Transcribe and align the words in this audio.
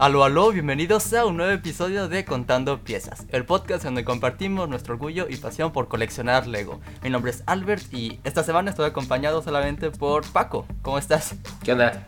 Aló, 0.00 0.24
aló, 0.24 0.50
bienvenidos 0.50 1.12
a 1.12 1.26
un 1.26 1.36
nuevo 1.36 1.52
episodio 1.52 2.08
de 2.08 2.24
Contando 2.24 2.82
Piezas, 2.82 3.26
el 3.28 3.44
podcast 3.44 3.84
donde 3.84 4.02
compartimos 4.02 4.66
nuestro 4.66 4.94
orgullo 4.94 5.26
y 5.28 5.36
pasión 5.36 5.72
por 5.72 5.88
coleccionar 5.88 6.46
Lego. 6.46 6.80
Mi 7.02 7.10
nombre 7.10 7.32
es 7.32 7.42
Albert 7.44 7.92
y 7.92 8.18
esta 8.24 8.42
semana 8.42 8.70
estoy 8.70 8.86
acompañado 8.86 9.42
solamente 9.42 9.90
por 9.90 10.24
Paco. 10.32 10.64
¿Cómo 10.80 10.96
estás? 10.96 11.34
¿Qué 11.62 11.72
onda? 11.72 12.02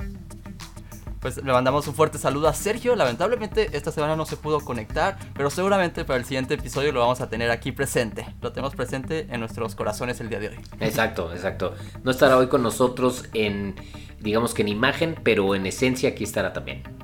Pues 1.21 1.37
le 1.37 1.53
mandamos 1.53 1.87
un 1.87 1.95
fuerte 1.95 2.17
saludo 2.17 2.49
a 2.49 2.55
Sergio. 2.55 2.97
Lamentablemente 2.97 3.69
esta 3.77 3.93
semana 3.93 4.17
no 4.17 4.25
se 4.25 4.39
pudo 4.39 4.61
conectar, 4.61 5.19
pero 5.35 5.51
seguramente 5.51 6.07
para 6.07 6.19
el 6.19 6.25
siguiente 6.25 6.55
episodio 6.55 6.93
lo 6.93 7.01
vamos 7.01 7.21
a 7.21 7.29
tener 7.29 7.51
aquí 7.51 7.73
presente. 7.73 8.25
Lo 8.41 8.53
tenemos 8.53 8.75
presente 8.75 9.27
en 9.29 9.39
nuestros 9.41 9.75
corazones 9.75 10.19
el 10.23 10.31
día 10.31 10.41
de 10.41 10.49
hoy. 10.49 10.57
Exacto, 10.81 11.31
exacto. 11.31 11.75
No 12.05 12.11
estará 12.11 12.39
hoy 12.39 12.47
con 12.47 12.63
nosotros 12.63 13.27
en, 13.35 13.75
digamos 14.19 14.55
que 14.55 14.63
en 14.63 14.69
imagen, 14.69 15.15
pero 15.23 15.55
en 15.55 15.67
esencia 15.67 16.09
aquí 16.09 16.25
estará 16.25 16.55
también. 16.55 17.02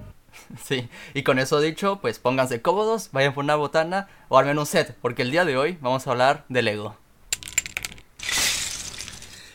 Sí, 0.65 0.89
y 1.15 1.23
con 1.23 1.39
eso 1.39 1.61
dicho, 1.61 1.99
pues 2.01 2.19
pónganse 2.19 2.63
cómodos, 2.63 3.11
vayan 3.13 3.35
por 3.35 3.45
una 3.45 3.57
botana 3.57 4.09
o 4.29 4.39
armen 4.39 4.59
un 4.59 4.67
set, 4.67 4.97
porque 5.01 5.23
el 5.23 5.31
día 5.31 5.45
de 5.45 5.57
hoy 5.57 5.79
vamos 5.81 6.07
a 6.07 6.11
hablar 6.11 6.45
de 6.49 6.63
Lego. 6.63 6.97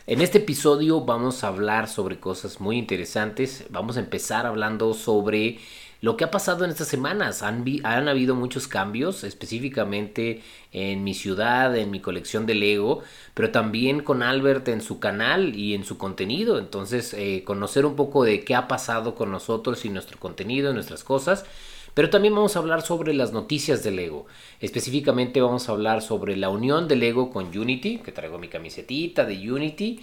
En 0.05 0.19
este 0.19 0.39
episodio 0.39 1.05
vamos 1.05 1.43
a 1.43 1.47
hablar 1.47 1.87
sobre 1.87 2.19
cosas 2.19 2.59
muy 2.59 2.77
interesantes. 2.77 3.63
Vamos 3.69 3.95
a 3.95 4.01
empezar 4.01 4.45
hablando 4.45 4.93
sobre 4.93 5.59
lo 6.03 6.17
que 6.17 6.25
ha 6.25 6.31
pasado 6.31 6.65
en 6.65 6.71
estas 6.71 6.89
semanas. 6.89 7.43
Han, 7.43 7.63
habido 8.09 8.35
muchos 8.35 8.67
cambios, 8.67 9.23
específicamente 9.23 10.41
en 10.73 11.01
mi 11.05 11.13
ciudad, 11.13 11.77
en 11.77 11.91
mi 11.91 12.01
colección 12.01 12.45
de 12.45 12.55
Lego, 12.55 13.03
pero 13.33 13.51
también 13.51 14.01
con 14.01 14.21
Albert 14.21 14.67
en 14.67 14.81
su 14.81 14.99
canal 14.99 15.55
y 15.55 15.73
en 15.73 15.85
su 15.85 15.97
contenido. 15.97 16.59
Entonces, 16.59 17.13
eh, 17.13 17.45
conocer 17.45 17.85
un 17.85 17.95
poco 17.95 18.25
de 18.25 18.43
qué 18.43 18.53
ha 18.53 18.67
pasado 18.67 19.15
con 19.15 19.31
nosotros 19.31 19.85
y 19.85 19.89
nuestro 19.89 20.19
contenido, 20.19 20.73
nuestras 20.73 21.05
cosas. 21.05 21.45
Pero 21.93 22.09
también 22.09 22.35
vamos 22.35 22.57
a 22.57 22.59
hablar 22.59 22.81
sobre 22.81 23.13
las 23.13 23.31
noticias 23.31 23.81
de 23.81 23.91
Lego. 23.91 24.25
Específicamente 24.59 25.39
vamos 25.39 25.69
a 25.69 25.71
hablar 25.71 26.01
sobre 26.01 26.35
la 26.35 26.49
unión 26.49 26.89
de 26.89 26.97
Lego 26.97 27.29
con 27.31 27.57
Unity, 27.57 27.99
que 27.99 28.11
traigo 28.11 28.39
mi 28.39 28.49
camisetita 28.49 29.23
de 29.23 29.49
Unity. 29.49 30.01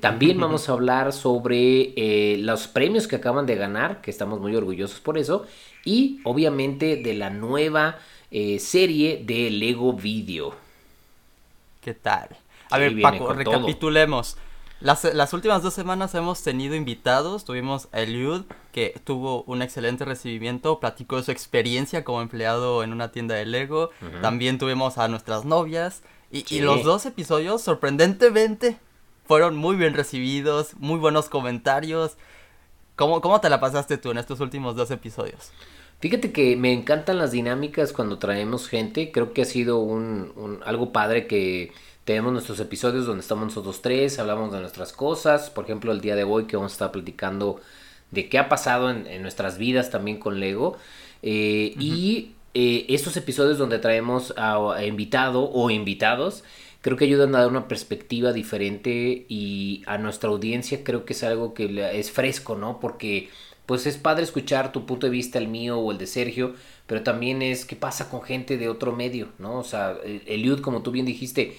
También 0.00 0.40
vamos 0.40 0.68
a 0.68 0.72
hablar 0.72 1.12
sobre 1.12 1.92
eh, 1.96 2.38
los 2.38 2.66
premios 2.66 3.06
que 3.06 3.16
acaban 3.16 3.46
de 3.46 3.56
ganar, 3.56 4.00
que 4.00 4.10
estamos 4.10 4.40
muy 4.40 4.56
orgullosos 4.56 5.00
por 5.00 5.18
eso. 5.18 5.46
Y 5.84 6.20
obviamente 6.24 6.96
de 6.96 7.14
la 7.14 7.30
nueva 7.30 7.98
eh, 8.30 8.58
serie 8.58 9.22
de 9.24 9.50
Lego 9.50 9.92
Video. 9.92 10.54
¿Qué 11.82 11.94
tal? 11.94 12.28
A 12.70 12.78
ver, 12.78 13.00
Paco, 13.00 13.32
recapitulemos. 13.34 14.36
Las, 14.82 15.32
últimas 15.32 15.62
dos 15.62 15.74
semanas 15.74 16.14
hemos 16.14 16.42
tenido 16.42 16.74
invitados. 16.74 17.44
Tuvimos 17.44 17.88
a 17.92 18.00
Eliud, 18.00 18.42
que 18.72 19.00
tuvo 19.04 19.44
un 19.44 19.62
excelente 19.62 20.04
recibimiento, 20.04 20.80
platicó 20.80 21.16
de 21.16 21.22
su 21.22 21.30
experiencia 21.30 22.02
como 22.02 22.20
empleado 22.20 22.82
en 22.82 22.92
una 22.92 23.12
tienda 23.12 23.36
de 23.36 23.46
Lego. 23.46 23.90
También 24.22 24.58
tuvimos 24.58 24.98
a 24.98 25.06
nuestras 25.06 25.44
novias. 25.44 26.02
Y, 26.32 26.60
los 26.60 26.82
dos 26.82 27.06
episodios, 27.06 27.62
sorprendentemente, 27.62 28.78
fueron 29.32 29.56
muy 29.56 29.76
bien 29.76 29.94
recibidos, 29.94 30.74
muy 30.78 30.98
buenos 30.98 31.30
comentarios. 31.30 32.18
¿Cómo, 32.96 33.22
¿Cómo 33.22 33.40
te 33.40 33.48
la 33.48 33.60
pasaste 33.60 33.96
tú 33.96 34.10
en 34.10 34.18
estos 34.18 34.40
últimos 34.40 34.76
dos 34.76 34.90
episodios? 34.90 35.52
Fíjate 36.00 36.32
que 36.32 36.54
me 36.54 36.70
encantan 36.74 37.16
las 37.16 37.32
dinámicas 37.32 37.94
cuando 37.94 38.18
traemos 38.18 38.68
gente. 38.68 39.10
Creo 39.10 39.32
que 39.32 39.40
ha 39.40 39.46
sido 39.46 39.78
un 39.78 40.60
algo 40.66 40.92
padre 40.92 41.26
que 41.26 41.72
tenemos 42.04 42.34
nuestros 42.34 42.60
episodios 42.60 43.06
donde 43.06 43.22
estamos 43.22 43.46
nosotros 43.46 43.80
tres, 43.80 44.18
hablamos 44.18 44.52
de 44.52 44.60
nuestras 44.60 44.92
cosas. 44.92 45.48
Por 45.48 45.64
ejemplo, 45.64 45.92
el 45.92 46.02
día 46.02 46.14
de 46.14 46.24
hoy 46.24 46.44
que 46.44 46.56
vamos 46.56 46.72
a 46.72 46.74
estar 46.74 46.92
platicando 46.92 47.58
de 48.10 48.28
qué 48.28 48.38
ha 48.38 48.50
pasado 48.50 48.90
en, 48.90 49.22
nuestras 49.22 49.56
vidas 49.56 49.88
también 49.88 50.18
con 50.18 50.40
Lego. 50.40 50.76
Eh, 51.22 51.72
y 51.78 52.32
eh, 52.52 52.84
estos 52.90 53.16
episodios 53.16 53.56
donde 53.56 53.78
traemos 53.78 54.34
a, 54.36 54.84
invitado 54.84 55.50
o 55.50 55.70
invitados, 55.70 56.44
creo 56.82 56.96
que 56.96 57.06
ayudan 57.06 57.34
a 57.34 57.38
dar 57.38 57.48
una 57.48 57.68
perspectiva 57.68 58.32
diferente 58.32 59.24
y 59.28 59.82
a 59.86 59.98
nuestra 59.98 60.28
audiencia 60.30 60.84
creo 60.84 61.04
que 61.06 61.14
es 61.14 61.22
algo 61.22 61.54
que 61.54 61.98
es 61.98 62.10
fresco, 62.10 62.56
¿no? 62.56 62.80
Porque 62.80 63.30
pues 63.66 63.86
es 63.86 63.96
padre 63.96 64.24
escuchar 64.24 64.72
tu 64.72 64.84
punto 64.84 65.06
de 65.06 65.12
vista, 65.12 65.38
el 65.38 65.48
mío 65.48 65.78
o 65.78 65.92
el 65.92 65.98
de 65.98 66.06
Sergio, 66.06 66.54
pero 66.86 67.02
también 67.02 67.40
es 67.40 67.64
qué 67.64 67.76
pasa 67.76 68.10
con 68.10 68.22
gente 68.22 68.58
de 68.58 68.68
otro 68.68 68.92
medio, 68.92 69.28
¿no? 69.38 69.58
O 69.58 69.64
sea, 69.64 69.96
Eliud, 70.26 70.60
como 70.60 70.82
tú 70.82 70.90
bien 70.90 71.06
dijiste, 71.06 71.56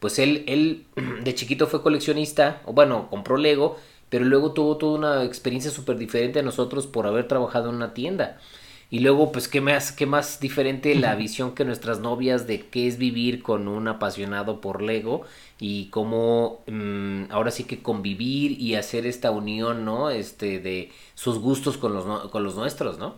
pues 0.00 0.18
él, 0.18 0.44
él 0.48 0.86
de 1.22 1.34
chiquito 1.34 1.66
fue 1.66 1.82
coleccionista, 1.82 2.62
o 2.64 2.72
bueno, 2.72 3.08
compró 3.10 3.36
Lego, 3.36 3.76
pero 4.08 4.24
luego 4.24 4.52
tuvo 4.52 4.76
toda 4.78 4.98
una 4.98 5.24
experiencia 5.24 5.70
súper 5.70 5.98
diferente 5.98 6.40
a 6.40 6.42
nosotros 6.42 6.86
por 6.86 7.06
haber 7.06 7.28
trabajado 7.28 7.70
en 7.70 7.76
una 7.76 7.94
tienda. 7.94 8.38
Y 8.92 8.98
luego, 8.98 9.32
pues, 9.32 9.48
¿qué 9.48 9.62
más, 9.62 9.90
qué 9.90 10.04
más 10.04 10.38
diferente 10.38 10.94
la 10.94 11.14
visión 11.14 11.54
que 11.54 11.64
nuestras 11.64 12.00
novias 12.00 12.46
de 12.46 12.66
qué 12.66 12.86
es 12.86 12.98
vivir 12.98 13.42
con 13.42 13.66
un 13.66 13.88
apasionado 13.88 14.60
por 14.60 14.82
Lego 14.82 15.22
y 15.58 15.86
cómo 15.86 16.62
mm, 16.66 17.30
ahora 17.30 17.50
sí 17.50 17.64
que 17.64 17.82
convivir 17.82 18.60
y 18.60 18.74
hacer 18.74 19.06
esta 19.06 19.30
unión, 19.30 19.86
¿no? 19.86 20.10
Este, 20.10 20.58
de 20.58 20.92
sus 21.14 21.38
gustos 21.38 21.78
con 21.78 21.94
los, 21.94 22.28
con 22.28 22.44
los 22.44 22.54
nuestros, 22.54 22.98
¿no? 22.98 23.14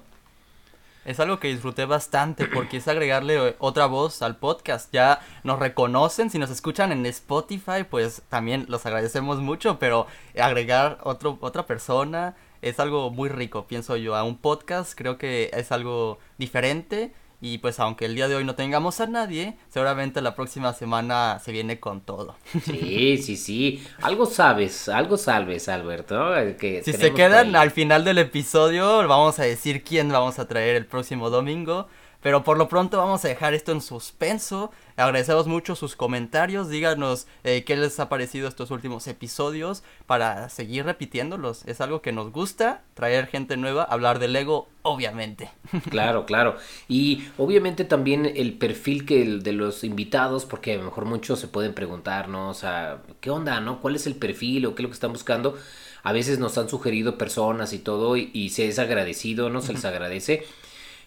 es 1.04 1.20
algo 1.20 1.38
que 1.38 1.48
disfruté 1.48 1.84
bastante 1.84 2.46
porque 2.46 2.78
es 2.78 2.88
agregarle 2.88 3.48
eh, 3.48 3.56
otra 3.58 3.86
voz 3.86 4.22
al 4.22 4.36
podcast. 4.36 4.90
Ya 4.92 5.20
nos 5.42 5.58
reconocen, 5.58 6.30
si 6.30 6.38
nos 6.38 6.50
escuchan 6.50 6.92
en 6.92 7.04
Spotify, 7.06 7.84
pues 7.88 8.22
también 8.28 8.64
los 8.68 8.86
agradecemos 8.86 9.40
mucho, 9.40 9.78
pero 9.78 10.06
agregar 10.38 10.98
otro, 11.02 11.36
otra 11.42 11.66
persona 11.66 12.36
es 12.64 12.80
algo 12.80 13.10
muy 13.10 13.28
rico, 13.28 13.66
pienso 13.66 13.96
yo. 13.96 14.16
A 14.16 14.24
un 14.24 14.38
podcast 14.38 14.94
creo 14.96 15.18
que 15.18 15.50
es 15.52 15.70
algo 15.70 16.18
diferente 16.38 17.12
y 17.40 17.58
pues 17.58 17.78
aunque 17.78 18.06
el 18.06 18.14
día 18.14 18.26
de 18.26 18.36
hoy 18.36 18.44
no 18.44 18.54
tengamos 18.54 19.00
a 19.00 19.06
nadie, 19.06 19.58
seguramente 19.68 20.22
la 20.22 20.34
próxima 20.34 20.72
semana 20.72 21.38
se 21.44 21.52
viene 21.52 21.78
con 21.78 22.00
todo. 22.00 22.36
Sí, 22.64 23.18
sí, 23.18 23.36
sí. 23.36 23.86
Algo 24.00 24.24
sabes, 24.24 24.88
algo 24.88 25.18
sabes, 25.18 25.68
Alberto. 25.68 26.16
Que 26.58 26.82
si 26.82 26.94
se 26.94 27.12
quedan 27.12 27.54
al 27.54 27.70
final 27.70 28.02
del 28.02 28.16
episodio, 28.16 29.06
vamos 29.06 29.38
a 29.40 29.42
decir 29.42 29.84
quién 29.84 30.08
vamos 30.08 30.38
a 30.38 30.48
traer 30.48 30.74
el 30.74 30.86
próximo 30.86 31.28
domingo. 31.28 31.86
Pero 32.24 32.42
por 32.42 32.56
lo 32.56 32.70
pronto 32.70 32.96
vamos 32.96 33.22
a 33.26 33.28
dejar 33.28 33.52
esto 33.52 33.70
en 33.70 33.82
suspenso. 33.82 34.70
Agradecemos 34.96 35.46
mucho 35.46 35.76
sus 35.76 35.94
comentarios. 35.94 36.70
Díganos 36.70 37.26
eh, 37.44 37.64
qué 37.64 37.76
les 37.76 38.00
ha 38.00 38.08
parecido 38.08 38.48
estos 38.48 38.70
últimos 38.70 39.06
episodios 39.08 39.82
para 40.06 40.48
seguir 40.48 40.86
repitiéndolos. 40.86 41.66
Es 41.66 41.82
algo 41.82 42.00
que 42.00 42.12
nos 42.12 42.32
gusta, 42.32 42.82
traer 42.94 43.26
gente 43.26 43.58
nueva, 43.58 43.82
hablar 43.84 44.20
de 44.20 44.28
Lego, 44.28 44.68
obviamente. 44.80 45.50
Claro, 45.90 46.24
claro. 46.24 46.56
Y 46.88 47.24
obviamente 47.36 47.84
también 47.84 48.24
el 48.24 48.54
perfil 48.54 49.04
que 49.04 49.20
el 49.20 49.42
de 49.42 49.52
los 49.52 49.84
invitados, 49.84 50.46
porque 50.46 50.72
a 50.72 50.76
lo 50.78 50.84
mejor 50.84 51.04
muchos 51.04 51.38
se 51.38 51.48
pueden 51.48 51.74
preguntar, 51.74 52.28
¿no? 52.28 52.48
O 52.48 52.54
sea, 52.54 53.02
¿qué 53.20 53.28
onda, 53.28 53.60
no? 53.60 53.82
¿Cuál 53.82 53.96
es 53.96 54.06
el 54.06 54.14
perfil 54.14 54.64
o 54.64 54.74
qué 54.74 54.80
es 54.80 54.84
lo 54.84 54.88
que 54.88 54.94
están 54.94 55.12
buscando? 55.12 55.58
A 56.02 56.12
veces 56.12 56.38
nos 56.38 56.56
han 56.56 56.70
sugerido 56.70 57.18
personas 57.18 57.74
y 57.74 57.78
todo 57.78 58.16
y, 58.16 58.48
se 58.48 58.66
es 58.66 58.78
agradecido, 58.78 59.50
¿no? 59.50 59.60
Se 59.60 59.74
les 59.74 59.84
agradece 59.84 60.44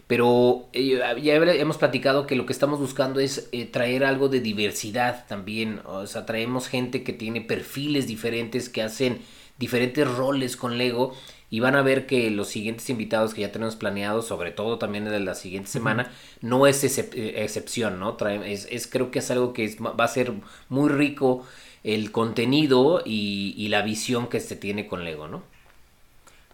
pero 0.08 0.66
eh, 0.72 0.98
ya 1.22 1.34
hemos 1.34 1.76
platicado 1.76 2.26
que 2.26 2.34
lo 2.34 2.46
que 2.46 2.54
estamos 2.54 2.80
buscando 2.80 3.20
es 3.20 3.50
eh, 3.52 3.66
traer 3.66 4.04
algo 4.04 4.30
de 4.30 4.40
diversidad 4.40 5.26
también. 5.28 5.82
O 5.84 6.06
sea, 6.06 6.24
traemos 6.24 6.66
gente 6.66 7.04
que 7.04 7.12
tiene 7.12 7.42
perfiles 7.42 8.06
diferentes, 8.06 8.70
que 8.70 8.82
hacen 8.82 9.20
diferentes 9.58 10.08
roles 10.08 10.56
con 10.56 10.78
Lego. 10.78 11.12
Y 11.50 11.60
van 11.60 11.76
a 11.76 11.82
ver 11.82 12.06
que 12.06 12.30
los 12.30 12.48
siguientes 12.48 12.88
invitados 12.88 13.34
que 13.34 13.42
ya 13.42 13.52
tenemos 13.52 13.76
planeados, 13.76 14.26
sobre 14.26 14.50
todo 14.50 14.78
también 14.78 15.04
de 15.04 15.20
la 15.20 15.34
siguiente 15.34 15.68
semana, 15.70 16.10
no 16.40 16.66
es 16.66 16.82
eh, 16.84 17.34
excepción, 17.42 18.00
¿no? 18.00 18.16
es, 18.44 18.66
es, 18.70 18.86
creo 18.86 19.10
que 19.10 19.18
es 19.20 19.30
algo 19.30 19.52
que 19.52 19.76
va 19.80 20.04
a 20.04 20.08
ser 20.08 20.32
muy 20.68 20.88
rico 20.90 21.46
el 21.84 22.12
contenido 22.12 23.02
y, 23.04 23.54
y 23.56 23.68
la 23.68 23.82
visión 23.82 24.28
que 24.28 24.40
se 24.40 24.56
tiene 24.56 24.86
con 24.86 25.04
Lego, 25.04 25.28
¿no? 25.28 25.42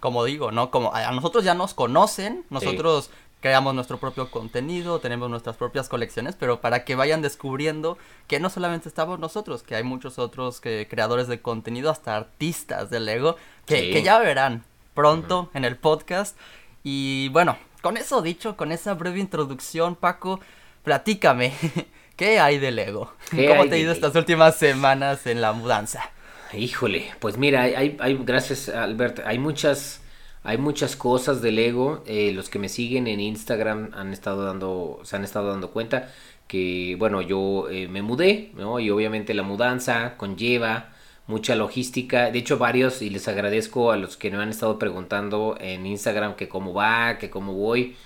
Como 0.05 0.23
digo, 0.23 0.53
¿no? 0.53 0.71
Como 0.71 0.95
a 0.95 1.11
nosotros 1.13 1.45
ya 1.45 1.55
nos 1.55 1.73
conocen, 1.73 2.45
nosotros 2.51 3.09
creamos 3.45 3.75
nuestro 3.75 3.99
propio 3.99 4.31
contenido, 4.31 5.01
tenemos 5.01 5.29
nuestras 5.29 5.59
propias 5.59 5.91
colecciones, 5.91 6.35
pero 6.35 6.63
para 6.63 6.83
que 6.87 6.95
vayan 6.95 7.21
descubriendo 7.21 7.99
que 8.27 8.41
no 8.41 8.49
solamente 8.49 8.89
estamos 8.89 9.19
nosotros, 9.19 9.63
que 9.63 9.75
hay 9.75 9.83
muchos 9.83 10.19
otros 10.19 10.63
que, 10.63 10.89
creadores 10.89 11.29
de 11.29 11.43
contenido, 11.43 11.91
hasta 11.91 12.17
artistas 12.17 12.89
de 12.89 13.01
Lego, 13.01 13.37
que, 13.67 14.03
ya 14.03 14.19
verán 14.19 14.65
pronto 14.95 15.51
en 15.53 15.67
el 15.67 15.77
podcast. 15.77 16.39
Y 16.85 17.29
bueno, 17.33 17.59
con 17.83 17.99
eso 17.99 18.23
dicho, 18.23 18.57
con 18.57 18.73
esa 18.73 18.95
breve 18.95 19.21
introducción, 19.21 19.95
Paco, 19.95 20.41
platícame, 20.83 21.53
¿qué 22.17 22.41
hay 22.41 22.59
de 22.59 22.71
Lego? 22.71 23.13
¿Cómo 23.31 23.67
te 23.67 23.75
ha 23.75 23.79
ido 23.79 23.93
estas 23.93 24.15
últimas 24.15 24.57
semanas 24.57 25.27
en 25.27 25.43
la 25.43 25.53
mudanza? 25.53 26.13
Híjole, 26.55 27.13
pues 27.21 27.37
mira, 27.37 27.61
hay, 27.61 27.99
hay 28.01 28.17
gracias 28.25 28.71
Albert, 28.71 29.21
hay 29.27 29.39
muchas 29.39 30.01
hay 30.45 30.59
muchas 30.59 30.95
cosas 30.95 31.41
de 31.43 31.51
Lego. 31.53 32.05
Eh, 32.07 32.33
los 32.33 32.51
que 32.51 32.59
me 32.59 32.69
siguen 32.69 33.07
en 33.07 33.19
Instagram 33.19 33.91
han 33.95 34.13
estado 34.13 34.45
dando, 34.45 35.01
se 35.03 35.17
han 35.17 35.25
estado 35.25 35.51
dando 35.51 35.71
cuenta 35.71 36.13
que, 36.47 36.97
bueno, 36.99 37.23
yo 37.23 37.69
eh, 37.71 37.89
me 37.89 38.03
mudé, 38.03 38.53
¿no? 38.55 38.79
Y 38.79 38.91
obviamente 38.91 39.33
la 39.33 39.43
mudanza 39.43 40.17
conlleva 40.19 40.93
mucha 41.27 41.57
logística. 41.57 42.31
De 42.31 42.39
hecho, 42.39 42.59
varios, 42.59 43.01
y 43.01 43.09
les 43.09 43.27
agradezco 43.27 43.91
a 43.91 43.97
los 43.97 44.19
que 44.19 44.31
me 44.31 44.37
han 44.37 44.51
estado 44.51 44.79
preguntando 44.79 45.57
en 45.59 45.87
Instagram 45.87 46.37
que 46.37 46.49
cómo 46.49 46.75
va, 46.75 47.17
que 47.19 47.31
cómo 47.31 47.55
voy. 47.55 47.97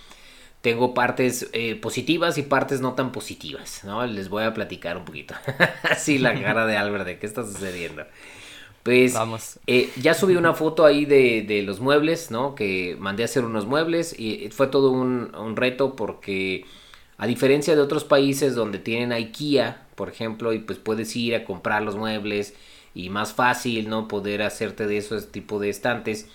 Tengo 0.61 0.94
partes 0.94 1.50
eh, 1.52 1.75
positivas 1.75 2.38
y 2.38 2.43
partes 2.43 2.81
no 2.81 2.94
tan 2.94 3.11
positivas, 3.11 3.82
¿no? 3.84 4.06
Les 4.06 4.29
voy 4.29 4.44
a 4.44 4.55
platicar 4.55 4.96
un 4.96 5.05
poquito. 5.05 5.34
Así 5.82 6.19
la 6.19 6.41
cara 6.41 6.67
de 6.67 6.76
Albert, 6.76 7.05
¿de 7.05 7.19
qué 7.19 7.26
está 7.26 7.44
sucediendo? 7.44 8.05
Pues 8.82 9.14
Vamos. 9.14 9.58
Eh, 9.66 9.90
ya 10.00 10.14
subí 10.14 10.36
una 10.36 10.54
foto 10.54 10.86
ahí 10.86 11.04
de, 11.04 11.42
de, 11.42 11.62
los 11.62 11.80
muebles, 11.80 12.30
¿no? 12.30 12.54
Que 12.54 12.96
mandé 12.98 13.22
a 13.22 13.26
hacer 13.26 13.44
unos 13.44 13.66
muebles 13.66 14.19
y 14.19 14.48
fue 14.50 14.69
todo 14.69 14.90
un, 14.90 15.34
un 15.34 15.56
reto 15.56 15.94
porque 15.94 16.64
a 17.19 17.26
diferencia 17.26 17.75
de 17.75 17.82
otros 17.82 18.04
países 18.04 18.54
donde 18.54 18.78
tienen 18.78 19.12
IKEA, 19.12 19.86
por 19.96 20.08
ejemplo, 20.08 20.52
y 20.52 20.60
pues 20.60 20.78
puedes 20.78 21.14
ir 21.16 21.34
a 21.34 21.44
comprar 21.44 21.82
los 21.82 21.96
muebles 21.96 22.54
y 22.94 23.10
más 23.10 23.32
fácil, 23.32 23.88
¿no? 23.88 24.08
Poder 24.08 24.42
hacerte 24.42 24.86
de 24.86 24.98
esos 24.98 25.32
tipo 25.32 25.58
de 25.58 25.69
estantes. 25.69 26.28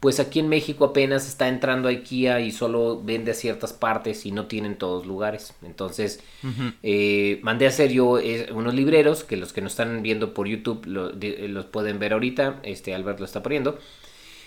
Pues 0.00 0.18
aquí 0.18 0.40
en 0.40 0.48
México 0.48 0.86
apenas 0.86 1.28
está 1.28 1.48
entrando 1.48 1.88
a 1.88 1.90
IKEA 1.90 2.40
y 2.40 2.52
solo 2.52 3.02
vende 3.02 3.32
a 3.32 3.34
ciertas 3.34 3.74
partes 3.74 4.24
y 4.24 4.32
no 4.32 4.46
tienen 4.46 4.76
todos 4.76 5.06
lugares. 5.06 5.52
Entonces, 5.62 6.20
eh, 6.82 7.38
mandé 7.42 7.66
a 7.66 7.68
hacer 7.68 7.92
yo 7.92 8.18
eh, 8.18 8.48
unos 8.52 8.74
libreros 8.74 9.24
que 9.24 9.36
los 9.36 9.52
que 9.52 9.60
nos 9.60 9.72
están 9.72 10.02
viendo 10.02 10.32
por 10.32 10.48
YouTube 10.48 10.86
los 10.86 11.66
pueden 11.66 11.98
ver 11.98 12.14
ahorita. 12.14 12.60
Este 12.62 12.94
Albert 12.94 13.18
lo 13.18 13.26
está 13.26 13.42
poniendo. 13.42 13.78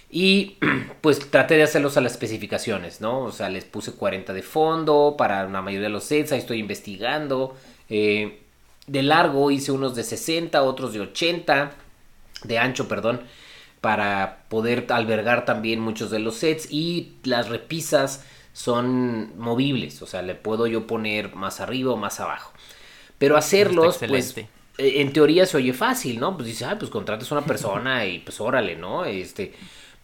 Y 0.09 0.57
pues 1.01 1.19
traté 1.29 1.55
de 1.55 1.63
hacerlos 1.63 1.97
a 1.97 2.01
las 2.01 2.13
especificaciones, 2.13 2.99
¿no? 2.99 3.19
O 3.19 3.31
sea, 3.31 3.49
les 3.49 3.65
puse 3.65 3.93
40 3.93 4.33
de 4.33 4.41
fondo 4.41 5.15
para 5.17 5.47
la 5.47 5.61
mayoría 5.61 5.87
de 5.87 5.93
los 5.93 6.03
sets. 6.03 6.31
Ahí 6.31 6.39
estoy 6.39 6.59
investigando. 6.59 7.55
Eh, 7.89 8.39
de 8.87 9.03
largo 9.03 9.49
hice 9.51 9.71
unos 9.71 9.95
de 9.95 10.03
60, 10.03 10.61
otros 10.63 10.93
de 10.93 11.01
80, 11.01 11.71
de 12.43 12.57
ancho, 12.57 12.87
perdón, 12.87 13.21
para 13.83 14.45
poder 14.47 14.85
albergar 14.91 15.43
también 15.43 15.81
muchos 15.81 16.09
de 16.09 16.19
los 16.19 16.35
sets 16.35 16.71
y 16.71 17.17
las 17.25 17.49
repisas 17.49 18.23
son 18.53 19.37
movibles, 19.37 20.01
o 20.01 20.05
sea, 20.05 20.21
le 20.21 20.35
puedo 20.35 20.67
yo 20.67 20.87
poner 20.87 21.35
más 21.35 21.59
arriba 21.59 21.91
o 21.91 21.97
más 21.97 22.21
abajo. 22.21 22.53
Pero 23.17 23.35
hacerlos, 23.35 23.97
pues, 24.07 24.37
eh, 24.37 24.45
en 24.77 25.11
teoría 25.11 25.45
se 25.45 25.57
oye 25.57 25.73
fácil, 25.73 26.17
¿no? 26.21 26.37
Pues 26.37 26.47
dice, 26.47 26.63
ah, 26.63 26.79
pues 26.79 26.89
contratas 26.89 27.29
a 27.29 27.35
una 27.35 27.45
persona 27.45 28.05
y 28.07 28.19
pues 28.19 28.39
órale, 28.39 28.77
¿no? 28.77 29.03
Este, 29.03 29.51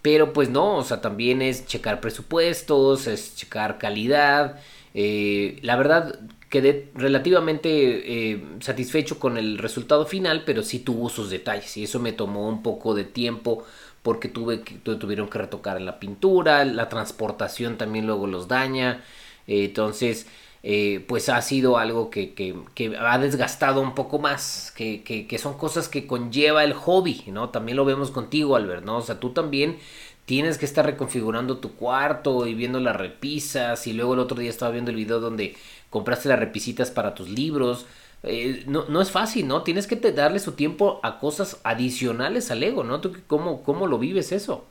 pero 0.02 0.34
pues 0.34 0.50
no, 0.50 0.76
o 0.76 0.84
sea, 0.84 1.00
también 1.00 1.42
es 1.42 1.66
checar 1.66 2.02
presupuestos, 2.02 3.08
es 3.08 3.38
checar 3.38 3.78
calidad. 3.78 4.60
Eh, 4.94 5.58
la 5.62 5.78
verdad, 5.78 6.20
quedé 6.50 6.90
relativamente 6.96 8.32
eh, 8.32 8.44
satisfecho 8.60 9.20
con 9.20 9.38
el 9.38 9.58
resultado 9.58 10.06
final, 10.06 10.44
pero 10.46 10.64
sí 10.64 10.80
tuvo 10.80 11.10
sus 11.10 11.30
detalles 11.30 11.78
y 11.78 11.84
eso 11.84 12.00
me 12.00 12.12
tomó 12.12 12.50
un 12.50 12.64
poco 12.64 12.96
de 12.96 13.06
tiempo 13.06 13.64
porque 14.02 14.30
tuve 14.30 14.62
que, 14.62 14.76
tuvieron 14.76 15.30
que 15.30 15.38
retocar 15.38 15.80
la 15.80 16.00
pintura, 16.00 16.66
la 16.66 16.90
transportación 16.90 17.78
también 17.78 18.08
luego 18.08 18.28
los 18.28 18.48
daña, 18.48 19.04
eh, 19.48 19.66
entonces 19.66 20.28
eh, 20.64 21.06
pues 21.08 21.30
ha 21.30 21.42
sido 21.42 21.78
algo 21.78 22.10
que, 22.10 22.34
que, 22.34 22.56
que, 22.74 22.98
ha 22.98 23.18
desgastado 23.18 23.82
un 23.82 23.96
poco 23.96 24.20
más, 24.20 24.74
que, 24.76 25.04
que, 25.04 25.38
son 25.38 25.58
cosas 25.58 25.88
que 25.88 26.06
conlleva 26.08 26.64
el 26.64 26.74
hobby, 26.74 27.24
¿no? 27.28 27.50
También 27.50 27.78
lo 27.78 27.86
vemos 27.86 28.12
contigo, 28.12 28.58
Albert, 28.58 28.84
¿no? 28.84 28.98
O 28.98 29.02
sea, 29.02 29.20
tú 29.22 29.30
también 29.30 29.78
tienes 30.26 30.58
que 30.58 30.66
estar 30.66 30.86
reconfigurando 30.86 31.58
tu 31.58 31.76
cuarto 31.76 32.46
y 32.46 32.54
viendo 32.54 32.80
las 32.80 32.96
repisas 32.96 33.88
y 33.88 33.94
luego 33.94 34.14
el 34.14 34.20
otro 34.20 34.40
día 34.40 34.50
estaba 34.50 34.72
viendo 34.72 34.92
el 34.92 34.98
video 34.98 35.20
donde 35.20 35.56
compraste 35.90 36.30
las 36.30 36.40
repisitas 36.40 36.92
para 36.92 37.16
tus 37.16 37.30
libros. 37.30 37.86
Eh, 38.24 38.64
no, 38.68 38.86
no, 38.90 39.02
es 39.02 39.12
fácil, 39.12 39.48
¿no? 39.48 39.64
Tienes 39.64 39.88
que 39.88 39.96
darle 40.12 40.40
su 40.40 40.54
tiempo 40.54 41.00
a 41.04 41.20
cosas 41.20 41.60
adicionales 41.64 42.52
al 42.52 42.64
ego, 42.64 42.84
¿no? 42.84 43.00
¿Tú 43.00 43.16
cómo, 43.28 43.64
cómo 43.64 43.88
lo 43.88 43.98
vives 43.98 44.32
eso? 44.32 44.66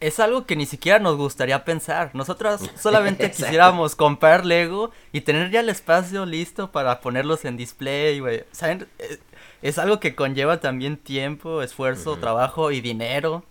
Es 0.00 0.20
algo 0.20 0.46
que 0.46 0.54
ni 0.54 0.64
siquiera 0.64 0.98
nos 1.00 1.16
gustaría 1.16 1.64
pensar. 1.64 2.10
Nosotros 2.14 2.70
solamente 2.80 3.30
quisiéramos 3.30 3.96
comprar 3.96 4.46
Lego 4.46 4.92
y 5.12 5.22
tener 5.22 5.50
ya 5.50 5.60
el 5.60 5.68
espacio 5.68 6.24
listo 6.24 6.70
para 6.70 7.00
ponerlos 7.00 7.44
en 7.44 7.56
display, 7.56 8.20
güey. 8.20 8.44
¿Saben? 8.52 8.86
Eh, 8.98 9.18
es 9.60 9.78
algo 9.78 9.98
que 9.98 10.14
conlleva 10.14 10.60
también 10.60 10.96
tiempo, 10.96 11.62
esfuerzo, 11.62 12.16
trabajo 12.16 12.70
y 12.70 12.80
dinero. 12.80 13.44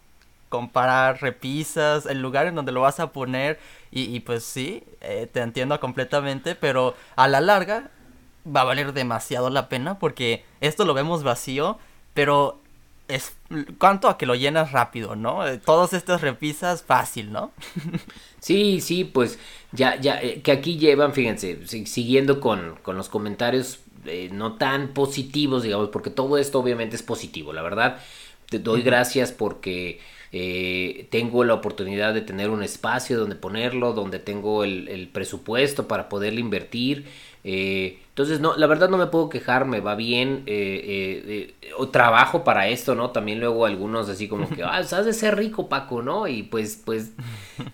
Comparar 0.48 1.22
repisas, 1.22 2.06
el 2.06 2.22
lugar 2.22 2.48
en 2.48 2.56
donde 2.56 2.72
lo 2.72 2.80
vas 2.80 3.02
a 3.02 3.12
poner 3.12 3.60
y, 3.92 4.20
pues 4.22 4.44
sí, 4.44 4.84
eh, 5.02 5.28
te 5.32 5.40
entiendo 5.40 5.80
completamente, 5.80 6.56
pero 6.56 6.96
a 7.16 7.28
la 7.28 7.42
larga 7.42 7.90
va 8.46 8.62
a 8.62 8.66
valer 8.66 8.94
demasiado 8.94 9.50
la 9.50 9.70
pena 9.70 9.98
porque 10.00 10.44
esto 10.62 10.86
lo 10.86 10.94
vemos 10.94 11.24
vacío, 11.24 11.80
pero 12.14 12.60
es 13.08 13.36
cuanto 13.78 14.10
a 14.10 14.18
que 14.18 14.26
lo 14.26 14.36
llenas 14.36 14.72
rápido, 14.72 15.16
¿no? 15.16 15.48
Eh, 15.48 15.58
todas 15.58 15.94
estas 15.94 16.22
repisas 16.22 16.84
fácil, 16.84 17.32
¿no? 17.32 17.52
sí, 18.40 18.82
sí, 18.82 19.06
pues 19.06 19.40
ya, 19.72 20.00
ya, 20.00 20.22
eh, 20.22 20.42
que 20.42 20.52
aquí 20.52 20.78
llevan, 20.78 21.14
fíjense, 21.14 21.66
siguiendo 21.66 22.40
con, 22.40 22.76
con 22.84 22.98
los 22.98 23.10
comentarios 23.10 23.80
no 24.32 24.54
tan 24.54 24.94
positivos, 24.94 25.64
digamos, 25.64 25.90
porque 25.90 26.10
todo 26.10 26.38
esto 26.38 26.60
obviamente 26.60 26.96
es 26.96 27.04
positivo, 27.04 27.52
la 27.52 27.62
verdad. 27.62 28.00
Te 28.50 28.60
doy 28.60 28.82
gracias 28.82 29.34
porque 29.34 30.00
eh, 30.32 31.08
tengo 31.10 31.44
la 31.44 31.54
oportunidad 31.54 32.14
de 32.14 32.22
tener 32.22 32.50
un 32.50 32.64
espacio 32.64 33.18
donde 33.18 33.36
ponerlo, 33.36 33.94
donde 33.94 34.20
tengo 34.20 34.64
el, 34.64 35.10
presupuesto 35.14 35.88
para 35.88 36.10
poderle 36.10 36.42
invertir. 36.42 37.06
Eh, 37.44 38.00
entonces, 38.18 38.40
no, 38.40 38.58
la 38.58 38.66
verdad 38.66 38.90
no 38.90 38.98
me 38.98 39.06
puedo 39.06 39.30
quejar, 39.30 39.66
me 39.66 39.80
va 39.80 39.94
bien, 39.94 40.42
eh, 40.48 41.54
trabajo 41.92 42.44
para 42.44 42.68
esto, 42.68 42.96
¿no? 42.96 43.12
También 43.12 43.40
luego 43.40 43.68
algunos 43.68 44.10
así 44.10 44.28
como 44.28 44.50
que, 44.50 44.64
ah, 44.66 44.82
sabes 44.82 45.06
de 45.06 45.14
ser 45.14 45.38
rico, 45.38 45.70
Paco, 45.70 46.02
¿no? 46.02 46.28
Y 46.28 46.42
pues, 46.42 46.82
pues, 46.84 47.12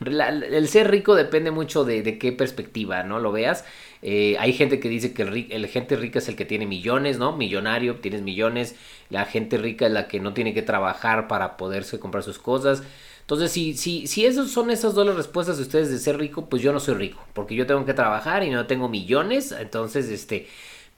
el 0.05 0.67
ser 0.67 0.91
rico 0.91 1.15
depende 1.15 1.49
mucho 1.49 1.85
de, 1.85 2.01
de, 2.01 2.17
qué 2.17 2.33
perspectiva, 2.33 3.03
¿no? 3.03 3.19
Lo 3.19 3.31
veas. 3.31 3.63
Eh, 4.01 4.35
hay 4.37 4.51
gente 4.51 4.81
que 4.81 4.89
dice 4.89 5.13
que 5.13 5.21
el, 5.21 5.65
gente 5.67 5.95
rica 5.95 6.19
es 6.19 6.27
el 6.27 6.35
que 6.35 6.43
tiene 6.43 6.65
millones, 6.65 7.19
¿no? 7.19 7.37
Millonario, 7.37 7.95
tienes 8.01 8.21
millones. 8.21 8.75
La 9.09 9.23
gente 9.23 9.57
rica 9.57 9.85
es 9.85 9.93
la 9.93 10.09
que 10.09 10.19
no 10.19 10.33
tiene 10.33 10.53
que 10.53 10.61
trabajar 10.61 11.29
para 11.29 11.55
poderse 11.55 12.01
comprar 12.01 12.21
sus 12.21 12.37
cosas. 12.37 12.83
Entonces, 13.23 13.51
si, 13.51 13.73
si, 13.75 14.05
si 14.07 14.25
esas 14.25 14.51
son 14.51 14.69
esas 14.69 14.93
dos 14.93 15.07
las 15.07 15.15
respuestas 15.15 15.57
de 15.57 15.63
ustedes 15.63 15.89
de 15.89 15.97
ser 15.97 16.17
rico, 16.17 16.47
pues 16.49 16.61
yo 16.61 16.73
no 16.73 16.79
soy 16.79 16.95
rico, 16.95 17.23
porque 17.33 17.55
yo 17.55 17.65
tengo 17.65 17.85
que 17.85 17.93
trabajar 17.93 18.43
y 18.43 18.49
no 18.49 18.67
tengo 18.67 18.89
millones. 18.89 19.53
Entonces, 19.53 20.09
este, 20.09 20.47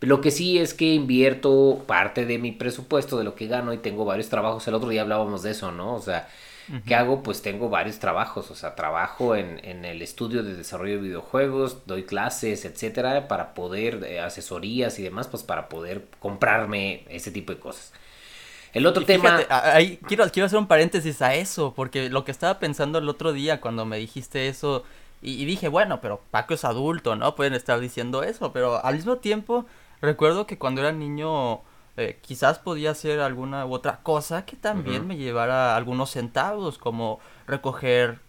lo 0.01 0.21
que 0.21 0.31
sí 0.31 0.57
es 0.57 0.73
que 0.73 0.93
invierto 0.93 1.83
parte 1.87 2.25
de 2.25 2.39
mi 2.39 2.51
presupuesto 2.51 3.17
de 3.17 3.23
lo 3.23 3.35
que 3.35 3.47
gano 3.47 3.73
y 3.73 3.77
tengo 3.77 4.05
varios 4.05 4.29
trabajos. 4.29 4.67
El 4.67 4.73
otro 4.73 4.89
día 4.89 5.01
hablábamos 5.01 5.43
de 5.43 5.51
eso, 5.51 5.71
¿no? 5.71 5.95
O 5.95 6.01
sea, 6.01 6.27
¿Qué 6.85 6.95
hago? 6.95 7.21
Pues 7.21 7.41
tengo 7.41 7.69
varios 7.69 7.99
trabajos, 7.99 8.49
o 8.49 8.55
sea, 8.55 8.73
trabajo 8.75 9.35
en, 9.35 9.63
en, 9.63 9.85
el 9.85 10.01
estudio 10.01 10.41
de 10.41 10.55
desarrollo 10.55 10.95
de 10.95 11.01
videojuegos, 11.01 11.85
doy 11.85 12.03
clases, 12.03 12.65
etcétera, 12.65 13.27
para 13.27 13.53
poder, 13.53 14.03
eh, 14.03 14.19
asesorías 14.19 14.97
y 14.97 15.03
demás, 15.03 15.27
pues 15.27 15.43
para 15.43 15.69
poder 15.69 16.07
comprarme 16.19 17.05
ese 17.09 17.29
tipo 17.29 17.53
de 17.53 17.59
cosas. 17.59 17.93
El 18.75 18.85
otro 18.85 19.05
tema. 19.05 19.39
ahí 19.49 19.97
quiero, 20.07 20.29
quiero 20.29 20.45
hacer 20.45 20.59
un 20.59 20.67
paréntesis 20.67 21.21
a 21.21 21.33
eso, 21.33 21.73
porque 21.75 22.09
lo 22.09 22.23
que 22.25 22.31
estaba 22.31 22.59
pensando 22.59 22.99
el 22.99 23.09
otro 23.09 23.33
día 23.33 23.61
cuando 23.61 23.85
me 23.85 23.97
dijiste 23.97 24.47
eso, 24.47 24.83
y, 25.21 25.41
y 25.41 25.45
dije, 25.45 25.69
bueno, 25.69 26.01
pero 26.01 26.21
Paco 26.29 26.53
es 26.53 26.65
adulto, 26.65 27.15
¿no? 27.15 27.35
Pueden 27.35 27.53
estar 27.53 27.79
diciendo 27.79 28.21
eso, 28.21 28.51
pero 28.51 28.85
al 28.85 28.95
mismo 28.95 29.15
tiempo, 29.15 29.65
recuerdo 30.01 30.45
que 30.45 30.57
cuando 30.57 30.81
era 30.81 30.91
niño 30.91 31.61
eh, 31.97 32.19
quizás 32.21 32.59
podía 32.59 32.91
hacer 32.91 33.21
alguna 33.21 33.65
u 33.65 33.73
otra 33.73 33.99
cosa 34.03 34.45
que 34.45 34.57
también 34.57 35.07
me 35.07 35.15
llevara 35.15 35.77
algunos 35.77 36.11
centavos, 36.11 36.77
como 36.77 37.21
recoger, 37.47 38.19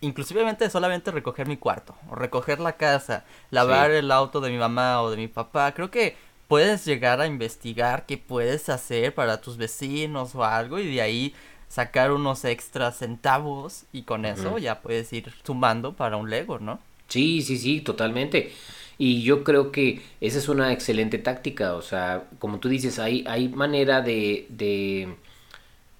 inclusivemente 0.00 0.68
solamente 0.68 1.12
recoger 1.12 1.46
mi 1.46 1.56
cuarto, 1.56 1.94
o 2.10 2.16
recoger 2.16 2.58
la 2.58 2.72
casa, 2.72 3.24
lavar 3.50 3.92
el 3.92 4.10
auto 4.10 4.40
de 4.40 4.50
mi 4.50 4.58
mamá 4.58 5.02
o 5.02 5.10
de 5.10 5.16
mi 5.16 5.28
papá. 5.28 5.72
Creo 5.72 5.88
que 5.92 6.16
puedes 6.48 6.84
llegar 6.84 7.20
a 7.20 7.26
investigar 7.26 8.06
qué 8.06 8.18
puedes 8.18 8.68
hacer 8.68 9.14
para 9.14 9.40
tus 9.40 9.56
vecinos 9.56 10.34
o 10.34 10.44
algo 10.44 10.78
y 10.78 10.94
de 10.94 11.02
ahí 11.02 11.34
sacar 11.68 12.12
unos 12.12 12.44
extras 12.44 12.98
centavos 12.98 13.84
y 13.92 14.02
con 14.02 14.24
eso 14.24 14.58
ya 14.58 14.80
puedes 14.80 15.12
ir 15.12 15.32
sumando 15.44 15.94
para 15.94 16.16
un 16.16 16.30
Lego, 16.30 16.58
¿no? 16.58 16.78
Sí, 17.08 17.42
sí, 17.42 17.58
sí, 17.58 17.80
totalmente. 17.80 18.52
Y 18.98 19.22
yo 19.22 19.44
creo 19.44 19.72
que 19.72 20.02
esa 20.20 20.38
es 20.38 20.48
una 20.48 20.72
excelente 20.72 21.18
táctica. 21.18 21.74
O 21.74 21.82
sea, 21.82 22.24
como 22.38 22.58
tú 22.60 22.68
dices, 22.68 22.98
hay, 22.98 23.24
hay 23.28 23.48
manera 23.48 24.00
de, 24.00 24.46
de 24.48 25.16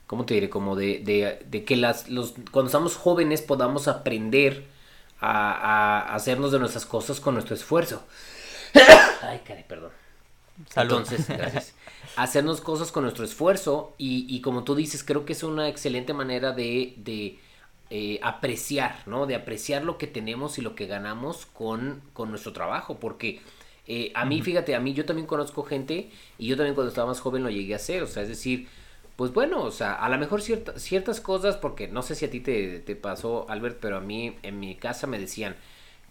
¿cómo 0.06 0.24
te 0.24 0.34
diré? 0.34 0.48
Como 0.48 0.76
de, 0.76 1.00
de, 1.00 1.44
de 1.46 1.64
que 1.64 1.76
las, 1.76 2.08
los, 2.08 2.34
cuando 2.50 2.66
estamos 2.68 2.96
jóvenes 2.96 3.42
podamos 3.42 3.88
aprender 3.88 4.64
a, 5.20 5.52
a, 5.52 6.14
hacernos 6.14 6.52
de 6.52 6.58
nuestras 6.58 6.86
cosas 6.86 7.20
con 7.20 7.34
nuestro 7.34 7.54
esfuerzo. 7.54 8.06
Ay, 9.22 9.40
caray, 9.44 9.64
perdón. 9.66 9.90
Entonces, 10.76 11.28
gracias. 11.28 11.74
Hacernos 12.16 12.60
cosas 12.60 12.92
con 12.92 13.02
nuestro 13.02 13.24
esfuerzo 13.24 13.94
y, 13.98 14.26
y, 14.34 14.40
como 14.40 14.64
tú 14.64 14.74
dices, 14.74 15.04
creo 15.04 15.24
que 15.26 15.34
es 15.34 15.42
una 15.42 15.68
excelente 15.68 16.14
manera 16.14 16.52
de, 16.52 16.94
de 16.96 17.38
eh, 17.90 18.18
apreciar, 18.22 19.02
¿no? 19.06 19.26
De 19.26 19.34
apreciar 19.34 19.84
lo 19.84 19.98
que 19.98 20.06
tenemos 20.06 20.58
y 20.58 20.62
lo 20.62 20.74
que 20.74 20.86
ganamos 20.86 21.46
con, 21.46 22.02
con 22.14 22.30
nuestro 22.30 22.52
trabajo, 22.52 22.98
porque 22.98 23.40
eh, 23.86 24.12
a 24.14 24.24
mí, 24.24 24.42
fíjate, 24.42 24.74
a 24.74 24.80
mí 24.80 24.94
yo 24.94 25.04
también 25.04 25.26
conozco 25.26 25.62
gente 25.62 26.10
y 26.38 26.46
yo 26.48 26.56
también 26.56 26.74
cuando 26.74 26.88
estaba 26.88 27.08
más 27.08 27.20
joven 27.20 27.42
lo 27.44 27.50
llegué 27.50 27.74
a 27.74 27.76
hacer, 27.76 28.02
o 28.02 28.06
sea, 28.06 28.22
es 28.22 28.28
decir, 28.28 28.66
pues 29.16 29.32
bueno, 29.32 29.62
o 29.62 29.70
sea, 29.70 29.94
a 29.94 30.08
lo 30.08 30.18
mejor 30.18 30.42
ciertas 30.42 31.20
cosas, 31.20 31.56
porque 31.56 31.88
no 31.88 32.02
sé 32.02 32.14
si 32.14 32.24
a 32.24 32.30
ti 32.30 32.40
te, 32.40 32.80
te 32.80 32.96
pasó, 32.96 33.46
Albert, 33.48 33.78
pero 33.80 33.98
a 33.98 34.00
mí 34.00 34.36
en 34.42 34.58
mi 34.60 34.74
casa 34.74 35.06
me 35.06 35.18
decían, 35.18 35.56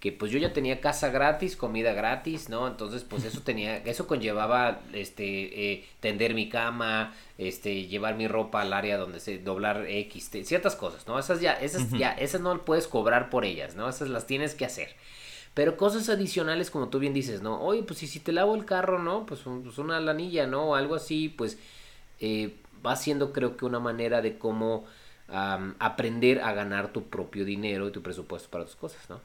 que 0.05 0.11
pues 0.11 0.31
yo 0.31 0.37
ya 0.37 0.53
tenía 0.53 0.81
casa 0.81 1.09
gratis, 1.09 1.55
comida 1.55 1.91
gratis, 1.91 2.47
¿no? 2.47 2.67
Entonces 2.67 3.03
pues 3.03 3.23
eso 3.23 3.41
tenía, 3.43 3.77
eso 3.77 4.05
conllevaba 4.05 4.81
este 4.93 5.73
eh, 5.73 5.85
tender 5.99 6.35
mi 6.35 6.47
cama, 6.47 7.15
este 7.39 7.87
llevar 7.87 8.13
mi 8.13 8.27
ropa 8.27 8.61
al 8.61 8.71
área 8.73 8.99
donde 8.99 9.19
se 9.19 9.39
doblar 9.39 9.87
X, 9.89 10.29
ciertas 10.43 10.75
cosas, 10.75 11.07
¿no? 11.07 11.17
Esas 11.17 11.41
ya, 11.41 11.53
esas 11.53 11.89
ya, 11.89 12.11
esas 12.11 12.39
no 12.39 12.63
puedes 12.65 12.87
cobrar 12.87 13.31
por 13.31 13.45
ellas, 13.45 13.73
¿no? 13.73 13.89
Esas 13.89 14.09
las 14.09 14.27
tienes 14.27 14.53
que 14.53 14.65
hacer. 14.65 14.89
Pero 15.55 15.75
cosas 15.75 16.07
adicionales, 16.07 16.69
como 16.69 16.89
tú 16.89 16.99
bien 16.99 17.15
dices, 17.15 17.41
¿no? 17.41 17.59
Oye, 17.59 17.81
pues 17.81 17.97
si, 17.97 18.05
si 18.05 18.19
te 18.19 18.31
lavo 18.31 18.53
el 18.53 18.65
carro, 18.65 18.99
¿no? 18.99 19.25
Pues, 19.25 19.41
pues 19.41 19.79
una 19.79 19.99
lanilla, 19.99 20.45
¿no? 20.45 20.65
O 20.65 20.75
algo 20.75 20.93
así, 20.93 21.29
pues 21.29 21.57
eh, 22.19 22.53
va 22.85 22.95
siendo 22.95 23.33
creo 23.33 23.57
que 23.57 23.65
una 23.65 23.79
manera 23.79 24.21
de 24.21 24.37
cómo 24.37 24.85
aprender 25.27 26.41
a 26.41 26.53
ganar 26.53 26.93
tu 26.93 27.05
propio 27.09 27.43
dinero 27.43 27.87
y 27.87 27.91
tu 27.91 28.03
presupuesto 28.03 28.51
para 28.51 28.65
tus 28.65 28.75
cosas, 28.75 29.09
¿no? 29.09 29.19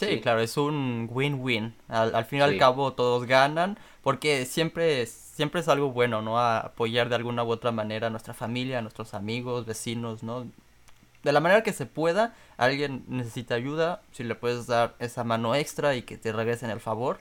Sí, 0.00 0.20
claro, 0.20 0.40
es 0.40 0.56
un 0.56 1.08
win-win. 1.10 1.74
Al, 1.88 2.24
fin 2.24 2.38
y 2.38 2.42
al 2.42 2.56
cabo 2.56 2.94
todos 2.94 3.26
ganan 3.26 3.78
porque 4.02 4.46
siempre, 4.46 5.04
siempre 5.04 5.60
es 5.60 5.68
algo 5.68 5.90
bueno, 5.90 6.22
¿no? 6.22 6.40
apoyar 6.40 7.10
de 7.10 7.16
alguna 7.16 7.44
u 7.44 7.50
otra 7.50 7.70
manera 7.70 8.06
a 8.06 8.10
nuestra 8.10 8.32
familia, 8.32 8.78
a 8.78 8.82
nuestros 8.82 9.12
amigos, 9.12 9.66
vecinos, 9.66 10.22
¿no? 10.22 10.46
De 11.22 11.32
la 11.32 11.40
manera 11.40 11.62
que 11.62 11.74
se 11.74 11.84
pueda, 11.84 12.34
alguien 12.56 13.04
necesita 13.08 13.54
ayuda, 13.54 14.00
si 14.12 14.24
le 14.24 14.34
puedes 14.34 14.66
dar 14.66 14.94
esa 15.00 15.22
mano 15.22 15.54
extra 15.54 15.94
y 15.94 16.00
que 16.00 16.16
te 16.16 16.32
regresen 16.32 16.70
el 16.70 16.80
favor, 16.80 17.18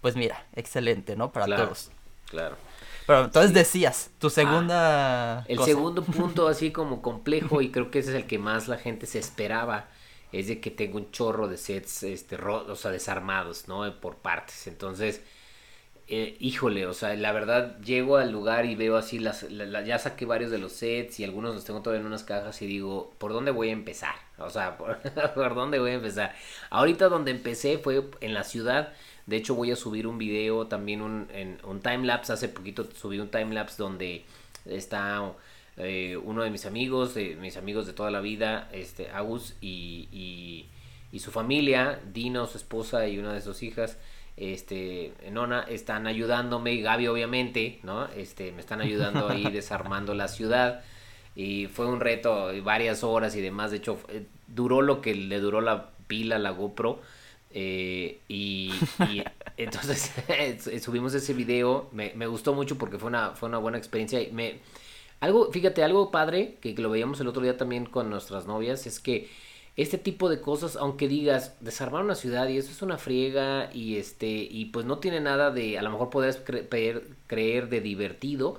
pues 0.00 0.14
mira, 0.14 0.46
excelente, 0.54 1.16
¿no? 1.16 1.32
Para 1.32 1.56
todos. 1.56 1.90
Claro. 2.26 2.56
Pero 3.04 3.24
entonces 3.24 3.52
decías, 3.52 4.10
tu 4.20 4.30
segunda... 4.30 5.40
Ah, 5.40 5.44
el 5.48 5.58
segundo 5.58 6.04
punto 6.04 6.46
así 6.46 6.70
como 6.70 7.02
complejo 7.02 7.62
y 7.62 7.72
creo 7.72 7.90
que 7.90 7.98
ese 7.98 8.10
es 8.10 8.16
el 8.16 8.26
que 8.28 8.38
más 8.38 8.68
la 8.68 8.78
gente 8.78 9.06
se 9.06 9.18
esperaba 9.18 9.86
es 10.32 10.48
de 10.48 10.60
que 10.60 10.70
tengo 10.70 10.98
un 10.98 11.10
chorro 11.10 11.48
de 11.48 11.56
sets, 11.58 12.02
este, 12.04 12.36
o 12.36 12.76
sea, 12.76 12.90
desarmados, 12.90 13.68
¿no? 13.68 14.00
Por 14.00 14.16
partes. 14.16 14.66
Entonces, 14.66 15.22
eh, 16.08 16.36
híjole, 16.40 16.86
o 16.86 16.94
sea, 16.94 17.14
la 17.14 17.32
verdad, 17.32 17.78
llego 17.80 18.16
al 18.16 18.32
lugar 18.32 18.66
y 18.66 18.74
veo 18.74 18.96
así, 18.96 19.18
las, 19.18 19.46
ya 19.48 19.98
saqué 19.98 20.26
varios 20.26 20.50
de 20.50 20.58
los 20.58 20.72
sets 20.72 21.20
y 21.20 21.24
algunos 21.24 21.54
los 21.54 21.64
tengo 21.64 21.80
todavía 21.80 22.00
en 22.00 22.06
unas 22.06 22.24
cajas 22.24 22.60
y 22.60 22.66
digo, 22.66 23.14
¿por 23.18 23.32
dónde 23.32 23.50
voy 23.50 23.68
a 23.70 23.72
empezar? 23.72 24.14
O 24.38 24.50
sea, 24.50 24.76
¿por, 25.34 25.54
dónde 25.54 25.78
voy 25.78 25.92
a 25.92 25.94
empezar? 25.94 26.34
Ahorita 26.70 27.08
donde 27.08 27.30
empecé 27.30 27.78
fue 27.78 28.04
en 28.20 28.34
la 28.34 28.44
ciudad. 28.44 28.92
De 29.26 29.36
hecho, 29.36 29.54
voy 29.54 29.70
a 29.70 29.76
subir 29.76 30.06
un 30.06 30.18
video, 30.18 30.66
también 30.66 31.02
un, 31.02 31.28
en, 31.32 31.58
un 31.64 31.80
timelapse. 31.80 32.32
Hace 32.32 32.48
poquito 32.48 32.88
subí 32.94 33.18
un 33.20 33.30
timelapse 33.30 33.82
donde 33.82 34.24
está 34.66 35.22
eh, 35.76 36.18
uno 36.22 36.42
de 36.42 36.50
mis 36.50 36.66
amigos, 36.66 37.14
de 37.14 37.36
mis 37.36 37.56
amigos 37.56 37.86
de 37.86 37.92
toda 37.92 38.10
la 38.10 38.20
vida, 38.20 38.68
este, 38.72 39.10
Agus 39.10 39.56
y, 39.60 40.08
y, 41.12 41.18
su 41.18 41.30
familia, 41.30 42.00
Dino, 42.12 42.46
su 42.46 42.58
esposa 42.58 43.06
y 43.06 43.18
una 43.18 43.32
de 43.32 43.40
sus 43.40 43.62
hijas, 43.62 43.98
este, 44.36 45.12
Nona, 45.30 45.62
están 45.62 46.06
ayudándome, 46.06 46.72
y 46.72 46.82
Gaby 46.82 47.06
obviamente, 47.06 47.80
¿no? 47.82 48.06
Este, 48.08 48.52
me 48.52 48.60
están 48.60 48.80
ayudando 48.80 49.28
ahí 49.28 49.44
desarmando 49.52 50.14
la 50.14 50.28
ciudad. 50.28 50.82
Y 51.34 51.66
fue 51.66 51.86
un 51.86 52.00
reto, 52.00 52.50
varias 52.62 53.04
horas 53.04 53.34
y 53.36 53.40
demás. 53.40 53.70
De 53.70 53.78
hecho, 53.78 53.98
eh, 54.08 54.26
duró 54.48 54.82
lo 54.82 55.00
que 55.00 55.14
le 55.14 55.38
duró 55.40 55.60
la 55.60 55.90
pila, 56.06 56.38
la 56.38 56.50
GoPro. 56.50 57.00
Eh, 57.50 58.20
y, 58.28 58.72
entonces 59.56 60.12
subimos 60.82 61.14
ese 61.14 61.32
video. 61.34 61.88
Me, 61.92 62.12
me, 62.14 62.26
gustó 62.26 62.52
mucho 62.54 62.76
porque 62.76 62.98
fue 62.98 63.08
una, 63.08 63.30
fue 63.30 63.48
una 63.48 63.58
buena 63.58 63.78
experiencia. 63.78 64.20
Y 64.20 64.30
me, 64.32 64.60
algo, 65.22 65.52
fíjate, 65.52 65.84
algo 65.84 66.10
padre, 66.10 66.56
que 66.60 66.74
lo 66.74 66.90
veíamos 66.90 67.20
el 67.20 67.28
otro 67.28 67.42
día 67.42 67.56
también 67.56 67.86
con 67.86 68.10
nuestras 68.10 68.48
novias, 68.48 68.88
es 68.88 68.98
que 68.98 69.30
este 69.76 69.96
tipo 69.96 70.28
de 70.28 70.40
cosas, 70.40 70.74
aunque 70.74 71.06
digas 71.06 71.54
desarmar 71.60 72.02
una 72.02 72.16
ciudad 72.16 72.48
y 72.48 72.58
eso 72.58 72.72
es 72.72 72.82
una 72.82 72.98
friega 72.98 73.70
y 73.72 73.98
este 73.98 74.26
y 74.26 74.64
pues 74.66 74.84
no 74.84 74.98
tiene 74.98 75.20
nada 75.20 75.52
de, 75.52 75.78
a 75.78 75.82
lo 75.82 75.90
mejor 75.90 76.10
podrías 76.10 76.38
creer, 76.38 77.06
creer, 77.28 77.68
de 77.68 77.80
divertido, 77.80 78.58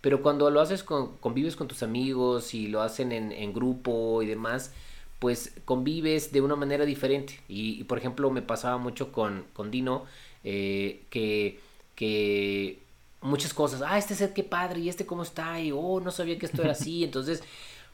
pero 0.00 0.22
cuando 0.22 0.50
lo 0.50 0.62
haces 0.62 0.82
con, 0.82 1.18
convives 1.18 1.54
con 1.54 1.68
tus 1.68 1.82
amigos 1.82 2.54
y 2.54 2.68
lo 2.68 2.80
hacen 2.80 3.12
en, 3.12 3.52
grupo 3.52 4.22
y 4.22 4.26
demás, 4.26 4.72
pues 5.18 5.52
convives 5.66 6.32
de 6.32 6.40
una 6.40 6.56
manera 6.56 6.86
diferente. 6.86 7.40
Y, 7.46 7.84
por 7.84 7.98
ejemplo 7.98 8.30
me 8.30 8.40
pasaba 8.40 8.78
mucho 8.78 9.12
con, 9.12 9.44
con 9.52 9.70
Dino, 9.70 10.06
eh, 10.44 11.02
que, 11.10 11.60
que 11.94 12.89
muchas 13.20 13.54
cosas. 13.54 13.82
Ah, 13.84 13.98
este 13.98 14.14
set 14.14 14.32
qué 14.32 14.44
padre, 14.44 14.80
y 14.80 14.88
este 14.88 15.06
cómo 15.06 15.22
está, 15.22 15.60
y 15.60 15.72
oh, 15.72 16.00
no 16.00 16.10
sabía 16.10 16.38
que 16.38 16.46
esto 16.46 16.62
era 16.62 16.72
así. 16.72 17.04
Entonces, 17.04 17.42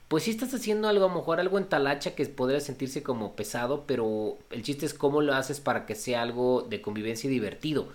pues 0.09 0.25
sí 0.25 0.31
estás 0.31 0.55
haciendo 0.55 0.89
algo, 0.89 1.05
a 1.05 1.09
lo 1.09 1.15
mejor 1.15 1.41
algo 1.41 1.59
en 1.59 1.69
talacha 1.69 2.15
que 2.15 2.27
podría 2.27 2.61
sentirse 2.61 3.03
como 3.03 3.35
pesado, 3.35 3.85
pero 3.87 4.39
el 4.51 4.63
chiste 4.63 4.87
es 4.87 4.95
cómo 4.95 5.21
lo 5.23 5.35
haces 5.35 5.61
para 5.61 5.87
que 5.87 5.95
sea 5.95 6.23
algo 6.23 6.63
de 6.63 6.81
convivencia 6.81 7.29
y 7.29 7.33
divertido. 7.33 7.89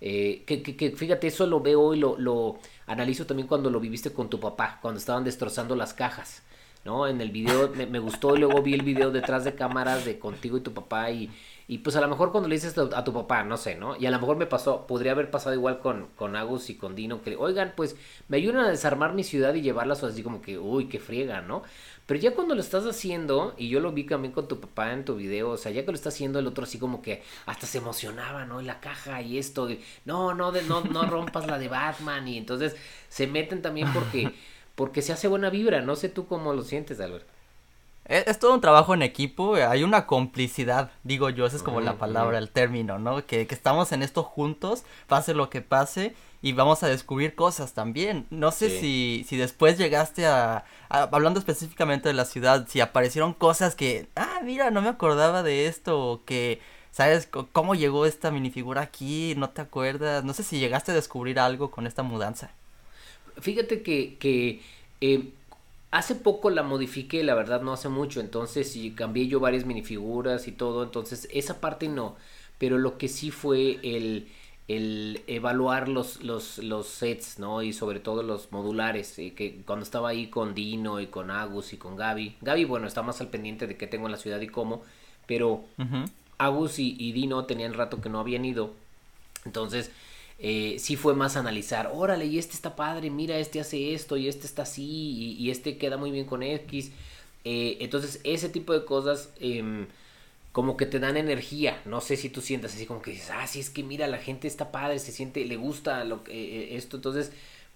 Eh, 0.00 0.44
que, 0.46 0.62
que, 0.62 0.90
fíjate, 0.92 1.26
eso 1.26 1.46
lo 1.46 1.60
veo 1.60 1.94
y 1.94 1.98
lo, 1.98 2.18
lo 2.18 2.58
analizo 2.86 3.26
también 3.26 3.46
cuando 3.46 3.68
lo 3.70 3.80
viviste 3.80 4.12
con 4.12 4.30
tu 4.30 4.40
papá, 4.40 4.78
cuando 4.80 4.98
estaban 4.98 5.24
destrozando 5.24 5.76
las 5.76 5.92
cajas. 5.94 6.42
¿no? 6.84 7.06
En 7.06 7.20
el 7.20 7.30
video 7.30 7.70
me, 7.74 7.86
me 7.86 7.98
gustó 7.98 8.34
y 8.36 8.38
luego 8.38 8.62
vi 8.62 8.74
el 8.74 8.82
video 8.82 9.10
detrás 9.10 9.44
de 9.44 9.54
cámaras 9.54 10.04
de 10.04 10.18
contigo 10.18 10.56
y 10.56 10.60
tu 10.60 10.72
papá 10.72 11.10
y, 11.10 11.30
y 11.70 11.78
pues 11.78 11.94
a 11.94 12.00
lo 12.00 12.08
mejor 12.08 12.32
cuando 12.32 12.48
le 12.48 12.56
dices 12.56 12.76
a 12.76 13.04
tu 13.04 13.12
papá, 13.12 13.44
no 13.44 13.56
sé, 13.56 13.76
¿no? 13.76 13.94
Y 13.96 14.04
a 14.04 14.10
lo 14.10 14.18
mejor 14.18 14.36
me 14.36 14.46
pasó, 14.46 14.88
podría 14.88 15.12
haber 15.12 15.30
pasado 15.30 15.54
igual 15.54 15.78
con, 15.78 16.08
con 16.16 16.34
Agus 16.34 16.68
y 16.68 16.74
con 16.74 16.96
Dino, 16.96 17.22
que, 17.22 17.36
oigan, 17.36 17.74
pues 17.76 17.94
me 18.26 18.38
ayudan 18.38 18.64
a 18.64 18.70
desarmar 18.70 19.14
mi 19.14 19.22
ciudad 19.22 19.54
y 19.54 19.62
llevarlas 19.62 20.02
así 20.02 20.24
como 20.24 20.42
que, 20.42 20.58
uy, 20.58 20.86
qué 20.88 20.98
friega, 20.98 21.42
¿no? 21.42 21.62
Pero 22.06 22.18
ya 22.18 22.34
cuando 22.34 22.56
lo 22.56 22.60
estás 22.60 22.86
haciendo, 22.86 23.54
y 23.56 23.68
yo 23.68 23.78
lo 23.78 23.92
vi 23.92 24.02
también 24.02 24.32
con 24.32 24.48
tu 24.48 24.58
papá 24.58 24.92
en 24.92 25.04
tu 25.04 25.14
video, 25.14 25.50
o 25.50 25.56
sea, 25.56 25.70
ya 25.70 25.84
que 25.84 25.92
lo 25.92 25.94
está 25.94 26.08
haciendo 26.08 26.40
el 26.40 26.48
otro 26.48 26.64
así 26.64 26.76
como 26.76 27.02
que 27.02 27.22
hasta 27.46 27.68
se 27.68 27.78
emocionaba, 27.78 28.46
¿no? 28.46 28.58
En 28.58 28.66
la 28.66 28.80
caja 28.80 29.22
y 29.22 29.38
esto, 29.38 29.68
no, 30.04 30.34
no, 30.34 30.50
de, 30.50 30.62
no, 30.62 30.80
no 30.80 31.04
rompas 31.06 31.46
la 31.46 31.56
de 31.56 31.68
Batman, 31.68 32.26
y 32.26 32.36
entonces 32.36 32.74
se 33.08 33.28
meten 33.28 33.62
también 33.62 33.92
porque, 33.94 34.32
porque 34.74 35.02
se 35.02 35.12
hace 35.12 35.28
buena 35.28 35.50
vibra, 35.50 35.82
no 35.82 35.94
sé 35.94 36.08
tú 36.08 36.26
cómo 36.26 36.52
lo 36.52 36.62
sientes, 36.62 36.98
Albert. 36.98 37.28
Es, 38.10 38.40
todo 38.40 38.54
un 38.54 38.60
trabajo 38.60 38.92
en 38.92 39.02
equipo, 39.02 39.54
hay 39.54 39.84
una 39.84 40.04
complicidad, 40.08 40.90
digo 41.04 41.30
yo, 41.30 41.46
esa 41.46 41.54
es 41.54 41.62
como 41.62 41.80
la 41.80 41.96
palabra, 41.96 42.38
el 42.38 42.50
término, 42.50 42.98
¿no? 42.98 43.24
Que, 43.24 43.46
estamos 43.48 43.92
en 43.92 44.02
esto 44.02 44.24
juntos, 44.24 44.82
pase 45.06 45.32
lo 45.32 45.48
que 45.48 45.60
pase, 45.60 46.16
y 46.42 46.52
vamos 46.52 46.82
a 46.82 46.88
descubrir 46.88 47.36
cosas 47.36 47.72
también. 47.72 48.26
No 48.30 48.50
sé 48.50 48.80
si, 48.80 49.24
si 49.28 49.36
después 49.36 49.78
llegaste 49.78 50.26
a, 50.26 50.64
hablando 50.88 51.38
específicamente 51.38 52.08
de 52.08 52.14
la 52.14 52.24
ciudad, 52.24 52.66
si 52.68 52.80
aparecieron 52.80 53.32
cosas 53.32 53.76
que, 53.76 54.08
ah, 54.16 54.40
mira, 54.42 54.72
no 54.72 54.82
me 54.82 54.88
acordaba 54.88 55.44
de 55.44 55.66
esto, 55.66 56.00
o 56.00 56.24
que, 56.24 56.60
¿sabes 56.90 57.28
cómo 57.52 57.76
llegó 57.76 58.06
esta 58.06 58.32
minifigura 58.32 58.80
aquí? 58.80 59.34
¿No 59.36 59.50
te 59.50 59.60
acuerdas? 59.60 60.24
No 60.24 60.34
sé 60.34 60.42
si 60.42 60.58
llegaste 60.58 60.90
a 60.90 60.96
descubrir 60.96 61.38
algo 61.38 61.70
con 61.70 61.86
esta 61.86 62.02
mudanza. 62.02 62.50
Fíjate 63.40 63.82
que, 63.84 64.16
que 64.18 64.62
eh, 65.00 65.30
Hace 65.90 66.14
poco 66.14 66.50
la 66.50 66.62
modifiqué, 66.62 67.24
la 67.24 67.34
verdad 67.34 67.62
no 67.62 67.72
hace 67.72 67.88
mucho, 67.88 68.20
entonces 68.20 68.76
y 68.76 68.92
cambié 68.92 69.26
yo 69.26 69.40
varias 69.40 69.66
minifiguras 69.66 70.46
y 70.46 70.52
todo, 70.52 70.84
entonces 70.84 71.28
esa 71.32 71.60
parte 71.60 71.88
no, 71.88 72.16
pero 72.58 72.78
lo 72.78 72.96
que 72.96 73.08
sí 73.08 73.32
fue 73.32 73.80
el, 73.82 74.28
el 74.68 75.20
evaluar 75.26 75.88
los, 75.88 76.22
los, 76.22 76.58
los 76.58 76.86
sets, 76.86 77.40
¿no? 77.40 77.62
Y 77.62 77.72
sobre 77.72 77.98
todo 77.98 78.22
los 78.22 78.52
modulares, 78.52 79.18
eh, 79.18 79.34
que 79.34 79.62
cuando 79.66 79.82
estaba 79.82 80.10
ahí 80.10 80.28
con 80.28 80.54
Dino 80.54 81.00
y 81.00 81.08
con 81.08 81.28
Agus 81.32 81.72
y 81.72 81.76
con 81.76 81.96
Gaby, 81.96 82.36
Gaby, 82.40 82.64
bueno, 82.66 82.86
está 82.86 83.02
más 83.02 83.20
al 83.20 83.28
pendiente 83.28 83.66
de 83.66 83.76
qué 83.76 83.88
tengo 83.88 84.06
en 84.06 84.12
la 84.12 84.18
ciudad 84.18 84.40
y 84.40 84.46
cómo, 84.46 84.82
pero 85.26 85.64
Agus 86.38 86.78
y, 86.78 86.94
y 87.00 87.10
Dino 87.10 87.46
tenían 87.46 87.74
rato 87.74 88.00
que 88.00 88.08
no 88.08 88.20
habían 88.20 88.44
ido, 88.44 88.74
entonces 89.44 89.90
eh, 90.40 90.76
sí 90.78 90.96
fue 90.96 91.14
más 91.14 91.36
analizar, 91.36 91.90
órale, 91.92 92.26
y 92.26 92.38
este 92.38 92.54
está 92.54 92.74
padre, 92.74 93.10
mira, 93.10 93.38
este 93.38 93.60
hace 93.60 93.94
esto, 93.94 94.16
y 94.16 94.26
este 94.28 94.46
está 94.46 94.62
así, 94.62 95.36
y, 95.38 95.50
este 95.50 95.76
queda 95.76 95.96
muy 95.98 96.10
bien 96.10 96.24
con 96.24 96.42
X. 96.42 96.92
Eh, 97.44 97.76
entonces, 97.80 98.20
ese 98.24 98.48
tipo 98.48 98.72
de 98.72 98.84
cosas 98.84 99.30
em, 99.40 99.86
como 100.52 100.76
que 100.76 100.86
te 100.86 100.98
dan 100.98 101.16
energía. 101.16 101.80
No 101.84 102.00
sé 102.00 102.16
si 102.16 102.30
tú 102.30 102.40
sientas 102.40 102.74
así 102.74 102.86
como 102.86 103.02
que 103.02 103.12
dices, 103.12 103.30
ah, 103.32 103.46
sí, 103.46 103.60
es 103.60 103.70
que 103.70 103.82
mira, 103.82 104.06
la 104.06 104.18
gente 104.18 104.48
está 104.48 104.72
padre, 104.72 104.98
se 104.98 105.12
siente, 105.12 105.44
le 105.44 105.56
gusta 105.56 106.04
lo 106.04 106.24
que, 106.24 106.32
eh, 106.32 106.76
esto, 106.76 106.96
entonces 106.96 107.32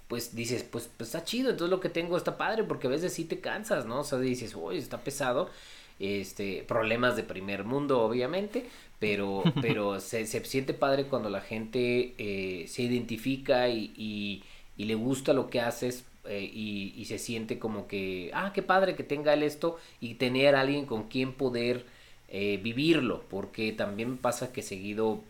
pues 0.09 0.35
dices, 0.35 0.64
pues, 0.64 0.90
pues 0.97 1.09
está 1.09 1.25
chido, 1.25 1.50
entonces 1.50 1.71
lo 1.71 1.80
que 1.80 1.88
tengo 1.88 2.16
está 2.16 2.37
padre, 2.37 2.64
porque 2.64 2.87
a 2.87 2.90
veces 2.90 3.12
sí 3.12 3.25
te 3.25 3.40
cansas, 3.40 3.87
¿no? 3.87 4.00
O 4.00 4.04
sea, 4.04 4.18
dices, 4.18 4.54
uy, 4.54 4.78
está 4.78 4.99
pesado, 5.02 5.50
este, 5.99 6.64
problemas 6.68 7.16
de 7.16 7.23
primer 7.23 7.64
mundo, 7.64 8.00
obviamente, 8.02 8.68
pero, 8.98 9.42
pero 9.62 10.00
se, 10.00 10.26
se, 10.26 10.44
siente 10.44 10.74
padre 10.74 11.04
cuando 11.04 11.30
la 11.30 11.40
gente 11.40 12.14
eh, 12.18 12.66
se 12.68 12.82
identifica 12.82 13.68
y, 13.68 13.92
y, 13.96 14.42
le 14.84 14.94
gusta 14.94 15.32
lo 15.32 15.50
que 15.50 15.60
haces 15.60 16.04
eh, 16.26 16.50
y, 16.52 16.94
y, 16.96 17.04
se 17.04 17.18
siente 17.18 17.58
como 17.58 17.86
que, 17.86 18.30
ah, 18.34 18.52
qué 18.54 18.62
padre 18.62 18.96
que 18.96 19.04
tenga 19.04 19.34
él 19.34 19.42
esto 19.42 19.78
y 20.00 20.14
tener 20.14 20.56
a 20.56 20.60
alguien 20.62 20.86
con 20.86 21.08
quien 21.08 21.32
poder 21.32 21.86
eh, 22.28 22.58
vivirlo, 22.62 23.22
porque 23.28 23.72
también 23.72 24.16
pasa 24.18 24.52
que 24.52 24.62
seguido 24.62 25.22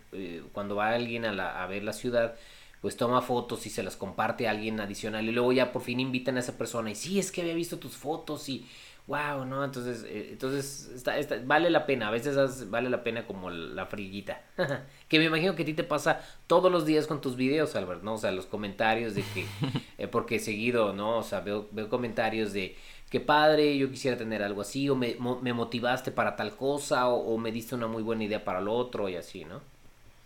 cuando 0.53 0.77
va 0.77 0.91
alguien 0.91 1.25
a, 1.25 1.33
la, 1.33 1.63
a 1.63 1.67
ver 1.67 1.83
la 1.83 1.93
ciudad, 1.93 2.37
pues 2.81 2.97
toma 2.97 3.23
fotos 3.23 3.67
y 3.67 3.71
se 3.71 3.83
las 3.83 3.97
comparte 3.97 4.47
a 4.47 4.51
alguien 4.51 4.79
adicional 4.79 5.27
y 5.27 5.33
luego 5.33 5.53
ya 5.53 5.73
por 5.73 5.83
fin 5.83 6.01
invitan 6.01 6.37
a 6.37 6.41
esa 6.41 6.57
persona 6.59 6.91
y 6.91 6.95
sí, 6.95 7.19
es 7.19 7.33
que 7.33 7.41
había 7.41 7.55
visto 7.55 7.79
tus 7.79 7.97
fotos 7.97 8.49
y 8.49 8.67
wow, 9.07 9.45
¿no? 9.45 9.65
Entonces, 9.65 10.05
eh, 10.09 10.29
entonces 10.33 10.91
está, 10.95 11.15
vale 11.45 11.71
la 11.71 11.87
pena, 11.87 12.09
a 12.09 12.11
veces 12.11 12.71
vale 12.71 12.89
la 12.89 13.03
pena 13.03 13.27
como 13.27 13.51
la 13.51 13.87
friguita. 13.87 14.43
que 15.09 15.19
me 15.19 15.27
imagino 15.27 15.55
que 15.55 15.63
a 15.63 15.67
ti 15.67 15.75
te 15.75 15.85
pasa 15.85 16.21
todos 16.47 16.73
los 16.73 16.87
días 16.87 17.07
con 17.07 17.21
tus 17.21 17.37
videos, 17.37 17.77
Albert, 17.77 18.03
¿no? 18.03 18.15
O 18.15 18.19
sea, 18.19 18.33
los 18.33 18.47
comentarios 18.47 19.15
de 19.15 19.23
que, 19.35 19.47
eh, 19.99 20.09
porque 20.09 20.39
seguido, 20.39 20.93
¿no? 20.93 21.19
O 21.19 21.23
sea, 21.23 21.41
veo, 21.41 21.69
veo 21.73 21.89
comentarios 21.89 22.53
de, 22.53 22.77
qué 23.15 23.21
padre, 23.21 23.79
yo 23.79 23.91
quisiera 23.91 24.17
tener 24.17 24.43
algo 24.43 24.63
así, 24.63 24.89
o 24.89 24.97
me, 24.97 25.17
me 25.41 25.53
motivaste 25.53 26.11
para 26.11 26.35
tal 26.35 26.57
cosa, 26.57 27.09
o, 27.09 27.39
me 27.39 27.53
diste 27.53 27.77
una 27.77 27.87
muy 27.87 28.03
buena 28.03 28.25
idea 28.25 28.45
para 28.45 28.61
lo 28.61 28.73
otro, 28.73 29.09
y 29.09 29.15
así, 29.15 29.45
¿no? 29.45 29.61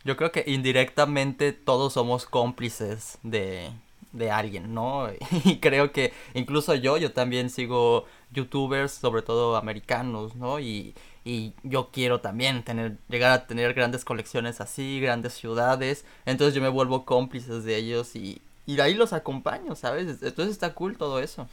Yo 0.05 0.17
creo 0.17 0.33
que 0.33 0.45
indirectamente 0.47 1.53
todos 1.53 1.93
somos 1.93 2.25
cómplices 2.25 3.19
de, 3.23 3.73
de 4.13 4.31
alguien, 4.31 4.73
¿no? 4.73 5.09
Y 5.45 5.59
creo 5.59 5.93
que 5.93 6.15
incluso 6.33 6.75
yo, 6.77 6.97
yo 6.97 7.13
también 7.13 7.51
sigo 7.51 8.07
youtubers, 8.33 8.93
sobre 8.93 9.23
todo 9.23 9.57
americanos, 9.57 10.37
¿no? 10.37 10.61
Y, 10.61 10.95
y 11.25 11.53
yo 11.63 11.91
quiero 11.93 12.21
también 12.21 12.63
tener, 12.65 12.99
llegar 13.09 13.33
a 13.33 13.47
tener 13.47 13.75
grandes 13.75 14.05
colecciones 14.05 14.61
así, 14.61 15.01
grandes 15.01 15.35
ciudades, 15.35 16.05
entonces 16.27 16.55
yo 16.55 16.63
me 16.63 16.69
vuelvo 16.69 17.05
cómplices 17.05 17.65
de 17.65 17.77
ellos 17.77 18.17
y, 18.17 18.41
y 18.67 18.77
de 18.77 18.83
ahí 18.83 18.95
los 18.95 19.13
acompaño, 19.13 19.75
¿sabes? 19.75 20.23
Entonces 20.23 20.53
está 20.53 20.75
cool 20.75 20.97
todo 20.97 21.21
eso. 21.21 21.49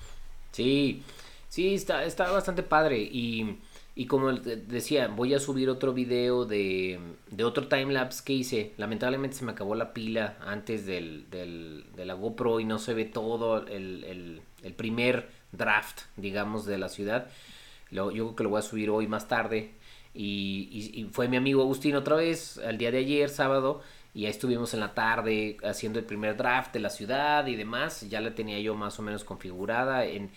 Sí, 0.51 1.03
sí, 1.49 1.75
está, 1.75 2.03
está 2.05 2.31
bastante 2.31 2.63
padre 2.63 2.99
y... 2.99 3.57
Y 3.97 4.07
como 4.07 4.33
decía, 4.33 5.07
voy 5.07 5.33
a 5.33 5.39
subir 5.39 5.69
otro 5.69 5.93
video 5.93 6.43
de, 6.43 6.99
de 7.31 7.43
otro 7.45 7.69
timelapse 7.69 8.25
que 8.25 8.33
hice. 8.33 8.73
Lamentablemente 8.75 9.37
se 9.37 9.45
me 9.45 9.53
acabó 9.53 9.73
la 9.73 9.93
pila 9.93 10.35
antes 10.45 10.85
del, 10.85 11.29
del, 11.31 11.85
de 11.95 12.03
la 12.03 12.13
GoPro 12.13 12.59
y 12.59 12.65
no 12.65 12.77
se 12.77 12.93
ve 12.93 13.05
todo 13.05 13.65
el, 13.65 14.03
el, 14.03 14.41
el 14.63 14.73
primer 14.73 15.29
draft, 15.57 16.01
digamos, 16.17 16.65
de 16.65 16.77
la 16.77 16.89
ciudad. 16.89 17.27
Lo, 17.91 18.11
yo 18.11 18.25
creo 18.25 18.35
que 18.35 18.43
lo 18.43 18.49
voy 18.51 18.59
a 18.59 18.61
subir 18.63 18.89
hoy 18.89 19.07
más 19.07 19.27
tarde. 19.27 19.71
Y, 20.13 20.91
y, 20.93 21.03
fue 21.11 21.27
mi 21.27 21.37
amigo 21.37 21.61
Agustín 21.61 21.95
otra 21.95 22.15
vez, 22.15 22.57
al 22.59 22.77
día 22.77 22.89
de 22.91 22.99
ayer, 22.99 23.29
sábado, 23.29 23.81
y 24.13 24.25
ahí 24.25 24.31
estuvimos 24.31 24.73
en 24.73 24.79
la 24.79 24.93
tarde 24.93 25.57
haciendo 25.63 25.99
el 25.99 26.05
primer 26.05 26.37
draft 26.37 26.73
de 26.73 26.79
la 26.79 26.89
ciudad 26.89 27.45
y 27.47 27.55
demás. 27.55 28.07
Ya 28.09 28.21
la 28.21 28.33
tenía 28.33 28.59
yo 28.59 28.75
más 28.75 28.97
o 28.97 29.01
menos 29.01 29.25
configurada. 29.25 30.05
En, 30.05 30.31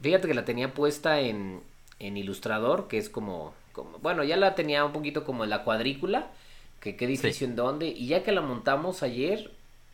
fíjate 0.00 0.28
que 0.28 0.34
la 0.34 0.46
tenía 0.46 0.72
puesta 0.72 1.20
en, 1.20 1.60
en 1.98 2.16
Ilustrador, 2.16 2.88
que 2.88 2.98
es 2.98 3.10
como, 3.10 3.54
como, 3.72 3.98
bueno, 3.98 4.24
ya 4.24 4.36
la 4.36 4.54
tenía 4.54 4.84
un 4.84 4.92
poquito 4.92 5.24
como 5.24 5.44
en 5.44 5.50
la 5.50 5.64
cuadrícula, 5.64 6.30
que 6.80 6.96
qué 6.96 7.04
edificio 7.04 7.46
en 7.46 7.56
dónde, 7.56 7.88
y 7.88 8.06
ya 8.06 8.22
que 8.22 8.32
la 8.32 8.40
montamos 8.40 9.02
ayer, 9.02 9.50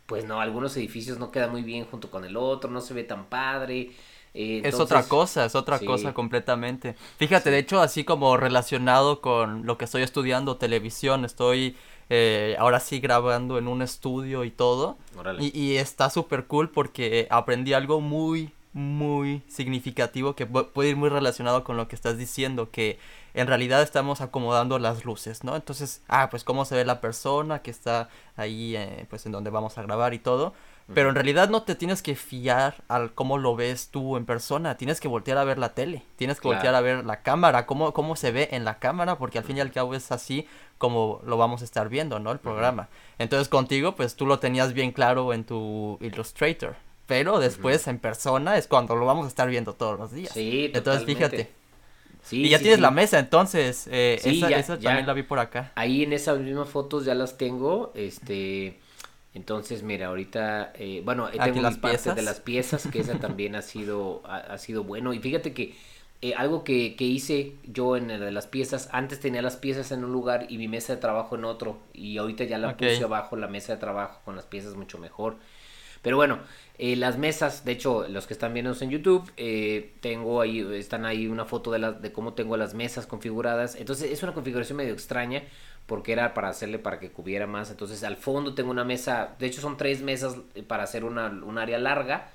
pues 0.07 0.25
no, 0.27 0.41
algunos 0.41 0.77
edificios 0.77 1.19
no 1.19 1.31
quedan 1.31 1.51
muy 1.51 1.63
bien 1.63 1.87
junto 1.87 2.11
con 2.11 2.25
el 2.25 2.37
otro, 2.37 2.71
no 2.71 2.81
se 2.81 2.95
ve 2.95 3.05
tan 3.05 3.27
padre. 3.27 3.91
Eh, 4.35 4.63
es 4.65 4.81
otra 4.81 5.05
cosa, 5.05 5.45
es 5.45 5.55
otra 5.55 5.79
cosa 5.79 6.13
completamente. 6.13 6.97
Fíjate, 7.19 7.51
de 7.51 7.59
hecho, 7.59 7.81
así 7.81 8.05
como 8.05 8.37
relacionado 8.37 9.21
con 9.21 9.65
lo 9.65 9.79
que 9.79 9.85
estoy 9.85 10.03
estudiando, 10.03 10.57
televisión, 10.57 11.25
estoy 11.25 11.77
eh, 12.11 12.57
ahora 12.59 12.81
sí 12.81 12.99
grabando 12.99 13.59
en 13.59 13.69
un 13.69 13.81
estudio 13.81 14.45
y 14.45 14.51
todo. 14.51 14.99
Y, 15.39 15.59
y, 15.59 15.77
está 15.77 16.11
súper 16.11 16.47
cool 16.47 16.69
porque 16.69 17.29
aprendí 17.31 17.73
algo 17.73 18.01
muy, 18.01 18.53
muy 18.73 19.43
significativo 19.47 20.35
que 20.35 20.47
puede 20.47 20.91
ir 20.91 20.97
muy 20.97 21.09
relacionado 21.09 21.63
con 21.63 21.77
lo 21.77 21.87
que 21.87 21.95
estás 21.95 22.19
diciendo, 22.19 22.71
que 22.71 22.99
en 23.35 23.47
realidad 23.47 23.83
estamos 23.83 24.21
acomodando 24.21 24.79
las 24.79 25.05
luces, 25.05 25.45
¿no? 25.45 25.55
Entonces, 25.57 26.03
ah, 26.09 26.29
pues 26.29 26.45
cómo 26.45 26.65
se 26.65 26.75
ve 26.75 26.85
la 26.85 27.01
persona 27.01 27.63
que 27.63 27.71
está 27.71 28.09
ahí, 28.37 28.77
eh, 28.77 29.07
pues 29.09 29.27
en 29.27 29.33
donde 29.33 29.51
vamos 29.51 29.79
a 29.79 29.83
grabar 29.83 30.13
y 30.13 30.19
todo. 30.19 30.55
Pero 30.93 31.09
en 31.09 31.15
realidad 31.15 31.49
no 31.49 31.63
te 31.63 31.75
tienes 31.75 32.03
que 32.03 32.15
fiar 32.15 32.85
al 32.89 33.15
cómo 33.15 33.39
lo 33.39 33.57
ves 33.57 33.89
tú 33.89 34.19
en 34.19 34.27
persona, 34.27 34.77
tienes 34.77 35.01
que 35.01 35.09
voltear 35.09 35.39
a 35.39 35.45
ver 35.45 35.57
la 35.57 35.73
tele, 35.73 36.03
tienes 36.17 36.41
que 36.41 36.49
voltear 36.49 36.75
a 36.75 36.83
ver 36.83 37.07
la 37.07 37.23
cámara, 37.23 37.65
cómo, 37.65 37.95
cómo 37.95 38.17
se 38.17 38.33
ve 38.33 38.51
en 38.53 38.67
la 38.67 38.79
cámara, 38.79 39.17
porque 39.17 39.39
al 39.39 39.45
fin 39.45 39.57
y 39.57 39.61
al 39.61 39.73
cabo 39.73 39.95
es 39.95 40.13
así 40.13 40.47
como 40.77 41.23
lo 41.25 41.39
vamos 41.39 41.63
a 41.63 41.65
estar 41.65 41.89
viendo, 41.89 42.19
¿no? 42.19 42.33
El 42.33 42.39
programa. 42.39 42.89
Entonces 43.19 43.49
contigo, 43.49 43.97
pues 43.97 44.15
tú 44.15 44.27
lo 44.27 44.41
tenías 44.41 44.75
bien 44.75 44.93
claro 44.93 45.33
en 45.33 45.45
tu 45.45 45.97
Illustrator, 46.03 46.77
pero 47.07 47.39
después 47.39 47.87
en 47.87 47.99
persona 47.99 48.59
es 48.59 48.67
cuando 48.67 48.95
lo 48.95 49.07
vamos 49.07 49.25
a 49.25 49.29
estar 49.29 49.49
viendo 49.49 49.73
todos 49.73 49.99
los 49.99 50.13
días. 50.13 50.33
Sí, 50.35 50.71
Entonces 50.75 51.05
fíjate. 51.07 51.51
Sí, 52.23 52.45
y 52.45 52.49
ya 52.49 52.59
tienes 52.59 52.81
la 52.81 52.91
mesa, 52.91 53.19
entonces, 53.19 53.87
eh, 53.91 54.19
esa, 54.25 54.49
esa 54.49 54.79
también 54.79 55.07
la 55.07 55.13
vi 55.13 55.25
por 55.25 55.39
acá. 55.39 55.73
Ahí 55.75 56.05
en 56.05 56.15
esas 56.15 56.39
mismas 56.39 56.71
fotos 56.71 57.05
ya 57.05 57.15
las 57.15 57.37
tengo, 57.37 57.93
este, 57.95 58.81
entonces, 59.35 59.83
mira, 59.83 60.07
ahorita, 60.07 60.73
eh, 60.79 61.03
bueno, 61.05 61.29
eh, 61.29 61.39
tengo 61.43 61.61
las 61.61 61.77
partes 61.77 62.15
de 62.15 62.23
las 62.23 62.39
piezas, 62.39 62.87
que 62.87 63.01
esa 63.01 63.19
también 63.19 63.57
ha 63.57 63.63
sido, 63.63 64.23
ha, 64.27 64.57
sido 64.59 64.85
bueno. 64.85 65.13
Y 65.13 65.19
fíjate 65.19 65.53
que 65.53 65.75
eh, 66.23 66.35
algo 66.37 66.63
que, 66.63 66.95
que, 66.95 67.05
hice 67.05 67.55
yo 67.65 67.97
en 67.97 68.13
el 68.13 68.21
de 68.21 68.31
las 68.31 68.47
piezas, 68.47 68.89
antes 68.93 69.19
tenía 69.19 69.43
las 69.43 69.57
piezas 69.57 69.91
en 69.91 70.05
un 70.05 70.13
lugar 70.13 70.47
y 70.49 70.57
mi 70.57 70.69
mesa 70.69 70.95
de 70.95 71.01
trabajo 71.01 71.35
en 71.35 71.45
otro. 71.45 71.81
Y 71.93 72.17
ahorita 72.17 72.45
ya 72.45 72.59
la 72.59 72.77
puse 72.77 73.03
abajo, 73.03 73.35
la 73.35 73.49
mesa 73.49 73.75
de 73.75 73.81
trabajo 73.81 74.21
con 74.25 74.37
las 74.37 74.45
piezas 74.47 74.77
mucho 74.77 74.99
mejor. 74.99 75.37
Pero 76.01 76.17
bueno, 76.17 76.39
las 76.79 77.19
mesas, 77.19 77.65
de 77.65 77.73
hecho, 77.73 78.07
los 78.09 78.27
que 78.27 78.35
están 78.35 78.53
viendo 78.53 78.77
en 78.79 78.91
YouTube, 78.91 79.33
tengo 80.01 80.43
ahí, 80.43 80.61
están 80.75 81.07
ahí 81.07 81.27
una 81.27 81.47
foto 81.47 81.73
de, 81.73 81.79
la, 81.81 81.93
de 81.93 82.13
cómo 82.13 82.35
tengo 82.35 82.57
las 82.57 82.75
mesas 82.75 83.07
configuradas. 83.07 83.75
Entonces 83.75 84.13
es 84.13 84.23
una 84.23 84.33
configuración 84.33 84.77
medio 84.77 84.93
extraña 84.93 85.43
porque 85.87 86.13
era 86.13 86.35
para 86.35 86.49
hacerle 86.49 86.79
para 86.79 86.99
que 86.99 87.11
cubiera 87.11 87.47
más. 87.47 87.71
Entonces 87.71 88.03
al 88.05 88.17
fondo 88.17 88.55
tengo 88.55 88.71
una 88.71 88.85
mesa, 88.85 89.35
de 89.39 89.47
hecho 89.47 89.61
son 89.61 89.77
tres 89.77 90.03
mesas 90.03 90.37
eh, 90.55 90.63
para 90.63 90.85
hacer 90.85 91.05
una, 91.05 91.29
un 91.29 91.59
área 91.59 91.79
larga. 91.79 92.31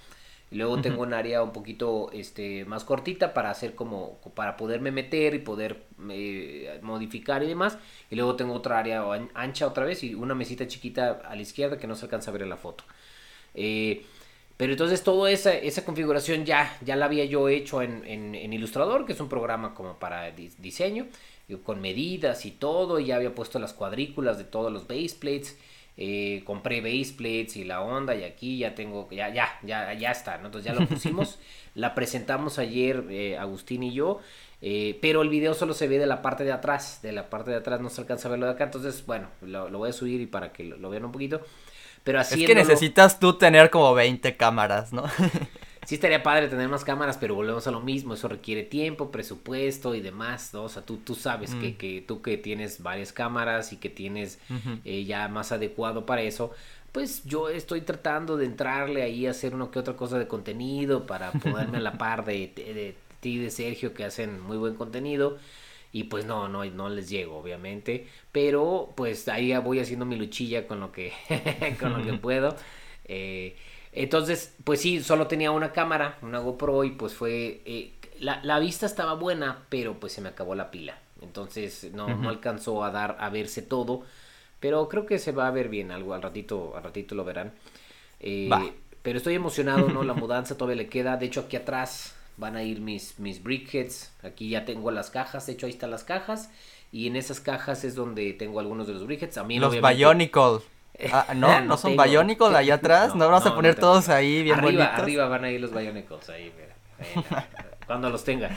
Y 0.51 0.55
luego 0.55 0.81
tengo 0.81 1.03
un 1.03 1.13
área 1.13 1.43
un 1.43 1.53
poquito 1.53 2.09
este, 2.11 2.65
más 2.65 2.83
cortita 2.83 3.35
para 3.35 3.51
hacer 3.51 3.75
como, 3.75 4.17
para 4.33 4.57
poderme 4.57 4.91
meter 4.91 5.35
y 5.35 5.39
poder 5.39 5.83
eh, 6.09 6.79
modificar 6.81 7.43
y 7.43 7.47
demás. 7.47 7.77
Y 8.09 8.15
luego 8.15 8.35
tengo 8.35 8.53
otra 8.53 8.79
área 8.79 9.03
ancha 9.35 9.67
otra 9.67 9.85
vez 9.85 10.03
y 10.03 10.15
una 10.15 10.33
mesita 10.33 10.67
chiquita 10.67 11.21
a 11.23 11.35
la 11.35 11.41
izquierda 11.41 11.77
que 11.77 11.85
no 11.85 11.95
se 11.95 12.05
alcanza 12.05 12.31
a 12.31 12.33
ver 12.33 12.41
en 12.41 12.49
la 12.49 12.57
foto. 12.57 12.83
Eh, 13.53 14.05
pero 14.57 14.73
entonces 14.73 15.03
toda 15.03 15.29
esa, 15.31 15.53
esa 15.53 15.85
configuración 15.85 16.45
ya, 16.45 16.75
ya 16.83 16.95
la 16.95 17.05
había 17.05 17.25
yo 17.25 17.47
hecho 17.47 17.81
en, 17.81 18.03
en, 18.05 18.35
en 18.35 18.51
Illustrator, 18.51 19.05
que 19.05 19.13
es 19.13 19.19
un 19.19 19.29
programa 19.29 19.73
como 19.73 19.99
para 19.99 20.31
diseño 20.31 21.07
con 21.63 21.81
medidas 21.81 22.45
y 22.45 22.51
todo, 22.51 22.99
y 22.99 23.07
ya 23.07 23.15
había 23.15 23.33
puesto 23.33 23.59
las 23.59 23.73
cuadrículas 23.73 24.37
de 24.37 24.43
todos 24.43 24.71
los 24.71 24.87
base 24.87 25.15
plates. 25.19 25.57
Eh, 26.01 26.43
compré 26.45 26.79
base 26.79 27.13
plates 27.17 27.57
y 27.57 27.65
la 27.65 27.81
onda 27.81 28.15
y 28.15 28.23
aquí 28.23 28.59
ya 28.59 28.73
tengo, 28.73 29.09
ya, 29.11 29.33
ya, 29.33 29.59
ya, 29.63 29.93
ya 29.93 30.11
está, 30.11 30.35
Entonces 30.35 30.63
ya 30.63 30.73
lo 30.73 30.87
pusimos, 30.87 31.39
la 31.75 31.93
presentamos 31.93 32.57
ayer 32.57 33.03
eh, 33.09 33.37
Agustín 33.37 33.83
y 33.83 33.91
yo, 33.91 34.21
eh, 34.61 34.97
pero 35.01 35.21
el 35.23 35.27
video 35.27 35.53
solo 35.53 35.73
se 35.73 35.89
ve 35.89 35.99
de 35.99 36.07
la 36.07 36.21
parte 36.21 36.45
de 36.45 36.53
atrás, 36.53 37.01
de 37.01 37.11
la 37.11 37.29
parte 37.29 37.51
de 37.51 37.57
atrás 37.57 37.81
no 37.81 37.89
se 37.89 37.99
alcanza 37.99 38.29
a 38.29 38.31
verlo 38.31 38.45
de 38.45 38.53
acá, 38.53 38.63
entonces 38.63 39.05
bueno, 39.05 39.27
lo, 39.41 39.69
voy 39.77 39.89
a 39.89 39.93
subir 39.93 40.21
y 40.21 40.25
para 40.25 40.53
que 40.53 40.63
lo, 40.63 40.77
lo 40.77 40.89
vean 40.89 41.03
un 41.03 41.11
poquito. 41.11 41.41
Pero 42.05 42.21
así 42.21 42.43
es 42.43 42.47
que 42.47 42.55
necesitas 42.55 43.19
tú 43.19 43.37
tener 43.37 43.69
como 43.69 43.93
20 43.93 44.37
cámaras, 44.37 44.93
¿no? 44.93 45.03
sí 45.85 45.95
estaría 45.95 46.23
padre 46.23 46.47
tener 46.47 46.67
más 46.67 46.83
cámaras, 46.83 47.17
pero 47.17 47.35
volvemos 47.35 47.65
a 47.67 47.71
lo 47.71 47.79
mismo, 47.81 48.13
eso 48.13 48.27
requiere 48.27 48.63
tiempo, 48.63 49.11
presupuesto 49.11 49.95
y 49.95 50.01
demás, 50.01 50.53
¿no? 50.53 50.63
O 50.63 50.69
sea, 50.69 50.85
tú, 50.85 50.97
tú 50.97 51.15
sabes 51.15 51.55
que, 51.55 51.69
mm. 51.69 51.77
que, 51.77 52.03
tú 52.07 52.21
que 52.21 52.37
tienes 52.37 52.81
varias 52.83 53.13
cámaras 53.13 53.73
y 53.73 53.77
que 53.77 53.89
tienes 53.89 54.39
eh, 54.85 55.05
ya 55.05 55.27
más 55.27 55.51
adecuado 55.51 56.05
para 56.05 56.21
eso, 56.21 56.51
pues 56.91 57.23
yo 57.23 57.49
estoy 57.49 57.81
tratando 57.81 58.37
de 58.37 58.45
entrarle 58.45 59.03
ahí 59.03 59.27
a 59.27 59.31
hacer 59.31 59.53
una 59.53 59.69
que 59.71 59.79
otra 59.79 59.95
cosa 59.95 60.17
de 60.19 60.27
contenido 60.27 61.05
para 61.05 61.31
ponerme 61.33 61.77
a 61.77 61.81
la 61.81 61.97
par 61.97 62.25
de, 62.25 62.51
de, 62.55 62.95
ti 63.19 63.33
y 63.33 63.37
de 63.39 63.49
Sergio 63.49 63.93
que 63.93 64.03
hacen 64.03 64.39
muy 64.39 64.57
buen 64.57 64.75
contenido 64.75 65.37
y 65.91 66.03
pues 66.03 66.25
no, 66.25 66.47
no, 66.47 66.63
no 66.65 66.89
les 66.89 67.09
llego, 67.09 67.37
obviamente, 67.37 68.07
pero 68.31 68.93
pues 68.95 69.27
ahí 69.27 69.55
voy 69.57 69.79
haciendo 69.79 70.05
mi 70.05 70.15
luchilla 70.15 70.67
con 70.67 70.79
lo 70.79 70.91
que, 70.91 71.13
con 71.79 71.93
lo 71.97 72.03
que 72.03 72.13
puedo. 72.19 72.55
Eh, 73.05 73.55
entonces, 73.91 74.55
pues 74.63 74.81
sí, 74.81 75.01
solo 75.01 75.27
tenía 75.27 75.51
una 75.51 75.71
cámara, 75.71 76.17
una 76.21 76.39
GoPro 76.39 76.83
y 76.83 76.91
pues 76.91 77.13
fue... 77.13 77.61
Eh, 77.65 77.93
la, 78.19 78.41
la, 78.43 78.59
vista 78.59 78.85
estaba 78.85 79.13
buena, 79.13 79.65
pero 79.69 79.99
pues 79.99 80.13
se 80.13 80.21
me 80.21 80.29
acabó 80.29 80.53
la 80.53 80.71
pila. 80.71 80.97
Entonces 81.21 81.91
no, 81.93 82.15
no 82.17 82.29
alcanzó 82.29 82.83
a 82.83 82.91
dar 82.91 83.17
a 83.19 83.29
verse 83.29 83.61
todo. 83.61 84.03
Pero 84.59 84.89
creo 84.89 85.05
que 85.05 85.19
se 85.19 85.31
va 85.31 85.47
a 85.47 85.51
ver 85.51 85.69
bien 85.69 85.91
algo, 85.91 86.13
al 86.13 86.21
ratito, 86.21 86.73
al 86.75 86.83
ratito 86.83 87.15
lo 87.15 87.23
verán. 87.23 87.53
Eh, 88.19 88.49
pero 89.01 89.17
estoy 89.17 89.35
emocionado, 89.35 89.87
¿no? 89.89 90.03
La 90.03 90.13
mudanza 90.15 90.57
todavía 90.57 90.83
le 90.83 90.89
queda. 90.89 91.17
De 91.17 91.27
hecho, 91.27 91.41
aquí 91.41 91.55
atrás 91.55 92.15
van 92.37 92.55
a 92.55 92.63
ir 92.63 92.81
mis, 92.81 93.19
mis 93.19 93.41
brickheads. 93.41 94.11
Aquí 94.23 94.49
ya 94.49 94.65
tengo 94.65 94.91
las 94.91 95.09
cajas. 95.09 95.45
De 95.47 95.53
hecho, 95.53 95.65
ahí 95.65 95.71
están 95.71 95.91
las 95.91 96.03
cajas. 96.03 96.51
Y 96.91 97.07
en 97.07 97.15
esas 97.15 97.39
cajas 97.39 97.83
es 97.83 97.95
donde 97.95 98.33
tengo 98.33 98.59
algunos 98.59 98.87
de 98.87 98.93
los 98.93 99.05
brickheads. 99.05 99.37
A 99.37 99.43
mí, 99.43 99.59
los 99.59 99.79
Bionicle. 99.79 100.59
Ah, 101.13 101.33
no, 101.33 101.61
no, 101.61 101.77
son 101.77 101.95
Bionicles 101.95 102.53
allá 102.53 102.75
atrás. 102.75 103.15
No, 103.15 103.29
vamos 103.29 103.45
a 103.45 103.55
poner 103.55 103.75
todos 103.75 104.09
ahí 104.09 104.43
bien 104.43 104.57
arriba, 104.57 104.83
bonitos. 104.83 104.99
Arriba 104.99 105.27
van 105.27 105.43
a 105.45 105.51
ir 105.51 105.61
los 105.61 105.71
Bionicles 105.71 106.29
ahí, 106.29 106.51
mira. 107.15 107.47
cuando 107.87 108.09
los 108.09 108.23
tenga. 108.23 108.49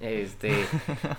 Este, 0.00 0.66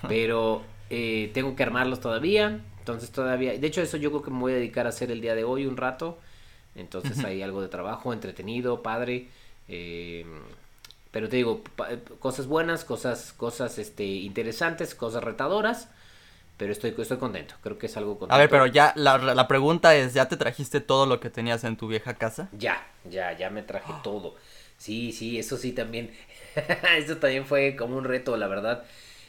pero 0.08 0.62
eh, 0.90 1.30
tengo 1.34 1.54
que 1.54 1.62
armarlos 1.62 2.00
todavía. 2.00 2.60
Entonces 2.78 3.10
todavía, 3.10 3.56
de 3.56 3.66
hecho 3.66 3.82
eso 3.82 3.96
yo 3.96 4.10
creo 4.10 4.22
que 4.22 4.30
me 4.30 4.38
voy 4.38 4.52
a 4.52 4.56
dedicar 4.56 4.86
a 4.86 4.90
hacer 4.90 5.10
el 5.10 5.20
día 5.20 5.34
de 5.34 5.44
hoy 5.44 5.66
un 5.66 5.76
rato. 5.76 6.18
Entonces 6.74 7.24
hay 7.24 7.42
algo 7.42 7.62
de 7.62 7.68
trabajo, 7.68 8.12
entretenido, 8.12 8.82
padre. 8.82 9.28
Eh, 9.68 10.26
pero 11.10 11.28
te 11.28 11.36
digo, 11.36 11.62
cosas 12.18 12.46
buenas, 12.46 12.84
cosas, 12.84 13.32
cosas 13.32 13.78
este, 13.78 14.04
interesantes, 14.04 14.94
cosas 14.94 15.24
retadoras. 15.24 15.88
Pero 16.56 16.72
estoy, 16.72 16.94
estoy 16.96 17.18
contento, 17.18 17.54
creo 17.62 17.76
que 17.76 17.86
es 17.86 17.96
algo 17.96 18.18
contento. 18.18 18.34
A 18.34 18.38
ver, 18.38 18.48
pero 18.48 18.66
ya, 18.66 18.92
la, 18.96 19.18
la 19.18 19.48
pregunta 19.48 19.94
es, 19.94 20.14
¿ya 20.14 20.26
te 20.26 20.38
trajiste 20.38 20.80
todo 20.80 21.04
lo 21.04 21.20
que 21.20 21.28
tenías 21.28 21.64
en 21.64 21.76
tu 21.76 21.86
vieja 21.86 22.14
casa? 22.14 22.48
Ya, 22.52 22.86
ya, 23.04 23.36
ya 23.36 23.50
me 23.50 23.62
traje 23.62 23.92
todo. 24.02 24.36
Sí, 24.78 25.12
sí, 25.12 25.38
eso 25.38 25.56
sí 25.56 25.72
también. 25.72 26.10
eso 26.96 27.18
también 27.18 27.44
fue 27.44 27.76
como 27.76 27.96
un 27.96 28.04
reto, 28.04 28.36
la 28.36 28.46
verdad. 28.46 28.84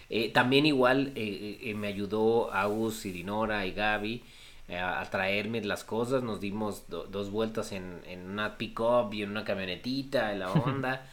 Eh, 0.09 0.29
también 0.31 0.65
igual 0.65 1.11
eh, 1.15 1.59
eh, 1.61 1.73
me 1.73 1.87
ayudó 1.87 2.53
Agus 2.53 3.05
y 3.05 3.11
Dinora 3.11 3.65
y 3.65 3.73
Gaby 3.73 4.23
a, 4.69 5.05
traerme 5.09 5.61
las 5.63 5.83
cosas. 5.83 6.23
Nos 6.23 6.39
dimos 6.39 6.85
dos 6.87 7.29
vueltas 7.29 7.73
en, 7.73 8.01
en 8.07 8.29
una 8.29 8.57
pick-up 8.57 9.13
y 9.13 9.23
en 9.23 9.31
una 9.31 9.43
camionetita, 9.43 10.31
en 10.31 10.39
la 10.39 10.51
onda. 10.51 11.07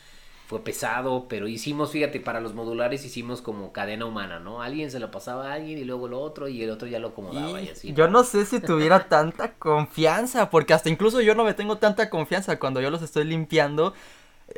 Fue 0.46 0.62
pesado, 0.62 1.26
pero 1.28 1.48
hicimos, 1.48 1.90
fíjate, 1.90 2.20
para 2.20 2.40
los 2.40 2.54
modulares 2.54 3.04
hicimos 3.04 3.40
como 3.40 3.72
cadena 3.72 4.04
humana, 4.04 4.40
¿no? 4.40 4.60
Alguien 4.60 4.90
se 4.90 5.00
lo 5.00 5.10
pasaba 5.10 5.50
a 5.50 5.54
alguien 5.54 5.78
y 5.78 5.84
luego 5.84 6.06
lo 6.06 6.20
otro 6.20 6.48
y 6.48 6.62
el 6.62 6.70
otro 6.70 6.86
ya 6.86 6.98
lo 6.98 7.08
acomodaba 7.08 7.62
y, 7.62 7.68
así. 7.68 7.92
Yo 7.94 8.08
no 8.08 8.24
sé 8.24 8.44
si 8.44 8.60
tuviera 8.60 9.08
tanta 9.08 9.54
confianza, 9.54 10.50
porque 10.50 10.74
hasta 10.74 10.90
incluso 10.90 11.22
yo 11.22 11.34
no 11.34 11.44
me 11.44 11.54
tengo 11.54 11.78
tanta 11.78 12.10
confianza 12.10 12.58
cuando 12.58 12.80
yo 12.80 12.90
los 12.90 13.02
estoy 13.02 13.24
limpiando 13.24 13.94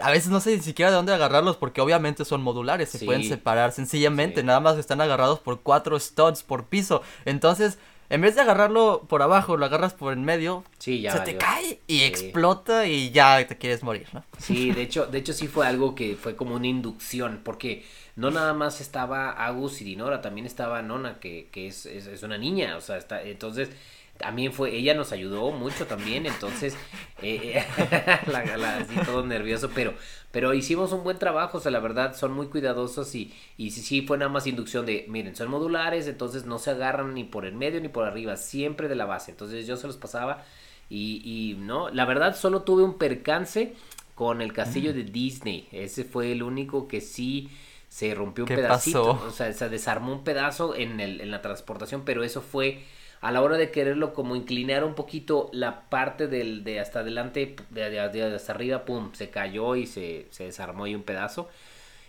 a 0.03 0.11
veces 0.11 0.31
no 0.31 0.40
sé 0.40 0.57
ni 0.57 0.62
siquiera 0.62 0.90
de 0.90 0.96
dónde 0.96 1.14
agarrarlos 1.14 1.57
porque 1.57 1.81
obviamente 1.81 2.25
son 2.25 2.42
modulares, 2.42 2.88
se 2.88 3.05
pueden 3.05 3.25
separar 3.25 3.72
sencillamente, 3.72 4.42
nada 4.42 4.61
más 4.61 4.79
están 4.79 5.01
agarrados 5.01 5.38
por 5.38 5.61
cuatro 5.61 5.99
studs 5.99 6.42
por 6.42 6.66
piso. 6.66 7.03
Entonces, 7.25 7.79
en 8.08 8.20
vez 8.20 8.34
de 8.34 8.42
agarrarlo 8.42 9.06
por 9.08 9.22
abajo, 9.22 9.56
lo 9.56 9.66
agarras 9.66 9.94
por 9.94 10.12
en 10.12 10.24
medio, 10.24 10.64
se 10.78 11.00
te 11.24 11.36
cae 11.36 11.80
y 11.86 12.02
explota 12.02 12.86
y 12.86 13.10
ya 13.10 13.46
te 13.46 13.56
quieres 13.56 13.82
morir, 13.82 14.06
¿no? 14.12 14.24
Sí, 14.38 14.70
de 14.72 14.82
hecho, 14.82 15.06
de 15.06 15.18
hecho 15.18 15.32
sí 15.32 15.48
fue 15.48 15.66
algo 15.66 15.94
que 15.94 16.16
fue 16.16 16.36
como 16.36 16.54
una 16.54 16.66
inducción, 16.66 17.40
porque 17.44 17.84
no 18.14 18.30
nada 18.30 18.54
más 18.54 18.80
estaba 18.80 19.30
Agus 19.30 19.80
y 19.80 19.84
Dinora, 19.84 20.22
también 20.22 20.46
estaba 20.46 20.82
Nona, 20.82 21.18
que, 21.18 21.48
que 21.50 21.66
es, 21.66 21.86
es, 21.86 22.06
es 22.06 22.22
una 22.22 22.38
niña, 22.38 22.76
o 22.76 22.80
sea, 22.80 22.96
está, 22.96 23.22
entonces 23.22 23.70
también 24.18 24.52
fue, 24.52 24.74
ella 24.74 24.94
nos 24.94 25.12
ayudó 25.12 25.50
mucho 25.52 25.87
también, 25.87 26.26
entonces, 26.26 26.76
eh, 27.22 27.64
la, 28.26 28.79
así 28.79 28.94
todo 29.05 29.24
nervioso, 29.24 29.70
pero, 29.74 29.94
pero 30.31 30.55
hicimos 30.55 30.92
un 30.92 31.05
buen 31.05 31.18
trabajo, 31.18 31.59
o 31.59 31.61
sea, 31.61 31.70
la 31.70 31.81
verdad, 31.81 32.16
son 32.16 32.33
muy 32.33 32.48
cuidadosos 32.48 33.14
y, 33.14 33.33
y 33.57 33.70
sí, 33.70 33.83
sí, 33.83 34.02
fue 34.02 34.18
nada 34.18 34.31
más 34.31 34.46
inducción 34.46 34.87
de, 34.87 35.07
miren, 35.09 35.37
son 35.37 35.50
modulares, 35.50 36.07
entonces 36.09 36.46
no 36.46 36.59
se 36.59 36.70
agarran 36.70 37.14
ni 37.14 37.24
por 37.24 37.44
el 37.44 37.55
medio 37.55 37.81
ni 37.81 37.88
por 37.88 38.05
arriba, 38.05 38.37
siempre 38.37 38.88
de 38.88 38.96
la 38.96 39.07
base, 39.07 39.31
entonces 39.31 39.66
yo 39.66 39.76
se 39.76 39.87
los 39.87 39.96
pasaba 39.96 40.44
y, 40.88 41.22
y 41.24 41.55
no, 41.55 41.90
la 41.90 42.05
verdad, 42.05 42.37
solo 42.37 42.62
tuve 42.62 42.83
un 42.83 42.98
percance 42.98 43.74
con 44.14 44.40
el 44.40 44.52
castillo 44.52 44.92
de 44.94 45.05
Disney, 45.05 45.68
ese 45.72 46.05
fue 46.05 46.33
el 46.33 46.42
único 46.42 46.88
que 46.88 47.00
sí 47.00 47.50
se 47.88 48.14
rompió 48.14 48.44
un 48.44 48.48
pedacito, 48.48 49.11
o 49.11 49.31
sea, 49.31 49.52
se 49.52 49.68
desarmó 49.68 50.12
un 50.12 50.24
pedazo 50.24 50.74
en, 50.74 51.00
el, 51.00 51.20
en 51.20 51.31
la 51.31 51.42
transportación, 51.42 52.02
pero 52.05 52.24
eso 52.24 52.42
fue 52.42 52.83
a 53.26 53.32
la 53.32 53.42
hora 53.42 53.56
de 53.56 53.72
quererlo 53.72 54.14
como 54.14 54.36
inclinar 54.36 54.84
un 54.84 54.94
poquito 54.94 55.50
la 55.52 55.88
parte 55.88 56.28
del, 56.28 56.62
de 56.62 56.78
hasta 56.78 57.00
adelante, 57.00 57.56
de, 57.70 58.00
hasta 58.00 58.52
arriba, 58.52 58.84
pum, 58.84 59.10
se 59.14 59.30
cayó 59.30 59.74
y 59.74 59.86
se, 59.86 60.28
se 60.30 60.44
desarmó 60.44 60.84
ahí 60.84 60.94
un 60.94 61.02
pedazo. 61.02 61.48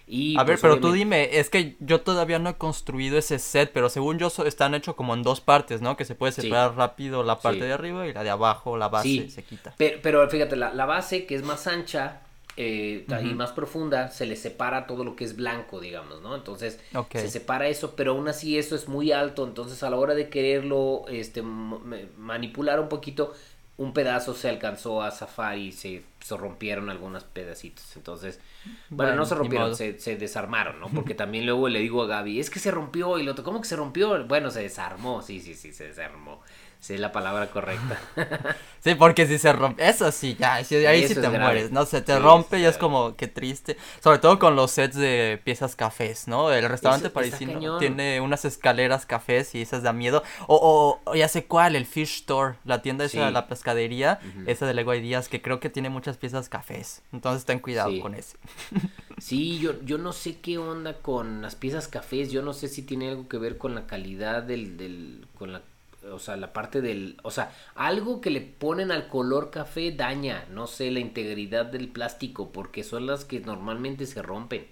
Y, 0.06 0.38
a 0.38 0.44
ver, 0.44 0.60
pues, 0.60 0.62
pero 0.62 0.80
tú 0.80 0.92
dime, 0.92 1.40
es 1.40 1.50
que 1.50 1.76
yo 1.80 2.02
todavía 2.02 2.38
no 2.38 2.52
he 2.52 2.56
construido 2.58 3.18
ese 3.18 3.40
set, 3.40 3.72
pero 3.74 3.90
según 3.90 4.20
yo 4.20 4.32
están 4.46 4.76
hechos 4.76 4.94
como 4.94 5.16
en 5.16 5.24
dos 5.24 5.42
partes, 5.42 5.82
¿no? 5.82 5.98
Que 5.98 6.06
se 6.06 6.14
puede 6.14 6.34
separar 6.34 6.76
rápido 6.76 7.24
la 7.24 7.40
parte 7.40 7.66
de 7.66 7.74
arriba 7.74 8.06
y 8.06 8.14
la 8.14 8.24
de 8.24 8.30
abajo, 8.30 8.78
la 8.78 8.88
base, 8.88 9.28
se 9.32 9.44
quita. 9.44 9.74
Pero, 9.76 9.98
pero 10.04 10.30
fíjate, 10.30 10.56
la, 10.56 10.72
la, 10.72 10.86
base 10.86 11.26
que 11.26 11.34
es 11.34 11.42
más 11.42 11.66
ancha, 11.66 12.22
eh, 12.60 13.06
y 13.22 13.36
más 13.36 13.52
profunda, 13.52 14.10
se 14.10 14.26
le 14.26 14.36
separa 14.36 14.88
todo 14.88 15.04
lo 15.04 15.16
que 15.16 15.24
es 15.24 15.36
blanco, 15.36 15.80
digamos, 15.80 16.24
¿no? 16.24 16.36
Entonces 16.36 16.80
se 17.12 17.30
separa 17.30 17.68
eso, 17.68 17.96
pero 17.96 18.14
aún 18.14 18.28
así 18.28 18.58
eso 18.58 18.76
es 18.76 18.88
muy 18.88 19.12
alto, 19.12 19.46
entonces 19.46 19.84
a 19.84 19.92
la 19.92 19.98
hora 19.98 20.16
de 20.16 20.30
quererlo 20.30 21.06
este, 21.08 21.44
manipular 21.44 22.80
un 22.80 22.90
poquito, 22.90 23.36
un 23.78 23.94
pedazo 23.94 24.34
se 24.34 24.50
alcanzó 24.50 25.04
a 25.04 25.12
zafar 25.12 25.60
y 25.60 25.72
se, 25.72 26.02
se 26.20 26.36
rompieron 26.36 26.90
algunos 26.90 27.24
pedacitos. 27.26 27.96
Entonces, 27.96 28.40
bueno, 28.90 29.16
no 29.16 29.24
se 29.26 29.36
rompieron, 29.36 29.76
se, 29.76 30.00
se, 30.00 30.18
desarmaron, 30.18 30.80
¿no? 30.80 30.88
Porque 30.90 31.14
también 31.16 31.46
luego 31.46 31.70
le 31.70 31.80
digo 31.80 32.02
a 32.02 32.08
Gaby, 32.08 32.40
es 32.40 32.50
que 32.50 32.58
se 32.58 32.72
rompió 32.72 33.20
y 33.20 33.24
lo 33.24 33.34
otro, 33.34 33.44
¿cómo 33.44 33.62
que 33.62 33.68
se 33.68 33.76
rompió? 33.76 34.26
Bueno, 34.26 34.50
se 34.50 34.64
desarmó, 34.64 35.22
sí, 35.22 35.40
sí, 35.40 35.54
sí, 35.54 35.72
se 35.74 35.90
desarmó. 35.90 36.42
Sí, 36.88 36.94
es 36.94 37.02
la 37.02 37.12
palabra 37.12 37.52
correcta. 37.52 38.00
sí, 38.80 38.96
porque 38.96 39.28
si 39.28 39.38
se 39.40 39.52
rompe, 39.52 39.86
eso 39.86 40.10
sí, 40.14 40.38
ya, 40.40 40.54
ahí 40.54 40.64
sí 41.06 41.16
te 41.16 41.30
mueres, 41.30 41.70
¿no? 41.70 41.86
Se 41.86 42.02
te 42.02 42.18
rompe 42.18 42.60
y 42.60 42.64
es 42.64 42.78
como, 42.78 43.18
qué 43.18 43.28
triste. 43.28 43.76
Sobre 44.02 44.20
todo 44.20 44.40
con 44.40 44.56
los 44.56 44.72
sets 44.72 44.96
de 44.96 45.38
piezas 45.44 45.76
cafés, 45.76 46.30
¿no? 46.30 46.50
El 46.50 46.70
restaurante 46.70 47.10
parisino 47.10 47.78
tiene 47.78 48.22
unas 48.22 48.46
escaleras 48.46 49.06
cafés 49.06 49.54
y 49.54 49.62
esas 49.62 49.84
da 49.84 49.92
miedo. 49.92 50.24
O, 50.48 51.02
o, 51.04 51.14
ya 51.14 51.28
sé 51.28 51.44
cuál, 51.44 51.76
el 51.76 51.86
Fish 51.86 52.20
Store, 52.20 52.56
la 52.64 52.82
tienda 52.82 53.04
esa 53.04 53.26
de 53.26 53.32
la 53.32 53.50
pescadería, 53.50 54.22
esa 54.46 54.66
de 54.66 54.74
Lego 54.74 54.94
Ideas, 54.94 55.28
que 55.28 55.42
creo 55.42 55.60
que 55.60 55.70
tiene 55.70 55.90
muchas 55.90 56.16
piezas 56.16 56.48
cafés. 56.48 57.04
Entonces 57.12 57.44
ten 57.44 57.60
cuidado 57.60 57.92
con 58.00 58.16
ese. 58.16 58.38
sí, 59.18 59.60
yo, 59.60 59.74
yo 59.84 59.98
no 59.98 60.14
sé 60.14 60.40
qué 60.40 60.58
onda 60.58 60.94
con 61.02 61.42
las 61.42 61.56
piezas 61.56 61.90
cafés, 61.90 62.32
yo 62.32 62.44
no 62.44 62.54
sé 62.54 62.70
si 62.70 62.82
tiene 62.82 63.10
algo 63.10 63.28
que 63.28 63.38
ver 63.38 63.58
con 63.58 63.76
la 63.76 63.88
calidad 63.88 64.42
del, 64.44 64.78
del 64.78 65.28
con 65.36 65.52
la 65.52 65.64
o 66.12 66.20
sea, 66.20 66.36
la 66.38 66.54
parte 66.54 66.82
del, 66.82 67.18
o 67.24 67.32
sea, 67.32 67.52
algo 67.76 68.22
que 68.22 68.30
le 68.30 68.42
ponen 68.42 68.92
al 68.92 69.08
color 69.08 69.52
café 69.52 69.92
daña, 69.92 70.46
no 70.52 70.68
sé, 70.68 70.92
la 70.92 71.00
integridad 71.00 71.66
del 71.66 71.90
plástico, 71.90 72.52
porque 72.52 72.84
son 72.84 73.06
las 73.06 73.26
que 73.26 73.40
normalmente 73.40 74.06
se 74.06 74.22
rompen. 74.22 74.68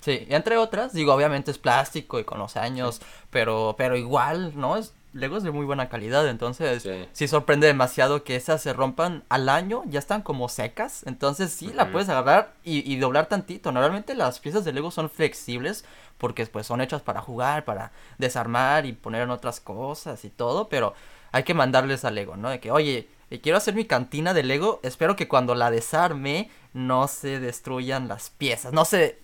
Sí, 0.00 0.26
entre 0.28 0.56
otras, 0.56 0.92
digo, 0.92 1.14
obviamente 1.14 1.52
es 1.52 1.58
plástico 1.58 2.18
y 2.18 2.24
con 2.24 2.38
los 2.38 2.56
años, 2.56 3.00
pero, 3.30 3.76
pero 3.78 3.96
igual, 3.96 4.52
¿no? 4.56 4.76
Es, 4.76 4.94
Lego 5.12 5.36
es 5.36 5.42
de 5.42 5.50
muy 5.50 5.66
buena 5.66 5.88
calidad, 5.88 6.26
entonces 6.26 6.88
sí. 7.12 7.28
sorprende 7.28 7.66
demasiado 7.66 8.24
que 8.24 8.34
esas 8.34 8.62
se 8.62 8.72
rompan 8.72 9.24
al 9.28 9.48
año, 9.48 9.82
ya 9.86 9.98
están 9.98 10.22
como 10.22 10.48
secas, 10.48 11.04
entonces 11.06 11.52
sí 11.52 11.70
la 11.72 11.92
puedes 11.92 12.08
agarrar 12.08 12.54
y, 12.64 12.90
y, 12.90 12.96
doblar 12.96 13.26
tantito. 13.26 13.72
Normalmente 13.72 14.14
las 14.14 14.40
piezas 14.40 14.64
de 14.64 14.72
Lego 14.72 14.90
son 14.90 15.10
flexibles 15.10 15.84
porque 16.22 16.46
pues 16.46 16.68
son 16.68 16.80
hechas 16.80 17.02
para 17.02 17.20
jugar, 17.20 17.64
para 17.64 17.90
desarmar 18.16 18.86
y 18.86 18.92
poner 18.92 19.22
en 19.22 19.30
otras 19.30 19.58
cosas 19.58 20.24
y 20.24 20.30
todo, 20.30 20.68
pero 20.68 20.94
hay 21.32 21.42
que 21.42 21.52
mandarles 21.52 22.04
al 22.04 22.14
Lego, 22.14 22.36
¿no? 22.36 22.48
De 22.48 22.60
que, 22.60 22.70
oye, 22.70 23.08
eh, 23.28 23.40
quiero 23.40 23.58
hacer 23.58 23.74
mi 23.74 23.86
cantina 23.86 24.32
de 24.32 24.44
Lego, 24.44 24.78
espero 24.84 25.16
que 25.16 25.26
cuando 25.26 25.56
la 25.56 25.72
desarme 25.72 26.48
no 26.74 27.08
se 27.08 27.40
destruyan 27.40 28.06
las 28.06 28.30
piezas, 28.30 28.72
no 28.72 28.84
se 28.84 29.18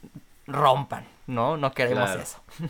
rompan, 0.49 1.07
¿no? 1.29 1.57
No 1.57 1.71
queremos 1.71 2.11
eso. 2.17 2.41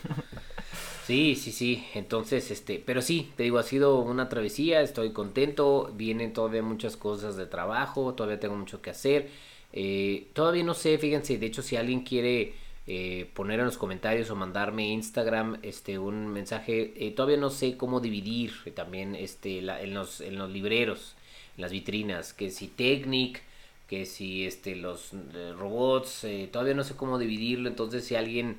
Sí, 1.07 1.37
sí, 1.37 1.53
sí. 1.53 1.87
Entonces, 1.95 2.51
este, 2.51 2.83
pero 2.85 3.01
sí, 3.01 3.33
te 3.35 3.45
digo, 3.45 3.59
ha 3.59 3.63
sido 3.63 4.01
una 4.01 4.29
travesía, 4.29 4.83
estoy 4.83 5.15
contento, 5.15 5.91
vienen 5.95 6.35
todavía 6.35 6.63
muchas 6.63 6.99
cosas 6.99 7.35
de 7.37 7.47
trabajo, 7.47 8.13
todavía 8.13 8.39
tengo 8.39 8.57
mucho 8.57 8.83
que 8.83 8.91
hacer. 8.91 9.31
Eh, 9.73 10.29
todavía 10.35 10.65
no 10.65 10.75
sé, 10.75 10.99
fíjense, 10.99 11.39
de 11.39 11.47
hecho, 11.47 11.63
si 11.63 11.77
alguien 11.77 12.01
quiere 12.03 12.53
eh, 12.89 13.31
poner 13.35 13.61
en 13.61 13.67
los 13.67 13.79
comentarios 13.79 14.31
o 14.31 14.37
mandarme 14.37 14.89
Instagram 14.89 15.59
este 15.63 15.99
un 15.99 16.27
mensaje, 16.29 16.95
eh, 16.97 17.13
todavía 17.13 17.37
no 17.37 17.51
sé 17.51 17.77
cómo 17.77 18.01
dividir 18.01 18.53
también 18.75 19.15
este 19.15 19.59
en 19.59 19.95
los 19.95 20.21
en 20.21 20.37
los 20.37 20.51
libreros, 20.51 21.15
en 21.57 21.63
las 21.63 21.71
vitrinas, 21.71 22.33
que 22.33 22.51
si 22.51 22.69
Technic, 22.69 23.43
que 23.89 24.07
si 24.07 24.47
este 24.47 24.75
los 24.75 25.13
robots, 25.59 26.27
todavía 26.51 26.75
no 26.75 26.85
sé 26.85 26.97
cómo 26.97 27.19
dividirlo, 27.19 27.69
entonces 27.69 28.05
si 28.05 28.15
alguien 28.17 28.57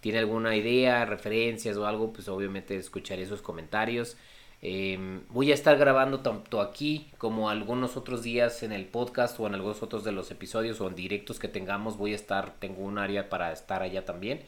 tiene 0.00 0.18
alguna 0.18 0.56
idea, 0.56 1.04
referencias 1.04 1.76
o 1.76 1.86
algo, 1.86 2.12
pues 2.12 2.28
obviamente 2.28 2.76
escucharé 2.76 3.22
esos 3.22 3.42
comentarios. 3.42 4.16
Em, 4.64 5.26
voy 5.28 5.50
a 5.50 5.54
estar 5.54 5.76
grabando 5.76 6.20
tanto 6.20 6.60
aquí 6.60 7.10
como 7.18 7.50
algunos 7.50 7.96
otros 7.96 8.22
días 8.22 8.62
en 8.62 8.70
el 8.70 8.86
podcast 8.86 9.38
o 9.40 9.46
en 9.48 9.54
algunos 9.54 9.82
otros 9.82 10.04
de 10.04 10.12
los 10.12 10.30
episodios 10.30 10.80
o 10.80 10.86
en 10.88 10.94
directos 10.94 11.40
que 11.40 11.48
tengamos. 11.48 11.96
Voy 11.98 12.12
a 12.12 12.16
estar, 12.16 12.54
tengo 12.60 12.82
un 12.82 12.96
área 12.98 13.28
para 13.28 13.52
estar 13.52 13.82
allá 13.82 14.04
también. 14.04 14.42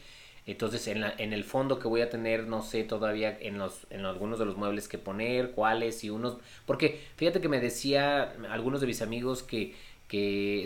Entonces 0.46 0.86
en, 0.88 1.00
la, 1.00 1.14
en 1.18 1.32
el 1.32 1.42
fondo 1.42 1.80
que 1.80 1.88
voy 1.88 2.02
a 2.02 2.10
tener, 2.10 2.46
no 2.46 2.62
sé 2.62 2.84
todavía 2.84 3.36
en, 3.40 3.58
los, 3.58 3.86
algunos 3.90 4.38
de 4.38 4.44
los 4.44 4.56
muebles 4.56 4.88
que 4.88 4.98
poner, 4.98 5.50
cuáles 5.52 6.04
y 6.04 6.10
unos... 6.10 6.36
Porque 6.66 7.00
fíjate 7.16 7.40
que 7.40 7.48
me 7.48 7.60
decía 7.60 8.34
algunos 8.50 8.80
de 8.80 8.86
mis 8.86 9.02
amigos 9.02 9.42
que 9.42 9.74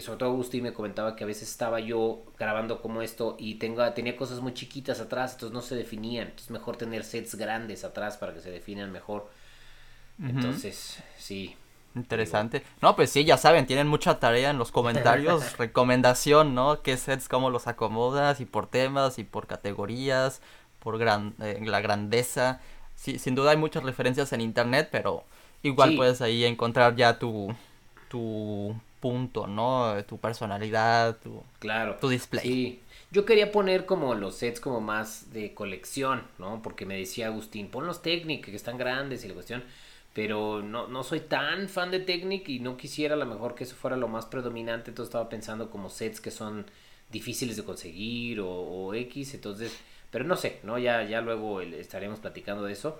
sobre 0.02 0.18
todo 0.18 0.30
Agustín 0.30 0.62
me 0.64 0.74
comentaba 0.74 1.16
que 1.16 1.24
a 1.24 1.26
veces 1.26 1.48
estaba 1.48 1.80
yo 1.80 2.22
grabando 2.38 2.82
como 2.82 3.00
esto 3.00 3.36
y 3.38 3.54
tenía 3.54 4.16
cosas 4.16 4.40
muy 4.40 4.52
chiquitas 4.52 5.00
atrás, 5.00 5.32
entonces 5.34 5.54
no 5.54 5.62
se 5.62 5.74
definían, 5.74 6.28
entonces 6.28 6.50
mejor 6.50 6.76
tener 6.76 7.02
sets 7.02 7.34
grandes 7.36 7.84
atrás 7.84 8.18
para 8.18 8.34
que 8.34 8.40
se 8.40 8.50
definan 8.50 8.92
mejor. 8.92 9.30
Entonces, 10.22 11.02
sí. 11.16 11.56
Interesante. 11.94 12.62
No, 12.80 12.94
pues 12.96 13.10
sí, 13.10 13.24
ya 13.24 13.36
saben, 13.38 13.66
tienen 13.66 13.88
mucha 13.88 14.18
tarea 14.20 14.50
en 14.50 14.58
los 14.58 14.70
comentarios, 14.70 15.56
recomendación, 15.58 16.54
¿no? 16.54 16.82
¿Qué 16.82 16.96
sets, 16.96 17.28
cómo 17.28 17.50
los 17.50 17.66
acomodas 17.66 18.40
y 18.40 18.44
por 18.44 18.66
temas 18.66 19.18
y 19.18 19.24
por 19.24 19.46
categorías, 19.46 20.40
por 20.80 20.98
gran, 20.98 21.34
eh, 21.40 21.60
la 21.64 21.80
grandeza? 21.80 22.60
Sí, 22.94 23.18
sin 23.18 23.34
duda 23.34 23.52
hay 23.52 23.56
muchas 23.56 23.82
referencias 23.82 24.32
en 24.32 24.40
internet, 24.40 24.88
pero 24.92 25.24
igual 25.62 25.96
puedes 25.96 26.20
ahí 26.20 26.44
encontrar 26.44 26.94
ya 26.96 27.18
tu, 27.18 27.54
tu 28.08 28.74
punto, 29.00 29.46
¿no? 29.46 29.94
Tu 30.04 30.18
personalidad, 30.18 31.16
tu, 31.18 31.42
claro. 31.58 31.96
tu 32.00 32.08
display. 32.08 32.42
Sí. 32.42 32.82
Yo 33.10 33.24
quería 33.24 33.50
poner 33.50 33.86
como 33.86 34.14
los 34.14 34.36
sets 34.36 34.60
como 34.60 34.80
más 34.80 35.32
de 35.32 35.54
colección, 35.54 36.24
¿no? 36.38 36.60
Porque 36.62 36.84
me 36.84 36.98
decía 36.98 37.28
Agustín, 37.28 37.68
pon 37.70 37.86
los 37.86 38.02
Technic, 38.02 38.44
que 38.44 38.54
están 38.54 38.76
grandes 38.76 39.24
y 39.24 39.28
la 39.28 39.34
cuestión. 39.34 39.64
Pero 40.18 40.62
no, 40.62 40.88
no 40.88 41.04
soy 41.04 41.20
tan 41.20 41.68
fan 41.68 41.92
de 41.92 42.00
Technic 42.00 42.48
y 42.48 42.58
no 42.58 42.76
quisiera 42.76 43.14
a 43.14 43.16
lo 43.16 43.24
mejor 43.24 43.54
que 43.54 43.62
eso 43.62 43.76
fuera 43.76 43.96
lo 43.96 44.08
más 44.08 44.26
predominante. 44.26 44.90
Entonces 44.90 45.10
estaba 45.10 45.28
pensando 45.28 45.70
como 45.70 45.88
sets 45.88 46.20
que 46.20 46.32
son 46.32 46.66
difíciles 47.08 47.56
de 47.56 47.62
conseguir 47.62 48.40
o, 48.40 48.92
X. 48.94 49.34
Entonces, 49.34 49.78
pero 50.10 50.24
no 50.24 50.34
sé, 50.34 50.58
¿no? 50.64 50.76
Ya, 50.76 51.04
ya 51.04 51.20
luego 51.20 51.60
estaremos 51.60 52.18
platicando 52.18 52.64
de 52.64 52.72
eso. 52.72 52.98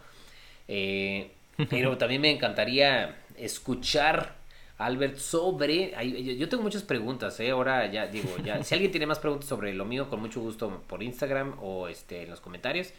Eh, 0.68 1.32
pero 1.68 1.98
también 1.98 2.20
me 2.20 2.30
encantaría 2.30 3.18
escuchar 3.36 4.36
Albert, 4.78 5.16
sobre. 5.16 5.96
Yo 6.38 6.48
tengo 6.48 6.62
muchas 6.62 6.84
preguntas, 6.84 7.40
¿eh? 7.40 7.50
Ahora 7.50 7.90
ya 7.90 8.06
digo, 8.06 8.28
ya. 8.44 8.62
Si 8.62 8.76
alguien 8.76 8.92
tiene 8.92 9.06
más 9.06 9.18
preguntas 9.18 9.48
sobre 9.48 9.74
lo 9.74 9.84
mío, 9.84 10.08
con 10.08 10.20
mucho 10.20 10.40
gusto 10.40 10.84
por 10.86 11.02
Instagram 11.02 11.56
o 11.60 11.88
este, 11.88 12.22
en 12.22 12.30
los 12.30 12.40
comentarios. 12.40 12.92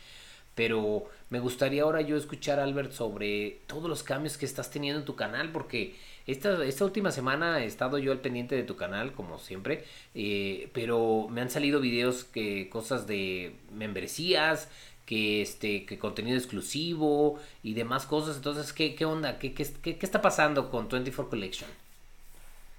Pero 0.60 1.06
me 1.30 1.40
gustaría 1.40 1.84
ahora 1.84 2.02
yo 2.02 2.18
escuchar, 2.18 2.60
Albert, 2.60 2.92
sobre 2.92 3.62
todos 3.66 3.90
los 3.90 4.04
cambios 4.04 4.38
que 4.38 4.46
estás 4.46 4.70
teniendo 4.70 5.00
en 5.00 5.06
tu 5.06 5.16
canal, 5.16 5.54
porque 5.54 5.96
esta, 6.28 6.66
esta 6.66 6.84
última 6.84 7.14
semana 7.14 7.64
he 7.64 7.66
estado 7.66 7.98
yo 7.98 8.12
al 8.12 8.20
pendiente 8.20 8.58
de 8.58 8.64
tu 8.64 8.76
canal, 8.76 9.14
como 9.14 9.40
siempre, 9.40 9.86
eh, 10.16 10.70
pero 10.74 11.28
me 11.30 11.40
han 11.40 11.50
salido 11.50 11.80
videos 11.80 12.26
que 12.26 12.68
cosas 12.68 13.08
de 13.08 13.56
membresías, 13.72 14.68
que 15.06 15.42
este 15.42 15.86
que 15.86 15.98
contenido 15.98 16.38
exclusivo 16.38 17.40
y 17.64 17.74
demás 17.74 18.06
cosas. 18.06 18.36
Entonces, 18.36 18.74
¿qué, 18.74 18.96
qué 18.96 19.06
onda? 19.06 19.40
¿Qué, 19.40 19.54
qué, 19.54 19.66
qué, 19.82 19.98
está 20.02 20.22
pasando 20.22 20.70
con 20.70 20.90
24 20.90 21.30
Collection? 21.30 21.70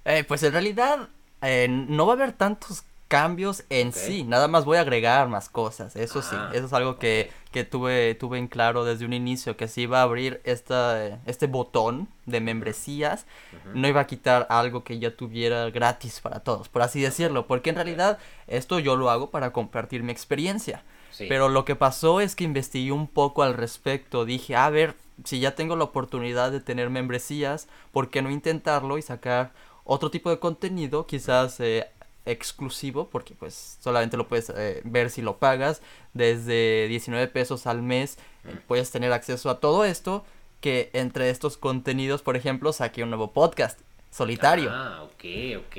Eh, 0.04 0.22
pues 0.28 0.42
en 0.42 0.52
realidad 0.52 1.08
eh, 1.40 1.66
no 1.66 2.04
va 2.04 2.12
a 2.12 2.16
haber 2.16 2.32
tantos 2.32 2.84
cambios 3.10 3.64
en 3.70 3.92
sí, 3.92 4.22
nada 4.22 4.46
más 4.46 4.64
voy 4.64 4.76
a 4.76 4.82
agregar 4.82 5.28
más 5.28 5.48
cosas, 5.48 5.96
eso 5.96 6.22
sí, 6.22 6.36
ah, 6.38 6.52
eso 6.54 6.66
es 6.66 6.72
algo 6.72 7.00
que, 7.00 7.32
que, 7.50 7.64
tuve, 7.64 8.14
tuve 8.14 8.38
en 8.38 8.46
claro 8.46 8.84
desde 8.84 9.04
un 9.04 9.12
inicio, 9.12 9.56
que 9.56 9.66
si 9.66 9.82
iba 9.82 9.98
a 9.98 10.02
abrir 10.02 10.40
esta, 10.44 11.18
este 11.26 11.48
botón 11.48 12.06
de 12.26 12.40
membresías, 12.40 13.26
no 13.74 13.88
iba 13.88 14.00
a 14.00 14.06
quitar 14.06 14.46
algo 14.48 14.84
que 14.84 15.00
ya 15.00 15.16
tuviera 15.16 15.68
gratis 15.70 16.20
para 16.20 16.38
todos, 16.38 16.68
por 16.68 16.82
así 16.82 17.00
decirlo, 17.00 17.48
porque 17.48 17.70
en 17.70 17.76
realidad 17.76 18.18
esto 18.46 18.78
yo 18.78 18.94
lo 18.94 19.10
hago 19.10 19.30
para 19.30 19.52
compartir 19.52 20.04
mi 20.04 20.12
experiencia. 20.12 20.84
Pero 21.18 21.50
lo 21.50 21.66
que 21.66 21.76
pasó 21.76 22.22
es 22.22 22.34
que 22.34 22.44
investigué 22.44 22.92
un 22.92 23.06
poco 23.06 23.42
al 23.42 23.52
respecto. 23.52 24.24
Dije, 24.24 24.56
a 24.56 24.70
ver, 24.70 24.94
si 25.24 25.38
ya 25.38 25.54
tengo 25.54 25.76
la 25.76 25.84
oportunidad 25.84 26.50
de 26.50 26.60
tener 26.60 26.88
membresías, 26.88 27.68
¿por 27.92 28.08
qué 28.08 28.22
no 28.22 28.30
intentarlo 28.30 28.96
y 28.96 29.02
sacar 29.02 29.52
otro 29.84 30.10
tipo 30.10 30.30
de 30.30 30.38
contenido, 30.38 31.06
quizás 31.06 31.60
eh, 31.60 31.90
exclusivo, 32.26 33.08
porque 33.08 33.34
pues 33.34 33.78
solamente 33.80 34.16
lo 34.16 34.28
puedes 34.28 34.50
eh, 34.50 34.80
ver 34.84 35.10
si 35.10 35.22
lo 35.22 35.38
pagas. 35.38 35.82
Desde 36.12 36.86
19 36.88 37.28
pesos 37.28 37.66
al 37.66 37.82
mes 37.82 38.18
eh, 38.44 38.56
puedes 38.66 38.90
tener 38.90 39.12
acceso 39.12 39.50
a 39.50 39.60
todo 39.60 39.84
esto. 39.84 40.24
Que 40.60 40.90
entre 40.92 41.30
estos 41.30 41.56
contenidos, 41.56 42.20
por 42.20 42.36
ejemplo, 42.36 42.74
saqué 42.74 43.02
un 43.02 43.08
nuevo 43.08 43.32
podcast 43.32 43.80
solitario. 44.10 44.70
Ah, 44.70 45.04
ok, 45.04 45.24
ok. 45.66 45.76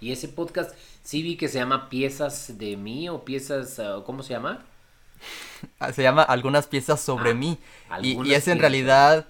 Y 0.00 0.12
ese 0.12 0.28
podcast 0.28 0.74
Sí 1.04 1.22
vi 1.22 1.36
que 1.36 1.48
se 1.48 1.58
llama 1.58 1.90
Piezas 1.90 2.56
de 2.56 2.78
mí 2.78 3.10
o 3.10 3.26
piezas, 3.26 3.78
ah, 3.78 4.02
¿cómo 4.04 4.22
se 4.22 4.32
llama? 4.32 4.64
Ah, 5.78 5.92
se 5.92 6.02
llama 6.02 6.22
Algunas 6.22 6.66
piezas 6.66 7.00
sobre 7.00 7.30
ah, 7.30 7.34
mí. 7.34 7.58
Y, 8.02 8.32
es 8.34 8.48
en 8.48 8.58
realidad, 8.58 9.26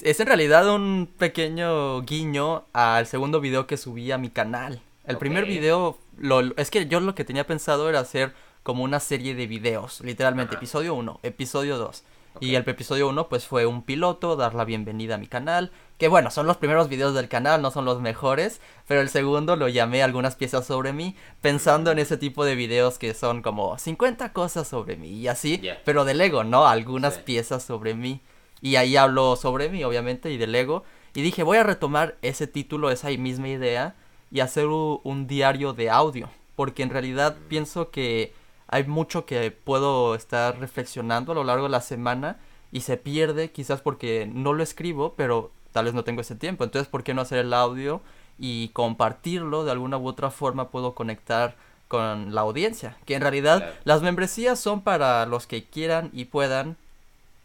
es 0.00 0.18
en 0.18 0.26
realidad 0.26 0.68
un 0.74 1.08
pequeño 1.18 2.02
guiño 2.02 2.64
al 2.72 3.06
segundo 3.06 3.40
video 3.40 3.68
que 3.68 3.76
subí 3.76 4.10
a 4.10 4.18
mi 4.18 4.28
canal. 4.30 4.82
El 5.04 5.18
primer 5.18 5.46
video, 5.46 5.98
lo, 6.16 6.40
es 6.56 6.70
que 6.70 6.86
yo 6.86 7.00
lo 7.00 7.14
que 7.14 7.24
tenía 7.24 7.46
pensado 7.46 7.88
era 7.88 8.00
hacer 8.00 8.34
como 8.62 8.84
una 8.84 9.00
serie 9.00 9.34
de 9.34 9.48
videos, 9.48 10.00
literalmente, 10.00 10.54
episodio 10.54 10.94
1, 10.94 11.20
episodio 11.24 11.76
2. 11.78 12.04
Y 12.40 12.54
el 12.54 12.66
episodio 12.66 13.08
1 13.08 13.28
pues 13.28 13.46
fue 13.46 13.66
un 13.66 13.82
piloto, 13.82 14.36
dar 14.36 14.54
la 14.54 14.64
bienvenida 14.64 15.16
a 15.16 15.18
mi 15.18 15.26
canal, 15.26 15.70
que 15.98 16.08
bueno, 16.08 16.30
son 16.30 16.46
los 16.46 16.56
primeros 16.56 16.88
videos 16.88 17.14
del 17.14 17.28
canal, 17.28 17.60
no 17.60 17.70
son 17.70 17.84
los 17.84 18.00
mejores, 18.00 18.60
pero 18.86 19.00
el 19.00 19.08
segundo 19.08 19.56
lo 19.56 19.68
llamé 19.68 20.02
algunas 20.02 20.36
piezas 20.36 20.66
sobre 20.66 20.92
mí, 20.92 21.14
pensando 21.40 21.90
en 21.90 21.98
ese 21.98 22.16
tipo 22.16 22.44
de 22.44 22.54
videos 22.54 22.98
que 22.98 23.12
son 23.12 23.42
como 23.42 23.76
50 23.76 24.32
cosas 24.32 24.68
sobre 24.68 24.96
mí 24.96 25.10
y 25.10 25.28
así, 25.28 25.60
pero 25.84 26.04
de 26.04 26.14
Lego, 26.14 26.44
¿no? 26.44 26.66
Algunas 26.66 27.18
piezas 27.18 27.64
sobre 27.64 27.94
mí. 27.94 28.20
Y 28.60 28.76
ahí 28.76 28.96
hablo 28.96 29.34
sobre 29.34 29.68
mí, 29.68 29.82
obviamente, 29.82 30.30
y 30.30 30.38
de 30.38 30.46
Lego. 30.46 30.84
Y 31.14 31.22
dije, 31.22 31.42
voy 31.42 31.58
a 31.58 31.64
retomar 31.64 32.16
ese 32.22 32.46
título, 32.46 32.90
esa 32.90 33.08
misma 33.10 33.48
idea, 33.48 33.96
y 34.32 34.40
hacer 34.40 34.66
un 34.66 35.26
diario 35.26 35.74
de 35.74 35.90
audio, 35.90 36.30
porque 36.56 36.82
en 36.82 36.90
realidad 36.90 37.36
pienso 37.48 37.90
que 37.90 38.32
hay 38.66 38.84
mucho 38.84 39.26
que 39.26 39.50
puedo 39.50 40.14
estar 40.14 40.58
reflexionando 40.58 41.32
a 41.32 41.34
lo 41.34 41.44
largo 41.44 41.64
de 41.64 41.70
la 41.70 41.82
semana 41.82 42.38
y 42.72 42.80
se 42.80 42.96
pierde 42.96 43.52
quizás 43.52 43.82
porque 43.82 44.28
no 44.32 44.54
lo 44.54 44.62
escribo, 44.62 45.12
pero 45.14 45.50
tal 45.72 45.84
vez 45.84 45.94
no 45.94 46.04
tengo 46.04 46.22
ese 46.22 46.34
tiempo. 46.34 46.64
Entonces, 46.64 46.88
¿por 46.88 47.04
qué 47.04 47.12
no 47.12 47.20
hacer 47.20 47.38
el 47.40 47.52
audio 47.52 48.00
y 48.38 48.68
compartirlo 48.68 49.64
de 49.64 49.72
alguna 49.72 49.98
u 49.98 50.08
otra 50.08 50.30
forma? 50.30 50.70
Puedo 50.70 50.94
conectar 50.94 51.54
con 51.88 52.34
la 52.34 52.40
audiencia. 52.40 52.96
Que 53.04 53.14
en 53.14 53.20
realidad 53.20 53.74
las 53.84 54.00
membresías 54.00 54.58
son 54.58 54.80
para 54.80 55.26
los 55.26 55.46
que 55.46 55.64
quieran 55.64 56.08
y 56.14 56.24
puedan 56.24 56.78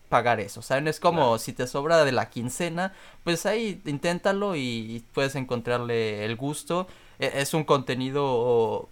pagar 0.10 0.40
eso. 0.40 0.62
¿Saben? 0.62 0.88
Es 0.88 1.00
como 1.00 1.38
si 1.38 1.54
te 1.54 1.68
sobra 1.68 2.04
de 2.06 2.12
la 2.12 2.30
quincena, 2.30 2.94
pues 3.24 3.46
ahí 3.46 3.82
inténtalo 3.86 4.56
y 4.56 5.04
puedes 5.14 5.36
encontrarle 5.36 6.26
el 6.26 6.36
gusto. 6.36 6.88
E, 7.20 7.42
es 7.42 7.54
un 7.54 7.64
contenido 7.64 8.90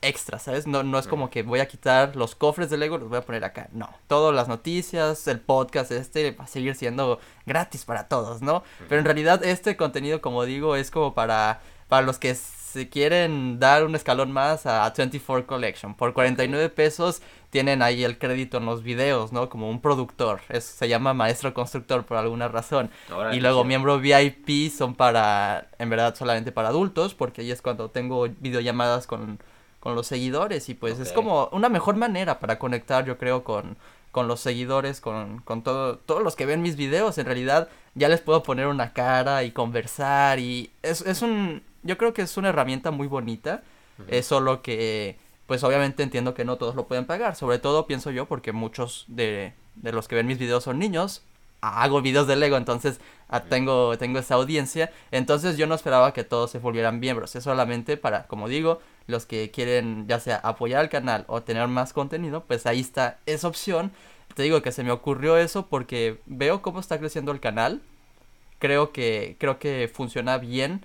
extra, 0.00 0.38
¿sabes? 0.38 0.66
No, 0.66 0.82
no 0.82 0.98
es 0.98 1.08
como 1.08 1.30
que 1.30 1.42
voy 1.42 1.60
a 1.60 1.66
quitar 1.66 2.14
los 2.14 2.34
cofres 2.34 2.70
de 2.70 2.76
Lego, 2.76 2.98
los 2.98 3.08
voy 3.08 3.18
a 3.18 3.22
poner 3.22 3.44
acá. 3.44 3.68
No, 3.72 3.90
todas 4.06 4.34
las 4.34 4.48
noticias, 4.48 5.26
el 5.26 5.40
podcast 5.40 5.90
este 5.90 6.32
va 6.32 6.44
a 6.44 6.46
seguir 6.48 6.74
siendo 6.76 7.18
gratis 7.46 7.84
para 7.84 8.08
todos, 8.08 8.42
¿no? 8.42 8.62
Pero 8.88 9.00
en 9.00 9.04
realidad 9.04 9.44
este 9.44 9.76
contenido, 9.76 10.20
como 10.20 10.44
digo, 10.44 10.76
es 10.76 10.90
como 10.90 11.14
para, 11.14 11.60
para 11.88 12.06
los 12.06 12.18
que 12.18 12.30
se 12.72 12.88
quieren 12.88 13.58
dar 13.58 13.84
un 13.84 13.94
escalón 13.94 14.32
más 14.32 14.66
a 14.66 14.92
24 14.96 15.46
Collection. 15.46 15.94
Por 15.94 16.12
49 16.12 16.68
pesos 16.70 17.22
tienen 17.50 17.82
ahí 17.82 18.04
el 18.04 18.18
crédito 18.18 18.58
en 18.58 18.66
los 18.66 18.82
videos, 18.82 19.32
¿no? 19.32 19.48
Como 19.48 19.70
un 19.70 19.80
productor. 19.80 20.40
Es, 20.48 20.64
se 20.64 20.88
llama 20.88 21.14
maestro 21.14 21.54
constructor 21.54 22.04
por 22.04 22.16
alguna 22.16 22.48
razón. 22.48 22.90
y 23.32 23.40
luego 23.40 23.64
miembro 23.64 23.98
VIP 23.98 24.70
son 24.70 24.94
para, 24.94 25.68
en 25.78 25.90
verdad, 25.90 26.14
solamente 26.14 26.52
para 26.52 26.68
adultos, 26.68 27.14
porque 27.14 27.40
ahí 27.40 27.50
es 27.50 27.62
cuando 27.62 27.90
tengo 27.90 28.28
videollamadas 28.40 29.06
con 29.06 29.38
con 29.80 29.94
los 29.94 30.06
seguidores 30.06 30.68
y 30.68 30.74
pues 30.74 30.98
es 30.98 31.12
como 31.12 31.48
una 31.52 31.68
mejor 31.68 31.96
manera 31.96 32.40
para 32.40 32.58
conectar 32.58 33.04
yo 33.04 33.16
creo 33.16 33.44
con, 33.44 33.76
con 34.10 34.26
los 34.26 34.40
seguidores, 34.40 35.00
con, 35.00 35.40
con 35.42 35.62
todo, 35.62 35.98
todos 35.98 36.22
los 36.22 36.34
que 36.34 36.46
ven 36.46 36.62
mis 36.62 36.76
videos, 36.76 37.18
en 37.18 37.26
realidad 37.26 37.68
ya 37.94 38.08
les 38.08 38.20
puedo 38.20 38.42
poner 38.42 38.66
una 38.66 38.92
cara 38.92 39.44
y 39.44 39.52
conversar 39.52 40.40
y 40.40 40.70
es, 40.82 41.02
es 41.02 41.22
un, 41.22 41.62
yo 41.88 41.98
creo 41.98 42.12
que 42.12 42.22
es 42.22 42.36
una 42.36 42.50
herramienta 42.50 42.90
muy 42.90 43.08
bonita, 43.08 43.62
es 44.06 44.26
solo 44.26 44.62
que 44.62 45.16
pues 45.46 45.64
obviamente 45.64 46.02
entiendo 46.02 46.34
que 46.34 46.44
no 46.44 46.56
todos 46.56 46.76
lo 46.76 46.86
pueden 46.86 47.06
pagar, 47.06 47.34
sobre 47.34 47.58
todo 47.58 47.86
pienso 47.86 48.10
yo 48.10 48.26
porque 48.26 48.52
muchos 48.52 49.06
de, 49.08 49.54
de 49.76 49.92
los 49.92 50.06
que 50.06 50.14
ven 50.14 50.26
mis 50.26 50.38
videos 50.38 50.64
son 50.64 50.78
niños, 50.78 51.22
hago 51.62 52.02
videos 52.02 52.26
de 52.26 52.36
Lego, 52.36 52.58
entonces 52.58 53.00
ah, 53.28 53.40
tengo, 53.40 53.96
tengo 53.96 54.18
esa 54.18 54.34
audiencia, 54.34 54.92
entonces 55.10 55.56
yo 55.56 55.66
no 55.66 55.74
esperaba 55.74 56.12
que 56.12 56.22
todos 56.22 56.50
se 56.50 56.58
volvieran 56.58 57.00
miembros, 57.00 57.34
es 57.34 57.44
solamente 57.44 57.96
para, 57.96 58.26
como 58.26 58.46
digo, 58.46 58.80
los 59.06 59.24
que 59.24 59.50
quieren 59.50 60.06
ya 60.06 60.20
sea 60.20 60.36
apoyar 60.36 60.80
al 60.80 60.90
canal 60.90 61.24
o 61.26 61.42
tener 61.42 61.66
más 61.66 61.94
contenido, 61.94 62.44
pues 62.46 62.66
ahí 62.66 62.80
está 62.80 63.18
esa 63.26 63.48
opción. 63.48 63.90
Te 64.34 64.42
digo 64.42 64.60
que 64.60 64.70
se 64.70 64.84
me 64.84 64.92
ocurrió 64.92 65.38
eso 65.38 65.66
porque 65.66 66.20
veo 66.26 66.60
cómo 66.60 66.78
está 66.78 66.98
creciendo 66.98 67.32
el 67.32 67.40
canal. 67.40 67.80
Creo 68.58 68.92
que 68.92 69.36
creo 69.40 69.58
que 69.58 69.90
funciona 69.92 70.36
bien. 70.36 70.84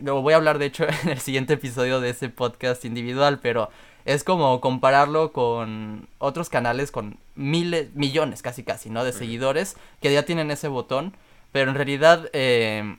Lo 0.00 0.22
voy 0.22 0.34
a 0.34 0.36
hablar 0.36 0.58
de 0.58 0.66
hecho 0.66 0.86
en 1.04 1.10
el 1.10 1.20
siguiente 1.20 1.54
episodio 1.54 2.00
de 2.00 2.10
ese 2.10 2.28
podcast 2.28 2.84
individual, 2.84 3.40
pero 3.40 3.70
es 4.04 4.22
como 4.22 4.60
compararlo 4.60 5.32
con 5.32 6.08
otros 6.18 6.48
canales 6.48 6.90
con 6.90 7.18
miles, 7.34 7.94
millones 7.94 8.42
casi 8.42 8.62
casi, 8.62 8.88
¿no? 8.88 9.04
De 9.04 9.12
seguidores 9.12 9.76
que 10.00 10.12
ya 10.12 10.24
tienen 10.24 10.50
ese 10.50 10.68
botón, 10.68 11.16
pero 11.52 11.70
en 11.70 11.76
realidad 11.76 12.30
eh, 12.32 12.96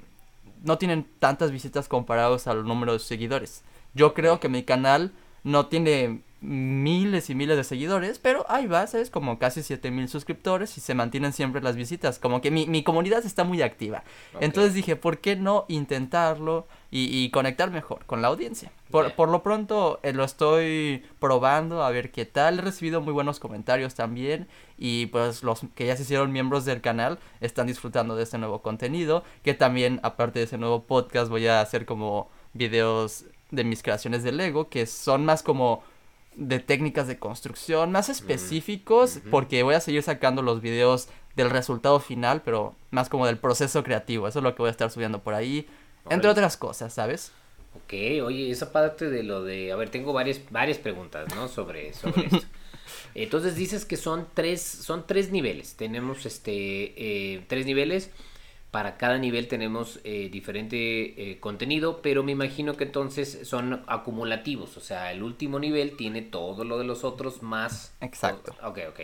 no 0.63 0.77
tienen 0.77 1.07
tantas 1.19 1.51
visitas 1.51 1.87
comparados 1.87 2.47
al 2.47 2.65
número 2.65 2.93
de 2.93 2.99
seguidores. 2.99 3.63
Yo 3.93 4.13
creo 4.13 4.39
que 4.39 4.49
mi 4.49 4.63
canal 4.63 5.13
no 5.43 5.67
tiene 5.67 6.21
miles 6.39 7.29
y 7.29 7.35
miles 7.35 7.57
de 7.57 7.63
seguidores, 7.63 8.19
pero 8.19 8.45
ahí 8.47 8.67
va, 8.67 8.85
¿sabes? 8.85 9.09
Como 9.09 9.39
casi 9.39 9.63
7000 9.63 10.07
suscriptores 10.07 10.77
y 10.77 10.81
se 10.81 10.93
mantienen 10.93 11.33
siempre 11.33 11.61
las 11.61 11.75
visitas. 11.75 12.19
Como 12.19 12.41
que 12.41 12.51
mi, 12.51 12.67
mi 12.67 12.83
comunidad 12.83 13.25
está 13.25 13.43
muy 13.43 13.61
activa. 13.61 14.03
Entonces 14.39 14.73
dije, 14.73 14.95
¿por 14.95 15.19
qué 15.19 15.35
no 15.35 15.65
intentarlo 15.67 16.67
y, 16.91 17.29
conectar 17.31 17.71
mejor 17.71 18.05
con 18.05 18.21
la 18.21 18.27
audiencia? 18.27 18.71
Por, 18.91 19.13
por 19.13 19.29
lo 19.29 19.43
pronto 19.43 19.99
eh, 20.03 20.13
lo 20.13 20.23
estoy 20.23 21.03
probando 21.19 21.83
a 21.83 21.89
ver 21.89 22.11
qué 22.11 22.25
tal. 22.25 22.59
He 22.59 22.61
recibido 22.61 23.01
muy 23.01 23.13
buenos 23.13 23.39
comentarios 23.39 23.95
también 23.95 24.47
y 24.77 25.07
pues 25.07 25.43
los 25.43 25.61
que 25.73 25.87
ya 25.87 25.97
se 25.97 26.03
hicieron 26.03 26.31
miembros 26.31 26.65
del 26.65 26.81
canal 26.81 27.17
están 27.41 27.67
disfrutando 27.67 28.15
de 28.15 28.23
este 28.23 28.37
nuevo 28.37 28.61
contenido. 28.61 29.23
Que 29.43 29.55
también, 29.55 29.99
aparte 30.03 30.39
de 30.39 30.45
ese 30.45 30.57
nuevo 30.59 30.83
podcast, 30.83 31.29
voy 31.29 31.47
a 31.47 31.61
hacer 31.61 31.85
como 31.85 32.29
videos 32.53 33.25
de 33.51 33.63
mis 33.63 33.81
creaciones 33.81 34.23
de 34.23 34.31
Lego 34.31 34.69
que 34.69 34.85
son 34.85 35.25
más 35.25 35.41
como 35.41 35.83
de 36.37 36.59
técnicas 36.59 37.07
de 37.07 37.17
construcción 37.17 37.91
más 37.91 38.09
específicos 38.09 39.19
porque 39.31 39.63
voy 39.63 39.73
a 39.73 39.79
seguir 39.79 40.03
sacando 40.03 40.43
los 40.43 40.61
videos 40.61 41.09
del 41.35 41.49
resultado 41.49 41.99
final, 41.99 42.43
pero 42.43 42.75
más 42.91 43.09
como 43.09 43.25
del 43.25 43.37
proceso 43.37 43.83
creativo. 43.83 44.27
Eso 44.27 44.39
es 44.39 44.43
lo 44.43 44.53
que 44.55 44.61
voy 44.61 44.67
a 44.67 44.71
estar 44.71 44.89
subiendo 44.91 45.21
por 45.21 45.33
ahí, 45.33 45.67
entre 46.09 46.29
otras 46.29 46.55
cosas, 46.55 46.93
¿sabes? 46.93 47.31
Ok, 47.75 47.93
oye, 48.23 48.51
esa 48.51 48.71
parte 48.71 49.09
de 49.09 49.23
lo 49.23 49.43
de, 49.43 49.71
a 49.71 49.75
ver, 49.75 49.89
tengo 49.89 50.13
varias 50.13 50.41
varias 50.51 50.77
preguntas, 50.77 51.27
¿no? 51.35 51.47
Sobre 51.47 51.93
sobre 51.93 52.25
esto. 52.25 52.47
Entonces 53.15 53.55
dices 53.55 53.85
que 53.85 53.97
son 53.97 54.27
tres 54.33 54.61
son 54.61 55.05
tres 55.05 55.31
niveles. 55.31 55.75
Tenemos 55.75 56.25
este 56.25 56.53
eh, 56.53 57.43
tres 57.47 57.65
niveles 57.65 58.11
para 58.71 58.97
cada 58.97 59.17
nivel 59.17 59.47
tenemos 59.47 59.99
eh, 60.03 60.29
diferente 60.29 61.31
eh, 61.31 61.39
contenido, 61.39 62.01
pero 62.01 62.23
me 62.23 62.33
imagino 62.33 62.75
que 62.75 62.83
entonces 62.83 63.47
son 63.47 63.83
acumulativos, 63.87 64.75
o 64.77 64.81
sea, 64.81 65.11
el 65.11 65.23
último 65.23 65.59
nivel 65.59 65.95
tiene 65.95 66.21
todo 66.21 66.63
lo 66.63 66.77
de 66.77 66.83
los 66.83 67.03
otros 67.03 67.41
más... 67.41 67.93
Exacto. 68.01 68.55
Ok, 68.63 68.79
ok. 68.89 68.99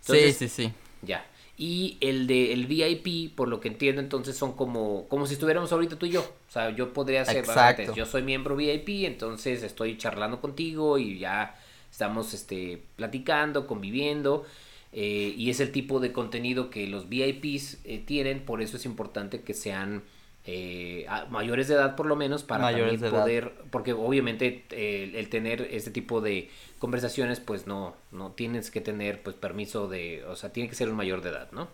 sí, 0.00 0.32
sí, 0.32 0.48
sí. 0.48 0.72
Ya. 1.02 1.24
Y 1.56 1.98
el 2.00 2.26
de 2.26 2.54
el 2.54 2.66
VIP, 2.66 3.34
por 3.34 3.48
lo 3.48 3.60
que 3.60 3.68
entiendo, 3.68 4.00
entonces 4.00 4.34
son 4.34 4.52
como, 4.52 5.06
como 5.08 5.26
si 5.26 5.34
estuviéramos 5.34 5.70
ahorita 5.72 5.98
tú 5.98 6.06
y 6.06 6.10
yo. 6.10 6.20
O 6.22 6.50
sea, 6.50 6.70
yo 6.70 6.92
podría 6.94 7.22
ser, 7.26 7.38
Exacto. 7.38 7.94
yo 7.94 8.06
soy 8.06 8.22
miembro 8.22 8.56
VIP, 8.56 9.04
entonces 9.04 9.62
estoy 9.62 9.98
charlando 9.98 10.40
contigo 10.40 10.96
y 10.96 11.18
ya 11.18 11.54
estamos 11.90 12.32
este, 12.32 12.82
platicando, 12.96 13.66
conviviendo. 13.66 14.46
Eh, 14.92 15.34
y 15.36 15.50
es 15.50 15.60
el 15.60 15.70
tipo 15.70 16.00
de 16.00 16.12
contenido 16.12 16.68
que 16.68 16.86
los 16.88 17.08
VIPs 17.08 17.78
eh, 17.84 18.02
tienen, 18.04 18.40
por 18.40 18.60
eso 18.60 18.76
es 18.76 18.84
importante 18.84 19.42
que 19.42 19.54
sean 19.54 20.02
eh, 20.46 21.06
mayores 21.30 21.68
de 21.68 21.74
edad 21.74 21.94
por 21.94 22.06
lo 22.06 22.16
menos 22.16 22.42
para 22.42 22.72
también 22.72 22.98
poder, 22.98 23.52
porque 23.70 23.92
obviamente 23.92 24.64
el 24.70 25.28
tener 25.28 25.68
este 25.70 25.92
tipo 25.92 26.20
de 26.20 26.50
conversaciones 26.80 27.38
pues 27.38 27.68
no, 27.68 27.94
no 28.10 28.32
tienes 28.32 28.72
que 28.72 28.80
tener 28.80 29.22
pues 29.22 29.36
permiso 29.36 29.86
de, 29.86 30.24
o 30.24 30.34
sea, 30.34 30.52
tiene 30.52 30.68
que 30.68 30.74
ser 30.74 30.88
un 30.88 30.96
mayor 30.96 31.22
de 31.22 31.30
edad, 31.30 31.52
¿no? 31.52 31.68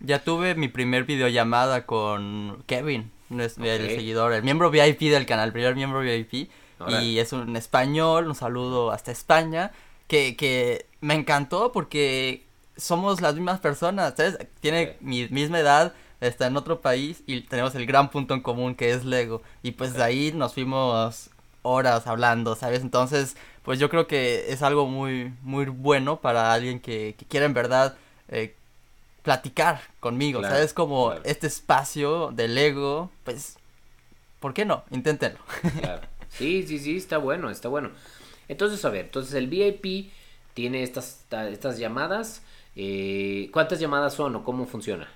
Ya 0.00 0.24
tuve 0.24 0.54
mi 0.54 0.68
primer 0.68 1.04
videollamada 1.04 1.84
con 1.84 2.64
Kevin, 2.66 3.10
el 3.30 3.50
seguidor, 3.50 4.32
el 4.32 4.42
miembro 4.42 4.70
VIP 4.70 5.00
del 5.02 5.26
canal, 5.26 5.48
el 5.48 5.52
primer 5.52 5.74
miembro 5.74 6.00
VIP. 6.00 6.48
Y 6.88 7.18
es 7.18 7.32
un 7.32 7.54
español, 7.54 8.26
un 8.26 8.34
saludo 8.34 8.90
hasta 8.90 9.12
España 9.12 9.70
que, 10.12 10.36
que 10.36 10.84
me 11.00 11.14
encantó 11.14 11.72
porque 11.72 12.44
somos 12.76 13.22
las 13.22 13.34
mismas 13.34 13.60
personas, 13.60 14.12
¿sabes? 14.14 14.36
Tiene 14.60 14.98
mi 15.00 15.26
misma 15.28 15.58
edad, 15.58 15.94
está 16.20 16.48
en 16.48 16.58
otro 16.58 16.82
país 16.82 17.22
y 17.26 17.40
tenemos 17.40 17.74
el 17.76 17.86
gran 17.86 18.10
punto 18.10 18.34
en 18.34 18.42
común 18.42 18.74
que 18.74 18.90
es 18.90 19.06
Lego. 19.06 19.40
Y 19.62 19.70
pues 19.70 19.94
de 19.94 20.02
ahí 20.02 20.30
nos 20.34 20.52
fuimos 20.52 21.30
horas 21.62 22.06
hablando, 22.06 22.56
¿sabes? 22.56 22.82
Entonces, 22.82 23.38
pues 23.62 23.78
yo 23.78 23.88
creo 23.88 24.06
que 24.06 24.52
es 24.52 24.60
algo 24.60 24.86
muy, 24.86 25.32
muy 25.40 25.64
bueno 25.64 26.20
para 26.20 26.52
alguien 26.52 26.78
que, 26.78 27.14
que 27.16 27.24
quiera 27.24 27.46
en 27.46 27.54
verdad 27.54 27.96
eh, 28.28 28.54
platicar 29.22 29.80
conmigo, 29.98 30.42
¿sabes? 30.42 30.74
Como 30.74 31.14
este 31.24 31.46
espacio 31.46 32.32
de 32.32 32.48
Lego, 32.48 33.10
pues, 33.24 33.56
¿por 34.40 34.52
qué 34.52 34.66
no? 34.66 34.84
Inténtenlo. 34.90 35.38
Claro. 35.80 36.02
Sí, 36.28 36.66
sí, 36.66 36.78
sí, 36.78 36.98
está 36.98 37.16
bueno, 37.16 37.48
está 37.48 37.68
bueno. 37.68 37.90
Entonces, 38.52 38.84
a 38.84 38.90
ver, 38.90 39.06
entonces 39.06 39.34
el 39.34 39.48
VIP 39.48 40.12
tiene 40.54 40.82
estas, 40.82 41.24
estas 41.50 41.78
llamadas. 41.78 42.42
Eh, 42.76 43.50
¿Cuántas 43.52 43.80
llamadas 43.80 44.14
son 44.14 44.36
o 44.36 44.44
cómo 44.44 44.66
funciona? 44.66 45.08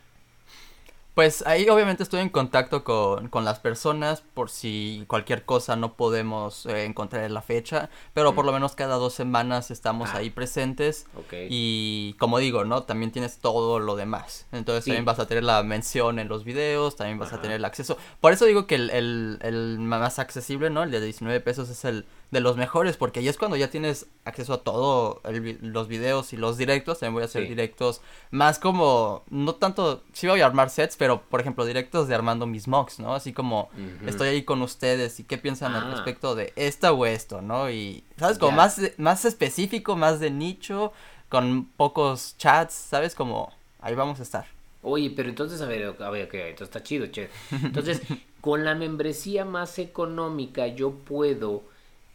Pues 1.16 1.46
ahí 1.46 1.66
obviamente 1.70 2.02
estoy 2.02 2.20
en 2.20 2.28
contacto 2.28 2.84
con, 2.84 3.28
con 3.28 3.46
las 3.46 3.58
personas 3.58 4.22
por 4.34 4.50
si 4.50 5.02
cualquier 5.08 5.46
cosa 5.46 5.74
no 5.74 5.94
podemos 5.94 6.66
eh, 6.66 6.84
encontrar 6.84 7.30
la 7.30 7.40
fecha, 7.40 7.88
pero 8.12 8.34
por 8.34 8.44
lo 8.44 8.52
menos 8.52 8.74
cada 8.74 8.96
dos 8.96 9.14
semanas 9.14 9.70
estamos 9.70 10.10
ah. 10.12 10.18
ahí 10.18 10.28
presentes 10.28 11.06
y 11.48 12.14
como 12.18 12.36
digo, 12.38 12.66
¿no? 12.66 12.82
También 12.82 13.12
tienes 13.12 13.38
todo 13.38 13.78
lo 13.78 13.96
demás, 13.96 14.44
entonces 14.52 14.84
también 14.84 15.06
vas 15.06 15.18
a 15.18 15.26
tener 15.26 15.42
la 15.42 15.62
mención 15.62 16.18
en 16.18 16.28
los 16.28 16.44
videos, 16.44 16.96
también 16.96 17.18
vas 17.18 17.32
a 17.32 17.40
tener 17.40 17.56
el 17.56 17.64
acceso, 17.64 17.96
por 18.20 18.34
eso 18.34 18.44
digo 18.44 18.66
que 18.66 18.74
el, 18.74 18.90
el, 18.90 19.38
el 19.40 19.78
más 19.78 20.18
accesible, 20.18 20.68
¿no? 20.68 20.82
El 20.82 20.90
de 20.90 21.00
19 21.00 21.40
pesos 21.40 21.70
es 21.70 21.86
el 21.86 22.04
de 22.30 22.40
los 22.40 22.56
mejores, 22.56 22.96
porque 22.96 23.20
ahí 23.20 23.28
es 23.28 23.36
cuando 23.36 23.56
ya 23.56 23.70
tienes 23.70 24.06
acceso 24.24 24.54
a 24.54 24.62
todo 24.62 25.22
los 25.60 25.88
videos 25.88 26.32
y 26.32 26.36
los 26.36 26.58
directos. 26.58 26.98
También 26.98 27.14
voy 27.14 27.22
a 27.22 27.26
hacer 27.26 27.48
directos 27.48 28.00
más 28.30 28.58
como, 28.58 29.22
no 29.30 29.54
tanto, 29.54 30.02
sí 30.12 30.26
voy 30.26 30.40
a 30.40 30.46
armar 30.46 30.70
sets, 30.70 30.96
pero 30.96 31.22
por 31.22 31.40
ejemplo, 31.40 31.64
directos 31.64 32.08
de 32.08 32.14
armando 32.14 32.46
mis 32.46 32.66
mocks, 32.66 32.98
¿no? 32.98 33.14
Así 33.14 33.32
como 33.32 33.70
estoy 34.06 34.28
ahí 34.28 34.42
con 34.42 34.62
ustedes 34.62 35.20
y 35.20 35.24
qué 35.24 35.38
piensan 35.38 35.74
al 35.74 35.84
ah. 35.84 35.94
respecto 35.94 36.34
de 36.34 36.52
esta 36.56 36.92
o 36.92 37.06
esto, 37.06 37.42
¿no? 37.42 37.70
Y, 37.70 38.04
¿sabes? 38.16 38.38
Como 38.38 38.56
más, 38.56 38.80
más 38.96 39.24
específico, 39.24 39.96
más 39.96 40.18
de 40.18 40.30
nicho, 40.30 40.92
con 41.28 41.66
pocos 41.76 42.36
chats, 42.38 42.74
¿sabes? 42.74 43.14
Como 43.14 43.52
ahí 43.80 43.94
vamos 43.94 44.18
a 44.20 44.24
estar. 44.24 44.46
Oye, 44.82 45.12
pero 45.14 45.28
entonces, 45.28 45.60
a 45.60 45.66
ver, 45.66 45.96
a 46.00 46.10
ver, 46.10 46.26
ok, 46.26 46.34
entonces 46.34 46.68
está 46.68 46.82
chido, 46.82 47.06
che. 47.08 47.28
Entonces, 47.50 48.02
con 48.40 48.64
la 48.64 48.74
membresía 48.74 49.44
más 49.44 49.78
económica 49.78 50.68
yo 50.68 50.92
puedo 50.92 51.64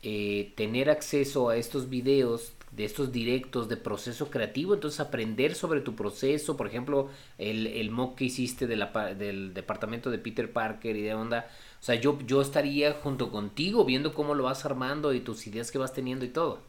eh, 0.03 0.53
tener 0.55 0.89
acceso 0.89 1.49
a 1.49 1.57
estos 1.57 1.89
videos 1.89 2.53
de 2.71 2.85
estos 2.85 3.11
directos 3.11 3.67
de 3.67 3.77
proceso 3.77 4.29
creativo, 4.29 4.73
entonces 4.73 4.99
aprender 5.01 5.55
sobre 5.55 5.81
tu 5.81 5.95
proceso, 5.95 6.55
por 6.55 6.67
ejemplo, 6.67 7.09
el, 7.37 7.67
el 7.67 7.91
mock 7.91 8.17
que 8.17 8.25
hiciste 8.25 8.65
de 8.65 8.77
la, 8.77 9.13
del 9.13 9.53
departamento 9.53 10.09
de 10.09 10.17
Peter 10.17 10.51
Parker 10.51 10.95
y 10.95 11.01
de 11.01 11.13
onda, 11.13 11.49
o 11.81 11.83
sea, 11.83 11.95
yo, 11.95 12.17
yo 12.25 12.41
estaría 12.41 12.93
junto 12.93 13.29
contigo 13.31 13.83
viendo 13.83 14.13
cómo 14.13 14.35
lo 14.35 14.43
vas 14.43 14.65
armando 14.65 15.13
y 15.13 15.19
tus 15.19 15.45
ideas 15.47 15.69
que 15.71 15.77
vas 15.79 15.93
teniendo 15.93 16.23
y 16.25 16.29
todo. 16.29 16.59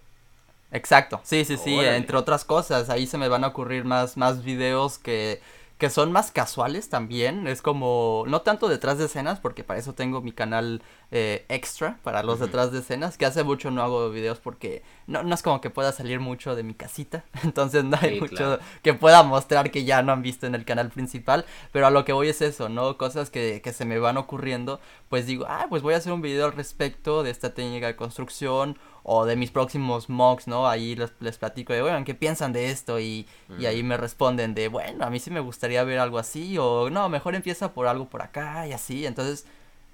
Exacto, 0.73 1.21
sí, 1.23 1.45
sí, 1.45 1.59
sí, 1.59 1.79
entre 1.81 2.17
otras 2.17 2.47
cosas, 2.47 2.89
ahí 2.89 3.07
se 3.07 3.19
me 3.19 3.29
van 3.29 3.45
a 3.45 3.49
ocurrir 3.49 3.85
más, 3.85 4.17
más 4.17 4.43
videos 4.43 4.99
que 4.99 5.41
que 5.83 5.91
son 5.91 6.13
más 6.13 6.31
casuales 6.31 6.89
también. 6.89 7.49
Es 7.49 7.61
como, 7.61 8.23
no 8.29 8.43
tanto 8.43 8.69
detrás 8.69 8.99
de 8.99 9.07
escenas, 9.07 9.41
porque 9.41 9.65
para 9.65 9.81
eso 9.81 9.95
tengo 9.95 10.21
mi 10.21 10.31
canal 10.31 10.81
eh, 11.11 11.45
extra, 11.49 11.99
para 12.05 12.23
los 12.23 12.39
detrás 12.39 12.71
de 12.71 12.79
escenas, 12.79 13.19
que 13.19 13.27
hace 13.27 13.43
mucho 13.43 13.73
no 13.73 13.83
hago 13.83 14.09
videos 14.09 14.39
porque 14.39 14.85
no, 15.09 15.25
no 15.25 15.35
es 15.35 15.43
como 15.43 15.61
que 15.61 15.71
pueda 15.71 15.91
salir 15.91 16.21
mucho 16.21 16.55
de 16.55 16.63
mi 16.63 16.75
casita. 16.75 17.25
Entonces 17.43 17.83
no 17.83 17.99
hay 18.01 18.21
mucho 18.21 18.61
que 18.83 18.95
pueda 18.95 19.25
mostrar 19.25 19.73
que 19.73 19.83
ya 19.83 20.03
no 20.03 20.13
han 20.13 20.23
visto 20.23 20.47
en 20.47 20.55
el 20.55 20.65
canal 20.65 20.89
principal. 20.91 21.47
Pero 21.73 21.89
a 21.89 21.91
lo 21.91 22.05
que 22.05 22.13
voy 22.13 22.29
es 22.29 22.43
eso, 22.43 22.69
¿no? 22.69 22.97
Cosas 22.97 23.31
que, 23.31 23.61
que 23.61 23.73
se 23.73 23.85
me 23.85 23.99
van 23.99 24.19
ocurriendo. 24.19 24.79
Pues 25.09 25.27
digo, 25.27 25.47
ah, 25.49 25.67
pues 25.69 25.83
voy 25.83 25.95
a 25.95 25.97
hacer 25.97 26.13
un 26.13 26.23
video 26.23 26.45
al 26.45 26.53
respecto 26.53 27.25
de 27.25 27.31
esta 27.31 27.55
técnica 27.55 27.89
de 27.89 27.97
construcción 27.97 28.79
o 29.05 29.25
de 29.25 29.37
mis 29.37 29.51
próximos 29.51 30.09
mocks, 30.09 30.47
¿no? 30.47 30.69
Ahí 30.69 30.95
les, 30.95 31.13
les 31.21 31.39
platico 31.39 31.73
de, 31.73 31.83
bueno, 31.83 32.05
¿qué 32.05 32.15
piensan 32.15 32.53
de 32.53 32.71
esto? 32.71 33.01
Y, 33.01 33.27
y, 33.59 33.67
ahí 33.67 33.83
me 33.83 33.97
responden 33.97 34.55
de, 34.55 34.69
bueno, 34.69 35.05
a 35.05 35.11
mí 35.11 35.19
sí 35.19 35.31
me 35.31 35.41
gustaría 35.41 35.83
ver 35.85 35.99
algo 35.99 36.19
así, 36.19 36.57
o 36.59 36.91
no, 36.91 37.09
mejor 37.09 37.35
empieza 37.35 37.73
por 37.73 37.87
algo 37.87 38.09
por 38.09 38.23
acá 38.23 38.67
y 38.67 38.73
así. 38.73 39.07
Entonces, 39.07 39.47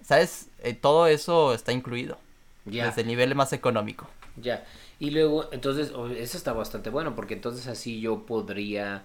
¿sabes? 0.02 0.48
Eh, 0.62 0.74
todo 0.74 1.06
eso 1.06 1.54
está 1.54 1.72
incluido. 1.72 2.18
Ya. 2.64 2.86
Desde 2.86 3.00
el 3.00 3.08
nivel 3.08 3.34
más 3.34 3.52
económico. 3.54 4.08
Ya. 4.36 4.64
Y 5.00 5.10
luego, 5.10 5.48
entonces, 5.52 5.92
eso 6.18 6.36
está 6.36 6.52
bastante 6.52 6.90
bueno, 6.90 7.14
porque 7.14 7.34
entonces 7.34 7.66
así 7.66 8.00
yo 8.00 8.26
podría 8.26 9.04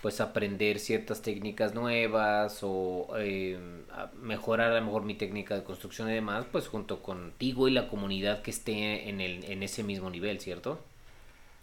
pues 0.00 0.20
aprender 0.20 0.78
ciertas 0.78 1.22
técnicas 1.22 1.74
nuevas 1.74 2.60
o 2.62 3.08
eh, 3.18 3.58
mejorar 4.20 4.72
a 4.72 4.80
lo 4.80 4.86
mejor 4.86 5.02
mi 5.02 5.14
técnica 5.14 5.54
de 5.54 5.64
construcción 5.64 6.08
y 6.10 6.14
demás, 6.14 6.46
pues 6.50 6.68
junto 6.68 7.02
contigo 7.02 7.68
y 7.68 7.72
la 7.72 7.88
comunidad 7.88 8.42
que 8.42 8.50
esté 8.50 9.08
en, 9.08 9.20
el, 9.20 9.44
en 9.44 9.62
ese 9.62 9.82
mismo 9.82 10.10
nivel, 10.10 10.40
¿cierto? 10.40 10.78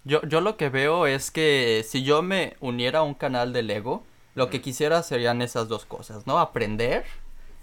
Yo, 0.05 0.21
yo 0.23 0.41
lo 0.41 0.55
que 0.55 0.69
veo 0.69 1.07
es 1.07 1.31
que 1.31 1.83
si 1.87 2.03
yo 2.03 2.21
me 2.21 2.55
uniera 2.59 2.99
a 2.99 3.03
un 3.03 3.13
canal 3.13 3.51
de 3.51 3.63
Lego, 3.63 4.03
lo 4.35 4.49
que 4.49 4.61
quisiera 4.61 5.03
serían 5.03 5.41
esas 5.41 5.67
dos 5.67 5.85
cosas, 5.85 6.25
¿no? 6.25 6.39
Aprender 6.39 7.03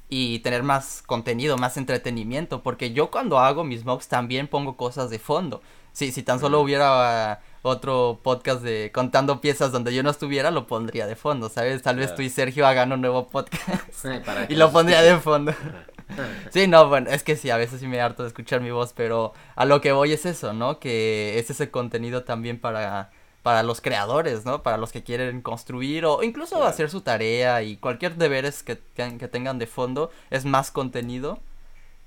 y 0.09 0.41
tener 0.41 0.63
más 0.63 1.03
contenido, 1.07 1.57
más 1.57 1.77
entretenimiento, 1.77 2.63
porque 2.63 2.93
yo 2.93 3.11
cuando 3.11 3.39
hago 3.39 3.65
mis 3.65 3.85
mocks 3.85 4.09
también 4.09 4.47
pongo 4.47 4.77
cosas 4.77 5.11
de 5.11 5.19
fondo. 5.19 5.63
Si, 5.93 6.13
si 6.13 6.23
tan 6.23 6.39
solo 6.39 6.61
hubiera 6.61 7.41
otro 7.67 8.21
podcast 8.23 8.63
de 8.63 8.91
contando 8.93 9.41
piezas 9.41 9.73
donde 9.73 9.95
yo 9.95 10.03
no 10.03 10.11
estuviera, 10.11 10.51
lo 10.51 10.67
pondría 10.67 11.07
de 11.07 11.17
fondo, 11.17 11.49
¿sabes? 11.49 11.83
Tal 11.83 11.97
vez 11.97 12.15
tú 12.15 12.23
y 12.23 12.31
Sergio 12.31 12.67
hagan 12.67 12.93
un 12.93 13.01
nuevo 13.01 13.27
podcast 13.27 14.05
y 14.49 14.55
lo 14.55 14.71
pondría 14.73 15.03
de 15.03 15.17
fondo. 15.19 15.53
sí, 16.51 16.69
no, 16.69 16.89
bueno, 16.89 17.11
es 17.11 17.23
que 17.23 17.37
sí, 17.37 17.51
a 17.51 17.57
veces 17.57 17.81
sí 17.81 17.87
me 17.87 18.01
harto 18.01 18.23
de 18.23 18.29
escuchar 18.29 18.61
mi 18.61 18.71
voz, 18.71 18.93
pero 18.93 19.33
a 19.55 19.65
lo 19.65 19.81
que 19.81 19.93
voy 19.93 20.13
es 20.13 20.27
eso, 20.27 20.53
¿no? 20.53 20.79
Que 20.79 21.39
es 21.39 21.51
ese 21.51 21.71
contenido 21.71 22.23
también 22.25 22.61
para, 22.61 23.11
para 23.43 23.63
los 23.63 23.81
creadores, 23.81 24.45
¿no? 24.45 24.63
Para 24.63 24.77
los 24.77 24.93
que 24.93 25.03
quieren 25.03 25.43
construir 25.43 26.05
o 26.05 26.23
incluso 26.23 26.65
hacer 26.65 26.91
su 26.91 27.01
tarea 27.01 27.63
y 27.63 27.77
cualquier 27.77 28.17
deberes 28.17 28.63
que, 28.63 28.79
que 28.95 29.29
tengan 29.29 29.59
de 29.59 29.67
fondo, 29.67 30.11
es 30.31 30.45
más 30.45 30.71
contenido. 30.71 31.41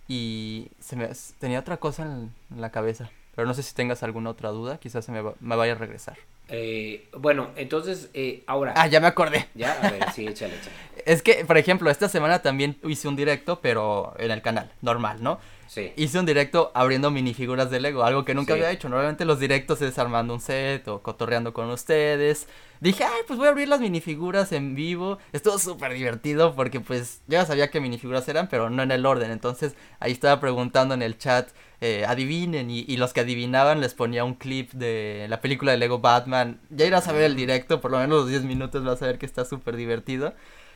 Y 0.09 0.71
se 0.79 0.95
me 0.95 1.07
tenía 1.37 1.59
otra 1.59 1.77
cosa 1.77 2.03
en, 2.03 2.33
la 2.59 2.71
cabeza, 2.71 3.11
pero 3.39 3.47
no 3.47 3.53
sé 3.53 3.63
si 3.63 3.73
tengas 3.73 4.03
alguna 4.03 4.31
otra 4.31 4.49
duda, 4.49 4.79
quizás 4.79 5.05
se 5.05 5.13
me, 5.13 5.23
me 5.39 5.55
vaya 5.55 5.71
a 5.71 5.75
regresar. 5.75 6.17
Eh, 6.49 7.07
bueno, 7.17 7.51
entonces, 7.55 8.09
eh, 8.13 8.43
ahora. 8.47 8.73
Ah, 8.75 8.87
ya 8.87 8.99
me 8.99 9.07
acordé. 9.07 9.47
Ya, 9.55 9.79
a 9.81 9.91
ver, 9.91 10.11
sí, 10.11 10.27
échale, 10.27 10.55
échale. 10.55 10.75
es 11.05 11.21
que, 11.21 11.45
por 11.45 11.57
ejemplo, 11.57 11.89
esta 11.89 12.09
semana 12.09 12.41
también 12.41 12.75
hice 12.83 13.07
un 13.07 13.15
directo, 13.15 13.61
pero 13.61 14.13
en 14.19 14.31
el 14.31 14.41
canal, 14.41 14.69
normal, 14.81 15.23
¿no? 15.23 15.39
Sí. 15.69 15.93
Hice 15.97 16.17
un 16.17 16.25
directo 16.25 16.71
abriendo 16.73 17.11
minifiguras 17.11 17.69
de 17.69 17.79
Lego, 17.79 18.03
algo 18.03 18.25
que 18.25 18.33
nunca 18.33 18.53
había 18.53 18.71
hecho. 18.71 18.89
Normalmente 18.89 19.23
los 19.23 19.39
directos 19.39 19.79
es 19.83 19.99
armando 19.99 20.33
un 20.33 20.41
set 20.41 20.87
o 20.87 21.03
cotorreando 21.03 21.53
con 21.53 21.69
ustedes. 21.69 22.47
Dije, 22.79 23.03
ay, 23.03 23.21
pues 23.27 23.37
voy 23.37 23.45
a 23.45 23.51
abrir 23.51 23.67
las 23.67 23.79
minifiguras 23.79 24.51
en 24.51 24.73
vivo. 24.73 25.19
Estuvo 25.31 25.59
súper 25.59 25.93
divertido 25.93 26.55
porque 26.55 26.79
pues 26.79 27.21
ya 27.27 27.45
sabía 27.45 27.69
qué 27.69 27.79
minifiguras 27.81 28.27
eran, 28.27 28.49
pero 28.49 28.71
no 28.71 28.81
en 28.81 28.89
el 28.89 29.05
orden. 29.05 29.29
Entonces 29.29 29.75
ahí 29.99 30.11
estaba 30.11 30.39
preguntando 30.39 30.95
en 30.95 31.03
el 31.03 31.19
chat, 31.19 31.51
eh, 31.81 32.03
adivinen. 32.03 32.71
Y, 32.71 32.79
y, 32.87 32.97
los 32.97 33.13
que 33.13 33.19
adivinaban 33.19 33.79
les 33.79 33.93
ponía 33.93 34.23
un 34.23 34.33
clip 34.33 34.71
de 34.71 35.27
la 35.29 35.39
película 35.39 35.71
de 35.71 35.77
Lego 35.77 35.99
Batman. 35.99 36.59
Ya 36.71 36.87
irás 36.87 37.07
a 37.07 37.11
ver 37.11 37.25
el 37.25 37.35
directo, 37.35 37.79
por 37.79 37.91
lo 37.91 37.99
menos 37.99 38.21
los 38.21 38.29
10 38.29 38.43
minutos 38.43 38.83
vas 38.83 39.03
a 39.03 39.05
ver 39.05 39.19
que 39.19 39.27
está 39.27 39.45
súper 39.45 39.75
divertido. 39.75 40.33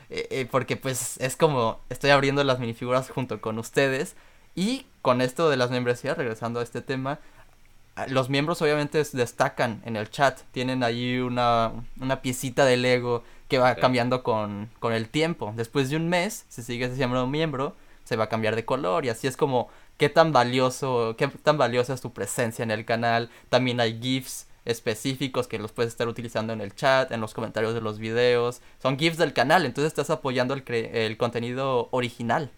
Eh, 0.08 0.28
eh, 0.30 0.46
porque 0.48 0.76
pues 0.76 1.16
es 1.18 1.34
como 1.34 1.80
estoy 1.88 2.10
abriendo 2.10 2.44
las 2.44 2.60
minifiguras 2.60 3.10
junto 3.10 3.40
con 3.40 3.58
ustedes 3.58 4.14
y 4.54 4.86
con 5.02 5.20
esto 5.20 5.50
de 5.50 5.56
las 5.56 5.70
membresías, 5.70 6.16
regresando 6.16 6.60
a 6.60 6.62
este 6.62 6.80
tema, 6.80 7.20
los 8.08 8.28
miembros 8.28 8.60
obviamente 8.62 9.02
destacan 9.12 9.82
en 9.84 9.96
el 9.96 10.10
chat, 10.10 10.40
tienen 10.50 10.82
ahí 10.82 11.18
una, 11.18 11.72
una 12.00 12.22
piecita 12.22 12.64
de 12.64 12.76
Lego 12.76 13.22
que 13.48 13.58
va 13.58 13.76
cambiando 13.76 14.22
con, 14.22 14.70
con, 14.80 14.92
el 14.92 15.08
tiempo. 15.08 15.52
Después 15.54 15.90
de 15.90 15.96
un 15.96 16.08
mes, 16.08 16.44
si 16.48 16.62
sigues 16.62 16.96
siendo 16.96 17.26
miembro, 17.26 17.76
se 18.04 18.16
va 18.16 18.24
a 18.24 18.28
cambiar 18.28 18.56
de 18.56 18.64
color 18.64 19.04
y 19.04 19.10
así 19.10 19.26
es 19.26 19.36
como 19.36 19.68
qué 19.96 20.08
tan 20.08 20.32
valioso, 20.32 21.14
qué 21.16 21.28
tan 21.28 21.56
valiosa 21.56 21.94
es 21.94 22.00
tu 22.00 22.12
presencia 22.12 22.62
en 22.62 22.70
el 22.70 22.84
canal. 22.84 23.30
También 23.48 23.80
hay 23.80 24.00
GIFs 24.00 24.48
específicos 24.64 25.46
que 25.46 25.58
los 25.58 25.72
puedes 25.72 25.92
estar 25.92 26.08
utilizando 26.08 26.52
en 26.52 26.60
el 26.60 26.74
chat, 26.74 27.12
en 27.12 27.20
los 27.20 27.34
comentarios 27.34 27.74
de 27.74 27.80
los 27.80 27.98
videos. 27.98 28.60
Son 28.82 28.98
GIFs 28.98 29.18
del 29.18 29.32
canal, 29.32 29.66
entonces 29.66 29.92
estás 29.92 30.10
apoyando 30.10 30.54
el, 30.54 30.64
el 30.66 31.16
contenido 31.16 31.88
original. 31.92 32.50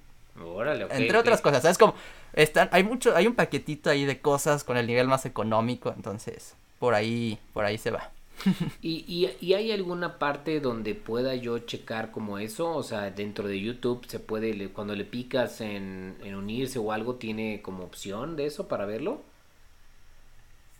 Entre 0.90 1.16
otras 1.16 1.40
cosas, 1.40 1.62
¿sabes? 1.62 1.78
Como 1.78 1.94
están, 2.32 2.68
hay 2.72 2.84
mucho, 2.84 3.16
hay 3.16 3.26
un 3.26 3.34
paquetito 3.34 3.90
ahí 3.90 4.04
de 4.04 4.20
cosas 4.20 4.64
con 4.64 4.76
el 4.76 4.86
nivel 4.86 5.06
más 5.08 5.26
económico, 5.26 5.92
entonces 5.96 6.54
por 6.78 6.94
ahí, 6.94 7.38
por 7.52 7.64
ahí 7.64 7.78
se 7.78 7.90
va. 7.90 8.10
¿Y, 8.82 9.30
y, 9.40 9.54
hay 9.54 9.72
alguna 9.72 10.18
parte 10.18 10.60
donde 10.60 10.94
pueda 10.94 11.34
yo 11.34 11.58
checar 11.60 12.10
como 12.10 12.38
eso? 12.38 12.74
O 12.74 12.82
sea, 12.82 13.10
dentro 13.10 13.48
de 13.48 13.60
YouTube 13.60 14.04
se 14.06 14.20
puede, 14.20 14.68
cuando 14.68 14.94
le 14.94 15.04
picas 15.04 15.62
en, 15.62 16.16
en 16.22 16.34
unirse 16.34 16.78
o 16.78 16.92
algo, 16.92 17.14
¿tiene 17.14 17.62
como 17.62 17.84
opción 17.84 18.36
de 18.36 18.46
eso 18.46 18.68
para 18.68 18.84
verlo? 18.84 19.22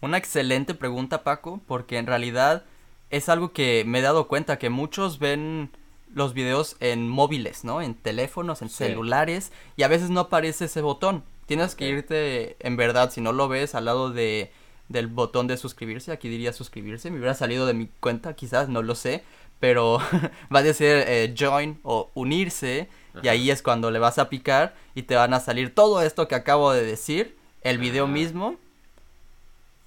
Una 0.02 0.18
excelente 0.18 0.74
pregunta, 0.74 1.24
Paco, 1.24 1.60
porque 1.66 1.96
en 1.96 2.06
realidad 2.06 2.64
es 3.10 3.28
algo 3.30 3.52
que 3.52 3.84
me 3.86 4.00
he 4.00 4.02
dado 4.02 4.28
cuenta 4.28 4.58
que 4.58 4.68
muchos 4.68 5.18
ven 5.18 5.70
los 6.14 6.34
videos 6.34 6.76
en 6.80 7.08
móviles, 7.08 7.64
¿no? 7.64 7.82
En 7.82 7.94
teléfonos, 7.94 8.62
en 8.62 8.70
celulares, 8.70 9.52
y 9.76 9.82
a 9.82 9.88
veces 9.88 10.10
no 10.10 10.20
aparece 10.20 10.66
ese 10.66 10.80
botón. 10.80 11.24
Tienes 11.46 11.74
que 11.74 11.88
irte, 11.88 12.56
en 12.60 12.76
verdad, 12.76 13.10
si 13.10 13.20
no 13.20 13.32
lo 13.32 13.48
ves, 13.48 13.74
al 13.74 13.84
lado 13.84 14.10
de 14.10 14.50
del 14.88 15.08
botón 15.08 15.46
de 15.46 15.56
suscribirse, 15.56 16.12
aquí 16.12 16.28
diría 16.28 16.52
suscribirse, 16.52 17.10
me 17.10 17.18
hubiera 17.18 17.34
salido 17.34 17.66
de 17.66 17.74
mi 17.74 17.88
cuenta, 18.00 18.34
quizás, 18.34 18.68
no 18.68 18.82
lo 18.82 18.94
sé, 18.94 19.24
pero 19.58 19.98
va 20.54 20.60
a 20.60 20.62
decir 20.62 20.88
eh, 21.06 21.34
join 21.36 21.80
o 21.82 22.10
unirse, 22.14 22.88
y 23.22 23.28
ahí 23.28 23.50
es 23.50 23.62
cuando 23.62 23.90
le 23.90 23.98
vas 23.98 24.18
a 24.18 24.28
picar 24.28 24.74
y 24.94 25.02
te 25.02 25.16
van 25.16 25.32
a 25.32 25.40
salir 25.40 25.74
todo 25.74 26.02
esto 26.02 26.28
que 26.28 26.34
acabo 26.34 26.72
de 26.72 26.84
decir, 26.84 27.36
el 27.62 27.78
video 27.78 28.06
mismo, 28.06 28.56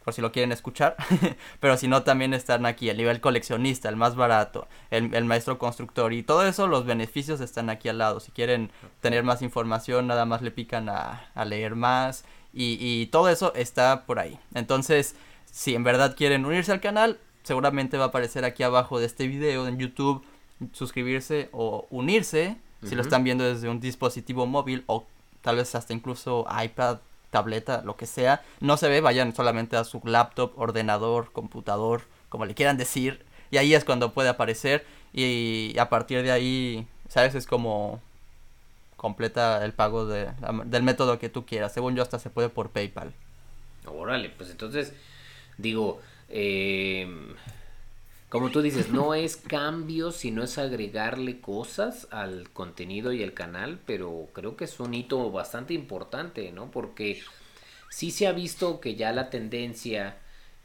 por 0.10 0.16
si 0.16 0.24
lo 0.24 0.32
quieren 0.32 0.52
escuchar. 0.52 0.96
Pero 1.60 1.78
si 1.78 1.88
no, 1.88 2.02
también 2.02 2.34
están 2.34 2.66
aquí 2.66 2.90
el 2.90 2.98
nivel 2.98 3.22
coleccionista, 3.22 3.90
el 3.90 3.96
más 3.96 4.16
barato, 4.16 4.68
el, 4.90 5.24
maestro 5.26 5.60
constructor 5.60 6.14
y 6.14 6.24
todo 6.24 6.48
eso, 6.48 6.66
los 6.66 6.84
beneficios 6.84 7.42
están 7.42 7.70
aquí 7.70 7.90
al 7.90 8.00
lado. 8.00 8.20
Si 8.20 8.32
quieren 8.32 8.72
tener 9.02 9.24
más 9.24 9.44
información, 9.44 10.08
nada 10.08 10.26
más 10.26 10.42
le 10.42 10.50
pican 10.50 10.90
a, 10.90 11.30
leer 11.46 11.76
más 11.76 12.26
y, 12.56 12.80
y 12.82 13.06
todo 13.08 13.30
eso 13.30 13.54
está 13.54 14.08
por 14.08 14.18
ahí. 14.18 14.40
Entonces, 14.56 15.16
si 15.46 15.76
en 15.76 15.84
verdad 15.84 16.16
quieren 16.18 16.44
unirse 16.44 16.72
al 16.72 16.82
canal, 16.82 17.20
seguramente 17.44 18.00
va 18.00 18.06
a 18.06 18.08
aparecer 18.08 18.46
aquí 18.46 18.64
abajo 18.64 18.98
de 18.98 19.06
este 19.06 19.28
video 19.28 19.68
en 19.68 19.78
YouTube 19.78 20.26
suscribirse 20.74 21.50
o 21.52 21.86
unirse 21.92 22.58
si 22.84 22.96
lo 22.96 23.04
están 23.04 23.24
viendo 23.24 23.44
desde 23.44 23.70
un 23.70 23.80
dispositivo 23.80 24.48
móvil 24.48 24.86
o 24.88 25.06
tal 25.42 25.58
vez 25.58 25.76
hasta 25.76 25.94
incluso 25.94 26.48
iPad 26.64 26.98
tableta, 27.30 27.82
lo 27.84 27.96
que 27.96 28.06
sea, 28.06 28.44
no 28.60 28.78
se 28.78 28.90
ve, 28.90 29.02
vayan 29.02 29.36
solamente 29.36 29.78
a 29.78 29.84
su 29.84 30.02
laptop, 30.04 30.54
ordenador, 30.58 31.32
computador, 31.32 32.04
como 32.30 32.46
le 32.46 32.56
quieran 32.56 32.78
decir, 32.78 33.24
y 33.52 33.58
ahí 33.58 33.74
es 33.74 33.86
cuando 33.86 34.14
puede 34.14 34.30
aparecer 34.30 34.86
y 35.14 35.76
a 35.80 35.90
partir 35.90 36.22
de 36.24 36.32
ahí, 36.32 36.88
¿sabes? 37.08 37.36
Es 37.36 37.48
como 37.48 38.02
completa 39.00 39.64
el 39.66 39.74
pago 39.74 40.06
de, 40.06 40.30
del 40.66 40.84
método 40.84 41.18
que 41.18 41.30
tú 41.30 41.46
quieras. 41.46 41.74
Según 41.74 41.96
yo 41.96 42.04
hasta 42.04 42.20
se 42.20 42.30
puede 42.30 42.50
por 42.50 42.70
PayPal. 42.70 43.14
Órale, 43.88 44.30
pues 44.30 44.52
entonces 44.52 44.94
digo, 45.58 46.02
eh, 46.28 47.08
como 48.30 48.52
tú 48.52 48.62
dices, 48.62 48.90
no 48.92 49.16
es 49.16 49.38
cambio, 49.38 50.12
sino 50.12 50.44
es 50.44 50.60
agregarle 50.60 51.42
cosas 51.42 52.08
al 52.12 52.50
contenido 52.52 53.12
y 53.12 53.24
al 53.24 53.34
canal, 53.34 53.80
pero 53.86 54.28
creo 54.34 54.56
que 54.56 54.66
es 54.66 54.80
un 54.80 54.94
hito 54.94 55.32
bastante 55.32 55.74
importante, 55.74 56.52
¿no? 56.52 56.70
Porque 56.70 57.22
sí 57.90 58.12
se 58.12 58.28
ha 58.28 58.32
visto 58.32 58.80
que 58.80 58.96
ya 58.96 59.12
la 59.14 59.32
tendencia 59.32 60.20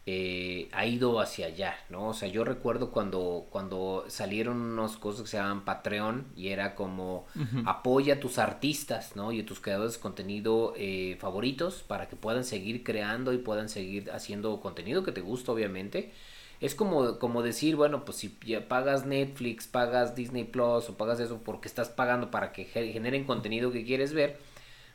eh, 0.04 0.68
ha 0.72 0.84
ido 0.84 1.20
hacia 1.20 1.46
allá, 1.46 1.74
¿no? 1.88 2.08
O 2.08 2.14
sea, 2.14 2.28
yo 2.28 2.44
recuerdo 2.44 2.90
cuando, 2.90 3.46
cuando 3.48 4.04
salieron 4.08 4.60
unas 4.60 4.98
cosas 4.98 5.22
que 5.22 5.28
se 5.28 5.36
llaman 5.38 5.64
Patreon 5.64 6.26
y 6.36 6.48
era 6.48 6.74
como 6.74 7.24
apoya 7.64 8.14
a 8.14 8.20
tus 8.20 8.36
artistas, 8.36 9.16
¿no? 9.16 9.32
Y 9.32 9.40
a 9.40 9.46
tus 9.46 9.60
creadores 9.60 9.94
de 9.94 10.00
contenido 10.00 10.74
eh, 10.76 11.16
favoritos 11.18 11.82
para 11.82 12.10
que 12.10 12.16
puedan 12.16 12.44
seguir 12.44 12.84
creando 12.84 13.32
y 13.32 13.38
puedan 13.38 13.70
seguir 13.70 14.10
haciendo 14.10 14.60
contenido 14.60 15.02
que 15.02 15.12
te 15.12 15.22
gusta, 15.22 15.52
obviamente 15.52 16.12
es 16.64 16.74
como, 16.74 17.18
como 17.18 17.42
decir, 17.42 17.76
bueno, 17.76 18.06
pues 18.06 18.16
si 18.16 18.38
ya 18.42 18.68
pagas 18.68 19.04
Netflix, 19.04 19.66
pagas 19.66 20.14
Disney 20.14 20.44
Plus 20.44 20.88
o 20.88 20.96
pagas 20.96 21.20
eso 21.20 21.42
porque 21.44 21.68
estás 21.68 21.90
pagando 21.90 22.30
para 22.30 22.52
que 22.52 22.64
generen 22.64 23.24
contenido 23.24 23.70
que 23.70 23.84
quieres 23.84 24.14
ver, 24.14 24.38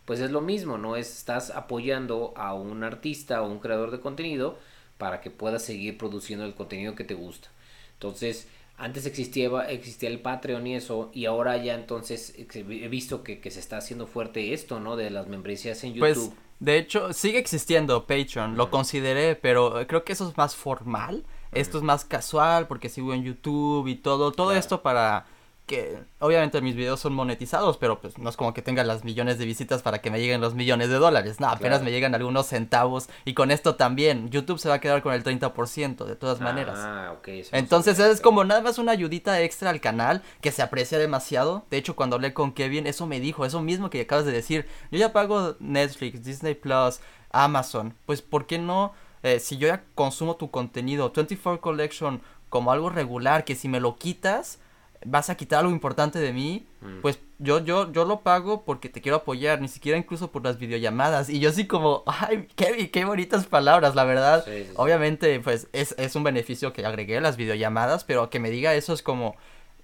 pues 0.05 0.19
es 0.19 0.31
lo 0.31 0.41
mismo, 0.41 0.79
¿no? 0.79 0.95
estás 0.95 1.51
apoyando 1.51 2.33
a 2.35 2.55
un 2.55 2.83
artista 2.83 3.43
o 3.43 3.47
un 3.47 3.59
creador 3.59 3.91
de 3.91 3.99
contenido 3.99 4.57
para 4.97 5.21
que 5.21 5.29
pueda 5.29 5.59
seguir 5.59 5.95
produciendo 5.95 6.43
el 6.43 6.55
contenido 6.55 6.95
que 6.95 7.03
te 7.03 7.13
gusta. 7.13 7.49
Entonces, 7.93 8.47
antes 8.79 9.05
existía, 9.05 9.49
existía 9.69 10.09
el 10.09 10.21
Patreon 10.21 10.65
y 10.65 10.75
eso, 10.75 11.11
y 11.13 11.25
ahora 11.25 11.57
ya 11.57 11.75
entonces 11.75 12.33
he 12.37 12.87
visto 12.87 13.23
que, 13.23 13.39
se 13.49 13.59
está 13.59 13.77
haciendo 13.77 14.07
fuerte 14.07 14.53
esto, 14.53 14.79
¿no? 14.79 14.95
De 14.95 15.09
las 15.09 15.27
membresías 15.27 15.83
en 15.83 15.97
pues, 15.97 16.15
YouTube. 16.15 16.33
Pues, 16.33 16.49
de 16.59 16.77
hecho, 16.77 17.13
sigue 17.13 17.39
existiendo 17.39 18.05
Patreon, 18.05 18.57
lo 18.57 18.69
consideré, 18.69 19.35
pero 19.35 19.85
creo 19.87 20.03
que 20.03 20.13
eso 20.13 20.27
es 20.29 20.37
más 20.37 20.55
formal. 20.55 21.25
Esto 21.51 21.77
es 21.77 21.83
más 21.83 22.05
casual 22.05 22.67
porque 22.67 22.89
sigo 22.89 23.13
en 23.13 23.23
YouTube 23.23 23.87
y 23.87 23.95
todo. 23.95 24.31
Todo 24.31 24.51
esto 24.51 24.81
para 24.81 25.25
que 25.69 25.99
obviamente 26.17 26.61
mis 26.61 26.75
videos 26.75 26.99
son 26.99 27.13
monetizados, 27.13 27.77
pero 27.77 28.01
pues 28.01 28.17
no 28.17 28.27
es 28.27 28.35
como 28.35 28.55
que 28.55 28.63
tenga 28.63 28.83
las 28.83 29.03
millones 29.03 29.37
de 29.37 29.45
visitas 29.45 29.83
para 29.83 30.01
que 30.01 30.09
me 30.09 30.19
lleguen 30.19 30.41
los 30.41 30.55
millones 30.55 30.89
de 30.89 30.95
dólares. 30.95 31.39
No, 31.39 31.47
apenas 31.47 31.83
me 31.83 31.91
llegan 31.91 32.15
algunos 32.15 32.47
centavos 32.47 33.07
y 33.23 33.35
con 33.35 33.51
esto 33.51 33.75
también 33.75 34.31
YouTube 34.31 34.57
se 34.57 34.67
va 34.67 34.75
a 34.75 34.79
quedar 34.81 35.03
con 35.03 35.13
el 35.13 35.23
30% 35.23 36.05
de 36.05 36.15
todas 36.15 36.41
maneras. 36.41 36.79
Ah, 36.81 37.13
ok. 37.15 37.27
Entonces 37.51 37.99
es 37.99 38.19
como 38.19 38.43
nada 38.43 38.61
más 38.61 38.79
una 38.79 38.93
ayudita 38.93 39.39
extra 39.41 39.69
al 39.69 39.79
canal 39.79 40.23
que 40.41 40.51
se 40.51 40.63
aprecia 40.63 40.97
demasiado. 40.97 41.63
De 41.69 41.77
hecho, 41.77 41.95
cuando 41.95 42.15
hablé 42.15 42.33
con 42.33 42.51
Kevin, 42.51 42.87
eso 42.87 43.05
me 43.05 43.19
dijo, 43.19 43.45
eso 43.45 43.61
mismo 43.61 43.91
que 43.91 44.01
acabas 44.01 44.25
de 44.25 44.31
decir. 44.31 44.65
Yo 44.91 44.97
ya 44.97 45.13
pago 45.13 45.55
Netflix, 45.59 46.23
Disney 46.23 46.55
Plus, 46.55 46.99
Amazon. 47.29 47.93
Pues 48.07 48.23
¿por 48.23 48.47
qué 48.47 48.57
no? 48.57 48.93
Eh, 49.21 49.39
si 49.39 49.57
yo 49.57 49.67
ya 49.67 49.83
consumo 49.93 50.35
tu 50.35 50.49
contenido 50.49 51.11
24 51.15 51.61
Collection 51.61 52.21
como 52.49 52.71
algo 52.71 52.89
regular, 52.89 53.45
que 53.45 53.53
si 53.53 53.67
me 53.67 53.79
lo 53.79 53.97
quitas, 53.97 54.57
vas 55.05 55.29
a 55.29 55.35
quitar 55.35 55.59
algo 55.59 55.71
importante 55.71 56.19
de 56.19 56.33
mí, 56.33 56.67
mm. 56.81 57.01
pues 57.01 57.19
yo, 57.37 57.63
yo, 57.63 57.91
yo 57.91 58.05
lo 58.05 58.19
pago 58.19 58.63
porque 58.65 58.89
te 58.89 59.01
quiero 59.01 59.17
apoyar, 59.17 59.61
ni 59.61 59.67
siquiera 59.67 59.97
incluso 59.97 60.31
por 60.31 60.43
las 60.43 60.57
videollamadas. 60.57 61.29
Y 61.29 61.39
yo 61.39 61.49
así 61.49 61.67
como, 61.67 62.03
ay, 62.07 62.47
qué, 62.55 62.91
qué 62.91 63.05
bonitas 63.05 63.45
palabras, 63.45 63.95
la 63.95 64.03
verdad. 64.03 64.45
Obviamente, 64.75 65.39
pues 65.39 65.67
es, 65.73 65.95
es 65.97 66.15
un 66.15 66.23
beneficio 66.23 66.73
que 66.73 66.85
agregué 66.85 67.21
las 67.21 67.37
videollamadas, 67.37 68.03
pero 68.03 68.29
que 68.29 68.39
me 68.39 68.49
diga 68.49 68.75
eso 68.75 68.93
es 68.93 69.01
como, 69.01 69.35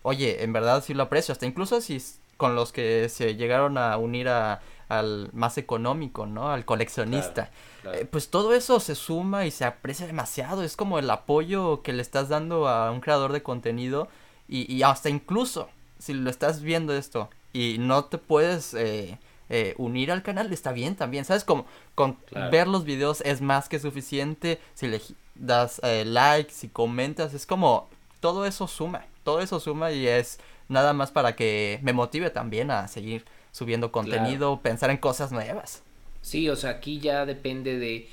oye, 0.01 0.43
en 0.43 0.53
verdad 0.53 0.83
sí 0.83 0.93
lo 0.93 1.03
aprecio. 1.03 1.31
Hasta 1.31 1.45
incluso 1.45 1.79
si 1.81 2.01
con 2.37 2.55
los 2.55 2.73
que 2.73 3.07
se 3.07 3.35
llegaron 3.35 3.77
a 3.77 3.95
unir 3.97 4.27
a, 4.27 4.59
al 4.89 5.29
más 5.31 5.57
económico, 5.57 6.25
¿no? 6.25 6.51
Al 6.51 6.65
coleccionista. 6.65 7.49
Eh, 7.93 8.05
pues 8.09 8.29
todo 8.29 8.53
eso 8.53 8.79
se 8.79 8.95
suma 8.95 9.45
y 9.45 9.51
se 9.51 9.63
aprecia 9.63 10.07
demasiado. 10.07 10.63
Es 10.63 10.75
como 10.75 10.99
el 10.99 11.09
apoyo 11.09 11.81
que 11.81 11.93
le 11.93 12.01
estás 12.01 12.29
dando 12.29 12.67
a 12.67 12.91
un 12.91 12.99
creador 12.99 13.31
de 13.31 13.43
contenido 13.43 14.09
y, 14.47 14.71
y 14.73 14.83
hasta 14.83 15.09
incluso 15.09 15.69
si 15.99 16.13
lo 16.13 16.29
estás 16.29 16.61
viendo 16.61 16.95
esto 16.95 17.29
y 17.53 17.77
no 17.79 18.05
te 18.05 18.17
puedes 18.17 18.73
eh, 18.73 19.17
eh, 19.49 19.75
unir 19.77 20.11
al 20.11 20.23
canal, 20.23 20.51
está 20.51 20.71
bien 20.71 20.95
también. 20.95 21.25
¿Sabes? 21.25 21.43
Como 21.43 21.65
con 21.95 22.17
ver 22.51 22.67
los 22.67 22.83
videos 22.83 23.21
es 23.21 23.41
más 23.41 23.69
que 23.69 23.79
suficiente. 23.79 24.59
Si 24.73 24.87
le 24.87 25.01
das 25.35 25.81
like, 25.83 26.51
si 26.51 26.67
comentas, 26.67 27.33
es 27.33 27.45
como 27.45 27.87
todo 28.19 28.45
eso 28.45 28.67
suma. 28.67 29.05
Todo 29.23 29.39
eso 29.39 29.59
suma 29.59 29.91
y 29.91 30.07
es 30.07 30.39
nada 30.67 30.93
más 30.93 31.11
para 31.11 31.35
que 31.35 31.79
me 31.81 31.93
motive 31.93 32.29
también 32.29 32.71
a 32.71 32.87
seguir 32.87 33.25
subiendo 33.51 33.91
contenido, 33.91 34.59
pensar 34.61 34.89
en 34.89 34.97
cosas 34.97 35.31
nuevas. 35.31 35.81
Sí, 36.21 36.49
o 36.49 36.55
sea, 36.55 36.71
aquí 36.71 36.99
ya 36.99 37.25
depende 37.25 37.77
de 37.77 38.09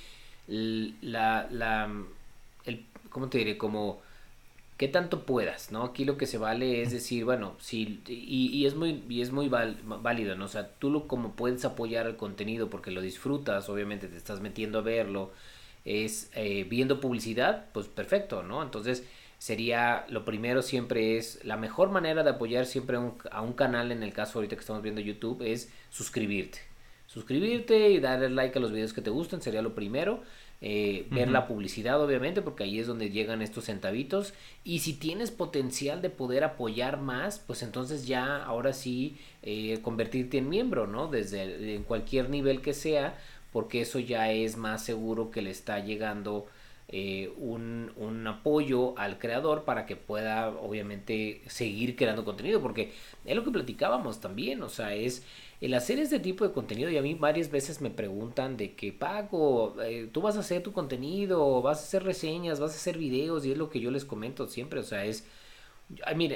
la, 0.47 1.49
la, 1.51 1.91
el, 2.65 2.87
¿cómo 3.11 3.29
te 3.29 3.39
diré? 3.39 3.59
Como 3.59 4.01
qué 4.77 4.89
tanto 4.89 5.25
puedas, 5.27 5.71
¿no? 5.73 5.85
Aquí 5.85 6.05
lo 6.05 6.17
que 6.17 6.27
se 6.27 6.39
vale 6.39 6.83
es 6.83 6.93
decir, 6.93 7.25
bueno, 7.25 7.57
sí, 7.61 8.03
y, 8.09 8.49
y 8.49 8.67
es 8.67 8.75
muy, 8.75 9.05
y 9.09 9.23
es 9.23 9.31
muy 9.31 9.49
válido, 9.49 10.35
¿no? 10.37 10.47
O 10.47 10.49
sea, 10.49 10.69
tú 10.75 10.91
lo, 10.91 11.09
como 11.09 11.33
puedes 11.33 11.65
apoyar 11.65 12.07
el 12.07 12.17
contenido 12.17 12.71
porque 12.71 12.91
lo 12.91 13.01
disfrutas, 13.01 13.69
obviamente 13.69 14.09
te 14.09 14.17
estás 14.17 14.41
metiendo 14.41 14.79
a 14.81 14.83
verlo, 14.83 15.33
es 15.85 16.31
eh, 16.35 16.65
viendo 16.69 17.01
publicidad, 17.01 17.67
pues 17.73 17.89
perfecto, 17.89 18.43
¿no? 18.43 18.63
Entonces, 18.63 19.05
sería 19.43 20.07
lo 20.09 20.25
primero 20.25 20.63
siempre 20.63 21.17
es 21.17 21.45
la 21.45 21.57
mejor 21.57 21.91
manera 21.91 22.23
de 22.23 22.31
apoyar 22.31 22.65
siempre 22.65 22.97
a 22.97 23.43
un, 23.43 23.53
canal 23.55 23.91
en 23.91 24.05
el 24.05 24.13
caso 24.13 24.39
ahorita 24.39 24.55
que 24.55 24.61
estamos 24.61 24.85
viendo 24.85 25.01
YouTube 25.01 25.43
es 25.43 25.69
suscribirte 25.91 26.61
suscribirte 27.09 27.91
y 27.91 27.99
darle 27.99 28.31
like 28.31 28.57
a 28.57 28.63
los 28.63 28.71
videos 28.71 28.93
que 28.93 29.03
te 29.03 29.11
gustan 29.11 29.43
sería 29.43 29.61
lo 29.61 29.75
primero 29.75 30.23
eh, 30.65 31.09
ver 31.11 31.29
la 31.29 31.49
publicidad 31.49 32.01
obviamente 32.01 32.41
porque 32.41 32.63
ahí 32.63 32.79
es 32.79 32.87
donde 32.87 33.11
llegan 33.11 33.43
estos 33.43 33.65
centavitos. 33.65 34.33
Y 34.63 34.79
si 34.79 34.95
tienes 34.95 35.33
potencial 35.33 36.01
de 36.01 36.09
poder 36.09 36.45
apoyar 36.45 37.01
más 37.01 37.41
pues 37.41 37.65
entonces 37.65 38.07
ya 38.07 38.37
ahora 38.37 38.73
sí 38.73 39.17
eh, 39.43 39.81
convertirte 39.83 40.39
en 40.39 40.49
miembro 40.49 40.87
no 40.87 41.09
desde 41.09 41.75
en 41.75 41.83
cualquier 41.83 42.31
nivel 42.31 42.61
que 42.61 42.75
sea 42.75 43.19
porque 43.53 43.81
eso 43.81 43.99
ya 43.99 44.31
es 44.31 44.57
más 44.57 44.85
seguro 44.85 45.33
que 45.33 45.43
le 45.43 45.51
está 45.51 45.81
llegando 45.81 46.47
eh, 46.89 47.33
un, 47.39 47.93
un, 47.97 48.27
apoyo 48.27 48.97
al 48.99 49.19
creador 49.19 49.65
para 49.65 49.87
que 49.87 49.97
pueda 49.97 50.51
obviamente 50.51 51.43
seguir 51.47 51.97
creando 51.97 52.25
contenido 52.25 52.61
porque 52.61 52.93
es 53.25 53.35
lo 53.35 53.43
que 53.45 53.51
platicábamos 53.51 54.21
también 54.21 54.63
o 54.63 54.69
sea 54.69 54.95
es 54.95 55.25
el 55.63 55.75
hacer 55.75 55.99
este 56.01 56.19
tipo 56.19 56.47
de 56.47 56.53
contenido 56.53 56.91
y 56.91 56.99
a 56.99 57.03
mí 57.03 57.15
varias 57.15 57.51
veces 57.51 57.81
me 57.81 57.91
preguntan 57.91 58.57
de 58.57 58.75
que 58.75 58.93
Paco 58.93 59.77
eh, 59.83 60.09
tú 60.13 60.21
vas 60.21 60.37
a 60.37 60.41
hacer 60.41 60.63
tu 60.63 60.73
contenido 60.73 61.63
vas 61.63 61.79
a 61.79 61.83
hacer 61.83 62.03
reseñas 62.03 62.61
vas 62.61 62.73
a 62.73 62.77
hacer 62.77 62.99
videos 62.99 63.47
y 63.47 63.53
es 63.53 63.59
lo 63.59 63.71
que 63.71 63.81
yo 63.81 63.91
les 63.91 64.05
comento 64.05 64.49
siempre 64.49 64.81
o 64.81 64.83
sea 64.83 65.05
es 65.05 65.25
Ay, 66.07 66.33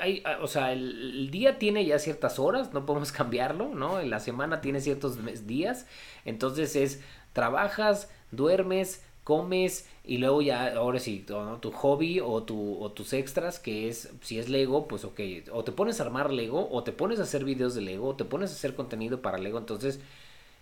hay, 0.00 0.22
o 0.42 0.46
sea, 0.46 0.72
el, 0.72 0.90
el, 0.90 1.30
día 1.30 1.58
tiene 1.58 1.84
ya 1.86 1.98
ciertas 1.98 2.38
horas, 2.38 2.74
no 2.74 2.84
podemos 2.84 3.10
cambiarlo, 3.12 3.74
¿no? 3.74 4.02
La 4.02 4.20
semana 4.20 4.60
tiene 4.60 4.80
ciertos 4.80 5.18
días, 5.46 5.86
entonces 6.26 6.76
es, 6.76 7.00
trabajas, 7.32 8.10
duermes, 8.32 9.02
comes 9.28 9.86
y 10.04 10.16
luego 10.16 10.40
ya, 10.40 10.74
ahora 10.74 10.98
sí, 10.98 11.22
tu 11.60 11.70
hobby 11.70 12.18
o, 12.18 12.44
tu, 12.44 12.82
o 12.82 12.90
tus 12.92 13.12
extras, 13.12 13.58
que 13.58 13.86
es, 13.86 14.08
si 14.22 14.38
es 14.38 14.48
Lego, 14.48 14.88
pues 14.88 15.04
ok, 15.04 15.20
o 15.52 15.64
te 15.64 15.72
pones 15.72 16.00
a 16.00 16.04
armar 16.04 16.32
Lego, 16.32 16.66
o 16.72 16.82
te 16.82 16.92
pones 16.92 17.20
a 17.20 17.24
hacer 17.24 17.44
videos 17.44 17.74
de 17.74 17.82
Lego, 17.82 18.08
o 18.08 18.16
te 18.16 18.24
pones 18.24 18.50
a 18.50 18.54
hacer 18.54 18.74
contenido 18.74 19.20
para 19.20 19.36
Lego, 19.36 19.58
entonces 19.58 20.00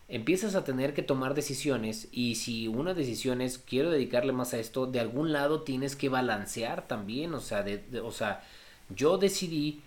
empiezas 0.09 0.57
a 0.57 0.65
tener 0.65 0.95
que 0.95 1.03
tomar 1.03 1.35
decisiones 1.35 2.09
y 2.11 2.35
si 2.35 2.67
una 2.67 2.93
decisión 2.93 3.41
es 3.41 3.59
quiero 3.59 3.93
dedicarle 3.93 4.33
más 4.33 4.53
a 4.53 4.59
esto, 4.59 4.87
de 4.87 4.99
algún 4.99 5.33
lado 5.33 5.63
tienes 5.63 5.95
que 5.95 6.09
balancear 6.09 6.89
también, 6.89 7.35
o 7.35 7.41
sea, 7.41 7.63
de, 7.63 8.01
o 8.01 8.11
sea, 8.11 8.43
yo 8.89 9.17
decidí 9.17 9.81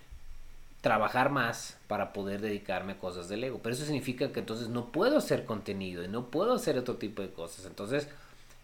trabajar 0.80 1.32
más 1.32 1.78
para 1.90 2.14
poder 2.14 2.40
dedicarme 2.40 2.94
a 2.94 2.98
cosas 2.98 3.28
de 3.28 3.36
Lego, 3.36 3.60
pero 3.62 3.76
eso 3.76 3.84
significa 3.84 4.32
que 4.32 4.40
entonces 4.40 4.70
no 4.70 4.94
puedo 4.94 5.18
hacer 5.18 5.44
contenido 5.44 6.02
y 6.02 6.08
no 6.08 6.28
puedo 6.28 6.54
hacer 6.54 6.78
otro 6.78 6.96
tipo 6.96 7.22
de 7.22 7.32
cosas, 7.32 7.66
entonces 7.66 8.08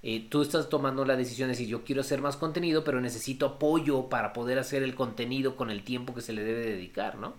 eh, 0.08 0.24
tú 0.30 0.44
estás 0.44 0.70
tomando 0.70 1.04
la 1.04 1.16
decisión 1.16 1.48
de 1.48 1.54
decir 1.54 1.68
yo 1.68 1.84
quiero 1.84 2.02
hacer 2.02 2.22
más 2.22 2.38
contenido, 2.38 2.84
pero 2.84 3.02
necesito 3.02 3.48
apoyo 3.48 4.08
para 4.08 4.34
poder 4.34 4.60
hacer 4.60 4.84
el 4.84 4.94
contenido 4.94 5.56
con 5.56 5.72
el 5.72 5.84
tiempo 5.84 6.14
que 6.14 6.22
se 6.22 6.32
le 6.32 6.44
debe 6.44 6.64
dedicar, 6.64 7.16
¿no? 7.16 7.34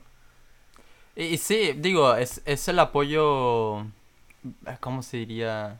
Y, 1.14 1.37
sí, 1.39 1.75
digo, 1.77 2.17
es, 2.17 2.43
es 2.45 2.67
el 2.67 2.81
apoyo, 2.81 3.87
¿cómo 4.81 5.05
se 5.05 5.19
diría? 5.19 5.79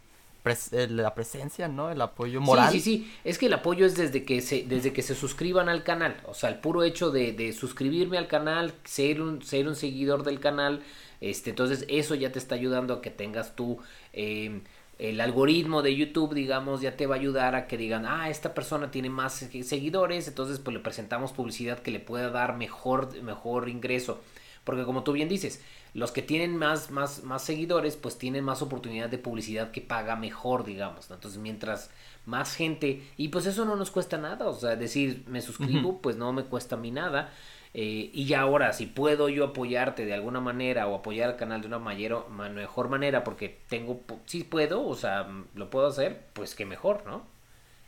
Eh, 0.70 0.87
la 0.89 1.12
presencia, 1.12 1.66
¿no? 1.66 1.91
El 1.91 2.01
apoyo 2.01 2.41
moral. 2.41 2.70
Sí, 2.70 2.78
sí, 2.78 2.99
sí. 2.99 3.12
Es 3.24 3.37
que 3.37 3.47
el 3.47 3.53
apoyo 3.53 3.84
es 3.84 3.97
desde 3.97 4.24
que 4.24 4.41
se, 4.41 4.62
desde 4.62 4.93
que 4.93 5.03
se 5.03 5.16
suscriban 5.16 5.68
al 5.68 5.82
canal. 5.82 6.20
O 6.26 6.34
sea, 6.34 6.51
el 6.51 6.61
puro 6.61 6.84
hecho 6.84 7.11
de, 7.11 7.32
de 7.32 7.53
suscribirme 7.53 8.16
al 8.16 8.28
canal, 8.28 8.74
ser 8.84 9.20
un, 9.20 9.43
ser 9.43 9.66
un 9.66 9.74
seguidor 9.74 10.22
del 10.22 10.39
canal. 10.39 10.84
Este, 11.20 11.51
entonces, 11.51 11.84
eso 11.89 12.14
ya 12.14 12.30
te 12.30 12.39
está 12.39 12.55
ayudando 12.55 12.95
a 12.95 13.03
que 13.03 13.11
tengas 13.11 13.57
tú. 13.57 13.80
Eh, 14.12 14.61
el 14.99 15.20
algoritmo 15.20 15.82
de 15.82 15.94
YouTube, 15.94 16.34
digamos, 16.34 16.80
ya 16.80 16.97
te 16.97 17.07
va 17.07 17.16
a 17.16 17.18
ayudar 17.18 17.55
a 17.55 17.66
que 17.66 17.76
digan, 17.76 18.07
ah, 18.07 18.30
esta 18.30 18.55
persona 18.55 18.90
tiene 18.90 19.11
más 19.11 19.34
seguidores, 19.34 20.26
entonces 20.26 20.59
pues 20.59 20.74
le 20.74 20.82
presentamos 20.82 21.32
publicidad 21.32 21.80
que 21.80 21.90
le 21.90 22.01
pueda 22.01 22.30
dar 22.30 22.57
mejor, 22.57 23.22
mejor 23.22 23.68
ingreso. 23.68 24.20
Porque 24.64 24.84
como 24.84 25.05
tú 25.05 25.12
bien 25.12 25.28
dices, 25.28 25.62
los 25.94 26.12
que 26.12 26.22
tienen 26.22 26.57
más, 26.57 26.90
más, 26.90 27.22
más 27.24 27.42
seguidores, 27.42 27.97
pues 27.97 28.18
tienen 28.18 28.42
más 28.42 28.62
oportunidad 28.62 29.09
de 29.09 29.18
publicidad 29.18 29.70
que 29.70 29.80
paga 29.80 30.16
mejor, 30.16 30.64
digamos. 30.64 31.11
Entonces, 31.11 31.38
mientras 31.38 31.90
más 32.24 32.55
gente, 32.55 33.09
y 33.16 33.28
pues 33.28 33.47
eso 33.47 33.64
no 33.64 33.76
nos 33.76 33.90
cuesta 33.90 34.18
nada, 34.18 34.49
o 34.49 34.55
sea, 34.55 34.76
decir, 34.76 35.24
me 35.28 35.40
suscribo, 35.40 36.03
pues 36.03 36.16
no 36.16 36.32
me 36.32 36.44
cuesta 36.44 36.74
a 36.74 36.78
mí 36.78 36.90
nada. 36.90 37.32
Eh, 37.79 38.09
y 38.14 38.24
ya 38.24 38.41
ahora, 38.41 38.72
si 38.72 38.87
puedo 38.87 39.29
yo 39.29 39.45
apoyarte 39.45 40.07
de 40.07 40.14
alguna 40.14 40.41
manera 40.41 40.87
o 40.87 40.95
apoyar 40.95 41.29
al 41.29 41.37
canal 41.37 41.61
de 41.61 41.66
una 41.66 41.79
mayor, 41.79 42.27
mejor 42.31 42.89
manera, 42.89 43.22
porque 43.22 43.59
tengo, 43.68 44.01
si 44.24 44.45
puedo, 44.45 44.83
o 44.89 44.97
sea, 44.97 45.29
lo 45.55 45.68
puedo 45.68 45.87
hacer, 45.87 46.22
pues 46.33 46.55
que 46.55 46.64
mejor, 46.64 47.03
¿no? 47.05 47.22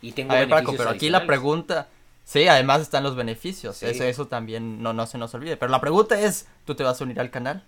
Y 0.02 0.12
tengo 0.12 0.34
a 0.34 0.40
ver, 0.40 0.48
Paco, 0.50 0.74
pero 0.76 0.90
aquí 0.90 1.08
la 1.08 1.24
pregunta, 1.24 1.88
sí, 2.22 2.46
además 2.48 2.82
están 2.82 3.02
los 3.02 3.16
beneficios, 3.16 3.82
eso, 3.82 4.04
eso 4.04 4.26
también 4.26 4.82
no, 4.82 4.92
no 4.92 5.06
se 5.06 5.16
nos 5.16 5.32
olvide, 5.32 5.56
pero 5.56 5.72
la 5.72 5.80
pregunta 5.80 6.20
es, 6.20 6.46
¿tú 6.66 6.74
te 6.74 6.84
vas 6.84 7.00
a 7.00 7.04
unir 7.04 7.18
al 7.18 7.30
canal? 7.30 7.64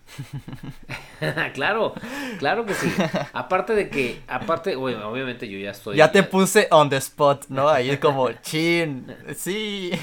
claro, 1.55 1.95
claro 2.39 2.67
que 2.67 2.75
sí. 2.75 2.93
Aparte 3.33 3.75
de 3.75 3.89
que, 3.89 4.21
aparte, 4.29 4.77
bueno, 4.77 5.09
obviamente 5.09 5.49
yo 5.49 5.59
ya 5.59 5.71
estoy. 5.71 5.97
Ya 5.97 6.13
te 6.13 6.23
puse 6.23 6.69
on 6.71 6.91
the 6.91 6.99
spot, 6.99 7.47
¿no? 7.49 7.71
Ahí 7.71 7.89
es 7.89 7.99
como, 7.99 8.31
chin, 8.43 9.07
sí. 9.35 9.91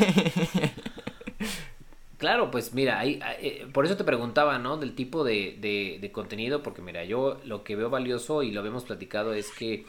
Claro, 2.17 2.49
pues 2.49 2.73
mira, 2.73 2.99
ahí, 2.99 3.19
eh, 3.41 3.67
por 3.71 3.85
eso 3.85 3.95
te 3.95 4.03
preguntaba, 4.03 4.57
¿no? 4.57 4.77
Del 4.77 4.95
tipo 4.95 5.23
de, 5.23 5.99
de, 6.01 6.11
contenido, 6.11 6.63
porque 6.63 6.81
mira, 6.81 7.03
yo 7.03 7.39
lo 7.45 7.63
que 7.63 7.75
veo 7.75 7.91
valioso 7.91 8.41
y 8.41 8.51
lo 8.51 8.61
habíamos 8.61 8.85
platicado 8.85 9.33
es 9.33 9.51
que 9.51 9.85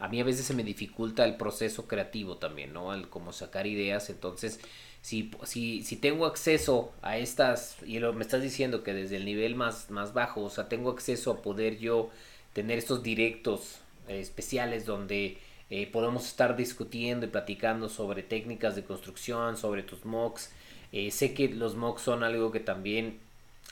a 0.00 0.08
mí 0.08 0.20
a 0.20 0.24
veces 0.24 0.44
se 0.44 0.54
me 0.54 0.64
dificulta 0.64 1.24
el 1.24 1.36
proceso 1.36 1.86
creativo 1.86 2.36
también, 2.36 2.72
¿no? 2.72 2.92
El 2.92 3.08
como 3.08 3.32
sacar 3.32 3.68
ideas, 3.68 4.10
entonces, 4.10 4.60
si, 5.02 5.30
si, 5.44 5.82
si 5.84 5.96
tengo 5.96 6.26
acceso 6.26 6.92
a 7.00 7.16
estas, 7.16 7.76
y 7.86 8.00
lo, 8.00 8.12
me 8.12 8.22
estás 8.22 8.42
diciendo 8.42 8.82
que 8.82 8.92
desde 8.92 9.16
el 9.16 9.24
nivel 9.24 9.54
más, 9.54 9.88
más 9.90 10.12
bajo, 10.14 10.42
o 10.42 10.50
sea, 10.50 10.68
tengo 10.68 10.90
acceso 10.90 11.30
a 11.30 11.42
poder 11.42 11.78
yo 11.78 12.10
tener 12.54 12.78
estos 12.78 13.04
directos 13.04 13.78
eh, 14.08 14.18
especiales 14.18 14.84
donde 14.84 15.38
eh, 15.70 15.86
podemos 15.92 16.26
estar 16.26 16.56
discutiendo 16.56 17.26
y 17.26 17.28
platicando 17.28 17.88
sobre 17.88 18.24
técnicas 18.24 18.74
de 18.74 18.82
construcción, 18.82 19.56
sobre 19.56 19.84
tus 19.84 20.04
mocks, 20.04 20.50
eh, 20.92 21.10
sé 21.10 21.34
que 21.34 21.48
los 21.48 21.76
mocks 21.76 22.02
son 22.02 22.22
algo 22.24 22.50
que 22.50 22.60
también 22.60 23.18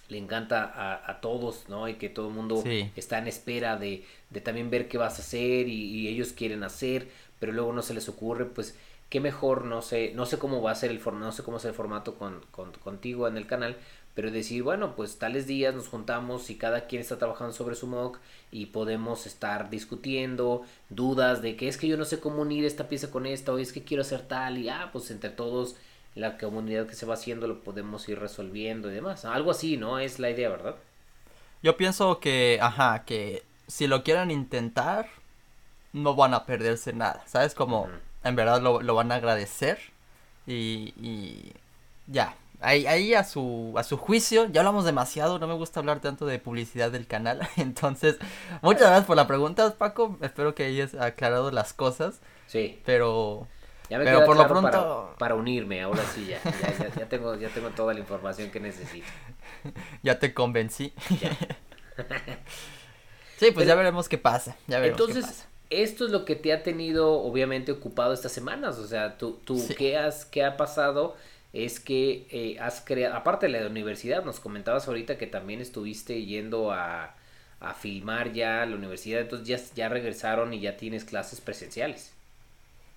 le 0.08 0.18
encanta 0.18 0.64
a, 0.64 1.10
a 1.10 1.20
todos, 1.20 1.68
¿no? 1.68 1.88
Y 1.88 1.94
que 1.94 2.08
todo 2.08 2.28
el 2.28 2.34
mundo 2.34 2.62
está 2.94 3.18
en 3.18 3.26
espera 3.26 3.76
de, 3.76 4.04
de, 4.30 4.40
también 4.40 4.70
ver 4.70 4.88
qué 4.88 4.98
vas 4.98 5.18
a 5.18 5.22
hacer 5.22 5.68
y, 5.68 6.08
ellos 6.08 6.32
quieren 6.32 6.62
hacer, 6.62 7.08
pero 7.40 7.52
luego 7.52 7.72
no 7.72 7.82
se 7.82 7.94
les 7.94 8.08
ocurre, 8.08 8.44
pues 8.44 8.76
qué 9.10 9.20
mejor, 9.20 9.64
no 9.64 9.82
sé, 9.82 10.12
no 10.14 10.26
sé 10.26 10.38
cómo 10.38 10.62
va 10.62 10.72
a 10.72 10.74
ser 10.76 10.90
el 10.90 11.00
formato, 11.00 11.26
no 11.26 11.32
sé 11.32 11.42
cómo 11.42 11.56
es 11.56 11.64
el 11.64 11.74
formato 11.74 12.14
con, 12.14 12.40
con, 12.50 12.72
contigo 12.72 13.26
en 13.28 13.36
el 13.36 13.46
canal, 13.46 13.76
pero 14.14 14.30
decir, 14.30 14.62
bueno, 14.62 14.96
pues 14.96 15.18
tales 15.18 15.46
días 15.46 15.74
nos 15.74 15.88
juntamos 15.88 16.48
y 16.50 16.56
cada 16.56 16.86
quien 16.86 17.02
está 17.02 17.18
trabajando 17.18 17.52
sobre 17.52 17.74
su 17.74 17.86
mock 17.86 18.18
y 18.50 18.66
podemos 18.66 19.26
estar 19.26 19.68
discutiendo 19.70 20.62
dudas 20.88 21.42
de 21.42 21.56
que 21.56 21.68
es 21.68 21.76
que 21.76 21.88
yo 21.88 21.96
no 21.96 22.04
sé 22.04 22.18
cómo 22.18 22.42
unir 22.42 22.64
esta 22.64 22.88
pieza 22.88 23.10
con 23.10 23.26
esta 23.26 23.52
o 23.52 23.58
es 23.58 23.72
que 23.72 23.82
quiero 23.82 24.00
hacer 24.00 24.22
tal 24.22 24.58
y 24.58 24.68
ah, 24.70 24.88
pues 24.92 25.10
entre 25.10 25.30
todos 25.30 25.76
la 26.16 26.38
comunidad 26.38 26.86
que 26.86 26.94
se 26.94 27.06
va 27.06 27.14
haciendo 27.14 27.46
lo 27.46 27.62
podemos 27.62 28.08
ir 28.08 28.18
resolviendo 28.18 28.90
y 28.90 28.94
demás. 28.94 29.24
Algo 29.26 29.50
así, 29.52 29.76
¿no? 29.76 29.98
Es 29.98 30.18
la 30.18 30.30
idea, 30.30 30.48
¿verdad? 30.48 30.74
Yo 31.62 31.76
pienso 31.76 32.20
que, 32.20 32.58
ajá, 32.60 33.04
que 33.04 33.44
si 33.68 33.86
lo 33.86 34.02
quieren 34.02 34.30
intentar, 34.30 35.08
no 35.92 36.14
van 36.14 36.32
a 36.32 36.46
perderse 36.46 36.94
nada, 36.94 37.22
¿sabes? 37.26 37.54
Como 37.54 37.88
en 38.24 38.34
verdad 38.34 38.60
lo, 38.62 38.94
van 38.94 39.12
a 39.12 39.16
agradecer 39.16 39.78
y, 40.46 40.94
y 41.00 41.52
ya, 42.06 42.34
ahí, 42.60 42.86
ahí 42.86 43.12
a 43.14 43.22
su 43.24 43.74
a 43.76 43.82
su 43.82 43.96
juicio, 43.98 44.46
ya 44.46 44.60
hablamos 44.60 44.84
demasiado, 44.84 45.38
no 45.38 45.46
me 45.46 45.54
gusta 45.54 45.80
hablar 45.80 46.00
tanto 46.00 46.24
de 46.24 46.38
publicidad 46.38 46.90
del 46.90 47.06
canal, 47.06 47.46
entonces 47.56 48.16
muchas 48.62 48.82
gracias 48.82 49.06
por 49.06 49.16
la 49.16 49.26
pregunta, 49.26 49.74
Paco, 49.76 50.16
espero 50.22 50.54
que 50.54 50.64
hayas 50.64 50.94
aclarado 50.94 51.50
las 51.50 51.72
cosas. 51.72 52.20
Sí. 52.46 52.80
Pero 52.84 53.48
ya 53.88 53.98
me 53.98 54.04
pero 54.04 54.24
por 54.24 54.36
lo 54.36 54.48
pronto 54.48 55.14
para, 55.18 55.34
unirme, 55.34 55.82
ahora 55.82 56.02
sí 56.14 56.26
ya, 56.26 56.40
ya, 56.96 57.08
tengo 57.08 57.34
ya 57.36 57.48
tengo 57.48 57.70
toda 57.70 57.94
la 57.94 58.00
información 58.00 58.50
que 58.50 58.60
necesito. 58.60 59.06
ya 60.02 60.18
te 60.18 60.34
convencí. 60.34 60.92
sí, 63.38 63.50
pues 63.52 63.66
ya 63.66 63.74
veremos 63.74 64.08
qué 64.08 64.18
pasa, 64.18 64.56
ya 64.66 64.80
veremos 64.80 65.00
entonces, 65.00 65.24
qué 65.24 65.30
pasa 65.30 65.56
esto 65.70 66.04
es 66.04 66.10
lo 66.10 66.24
que 66.24 66.36
te 66.36 66.52
ha 66.52 66.62
tenido 66.62 67.12
obviamente 67.22 67.72
ocupado 67.72 68.12
estas 68.12 68.32
semanas, 68.32 68.78
o 68.78 68.86
sea, 68.86 69.18
tú, 69.18 69.40
tú 69.44 69.66
¿qué, 69.76 69.96
has, 69.96 70.24
¿qué 70.24 70.44
ha 70.44 70.56
pasado? 70.56 71.16
Es 71.52 71.80
que 71.80 72.26
eh, 72.30 72.58
has 72.60 72.80
creado, 72.80 73.14
aparte 73.16 73.46
de 73.46 73.60
la 73.60 73.66
universidad, 73.66 74.24
nos 74.24 74.40
comentabas 74.40 74.86
ahorita 74.88 75.18
que 75.18 75.26
también 75.26 75.60
estuviste 75.60 76.24
yendo 76.24 76.70
a, 76.70 77.16
a 77.60 77.74
filmar 77.74 78.32
ya 78.32 78.64
la 78.66 78.76
universidad, 78.76 79.20
entonces 79.20 79.48
ya, 79.48 79.58
ya 79.74 79.88
regresaron 79.88 80.52
y 80.54 80.60
ya 80.60 80.76
tienes 80.76 81.04
clases 81.04 81.40
presenciales. 81.40 82.12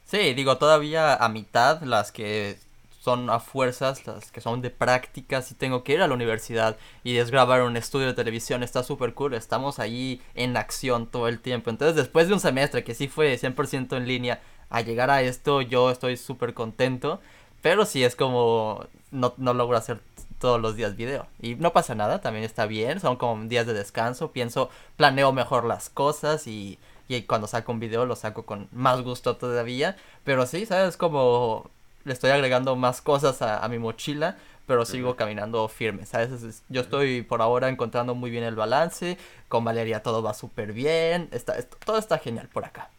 Sí, 0.10 0.34
digo, 0.34 0.58
todavía 0.58 1.14
a 1.14 1.30
mitad 1.30 1.84
las 1.84 2.12
que 2.12 2.58
son 3.00 3.30
a 3.30 3.40
fuerzas, 3.40 4.08
las 4.08 4.32
que 4.32 4.42
son 4.42 4.60
de 4.64 4.72
prácticas 4.72 5.52
y 5.52 5.54
tengo 5.54 5.84
que 5.84 5.94
ir 5.94 6.02
a 6.02 6.08
la 6.08 6.16
universidad 6.16 6.78
y 7.04 7.14
desgrabar 7.14 7.62
un 7.62 7.78
estudio 7.78 8.08
de 8.08 8.14
televisión, 8.16 8.64
está 8.64 8.82
súper 8.82 9.14
cool, 9.14 9.36
estamos 9.36 9.78
ahí 9.78 10.20
en 10.34 10.58
acción 10.58 11.06
todo 11.06 11.28
el 11.28 11.40
tiempo. 11.40 11.70
Entonces 11.70 11.96
después 11.96 12.28
de 12.28 12.34
un 12.34 12.40
semestre 12.40 12.84
que 12.84 12.96
sí 12.96 13.08
fue 13.08 13.38
100% 13.38 13.98
en 13.98 14.08
línea, 14.08 14.42
a 14.72 14.82
llegar 14.82 15.12
a 15.12 15.22
esto 15.22 15.62
yo 15.62 15.92
estoy 15.92 16.18
súper 16.18 16.56
contento, 16.56 17.22
pero 17.62 17.86
sí 17.86 18.04
es 18.04 18.16
como 18.16 18.88
no, 19.12 19.36
no 19.38 19.54
logro 19.54 19.78
hacer 19.78 20.02
todos 20.40 20.60
los 20.60 20.76
días 20.76 20.96
video. 20.96 21.28
Y 21.40 21.54
no 21.54 21.72
pasa 21.72 21.94
nada, 21.94 22.20
también 22.20 22.46
está 22.46 22.66
bien, 22.66 23.00
son 23.00 23.18
como 23.18 23.44
días 23.46 23.68
de 23.68 23.74
descanso, 23.74 24.32
pienso, 24.32 24.72
planeo 24.98 25.34
mejor 25.34 25.66
las 25.66 25.90
cosas 25.92 26.48
y, 26.48 26.80
y 27.10 27.24
cuando 27.24 27.48
saco 27.48 27.72
un 27.72 27.80
video 27.80 28.06
lo 28.06 28.16
saco 28.16 28.46
con 28.46 28.70
más 28.72 29.02
gusto 29.02 29.36
todavía. 29.36 29.98
Pero 30.24 30.46
sí, 30.46 30.66
¿sabes? 30.66 30.96
Como 30.96 31.70
le 32.06 32.14
estoy 32.14 32.30
agregando 32.30 32.76
más 32.76 33.02
cosas 33.02 33.42
a, 33.42 33.68
mi 33.68 33.80
mochila, 33.80 34.38
pero 34.68 34.86
sigo 34.86 35.16
caminando 35.16 35.68
firme, 35.68 36.06
¿sabes? 36.06 36.64
Yo 36.70 36.82
estoy 36.82 37.24
por 37.24 37.42
ahora 37.42 37.68
encontrando 37.68 38.14
muy 38.14 38.30
bien 38.30 38.44
el 38.44 38.56
balance, 38.56 39.18
con 39.48 39.66
Valeria 39.66 40.04
todo 40.04 40.22
va 40.22 40.36
súper 40.36 40.72
bien, 40.72 41.28
está, 41.32 41.62
todo 41.84 41.98
está 41.98 42.20
genial 42.20 42.48
por 42.48 42.64
acá. 42.64 42.90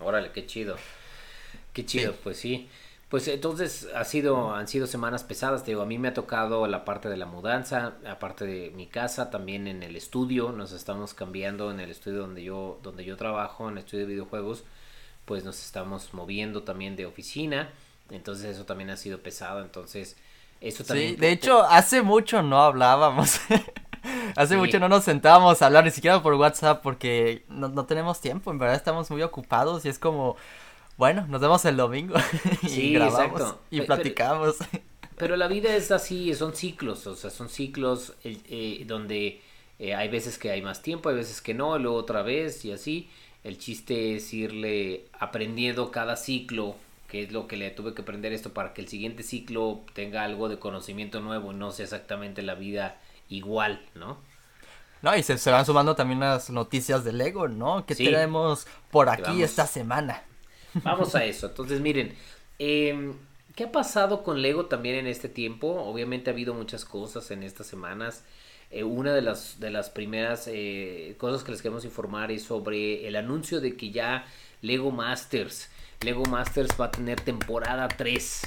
órale, 0.00 0.32
qué 0.32 0.44
chido. 0.44 0.76
Qué 1.72 1.86
chido, 1.86 2.14
pues 2.24 2.36
sí. 2.36 2.68
Pues 3.10 3.28
entonces 3.28 3.88
ha 3.94 4.04
sido, 4.04 4.54
han 4.54 4.68
sido 4.68 4.86
semanas 4.86 5.24
pesadas, 5.24 5.64
te 5.64 5.72
digo, 5.72 5.82
a 5.82 5.86
mí 5.86 5.98
me 5.98 6.08
ha 6.08 6.14
tocado 6.14 6.66
la 6.66 6.84
parte 6.84 7.08
de 7.08 7.16
la 7.16 7.26
mudanza, 7.26 7.94
aparte 8.08 8.46
de 8.46 8.70
mi 8.70 8.86
casa, 8.86 9.30
también 9.30 9.66
en 9.66 9.82
el 9.82 9.96
estudio, 9.96 10.52
nos 10.52 10.72
estamos 10.72 11.12
cambiando 11.12 11.70
en 11.72 11.80
el 11.80 11.90
estudio 11.90 12.20
donde 12.20 12.44
yo, 12.44 12.78
donde 12.82 13.04
yo 13.04 13.16
trabajo, 13.16 13.68
en 13.68 13.78
el 13.78 13.84
estudio 13.84 14.06
de 14.06 14.12
videojuegos, 14.12 14.64
pues 15.24 15.44
nos 15.44 15.62
estamos 15.62 16.14
moviendo 16.14 16.62
también 16.62 16.94
de 16.94 17.06
oficina 17.06 17.68
entonces 18.10 18.46
eso 18.46 18.64
también 18.64 18.90
ha 18.90 18.96
sido 18.96 19.18
pesado, 19.18 19.62
entonces 19.62 20.16
eso 20.60 20.84
también... 20.84 21.10
Sí, 21.10 21.16
de 21.16 21.32
hecho, 21.32 21.62
hace 21.62 22.02
mucho 22.02 22.42
no 22.42 22.62
hablábamos. 22.62 23.40
hace 24.36 24.56
mucho 24.56 24.78
no 24.78 24.88
nos 24.88 25.04
sentábamos 25.04 25.62
a 25.62 25.66
hablar, 25.66 25.84
ni 25.84 25.90
siquiera 25.90 26.22
por 26.22 26.34
WhatsApp, 26.34 26.82
porque 26.82 27.44
no, 27.48 27.68
no 27.68 27.84
tenemos 27.86 28.20
tiempo, 28.20 28.50
en 28.50 28.58
verdad 28.58 28.76
estamos 28.76 29.10
muy 29.10 29.22
ocupados 29.22 29.84
y 29.84 29.88
es 29.88 29.98
como, 29.98 30.36
bueno, 31.00 31.26
nos 31.28 31.40
vemos 31.40 31.64
el 31.64 31.78
domingo 31.78 32.14
y 32.62 32.92
grabamos 32.92 33.54
y 33.70 33.80
platicamos. 33.80 34.56
Pero, 35.16 35.34
la 35.36 35.48
vida 35.48 35.74
es 35.74 35.90
así, 35.92 36.34
son 36.34 36.54
ciclos, 36.54 37.06
o 37.06 37.16
sea, 37.16 37.30
son 37.30 37.48
ciclos 37.48 38.12
eh, 38.22 38.84
donde 38.86 39.40
eh, 39.78 39.94
hay 39.94 40.08
veces 40.10 40.36
que 40.36 40.50
hay 40.50 40.60
más 40.60 40.82
tiempo, 40.82 41.08
hay 41.08 41.14
veces 41.14 41.40
que 41.40 41.54
no, 41.54 41.78
luego 41.78 41.96
otra 41.96 42.20
vez 42.20 42.66
y 42.66 42.72
así. 42.72 43.08
El 43.44 43.56
chiste 43.56 44.16
es 44.16 44.34
irle 44.34 45.06
aprendiendo 45.18 45.90
cada 45.90 46.16
ciclo 46.16 46.76
que 47.08 47.22
es 47.22 47.32
lo 47.32 47.48
que 47.48 47.56
le 47.56 47.70
tuve 47.70 47.94
que 47.94 48.02
aprender 48.02 48.34
esto 48.34 48.52
para 48.52 48.74
que 48.74 48.82
el 48.82 48.88
siguiente 48.88 49.22
ciclo 49.22 49.80
tenga 49.94 50.22
algo 50.22 50.50
de 50.50 50.58
conocimiento 50.58 51.20
nuevo 51.20 51.50
y 51.50 51.56
no 51.56 51.72
sea 51.72 51.84
exactamente 51.84 52.42
la 52.42 52.54
vida 52.54 53.00
igual, 53.30 53.80
¿no? 53.94 54.18
No, 55.00 55.16
y 55.16 55.22
se, 55.22 55.50
van 55.50 55.64
sumando 55.64 55.96
también 55.96 56.20
las 56.20 56.50
noticias 56.50 57.04
de 57.04 57.14
Lego, 57.14 57.48
¿no? 57.48 57.86
Que 57.86 57.94
tenemos 57.94 58.66
por 58.90 59.08
aquí 59.08 59.42
esta 59.42 59.66
semana. 59.66 60.24
Vamos 60.84 61.14
a 61.14 61.24
eso. 61.24 61.46
Entonces, 61.48 61.80
miren, 61.80 62.14
em, 62.58 63.14
¿qué 63.56 63.64
ha 63.64 63.72
pasado 63.72 64.22
con 64.22 64.42
Lego 64.42 64.66
también 64.66 64.96
en 64.96 65.06
este 65.06 65.28
tiempo? 65.28 65.68
Obviamente 65.68 66.30
ha 66.30 66.32
habido 66.32 66.54
muchas 66.54 66.84
cosas 66.84 67.30
en 67.30 67.42
estas 67.42 67.66
semanas. 67.66 68.24
Eh, 68.70 68.84
una 68.84 69.14
de 69.14 69.22
las, 69.22 69.58
de 69.60 69.70
las 69.70 69.90
primeras 69.90 70.46
eh, 70.46 71.16
cosas 71.18 71.42
que 71.42 71.52
les 71.52 71.60
queremos 71.62 71.84
informar 71.84 72.30
es 72.30 72.44
sobre 72.44 73.08
el 73.08 73.16
anuncio 73.16 73.60
de 73.60 73.76
que 73.76 73.90
ya 73.90 74.26
Lego 74.62 74.92
Masters 74.92 75.70
Lego 76.02 76.24
Masters 76.24 76.70
va 76.80 76.86
a 76.86 76.90
tener 76.90 77.20
temporada 77.20 77.86
3. 77.88 78.42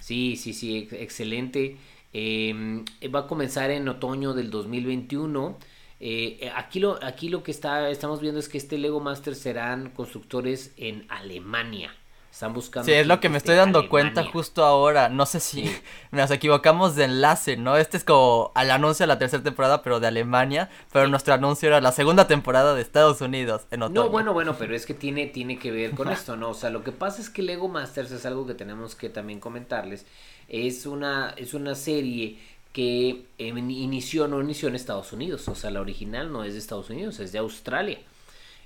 Sí, 0.00 0.36
sí, 0.36 0.52
sí, 0.52 0.88
excelente. 0.90 1.76
Em, 2.12 2.84
va 3.14 3.20
a 3.20 3.26
comenzar 3.28 3.70
en 3.70 3.88
otoño 3.88 4.34
del 4.34 4.50
2021. 4.50 5.56
Eh, 5.98 6.52
aquí, 6.54 6.80
lo, 6.80 6.98
aquí 7.02 7.28
lo 7.28 7.42
que 7.42 7.50
está, 7.50 7.88
estamos 7.88 8.20
viendo 8.20 8.38
es 8.38 8.48
que 8.48 8.58
este 8.58 8.78
Lego 8.78 9.00
Masters 9.00 9.38
serán 9.38 9.90
constructores 9.90 10.72
en 10.76 11.06
Alemania. 11.08 11.94
Están 12.36 12.52
buscando. 12.52 12.84
Sí, 12.84 12.92
es 12.92 13.06
lo 13.06 13.18
que 13.18 13.30
me 13.30 13.38
estoy 13.38 13.54
dando 13.54 13.88
cuenta 13.88 14.22
justo 14.22 14.62
ahora. 14.62 15.08
No 15.08 15.24
sé 15.24 15.40
si 15.40 15.74
nos 16.10 16.30
equivocamos 16.30 16.94
de 16.94 17.04
enlace, 17.04 17.56
¿no? 17.56 17.78
Este 17.78 17.96
es 17.96 18.04
como 18.04 18.52
al 18.54 18.70
anuncio 18.70 19.04
de 19.04 19.08
la 19.08 19.18
tercera 19.18 19.42
temporada, 19.42 19.82
pero 19.82 20.00
de 20.00 20.08
Alemania. 20.08 20.68
Pero 20.92 21.08
nuestro 21.08 21.32
anuncio 21.32 21.68
era 21.68 21.80
la 21.80 21.92
segunda 21.92 22.26
temporada 22.26 22.74
de 22.74 22.82
Estados 22.82 23.22
Unidos 23.22 23.62
en 23.70 23.84
otoño. 23.84 24.04
No, 24.04 24.10
bueno, 24.10 24.34
bueno, 24.34 24.54
pero 24.58 24.76
es 24.76 24.84
que 24.84 24.92
tiene, 24.92 25.28
tiene 25.28 25.58
que 25.58 25.70
ver 25.70 25.92
con 25.92 26.08
esto, 26.12 26.36
¿no? 26.36 26.50
O 26.50 26.54
sea, 26.54 26.68
lo 26.68 26.84
que 26.84 26.92
pasa 26.92 27.22
es 27.22 27.30
que 27.30 27.40
Lego 27.40 27.68
Masters 27.68 28.10
es 28.10 28.26
algo 28.26 28.46
que 28.46 28.52
tenemos 28.52 28.94
que 28.94 29.08
también 29.08 29.40
comentarles. 29.40 30.04
Es 30.46 30.84
una, 30.84 31.32
es 31.38 31.54
una 31.54 31.74
serie 31.74 32.38
que 32.76 33.24
inició, 33.38 34.28
no 34.28 34.38
inició 34.38 34.68
en 34.68 34.74
Estados 34.74 35.10
Unidos. 35.14 35.48
O 35.48 35.54
sea, 35.54 35.70
la 35.70 35.80
original 35.80 36.30
no 36.30 36.44
es 36.44 36.52
de 36.52 36.58
Estados 36.58 36.90
Unidos, 36.90 37.20
es 37.20 37.32
de 37.32 37.38
Australia. 37.38 37.98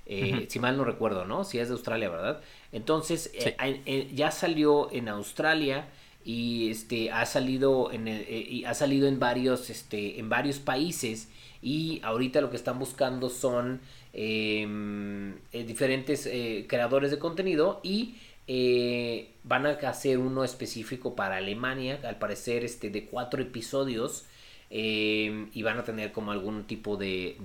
Eh, 0.05 0.47
si 0.49 0.59
mal 0.59 0.75
no 0.75 0.83
recuerdo, 0.83 1.23
¿no? 1.23 1.45
Si 1.45 1.59
es 1.59 1.69
de 1.69 1.75
Australia, 1.75 2.09
¿verdad? 2.09 2.41
Entonces, 2.73 3.31
eh, 3.33 4.11
ya 4.13 4.31
salió 4.31 4.91
en 4.91 5.07
Australia 5.07 5.87
y 6.25 6.71
este 6.71 7.09
ha 7.09 7.25
salido 7.25 7.89
en 7.89 8.09
eh, 8.09 8.45
y 8.49 8.65
ha 8.65 8.73
salido 8.73 9.07
en 9.07 9.17
varios 9.17 9.69
este 9.69 10.19
en 10.19 10.27
varios 10.27 10.59
países 10.59 11.29
y 11.61 12.01
ahorita 12.03 12.41
lo 12.41 12.49
que 12.49 12.57
están 12.57 12.79
buscando 12.79 13.29
son 13.29 13.79
em, 14.13 15.35
diferentes 15.51 16.29
creadores 16.67 17.11
de 17.11 17.17
contenido 17.17 17.79
y 17.81 18.15
van 18.47 19.65
a 19.65 19.69
hacer 19.69 20.17
uno 20.17 20.43
específico 20.43 21.15
para 21.15 21.37
Alemania 21.37 21.99
al 22.03 22.17
parecer 22.17 22.63
este 22.63 22.89
de 22.89 23.05
cuatro 23.05 23.41
episodios 23.41 24.25
Em, 24.73 25.49
y 25.53 25.63
van 25.63 25.77
a 25.79 25.83
tener 25.83 26.13
como 26.13 26.31
algún 26.31 26.63
tipo 26.63 26.95
de, 26.95 27.35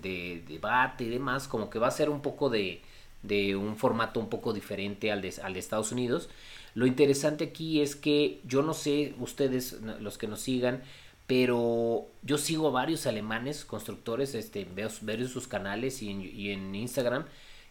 debate 0.47 1.03
y 1.05 1.09
demás, 1.09 1.49
como 1.49 1.69
que 1.69 1.81
va 1.81 1.89
a 1.89 1.91
ser 1.91 2.09
un 2.09 2.23
poco 2.23 2.49
de, 2.51 2.83
un 3.57 3.77
formato 3.77 4.21
un 4.21 4.29
poco 4.29 4.53
diferente 4.53 5.11
al 5.11 5.23
de, 5.23 5.59
Estados 5.59 5.91
Unidos. 5.91 6.29
Lo 6.75 6.87
interesante 6.87 7.43
aquí 7.45 7.81
es 7.81 7.97
que 7.97 8.41
yo 8.45 8.63
no 8.63 8.75
sé, 8.75 9.15
ustedes, 9.19 9.81
los 10.01 10.19
que 10.19 10.29
nos 10.29 10.41
sigan, 10.41 10.85
pero 11.27 12.07
yo 12.23 12.39
sigo 12.39 12.69
a 12.69 12.71
varios 12.71 13.09
alemanes 13.09 13.65
constructores, 13.65 14.37
este, 14.37 14.65
veo, 14.65 14.89
veo 15.01 15.27
sus 15.27 15.49
canales 15.49 16.03
y 16.03 16.53
en, 16.53 16.75
Instagram, 16.77 17.27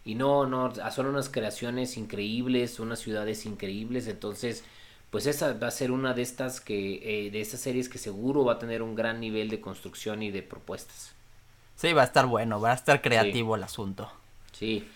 y 0.06 0.14
no, 0.14 0.46
no, 0.46 0.72
son 0.92 1.06
unas 1.06 1.28
creaciones 1.28 1.96
increíbles, 1.96 2.78
unas 2.78 3.00
ciudades 3.00 3.44
increíbles, 3.44 4.06
entonces 4.06 4.64
pues 5.10 5.26
esa 5.26 5.52
va 5.54 5.66
a 5.66 5.72
ser 5.72 5.90
una 5.90 6.14
de 6.14 6.22
estas 6.22 6.60
que 6.60 7.26
eh, 7.26 7.30
de 7.30 7.40
estas 7.40 7.60
series 7.60 7.88
que 7.88 7.98
seguro 7.98 8.44
va 8.44 8.54
a 8.54 8.58
tener 8.58 8.82
un 8.82 8.94
gran 8.94 9.20
nivel 9.20 9.50
de 9.50 9.60
construcción 9.60 10.22
y 10.22 10.30
de 10.30 10.42
propuestas. 10.42 11.12
Sí, 11.74 11.92
va 11.92 12.02
a 12.02 12.04
estar 12.04 12.26
bueno, 12.26 12.60
va 12.60 12.70
a 12.70 12.74
estar 12.74 13.02
creativo 13.02 13.56
el 13.56 13.64
asunto. 13.64 14.10
Sí. 14.52 14.86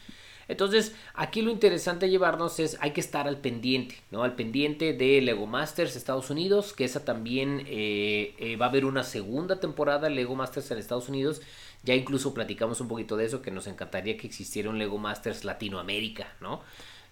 Entonces, 0.46 0.94
aquí 1.14 1.42
lo 1.42 1.50
interesante 1.50 2.06
de 2.06 2.12
llevarnos 2.12 2.58
es, 2.58 2.76
hay 2.80 2.92
que 2.92 3.00
estar 3.00 3.28
al 3.28 3.38
pendiente, 3.38 3.96
¿no? 4.10 4.24
Al 4.24 4.34
pendiente 4.34 4.92
de 4.92 5.20
Lego 5.20 5.46
Masters 5.46 5.94
Estados 5.94 6.30
Unidos, 6.30 6.72
que 6.72 6.84
esa 6.84 7.04
también 7.04 7.64
eh, 7.66 8.34
eh, 8.38 8.56
va 8.56 8.66
a 8.66 8.68
haber 8.68 8.84
una 8.84 9.04
segunda 9.04 9.60
temporada 9.60 10.08
de 10.08 10.10
Lego 10.10 10.34
Masters 10.34 10.70
en 10.70 10.78
Estados 10.78 11.08
Unidos. 11.08 11.40
Ya 11.82 11.94
incluso 11.94 12.34
platicamos 12.34 12.80
un 12.80 12.88
poquito 12.88 13.16
de 13.16 13.24
eso, 13.24 13.40
que 13.40 13.50
nos 13.50 13.66
encantaría 13.66 14.16
que 14.16 14.26
existiera 14.26 14.68
un 14.68 14.78
Lego 14.78 14.98
Masters 14.98 15.44
Latinoamérica, 15.44 16.28
¿no? 16.40 16.60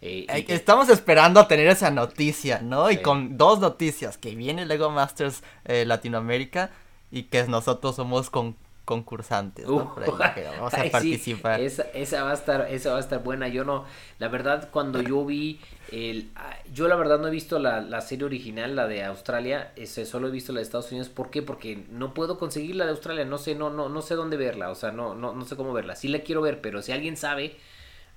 Eh, 0.00 0.26
estamos 0.48 0.88
esperando 0.90 1.40
a 1.40 1.48
tener 1.48 1.66
esa 1.66 1.90
noticia, 1.90 2.60
¿no? 2.60 2.90
Y 2.90 2.98
con 2.98 3.36
dos 3.36 3.58
noticias, 3.58 4.16
que 4.16 4.34
viene 4.34 4.66
Lego 4.66 4.90
Masters 4.90 5.42
eh, 5.64 5.84
Latinoamérica 5.84 6.70
y 7.10 7.24
que 7.24 7.42
nosotros 7.44 7.96
somos 7.96 8.30
con 8.30 8.56
concursantes, 8.88 9.66
¿no? 9.66 9.94
vamos 9.94 10.72
a 10.72 10.84
participar. 10.90 11.60
esa, 11.60 12.24
va 12.24 12.30
a 12.30 12.34
estar, 12.34 12.66
esa 12.70 12.92
va 12.92 12.96
a 12.96 13.00
estar 13.00 13.22
buena. 13.22 13.46
Yo 13.46 13.62
no, 13.62 13.84
la 14.18 14.28
verdad, 14.28 14.70
cuando 14.70 15.02
yo 15.02 15.26
vi 15.26 15.60
el, 15.92 16.30
ah, 16.36 16.56
yo 16.72 16.88
la 16.88 16.96
verdad 16.96 17.18
no 17.18 17.28
he 17.28 17.30
visto 17.30 17.58
la, 17.58 18.00
serie 18.00 18.24
original, 18.24 18.76
la 18.76 18.88
de 18.88 19.04
Australia, 19.04 19.72
ese, 19.76 20.06
solo 20.06 20.28
he 20.28 20.30
visto 20.30 20.54
la 20.54 20.60
de 20.60 20.62
Estados 20.62 20.90
Unidos. 20.90 21.10
¿Por 21.10 21.28
qué? 21.28 21.42
Porque 21.42 21.84
no 21.90 22.14
puedo 22.14 22.38
conseguir 22.38 22.76
la 22.76 22.86
de 22.86 22.92
Australia, 22.92 23.26
no 23.26 23.36
sé, 23.36 23.54
no, 23.54 23.68
no, 23.68 23.90
no 23.90 24.00
sé 24.00 24.14
dónde 24.14 24.38
verla, 24.38 24.70
o 24.70 24.74
sea, 24.74 24.90
no, 24.90 25.14
no, 25.14 25.34
no 25.34 25.44
sé 25.44 25.54
cómo 25.54 25.74
verla. 25.74 25.94
Sí 25.94 26.08
la 26.08 26.20
quiero 26.20 26.40
ver, 26.40 26.62
pero 26.62 26.80
si 26.80 26.92
alguien 26.92 27.18
sabe, 27.18 27.58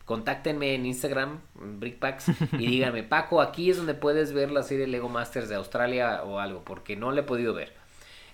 contáctenme 0.06 0.74
en 0.74 0.86
Instagram, 0.86 1.42
en 1.62 1.82
Brickpacks, 1.82 2.30
y 2.54 2.58
díganme, 2.68 3.04
Paco, 3.04 3.42
aquí 3.42 3.72
es 3.72 3.76
donde 3.76 3.94
puedes 3.94 4.32
ver 4.32 4.52
la 4.52 4.64
serie 4.64 4.88
Lego 4.88 5.10
Masters 5.10 5.50
de 5.50 5.56
Australia 5.56 6.24
o 6.24 6.40
algo, 6.40 6.64
porque 6.64 6.96
no 6.96 7.12
la 7.12 7.20
he 7.20 7.24
podido 7.24 7.54
ver. 7.54 7.74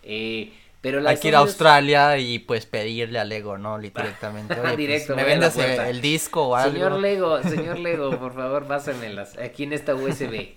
Eh, 0.03 0.53
pero 0.81 1.07
Hay 1.07 1.17
que 1.17 1.29
ir 1.29 1.35
a 1.35 1.39
Australia 1.39 2.17
y 2.17 2.39
pues 2.39 2.65
pedirle 2.65 3.19
a 3.19 3.25
Lego, 3.25 3.57
¿no? 3.57 3.79
Directamente. 3.79 4.53
Oye, 4.53 4.61
pues, 4.61 4.77
Directo, 4.77 5.15
me 5.15 5.23
vendes 5.23 5.57
el 5.57 6.01
disco 6.01 6.49
o 6.49 6.55
algo. 6.55 6.73
Señor 6.73 6.99
Lego, 6.99 7.41
señor 7.43 7.79
Lego, 7.79 8.17
por 8.17 8.33
favor, 8.33 8.65
pásenmelas. 8.65 9.37
Aquí 9.37 9.63
en 9.63 9.73
esta 9.73 9.95
USB. 9.95 10.49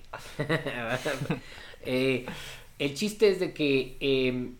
eh, 1.84 2.26
el 2.78 2.94
chiste 2.94 3.28
es 3.28 3.40
de 3.40 3.52
que 3.52 3.96
eh, 4.00 4.50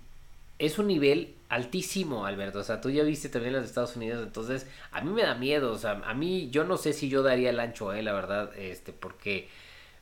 es 0.58 0.78
un 0.78 0.86
nivel 0.86 1.34
altísimo, 1.50 2.24
Alberto. 2.24 2.60
O 2.60 2.64
sea, 2.64 2.80
tú 2.80 2.90
ya 2.90 3.02
viste 3.02 3.28
también 3.28 3.54
de 3.54 3.60
Estados 3.60 3.96
Unidos, 3.96 4.24
entonces 4.24 4.66
a 4.92 5.02
mí 5.02 5.10
me 5.10 5.22
da 5.22 5.34
miedo. 5.34 5.72
O 5.72 5.78
sea, 5.78 6.00
a 6.04 6.14
mí 6.14 6.48
yo 6.50 6.64
no 6.64 6.78
sé 6.78 6.94
si 6.94 7.08
yo 7.08 7.22
daría 7.22 7.50
el 7.50 7.60
ancho, 7.60 7.92
eh, 7.92 8.02
la 8.02 8.12
verdad, 8.12 8.56
este, 8.56 8.92
porque 8.92 9.48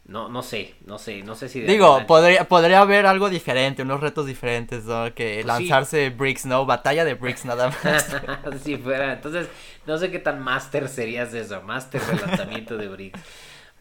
no, 0.09 0.30
no 0.30 0.42
sé, 0.42 0.74
no 0.86 0.98
sé, 0.98 1.22
no 1.22 1.34
sé 1.34 1.50
si... 1.50 1.61
Digo, 1.61 2.06
podría, 2.06 2.48
podría 2.48 2.80
haber 2.80 3.04
algo 3.04 3.28
diferente, 3.28 3.82
unos 3.82 4.00
retos 4.00 4.24
diferentes, 4.26 4.84
¿no? 4.84 5.14
Que 5.14 5.34
pues 5.34 5.46
lanzarse 5.46 6.09
Bricks, 6.09 6.46
¿no? 6.46 6.64
Batalla 6.64 7.04
de 7.04 7.12
Bricks 7.12 7.44
nada 7.44 7.70
más. 7.84 8.16
si 8.64 8.78
fuera, 8.78 9.12
entonces, 9.12 9.48
no 9.86 9.98
sé 9.98 10.11
qué 10.11 10.18
tan 10.18 10.42
máster 10.42 10.88
serías 10.88 11.30
de 11.30 11.40
eso, 11.40 11.61
máster 11.61 12.00
de 12.00 12.26
lanzamiento 12.26 12.78
de 12.78 12.88
Bricks. 12.88 13.20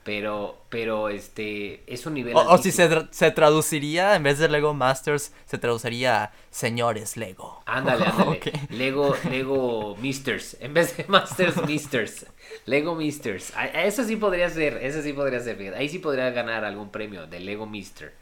Pero, 0.07 0.57
pero 0.69 1.09
este, 1.09 1.83
es 1.85 2.05
un 2.05 2.13
nivel. 2.13 2.33
O, 2.33 2.57
si 2.59 2.71
se, 2.71 2.87
se, 3.11 3.29
traduciría, 3.31 4.15
en 4.15 4.23
vez 4.23 4.39
de 4.39 4.47
Lego 4.47 4.73
Masters, 4.73 5.33
se 5.45 5.57
traduciría 5.57 6.31
señores 6.49 7.17
Lego. 7.17 7.61
Ándale, 7.65 8.05
ándale. 8.07 8.39
Lego, 8.69 9.17
Lego 9.29 9.97
Misters. 9.97 10.55
En 10.61 10.73
vez 10.73 10.95
de 10.95 11.03
Masters, 11.09 11.61
Misters. 11.67 12.25
Lego 12.65 12.95
Misters. 12.95 13.51
Eso 13.73 14.05
sí 14.05 14.15
podría 14.15 14.49
ser, 14.49 14.77
eso 14.77 15.01
sí 15.01 15.11
podría 15.11 15.41
ser. 15.41 15.75
Ahí 15.75 15.89
sí 15.89 15.99
podría 15.99 16.29
ganar 16.29 16.63
algún 16.63 16.89
premio 16.89 17.27
de 17.27 17.41
Lego 17.41 17.65
Mister. 17.65 18.13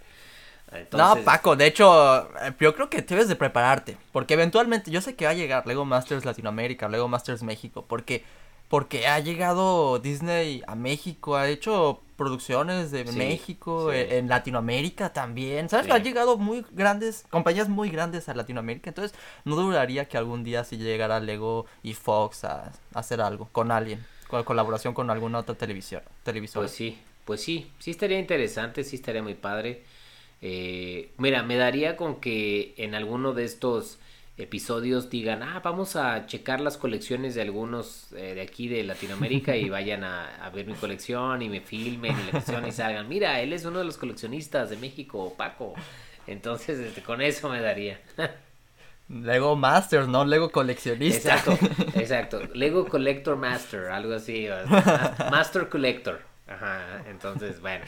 No, 0.92 1.18
Paco, 1.24 1.56
de 1.56 1.68
hecho, 1.68 2.28
eh, 2.42 2.52
yo 2.60 2.74
creo 2.74 2.90
que 2.90 3.04
debes 3.04 3.28
de 3.28 3.36
prepararte. 3.36 3.96
Porque 4.12 4.34
eventualmente, 4.34 4.90
yo 4.90 5.02
sé 5.02 5.16
que 5.16 5.26
va 5.26 5.32
a 5.32 5.36
llegar 5.36 5.68
Lego 5.68 5.86
Masters 5.86 6.26
Latinoamérica, 6.26 6.90
Lego 6.90 7.08
Masters 7.08 7.44
México. 7.44 7.86
Porque 7.88 8.24
porque 8.68 9.08
ha 9.08 9.20
llegado 9.20 10.00
Disney 10.00 10.64
a 10.68 10.76
México, 10.76 11.36
ha 11.36 11.48
hecho 11.48 12.02
producciones 12.16 12.92
de 12.92 13.04
México, 13.06 13.92
e, 13.92 14.18
en 14.18 14.30
Latinoamérica 14.30 15.12
también, 15.14 15.70
¿sabes? 15.70 15.92
Ha 15.92 15.98
llegado 15.98 16.38
muy 16.38 16.66
grandes, 16.72 17.26
compañías 17.30 17.70
muy 17.70 17.90
grandes 17.90 18.30
a 18.30 18.34
Latinoamérica, 18.34 18.90
entonces 18.90 19.18
no 19.44 19.56
dudaría 19.56 20.06
que 20.06 20.18
algún 20.18 20.44
día 20.44 20.64
si 20.64 20.78
llegara 20.78 21.20
Lego 21.20 21.66
y 21.84 21.94
Fox 21.94 22.46
a, 22.46 22.72
hacer 22.94 23.22
algo 23.22 23.50
con 23.52 23.72
alguien, 23.72 24.04
con 24.28 24.44
colaboración 24.44 24.94
con 24.94 25.10
alguna 25.10 25.40
otra 25.40 25.56
televisión, 25.56 26.02
televisora. 26.24 26.64
Pues 26.64 26.72
sí, 26.72 26.98
pues 27.26 27.42
sí, 27.42 27.70
sí 27.80 27.92
estaría 27.92 28.20
interesante, 28.20 28.84
sí 28.84 28.96
estaría 28.96 29.22
muy 29.22 29.36
padre. 29.36 29.84
Eh, 30.42 31.12
mira, 31.18 31.44
me 31.44 31.58
daría 31.58 31.98
con 31.98 32.20
que 32.20 32.74
en 32.78 32.96
alguno 32.96 33.34
de 33.34 33.46
estos 33.46 34.00
episodios 34.38 35.10
digan, 35.10 35.44
ah, 35.44 35.62
vamos 35.64 35.96
a 35.96 36.26
checar 36.26 36.60
las 36.60 36.78
colecciones 36.78 37.36
de 37.36 37.42
algunos 37.42 38.12
eh, 38.14 38.36
de 38.36 38.42
aquí 38.42 38.68
de 38.68 38.84
Latinoamérica 38.84 39.56
y 39.56 39.70
vayan 39.70 40.04
a, 40.04 40.50
ver 40.54 40.66
mi 40.68 40.74
colección 40.74 41.42
y 41.42 41.50
me 41.50 41.62
filmen 41.62 42.14
y 42.14 42.26
la 42.26 42.32
colección 42.32 42.68
y 42.68 42.72
salgan, 42.72 43.08
mira, 43.08 43.40
él 43.42 43.54
es 43.54 43.66
uno 43.66 43.80
de 43.80 43.86
los 43.86 43.98
coleccionistas 43.98 44.70
de 44.70 44.78
México, 44.78 45.34
Paco. 45.38 45.74
Entonces, 46.28 46.80
este, 46.80 47.02
con 47.02 47.22
eso 47.22 47.50
me 47.50 47.62
daría. 47.62 48.00
Lego 49.08 49.56
Master, 49.56 50.08
no 50.08 50.26
Lego 50.26 50.50
coleccionista. 50.50 51.36
Exacto, 51.36 51.58
exacto. 52.00 52.42
Lego 52.54 52.88
Collector 52.88 53.38
Master, 53.38 53.90
algo 53.90 54.16
así. 54.16 54.48
Master 55.30 55.70
Collector. 55.70 56.22
Ajá, 56.48 57.04
entonces, 57.08 57.62
bueno. 57.62 57.86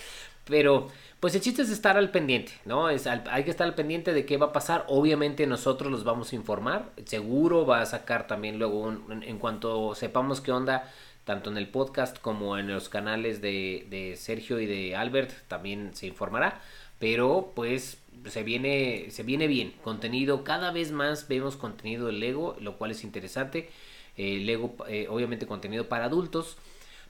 Pero 0.47 0.87
pues 1.19 1.33
el 1.35 1.41
chiste 1.41 1.63
es 1.63 1.69
estar 1.69 1.97
al 1.97 2.11
pendiente, 2.11 2.51
¿no? 2.65 2.89
Es 2.89 3.07
hay 3.07 3.43
que 3.43 3.51
estar 3.51 3.65
al 3.67 3.75
pendiente 3.75 4.13
de 4.13 4.25
qué 4.25 4.37
va 4.37 4.47
a 4.47 4.53
pasar. 4.53 4.85
Obviamente 4.87 5.47
nosotros 5.47 5.91
los 5.91 6.03
vamos 6.03 6.31
a 6.31 6.35
informar. 6.35 6.91
Seguro 7.05 7.65
va 7.65 7.81
a 7.81 7.85
sacar 7.85 8.27
también 8.27 8.59
luego, 8.59 8.81
un, 8.81 9.23
en 9.23 9.39
cuanto 9.39 9.95
sepamos 9.95 10.41
qué 10.41 10.51
onda, 10.51 10.91
tanto 11.25 11.49
en 11.49 11.57
el 11.57 11.69
podcast 11.69 12.19
como 12.19 12.57
en 12.57 12.71
los 12.71 12.89
canales 12.89 13.41
de, 13.41 13.87
de 13.89 14.15
Sergio 14.15 14.59
y 14.59 14.65
de 14.65 14.95
Albert, 14.95 15.31
también 15.47 15.95
se 15.95 16.07
informará. 16.07 16.61
Pero 16.99 17.51
pues 17.55 17.99
se 18.25 18.43
viene, 18.43 19.07
se 19.09 19.23
viene 19.23 19.47
bien. 19.47 19.73
Contenido, 19.83 20.43
cada 20.43 20.71
vez 20.71 20.91
más 20.91 21.27
vemos 21.27 21.55
contenido 21.55 22.07
de 22.07 22.13
Lego, 22.13 22.55
lo 22.59 22.77
cual 22.77 22.91
es 22.91 23.03
interesante. 23.03 23.69
Eh, 24.17 24.39
Lego, 24.39 24.75
eh, 24.87 25.07
obviamente 25.09 25.45
contenido 25.45 25.87
para 25.89 26.05
adultos 26.05 26.57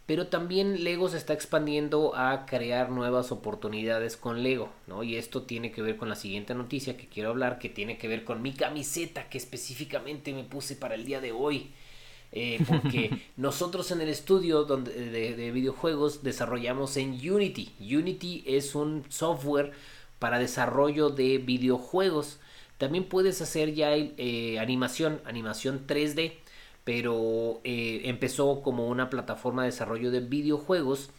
pero 0.08 0.28
también 0.28 0.86
Lego 0.86 1.10
se 1.10 1.18
está 1.18 1.34
expandiendo 1.34 2.16
a 2.16 2.46
crear 2.46 2.90
nuevas 2.90 3.34
oportunidades 3.34 4.16
con 4.16 4.42
Lego, 4.42 4.70
¿no? 4.88 5.04
Y 5.04 5.18
esto 5.18 5.44
tiene 5.44 5.74
que 5.74 5.82
ver 5.82 5.98
con 5.98 6.08
la 6.08 6.16
siguiente 6.16 6.56
noticia 6.56 6.96
que 6.96 7.10
quiero 7.10 7.30
hablar, 7.30 7.60
que 7.60 7.68
tiene 7.68 7.98
que 7.98 8.08
ver 8.08 8.24
con 8.24 8.42
mi 8.42 8.54
camiseta 8.54 9.28
que 9.28 9.38
específicamente 9.38 10.34
me 10.34 10.46
puse 10.46 10.78
para 10.78 10.96
el 10.96 11.04
día 11.04 11.20
de 11.20 11.34
hoy. 11.34 11.72
Eh, 12.32 12.64
porque 12.66 13.12
nosotros 13.36 13.92
en 13.92 14.00
el 14.00 14.08
estudio 14.08 14.64
donde, 14.64 14.94
de, 14.94 15.52
videojuegos 15.52 16.24
desarrollamos 16.24 16.96
en 16.96 17.10
Unity. 17.12 17.74
Unity 17.82 18.46
es 18.48 18.76
un 18.76 19.04
software 19.10 19.74
para 20.20 20.40
desarrollo 20.40 21.10
de 21.10 21.38
videojuegos. 21.38 22.40
También 22.78 23.04
puedes 23.10 23.42
hacer 23.42 23.74
ya 23.74 23.94
eh, 23.94 24.58
animación, 24.58 25.20
animación 25.26 25.86
3D 25.86 26.32
pero 26.88 27.60
eh, 27.66 28.04
empezó 28.06 28.62
como 28.62 28.88
una 28.88 29.10
plataforma 29.10 29.64
de 29.64 29.72
desarrollo 29.72 30.10
de 30.10 30.22
videojuegos 30.22 31.10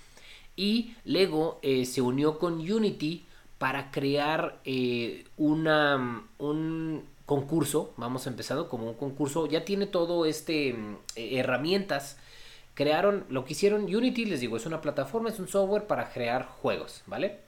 y 0.56 0.94
Lego 1.04 1.58
eh, 1.60 1.84
se 1.84 2.00
unió 2.00 2.38
con 2.38 2.54
Unity 2.54 3.26
para 3.58 3.90
crear 3.90 4.60
eh, 4.64 5.26
una, 5.36 6.22
un 6.38 7.04
concurso, 7.26 7.92
vamos 7.98 8.26
empezando 8.26 8.66
como 8.70 8.88
un 8.88 8.94
concurso, 8.94 9.46
ya 9.46 9.66
tiene 9.66 9.84
todo 9.84 10.24
este 10.24 10.74
herramientas, 11.16 12.16
crearon, 12.72 13.26
lo 13.28 13.44
que 13.44 13.52
hicieron 13.52 13.94
Unity, 13.94 14.24
les 14.24 14.40
digo, 14.40 14.56
es 14.56 14.64
una 14.64 14.80
plataforma, 14.80 15.28
es 15.28 15.38
un 15.38 15.48
software 15.48 15.86
para 15.86 16.10
crear 16.10 16.46
juegos, 16.46 17.02
¿vale? 17.06 17.40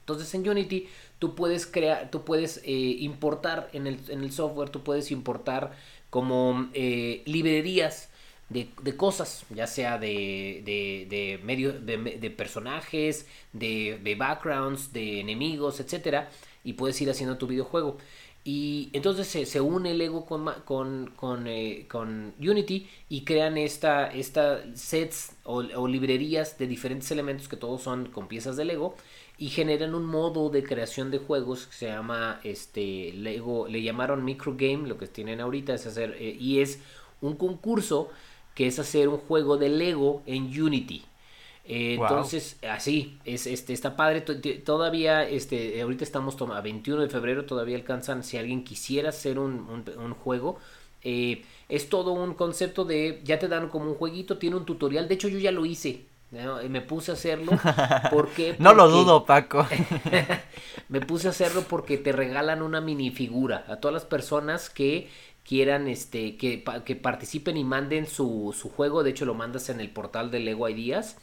Entonces 0.00 0.34
en 0.34 0.46
Unity 0.46 0.88
tú 1.18 1.34
puedes 1.34 1.66
crear, 1.66 2.10
tú 2.10 2.22
puedes 2.22 2.60
importar 2.66 3.70
en 3.72 3.86
el, 3.86 3.98
en 4.08 4.24
el 4.24 4.30
software, 4.30 4.68
tú 4.68 4.82
puedes 4.82 5.10
importar 5.10 5.72
como 6.12 6.68
eh, 6.74 7.22
librerías 7.24 8.10
de, 8.50 8.96
cosas, 8.98 9.46
ya 9.48 9.66
sea 9.66 9.96
de, 9.96 10.60
de, 10.62 11.06
de, 11.08 11.40
medio, 11.42 11.72
de, 11.72 12.30
personajes, 12.30 13.26
de, 13.54 14.14
backgrounds, 14.18 14.92
de 14.92 15.20
enemigos, 15.20 15.80
etcétera, 15.80 16.28
y 16.64 16.74
puedes 16.74 17.00
ir 17.00 17.08
haciendo 17.08 17.38
tu 17.38 17.46
videojuego. 17.46 17.96
Y 18.44 18.90
entonces 18.92 19.26
se, 19.26 19.60
une 19.62 19.94
Lego 19.94 20.26
con, 20.26 20.52
con, 20.66 21.14
con, 21.16 21.46
eh, 21.46 21.86
con, 21.88 22.34
Unity 22.38 22.86
y 23.08 23.24
crean 23.24 23.56
esta, 23.56 24.08
esta 24.08 24.62
sets 24.74 25.32
o, 25.44 25.62
o, 25.76 25.88
librerías 25.88 26.58
de 26.58 26.66
diferentes 26.66 27.10
elementos 27.10 27.48
que 27.48 27.56
todos 27.56 27.82
son 27.82 28.10
con 28.10 28.28
piezas 28.28 28.58
de 28.58 28.66
Lego 28.66 28.96
y 29.38 29.48
generan 29.48 29.94
un 29.94 30.04
modo 30.04 30.50
de 30.50 30.62
creación 30.62 31.10
de 31.10 31.18
juegos 31.18 31.66
que 31.66 31.74
se 31.74 31.86
llama 31.86 32.40
este 32.44 33.12
Lego, 33.12 33.66
le 33.68 33.82
llamaron 33.82 34.24
microgame, 34.24 34.86
lo 34.86 34.98
que 34.98 35.06
tienen 35.06 35.40
ahorita 35.40 35.74
es 35.74 35.86
hacer 35.86 36.16
eh, 36.18 36.36
y 36.38 36.60
es 36.60 36.80
un 37.20 37.36
concurso 37.36 38.10
que 38.54 38.66
es 38.66 38.78
hacer 38.78 39.08
un 39.08 39.18
juego 39.18 39.56
de 39.56 39.68
Lego 39.68 40.22
en 40.26 40.44
Unity. 40.44 41.04
Eh, 41.64 41.94
entonces, 41.94 42.58
así, 42.68 43.18
es, 43.24 43.46
este, 43.46 43.72
está 43.72 43.96
padre. 43.96 44.20
Todavía, 44.20 45.28
este, 45.28 45.80
ahorita 45.80 46.04
estamos 46.04 46.36
a 46.40 46.60
21 46.60 47.02
de 47.02 47.08
febrero, 47.08 47.44
todavía 47.44 47.76
alcanzan, 47.76 48.24
si 48.24 48.36
alguien 48.36 48.64
quisiera 48.64 49.10
hacer 49.10 49.38
un, 49.38 49.84
un, 49.96 50.14
juego, 50.14 50.58
eh, 51.02 51.44
es 51.68 51.88
todo 51.88 52.12
un 52.12 52.34
concepto 52.34 52.84
de, 52.84 53.20
ya 53.24 53.38
te 53.38 53.48
dan 53.48 53.68
como 53.68 53.90
un 53.90 53.94
jueguito, 53.94 54.38
tiene 54.38 54.56
un 54.56 54.66
tutorial, 54.66 55.08
de 55.08 55.14
hecho 55.14 55.28
yo 55.28 55.38
ya 55.38 55.52
lo 55.52 55.64
hice, 55.64 56.04
y 56.64 56.68
me 56.68 56.80
puse 56.80 57.10
a 57.10 57.14
hacerlo 57.14 57.52
porque... 58.10 58.56
no 58.58 58.74
lo 58.74 58.88
dudo, 58.88 59.24
Paco. 59.26 59.66
me 60.88 61.00
puse 61.00 61.28
a 61.28 61.30
hacerlo 61.30 61.64
porque 61.68 61.98
te 61.98 62.12
regalan 62.12 62.62
una 62.62 62.80
minifigura 62.80 63.64
a 63.68 63.76
todas 63.76 63.92
las 63.92 64.04
personas 64.04 64.70
que 64.70 65.10
quieran 65.44 65.88
este 65.88 66.36
que, 66.36 66.64
que 66.84 66.96
participen 66.96 67.56
y 67.56 67.64
manden 67.64 68.06
su, 68.06 68.54
su, 68.58 68.70
juego. 68.70 69.02
De 69.02 69.10
hecho 69.10 69.26
lo 69.26 69.34
mandas 69.34 69.68
en 69.68 69.80
el 69.80 69.90
portal 69.90 70.30
de 70.30 70.40
Lego 70.40 70.68
Ideas 70.68 71.16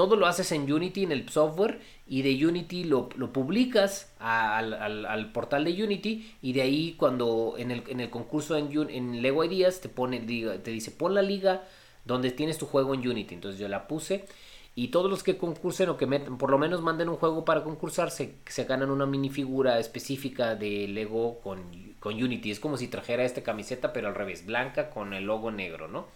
todo 0.00 0.16
lo 0.16 0.26
haces 0.26 0.50
en 0.52 0.72
Unity, 0.72 1.02
en 1.02 1.12
el 1.12 1.28
software, 1.28 1.80
y 2.06 2.22
de 2.22 2.46
Unity 2.46 2.84
lo, 2.84 3.10
publicas 3.10 4.10
al, 4.18 4.72
al, 4.72 5.32
portal 5.32 5.64
de 5.64 5.84
Unity, 5.84 6.36
y 6.40 6.54
de 6.54 6.62
ahí 6.62 6.94
cuando 6.96 7.56
en 7.58 7.70
el, 7.70 7.82
en 7.86 8.00
el 8.00 8.08
concurso 8.08 8.56
en, 8.56 8.70
en 8.88 9.20
Lego 9.20 9.44
Ideas 9.44 9.82
te, 9.82 9.90
pone, 9.90 10.20
te 10.20 10.70
dice 10.70 10.90
pon 10.90 11.14
la 11.14 11.20
liga 11.20 11.64
donde 12.04 12.30
tienes 12.30 12.58
tu 12.58 12.66
juego 12.66 12.94
en 12.94 13.06
Unity. 13.06 13.34
Entonces 13.34 13.60
yo 13.60 13.68
la 13.68 13.86
puse 13.86 14.26
y 14.74 14.88
todos 14.88 15.10
los 15.10 15.22
que 15.22 15.36
concursen 15.36 15.88
o 15.88 15.96
que 15.96 16.06
meten, 16.06 16.38
por 16.38 16.50
lo 16.50 16.58
menos 16.58 16.80
manden 16.80 17.08
un 17.08 17.16
juego 17.16 17.44
para 17.44 17.62
concursar, 17.62 18.10
se, 18.10 18.36
se 18.46 18.64
ganan 18.64 18.90
una 18.90 19.04
minifigura 19.04 19.78
específica 19.78 20.54
de 20.54 20.86
Lego 20.88 21.40
con, 21.40 21.62
con, 21.98 22.14
Unity. 22.14 22.50
Es 22.50 22.60
como 22.60 22.76
si 22.76 22.88
trajera 22.88 23.24
esta 23.24 23.42
camiseta, 23.42 23.92
pero 23.92 24.08
al 24.08 24.14
revés, 24.14 24.46
blanca 24.46 24.90
con 24.90 25.12
el 25.12 25.24
logo 25.24 25.50
negro, 25.50 25.88
¿no? 25.88 26.06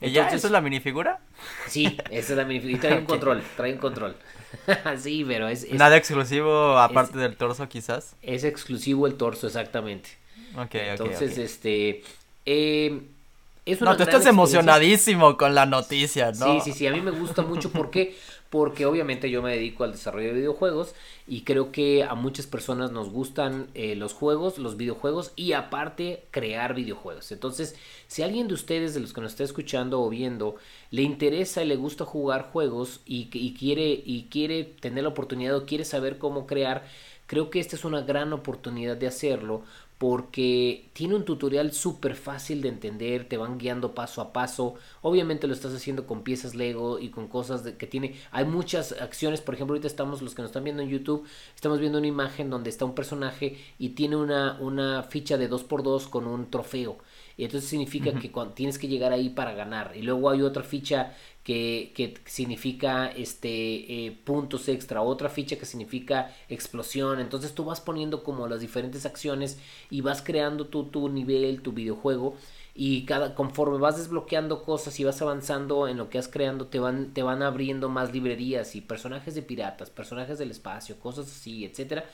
¿Y 0.00 0.10
ya 0.10 0.28
esa 0.28 0.46
es 0.46 0.52
la 0.52 0.60
minifigura? 0.60 1.20
Sí, 1.66 1.96
esa 2.10 2.32
es 2.32 2.36
la 2.36 2.44
minifigura. 2.44 2.76
Y 2.76 2.80
trae 2.80 2.98
un 2.98 3.04
control, 3.06 3.42
trae 3.56 3.72
un 3.72 3.78
control. 3.78 4.16
sí, 4.98 5.24
pero 5.26 5.48
es, 5.48 5.70
Nada 5.72 5.96
exclusivo 5.96 6.78
aparte 6.78 7.18
del 7.18 7.36
torso, 7.36 7.68
quizás. 7.68 8.16
Es 8.22 8.44
exclusivo 8.44 9.06
el 9.06 9.14
torso, 9.14 9.46
exactamente. 9.46 10.10
Ok, 10.56 10.74
Entonces, 10.74 11.38
este. 11.38 12.02
Eh, 12.44 13.02
no, 13.80 13.96
tú 13.96 14.02
estás 14.02 14.26
emocionadísimo 14.26 15.36
con 15.36 15.54
la 15.54 15.66
noticia, 15.66 16.32
¿no? 16.32 16.60
Sí, 16.60 16.60
sí, 16.64 16.72
sí, 16.72 16.86
a 16.86 16.92
mí 16.92 17.00
me 17.00 17.10
gusta 17.10 17.42
mucho 17.42 17.70
porque 17.70 18.16
porque 18.50 18.86
obviamente 18.86 19.30
yo 19.30 19.42
me 19.42 19.52
dedico 19.52 19.84
al 19.84 19.92
desarrollo 19.92 20.28
de 20.28 20.34
videojuegos 20.34 20.94
y 21.26 21.42
creo 21.42 21.70
que 21.70 22.04
a 22.04 22.14
muchas 22.14 22.46
personas 22.46 22.90
nos 22.90 23.10
gustan 23.10 23.68
eh, 23.74 23.94
los 23.94 24.14
juegos, 24.14 24.58
los 24.58 24.76
videojuegos 24.78 25.32
y 25.36 25.52
aparte 25.52 26.24
crear 26.30 26.74
videojuegos. 26.74 27.30
Entonces, 27.30 27.76
si 28.06 28.22
alguien 28.22 28.48
de 28.48 28.54
ustedes, 28.54 28.94
de 28.94 29.00
los 29.00 29.12
que 29.12 29.20
nos 29.20 29.32
está 29.32 29.44
escuchando 29.44 30.00
o 30.00 30.08
viendo, 30.08 30.56
le 30.90 31.02
interesa 31.02 31.62
y 31.62 31.66
le 31.66 31.76
gusta 31.76 32.06
jugar 32.06 32.50
juegos 32.50 33.00
y, 33.04 33.28
y 33.32 33.52
quiere, 33.52 34.02
y 34.04 34.28
quiere 34.30 34.64
tener 34.64 35.04
la 35.04 35.10
oportunidad 35.10 35.54
o 35.54 35.66
quiere 35.66 35.84
saber 35.84 36.16
cómo 36.16 36.46
crear, 36.46 36.86
creo 37.26 37.50
que 37.50 37.60
esta 37.60 37.76
es 37.76 37.84
una 37.84 38.00
gran 38.00 38.32
oportunidad 38.32 38.96
de 38.96 39.08
hacerlo 39.08 39.62
porque 39.98 40.90
tiene 40.92 41.16
un 41.16 41.24
tutorial 41.24 41.72
súper 41.72 42.14
fácil 42.14 42.62
de 42.62 42.68
entender, 42.68 43.28
te 43.28 43.36
van 43.36 43.58
guiando 43.58 43.94
paso 43.94 44.20
a 44.20 44.32
paso. 44.32 44.74
Obviamente 45.02 45.48
lo 45.48 45.54
estás 45.54 45.74
haciendo 45.74 46.06
con 46.06 46.22
piezas 46.22 46.54
Lego 46.54 47.00
y 47.00 47.10
con 47.10 47.26
cosas 47.26 47.62
que 47.62 47.86
tiene. 47.88 48.14
Hay 48.30 48.44
muchas 48.44 48.92
acciones, 48.92 49.40
por 49.40 49.54
ejemplo, 49.54 49.74
ahorita 49.74 49.88
estamos, 49.88 50.22
los 50.22 50.36
que 50.36 50.42
nos 50.42 50.50
están 50.50 50.64
viendo 50.64 50.82
en 50.82 50.88
YouTube, 50.88 51.26
estamos 51.54 51.80
viendo 51.80 51.98
una 51.98 52.06
imagen 52.06 52.48
donde 52.48 52.70
está 52.70 52.84
un 52.84 52.94
personaje 52.94 53.58
y 53.78 53.90
tiene 53.90 54.16
una, 54.16 54.56
una 54.60 55.02
ficha 55.02 55.36
de 55.36 55.50
2x2 55.50 56.08
con 56.08 56.26
un 56.28 56.48
trofeo. 56.48 56.98
Y 57.38 57.44
entonces 57.44 57.70
significa 57.70 58.12
que 58.18 58.32
tienes 58.56 58.78
que 58.78 58.88
llegar 58.88 59.12
ahí 59.12 59.28
para 59.28 59.52
ganar. 59.52 59.92
Y 59.94 60.02
luego 60.02 60.28
hay 60.28 60.42
otra 60.42 60.64
ficha 60.64 61.14
que, 61.44 62.18
significa 62.26 63.06
este 63.06 64.06
eh, 64.06 64.18
puntos 64.24 64.68
extra, 64.68 65.02
otra 65.02 65.28
ficha 65.28 65.56
que 65.56 65.64
significa 65.64 66.34
explosión. 66.48 67.20
Entonces 67.20 67.54
tú 67.54 67.64
vas 67.64 67.80
poniendo 67.80 68.24
como 68.24 68.48
las 68.48 68.58
diferentes 68.58 69.06
acciones 69.06 69.56
y 69.88 70.00
vas 70.00 70.20
creando 70.20 70.66
tu, 70.66 70.86
tu 70.86 71.08
nivel, 71.08 71.62
tu 71.62 71.70
videojuego. 71.70 72.34
Y 72.74 73.04
cada, 73.04 73.36
conforme 73.36 73.78
vas 73.78 73.98
desbloqueando 73.98 74.64
cosas 74.64 74.98
y 74.98 75.04
vas 75.04 75.22
avanzando 75.22 75.86
en 75.86 75.96
lo 75.96 76.10
que 76.10 76.18
has 76.18 76.26
creando, 76.26 76.66
te 76.66 76.80
van, 76.80 77.14
te 77.14 77.22
van 77.22 77.44
abriendo 77.44 77.88
más 77.88 78.12
librerías 78.12 78.74
y 78.74 78.80
personajes 78.80 79.36
de 79.36 79.42
piratas, 79.42 79.90
personajes 79.90 80.40
del 80.40 80.50
espacio, 80.50 80.98
cosas 80.98 81.26
así, 81.26 81.64
etcétera, 81.64 82.04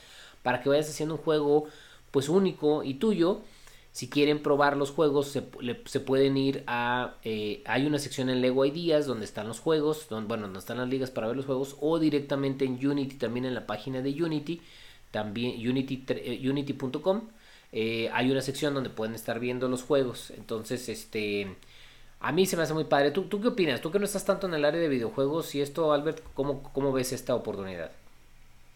para 0.43 0.61
que 0.61 0.69
vayas 0.69 0.87
haciendo 0.87 1.15
un 1.15 1.21
juego 1.21 1.65
pues 2.11 2.29
único 2.29 2.83
y 2.83 2.93
tuyo 2.93 3.41
si 3.95 4.09
quieren 4.09 4.43
probar 4.43 4.75
los 4.75 4.91
juegos, 4.91 5.29
se, 5.29 5.47
se 5.85 5.99
pueden 6.01 6.35
ir 6.35 6.65
a... 6.67 7.15
Eh, 7.23 7.63
hay 7.65 7.85
una 7.85 7.97
sección 7.97 8.29
en 8.29 8.41
Lego 8.41 8.65
Ideas 8.65 9.05
donde 9.05 9.23
están 9.23 9.47
los 9.47 9.61
juegos, 9.61 10.07
donde, 10.09 10.27
bueno, 10.27 10.43
donde 10.43 10.59
están 10.59 10.79
las 10.79 10.89
ligas 10.89 11.11
para 11.11 11.27
ver 11.27 11.37
los 11.37 11.45
juegos, 11.45 11.77
o 11.79 11.97
directamente 11.97 12.65
en 12.65 12.73
Unity, 12.85 13.15
también 13.15 13.45
en 13.45 13.53
la 13.55 13.65
página 13.65 14.01
de 14.01 14.21
Unity, 14.21 14.61
también 15.11 15.65
unity, 15.65 16.03
eh, 16.09 16.41
unity.com. 16.45 17.29
Eh, 17.71 18.09
hay 18.11 18.29
una 18.31 18.41
sección 18.41 18.73
donde 18.73 18.89
pueden 18.89 19.15
estar 19.15 19.39
viendo 19.39 19.69
los 19.69 19.83
juegos. 19.83 20.31
Entonces, 20.31 20.89
este... 20.89 21.55
A 22.19 22.33
mí 22.33 22.45
se 22.45 22.57
me 22.57 22.63
hace 22.63 22.73
muy 22.73 22.83
padre. 22.83 23.11
¿Tú, 23.11 23.29
¿Tú 23.29 23.39
qué 23.39 23.47
opinas? 23.47 23.79
Tú 23.79 23.91
que 23.91 23.99
no 23.99 24.05
estás 24.05 24.25
tanto 24.25 24.45
en 24.47 24.55
el 24.55 24.65
área 24.65 24.81
de 24.81 24.89
videojuegos 24.89 25.55
y 25.55 25.61
esto, 25.61 25.93
Albert, 25.93 26.21
¿cómo, 26.33 26.63
cómo 26.73 26.91
ves 26.91 27.13
esta 27.13 27.33
oportunidad? 27.33 27.91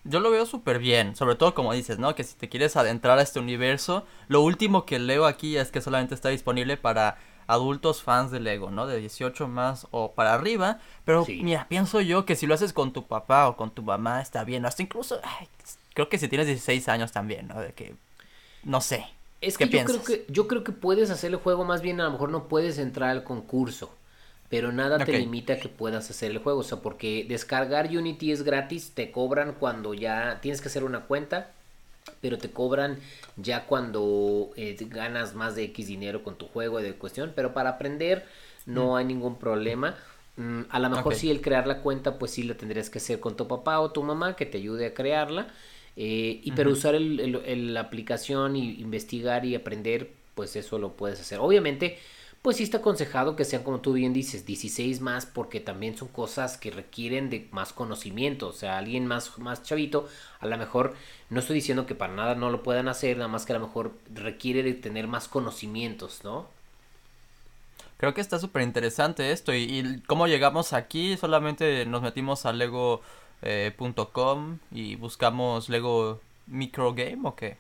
Yo 0.04 0.20
lo 0.20 0.32
veo 0.32 0.46
súper 0.46 0.80
bien, 0.80 1.16
sobre 1.16 1.36
todo 1.36 1.54
como 1.54 1.74
dices, 1.74 2.00
¿no? 2.00 2.16
Que 2.16 2.24
si 2.24 2.36
te 2.36 2.50
quieres 2.50 2.76
adentrar 2.76 3.20
a 3.20 3.22
este 3.22 3.40
universo, 3.40 4.06
lo 4.28 4.42
último 4.42 4.86
que 4.86 5.00
leo 5.00 5.26
aquí 5.26 5.58
es 5.58 5.72
que 5.72 5.82
solamente 5.82 6.16
está 6.16 6.30
disponible 6.30 6.78
para 6.78 7.18
adultos 7.48 8.04
fans 8.04 8.32
de 8.32 8.40
Lego, 8.40 8.72
¿no? 8.72 8.88
De 8.88 9.00
18 9.00 9.48
más 9.48 9.88
o 9.92 10.12
para 10.12 10.34
arriba, 10.34 10.80
pero 11.04 11.26
mira, 11.28 11.66
pienso 11.68 12.00
yo 12.00 12.26
que 12.26 12.36
si 12.36 12.46
lo 12.46 12.54
haces 12.54 12.74
con 12.74 12.94
tu 12.94 13.08
papá 13.08 13.48
o 13.50 13.58
con 13.58 13.72
tu 13.72 13.82
mamá 13.82 14.22
está 14.22 14.44
bien, 14.44 14.66
hasta 14.66 14.84
incluso, 14.84 15.20
creo 15.94 16.10
que 16.10 16.18
si 16.18 16.28
tienes 16.28 16.48
16 16.48 16.88
años 16.90 17.12
también, 17.12 17.48
¿no? 17.48 17.60
De 17.60 17.74
que, 17.74 17.96
no 18.64 18.82
sé. 18.82 19.06
Es 19.42 19.58
que 19.58 19.68
yo 19.70 19.86
creo 19.86 20.04
que 20.04 20.26
yo 20.28 20.48
creo 20.48 20.64
que 20.64 20.74
puedes 20.74 21.10
hacer 21.10 21.32
el 21.32 21.38
juego, 21.38 21.64
más 21.64 21.82
bien 21.82 22.02
a 22.02 22.04
lo 22.04 22.12
mejor 22.12 22.30
no 22.30 22.48
puedes 22.48 22.78
entrar 22.78 23.10
al 23.10 23.24
concurso 23.24 23.90
pero 24.50 24.72
nada 24.72 25.06
te 25.06 25.18
limita 25.18 25.54
a 25.54 25.58
que 25.58 25.70
puedas 25.70 26.10
hacer 26.10 26.32
el 26.32 26.40
juego. 26.40 26.60
O 26.60 26.64
sea, 26.64 26.80
porque 26.80 27.26
descargar 27.30 27.88
Unity 27.88 28.32
es 28.32 28.44
gratis, 28.44 28.92
te 28.96 29.12
cobran 29.12 29.54
cuando 29.54 29.94
ya 29.94 30.40
tienes 30.42 30.60
que 30.60 30.70
hacer 30.70 30.84
una 30.84 31.02
cuenta, 31.02 31.52
pero 32.20 32.40
te 32.40 32.50
cobran 32.50 32.98
ya 33.38 33.66
cuando 33.66 34.50
eh, 34.56 34.76
ganas 34.90 35.36
más 35.36 35.56
de 35.56 35.66
X 35.66 35.88
dinero 35.88 36.24
con 36.24 36.36
tu 36.36 36.48
juego 36.48 36.82
de 36.82 36.94
cuestión. 36.94 37.32
Pero 37.36 37.54
para 37.54 37.72
aprender 37.72 38.26
no 38.66 38.94
mm. 38.94 38.96
hay 38.96 39.06
ningún 39.06 39.38
problema. 39.38 39.96
Mm, 40.38 40.62
a 40.70 40.80
lo 40.80 40.90
mejor 40.90 41.14
si 41.14 41.30
el 41.30 41.42
crear 41.42 41.68
la 41.68 41.82
cuenta, 41.82 42.18
pues 42.18 42.32
sí 42.32 42.42
la 42.42 42.56
tendrías 42.56 42.90
que 42.90 42.98
hacer 42.98 43.20
con 43.20 43.38
tu 43.38 43.48
papá 43.48 43.80
o 43.80 43.92
tu 43.92 44.02
mamá 44.02 44.36
que 44.36 44.48
te 44.48 44.58
ayude 44.58 44.88
a 44.88 44.94
crearla. 44.96 45.48
Eh, 45.96 46.42
y 46.44 46.54
pero 46.54 46.72
usar 46.72 46.96
el, 46.96 47.74
la 47.74 47.82
aplicación 47.82 48.56
y 48.56 48.80
investigar 48.80 49.46
y 49.46 49.54
aprender, 49.54 50.12
pues 50.34 50.56
eso 50.56 50.80
lo 50.80 50.94
puedes 50.94 51.20
hacer. 51.20 51.38
Obviamente 51.40 52.00
pues 52.42 52.58
sí 52.58 52.64
está 52.64 52.78
aconsejado 52.78 53.36
que 53.36 53.44
sean, 53.44 53.64
como 53.64 53.82
tú 53.82 53.94
bien 53.94 54.14
dices, 54.14 54.46
16 54.46 55.02
más, 55.02 55.26
porque 55.26 55.60
también 55.60 55.98
son 55.98 56.08
cosas 56.08 56.58
que 56.58 56.72
requieren 56.72 57.30
de 57.30 57.48
más 57.52 57.74
conocimiento. 57.74 58.48
O 58.48 58.54
sea, 58.54 58.78
alguien 58.78 59.06
más, 59.08 59.38
más 59.40 59.62
chavito, 59.64 60.08
a 60.40 60.48
lo 60.48 60.58
mejor, 60.58 60.96
no 61.30 61.42
estoy 61.42 61.56
diciendo 61.56 61.86
que 61.86 61.96
para 61.96 62.14
nada 62.14 62.36
no 62.36 62.50
lo 62.50 62.64
puedan 62.64 62.88
hacer, 62.88 63.18
nada 63.18 63.28
más 63.28 63.46
que 63.46 63.54
a 63.54 63.60
lo 63.60 63.68
mejor 63.68 63.94
requiere 64.14 64.64
de 64.64 64.74
tener 64.74 65.08
más 65.08 65.28
conocimientos, 65.28 66.22
¿no? 66.24 66.48
Creo 67.98 68.14
que 68.14 68.22
está 68.22 68.40
súper 68.40 68.62
interesante 68.62 69.34
esto. 69.34 69.54
Y, 69.54 70.02
cómo 70.08 70.28
llegamos 70.28 70.72
aquí, 70.72 71.18
solamente 71.18 71.86
nos 71.86 72.02
metimos 72.02 72.46
a 72.46 72.54
lego.com 72.54 73.02
eh, 73.42 74.58
y 74.72 74.96
buscamos 74.96 75.68
Lego 75.68 76.22
Microgame 76.48 77.20
o 77.24 77.36
qué? 77.36 77.58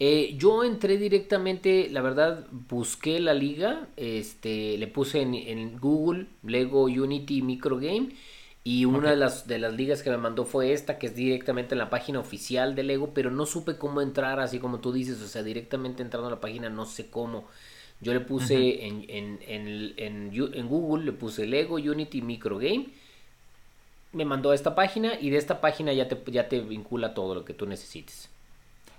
Eh, 0.00 0.36
yo 0.38 0.62
entré 0.62 0.96
directamente, 0.96 1.88
la 1.90 2.02
verdad, 2.02 2.46
busqué 2.50 3.18
la 3.18 3.34
liga, 3.34 3.88
este, 3.96 4.78
le 4.78 4.86
puse 4.86 5.22
en, 5.22 5.78
Google 5.78 6.26
Lego 6.44 6.84
Unity 6.84 7.42
Microgame 7.42 8.10
y 8.62 8.84
una 8.84 9.10
de, 9.10 9.16
las, 9.16 9.48
de 9.48 9.58
las 9.58 9.74
ligas 9.74 10.02
que 10.02 10.10
me 10.10 10.18
mandó 10.18 10.44
fue 10.44 10.72
esta, 10.72 10.98
que 10.98 11.08
es 11.08 11.16
directamente 11.16 11.74
en 11.74 11.78
la 11.78 11.90
página 11.90 12.20
oficial 12.20 12.76
de 12.76 12.84
Lego, 12.84 13.12
pero 13.12 13.30
no 13.32 13.44
supe 13.44 13.76
cómo 13.76 14.00
entrar, 14.00 14.38
así 14.38 14.60
como 14.60 14.78
tú 14.78 14.92
dices, 14.92 15.20
o 15.20 15.26
sea, 15.26 15.42
directamente 15.42 16.02
entrando 16.02 16.28
a 16.28 16.32
la 16.32 16.40
página 16.40 16.68
no 16.68 16.86
sé 16.86 17.10
cómo. 17.10 17.48
Yo 18.00 18.14
le 18.14 18.20
puse 18.20 18.86
en, 18.86 19.04
en, 19.08 19.40
en, 19.48 19.94
en, 19.96 20.68
Google, 20.68 21.06
le 21.06 21.12
puse 21.12 21.46
Lego 21.46 21.74
Unity 21.76 22.22
Microgame, 22.22 22.88
me 24.12 24.24
mandó 24.24 24.52
a 24.52 24.54
esta 24.54 24.76
página 24.76 25.18
y 25.20 25.30
de 25.30 25.38
esta 25.38 25.60
página 25.60 25.92
ya 25.92 26.06
te, 26.06 26.18
ya 26.30 26.48
te 26.48 26.60
vincula 26.60 27.14
todo 27.14 27.34
lo 27.34 27.44
que 27.44 27.54
tú 27.54 27.66
necesites. 27.66 28.30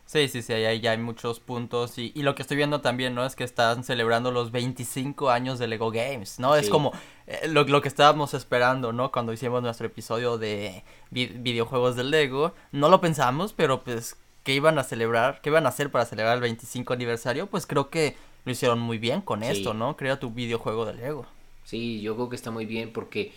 Sí, 0.10 0.28
sí, 0.28 0.42
sí, 0.42 0.54
ahí 0.54 0.80
ya 0.80 0.90
hay 0.90 0.98
muchos 0.98 1.40
puntos 1.40 2.00
y, 2.00 2.12
y, 2.16 2.24
lo 2.24 2.34
que 2.34 2.42
estoy 2.42 2.58
viendo 2.58 2.82
también, 2.82 3.14
¿no? 3.14 3.24
Es 3.28 3.36
que 3.36 3.44
están 3.44 3.84
celebrando 3.84 4.32
los 4.32 4.52
25 4.52 5.30
años 5.30 5.60
de 5.60 5.68
Lego 5.68 5.92
Games, 5.92 6.40
¿no? 6.40 6.56
Es 6.56 6.68
como 6.68 6.94
eh, 7.28 7.48
lo, 7.48 7.64
lo, 7.66 7.80
que 7.84 7.90
estábamos 7.90 8.34
esperando, 8.34 8.92
¿no? 8.92 9.12
Cuando 9.12 9.34
hicimos 9.34 9.62
nuestro 9.62 9.86
episodio 9.86 10.40
de 10.40 10.84
videojuegos 11.12 11.96
de 11.96 12.06
Lego, 12.06 12.56
no 12.72 12.90
lo 12.90 13.00
pensamos, 13.02 13.54
pero 13.54 13.84
pues, 13.84 14.18
¿qué 14.44 14.56
iban 14.56 14.80
a 14.80 14.84
celebrar? 14.84 15.42
¿Qué 15.44 15.50
iban 15.52 15.68
a 15.68 15.70
hacer 15.70 15.92
para 15.92 16.08
celebrar 16.08 16.38
el 16.38 16.42
25 16.42 16.92
aniversario? 16.92 17.46
Pues 17.46 17.68
creo 17.68 17.92
que 17.92 18.16
lo 18.46 18.52
hicieron 18.52 18.80
muy 18.80 18.98
bien 18.98 19.22
con 19.22 19.44
esto, 19.44 19.76
¿no? 19.76 19.96
Crea 19.96 20.20
tu 20.20 20.32
videojuego 20.32 20.88
de 20.88 20.96
Lego. 20.96 21.28
Sí, 21.66 22.02
yo 22.02 22.16
creo 22.16 22.30
que 22.30 22.36
está 22.36 22.50
muy 22.50 22.66
bien 22.66 22.94
porque 22.94 23.32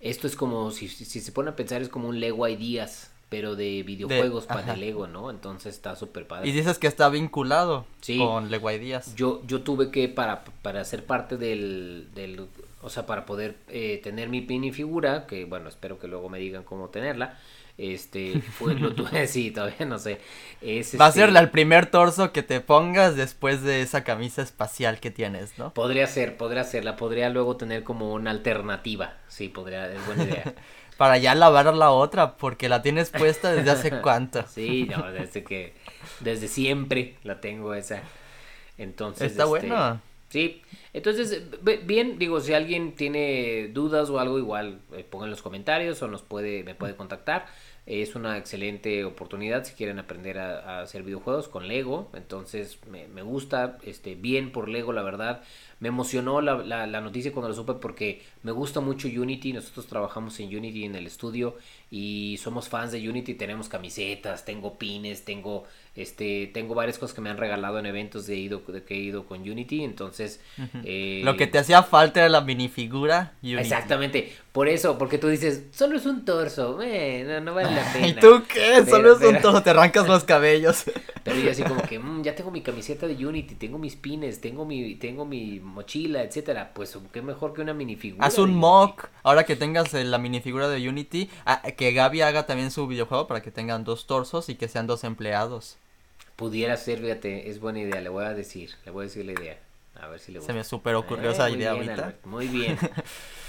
esto 0.00 0.26
es 0.26 0.34
como, 0.34 0.72
si, 0.72 0.88
si 0.88 1.20
se 1.20 1.30
pone 1.30 1.50
a 1.50 1.54
pensar, 1.54 1.82
es 1.82 1.88
como 1.88 2.08
un 2.08 2.18
Lego 2.18 2.48
Ideas 2.48 3.12
pero 3.28 3.56
de 3.56 3.82
videojuegos 3.82 4.46
para 4.46 4.74
el 4.74 4.80
Lego, 4.80 5.06
¿no? 5.06 5.30
Entonces 5.30 5.74
está 5.74 5.96
súper 5.96 6.26
padre. 6.26 6.48
Y 6.48 6.52
dices 6.52 6.78
que 6.78 6.86
está 6.86 7.08
vinculado 7.08 7.86
con 8.18 8.50
Lego 8.50 8.70
Ideas. 8.70 9.14
Yo, 9.16 9.42
yo 9.46 9.62
tuve 9.62 9.90
que, 9.90 10.08
para, 10.08 10.44
para 10.62 10.84
ser 10.84 11.04
parte 11.04 11.36
del, 11.36 12.08
del 12.14 12.46
o 12.82 12.88
sea, 12.88 13.04
para 13.04 13.26
poder 13.26 13.56
eh, 13.68 14.00
tener 14.02 14.28
mi 14.28 14.42
mini 14.42 14.70
figura, 14.70 15.26
que 15.26 15.44
bueno, 15.44 15.68
espero 15.68 15.98
que 15.98 16.06
luego 16.06 16.28
me 16.28 16.38
digan 16.38 16.62
cómo 16.62 16.88
tenerla, 16.88 17.36
este, 17.78 18.40
fue, 18.40 18.74
lo 18.74 18.94
tuve, 18.94 19.26
sí, 19.26 19.50
todavía 19.50 19.86
no 19.86 19.98
sé. 19.98 20.20
Va 20.98 21.06
a 21.06 21.12
ser 21.12 21.28
este 21.28 21.40
el 21.40 21.50
primer 21.50 21.86
torso 21.86 22.32
que 22.32 22.42
te 22.42 22.60
pongas 22.60 23.16
después 23.16 23.62
de 23.62 23.82
esa 23.82 24.04
camisa 24.04 24.40
espacial 24.42 25.00
que 25.00 25.10
tienes, 25.10 25.58
¿no? 25.58 25.74
Podría 25.74 26.06
ser, 26.06 26.36
podría 26.36 26.64
ser, 26.64 26.84
la 26.84 26.96
podría 26.96 27.28
luego 27.28 27.56
tener 27.56 27.82
como 27.82 28.12
una 28.12 28.30
alternativa, 28.30 29.14
sí, 29.28 29.48
podría, 29.48 29.92
es 29.92 30.06
buena 30.06 30.24
idea. 30.24 30.54
Para 30.96 31.18
ya 31.18 31.34
lavar 31.34 31.74
la 31.74 31.90
otra, 31.90 32.36
porque 32.36 32.68
la 32.68 32.82
tienes 32.82 33.10
puesta 33.10 33.52
desde 33.52 33.70
hace 33.70 33.90
cuánto. 34.02 34.46
Sí, 34.46 34.88
no, 34.90 35.12
desde 35.12 35.44
que, 35.44 35.74
desde 36.20 36.48
siempre 36.48 37.16
la 37.22 37.40
tengo 37.40 37.74
esa. 37.74 38.02
Entonces. 38.78 39.32
Está 39.32 39.44
este, 39.44 39.50
bueno. 39.68 40.00
Sí, 40.28 40.62
entonces, 40.92 41.42
bien, 41.84 42.18
digo, 42.18 42.40
si 42.40 42.52
alguien 42.52 42.96
tiene 42.96 43.68
dudas 43.68 44.10
o 44.10 44.18
algo, 44.18 44.38
igual 44.38 44.80
eh, 44.92 45.04
pongan 45.08 45.26
en 45.26 45.30
los 45.30 45.42
comentarios 45.42 46.02
o 46.02 46.08
nos 46.08 46.22
puede, 46.22 46.64
me 46.64 46.74
puede 46.74 46.96
contactar. 46.96 47.46
Es 47.86 48.16
una 48.16 48.36
excelente 48.36 49.04
oportunidad 49.04 49.64
si 49.64 49.74
quieren 49.74 50.00
aprender 50.00 50.38
a, 50.38 50.80
hacer 50.80 51.04
videojuegos 51.04 51.46
con 51.46 51.68
Lego. 51.68 52.10
Entonces 52.14 52.78
me, 52.90 53.06
me, 53.06 53.22
gusta, 53.22 53.78
este, 53.84 54.16
bien 54.16 54.50
por 54.50 54.68
Lego, 54.68 54.92
la 54.92 55.02
verdad. 55.02 55.42
Me 55.78 55.88
emocionó 55.88 56.40
la, 56.40 56.56
la, 56.56 56.88
la, 56.88 57.00
noticia 57.00 57.32
cuando 57.32 57.48
lo 57.48 57.54
supe 57.54 57.74
porque 57.74 58.22
me 58.42 58.50
gusta 58.50 58.80
mucho 58.80 59.06
Unity. 59.06 59.52
Nosotros 59.52 59.86
trabajamos 59.86 60.38
en 60.40 60.56
Unity 60.56 60.84
en 60.84 60.96
el 60.96 61.06
estudio 61.06 61.58
y 61.88 62.36
somos 62.42 62.68
fans 62.68 62.90
de 62.90 63.08
Unity. 63.08 63.34
Tenemos 63.34 63.68
camisetas, 63.68 64.44
tengo 64.44 64.78
pines, 64.78 65.24
tengo 65.24 65.64
este, 65.96 66.48
tengo 66.48 66.74
varias 66.74 66.98
cosas 66.98 67.14
que 67.14 67.22
me 67.22 67.30
han 67.30 67.38
regalado 67.38 67.78
en 67.78 67.86
eventos 67.86 68.26
de, 68.26 68.36
ido, 68.36 68.62
de 68.68 68.82
que 68.84 68.94
he 68.94 68.98
ido 68.98 69.24
con 69.24 69.40
Unity, 69.40 69.82
entonces... 69.82 70.40
eh, 70.84 71.22
Lo 71.24 71.36
que 71.36 71.46
te 71.46 71.58
hacía 71.58 71.82
falta 71.82 72.20
era 72.20 72.28
la 72.28 72.42
minifigura 72.42 73.32
Unity. 73.42 73.58
Exactamente, 73.60 74.32
por 74.56 74.70
eso, 74.70 74.96
porque 74.96 75.18
tú 75.18 75.28
dices, 75.28 75.64
solo 75.70 75.98
es 75.98 76.06
un 76.06 76.24
torso, 76.24 76.80
eh, 76.80 77.24
no, 77.28 77.42
no, 77.42 77.52
vale 77.52 77.74
la 77.74 77.84
pena. 77.92 78.06
¿Y 78.06 78.14
tú 78.14 78.42
qué? 78.48 78.76
Pero, 78.76 78.86
solo 78.86 79.12
es 79.12 79.18
pero... 79.18 79.30
un 79.32 79.42
torso, 79.42 79.62
te 79.62 79.68
arrancas 79.68 80.08
los 80.08 80.24
cabellos. 80.24 80.84
Pero 81.24 81.40
yo 81.40 81.50
así 81.50 81.62
como 81.62 81.82
que, 81.82 81.98
mmm, 81.98 82.22
ya 82.22 82.34
tengo 82.34 82.50
mi 82.50 82.62
camiseta 82.62 83.06
de 83.06 83.26
Unity, 83.26 83.56
tengo 83.56 83.76
mis 83.76 83.96
pines, 83.96 84.40
tengo 84.40 84.64
mi, 84.64 84.94
tengo 84.94 85.26
mi 85.26 85.60
mochila, 85.60 86.22
etcétera, 86.22 86.70
pues 86.72 86.96
qué 87.12 87.20
mejor 87.20 87.52
que 87.52 87.60
una 87.60 87.74
minifigura. 87.74 88.26
Haz 88.26 88.38
un 88.38 88.54
mock, 88.54 89.10
ahora 89.22 89.44
que 89.44 89.56
tengas 89.56 89.92
la 89.92 90.16
minifigura 90.16 90.70
de 90.70 90.88
Unity, 90.88 91.28
que 91.76 91.92
Gaby 91.92 92.22
haga 92.22 92.46
también 92.46 92.70
su 92.70 92.86
videojuego 92.86 93.26
para 93.26 93.42
que 93.42 93.50
tengan 93.50 93.84
dos 93.84 94.06
torsos 94.06 94.48
y 94.48 94.54
que 94.54 94.68
sean 94.68 94.86
dos 94.86 95.04
empleados. 95.04 95.76
Pudiera 96.36 96.78
ser, 96.78 97.00
fíjate, 97.00 97.50
es 97.50 97.60
buena 97.60 97.80
idea, 97.80 98.00
le 98.00 98.08
voy 98.08 98.24
a 98.24 98.32
decir, 98.32 98.70
le 98.86 98.90
voy 98.90 99.02
a 99.02 99.08
decir 99.08 99.26
la 99.26 99.32
idea. 99.32 99.58
A 100.00 100.06
ver 100.08 100.18
si 100.18 100.32
le 100.32 100.40
Se 100.40 100.54
me 100.54 100.64
super 100.64 100.94
ocurrió 100.94 101.28
eh, 101.28 101.32
esa 101.34 101.50
idea 101.50 101.74
bien, 101.74 101.90
ahorita. 101.90 102.06
Albert, 102.06 102.24
muy 102.24 102.48
bien. 102.48 102.78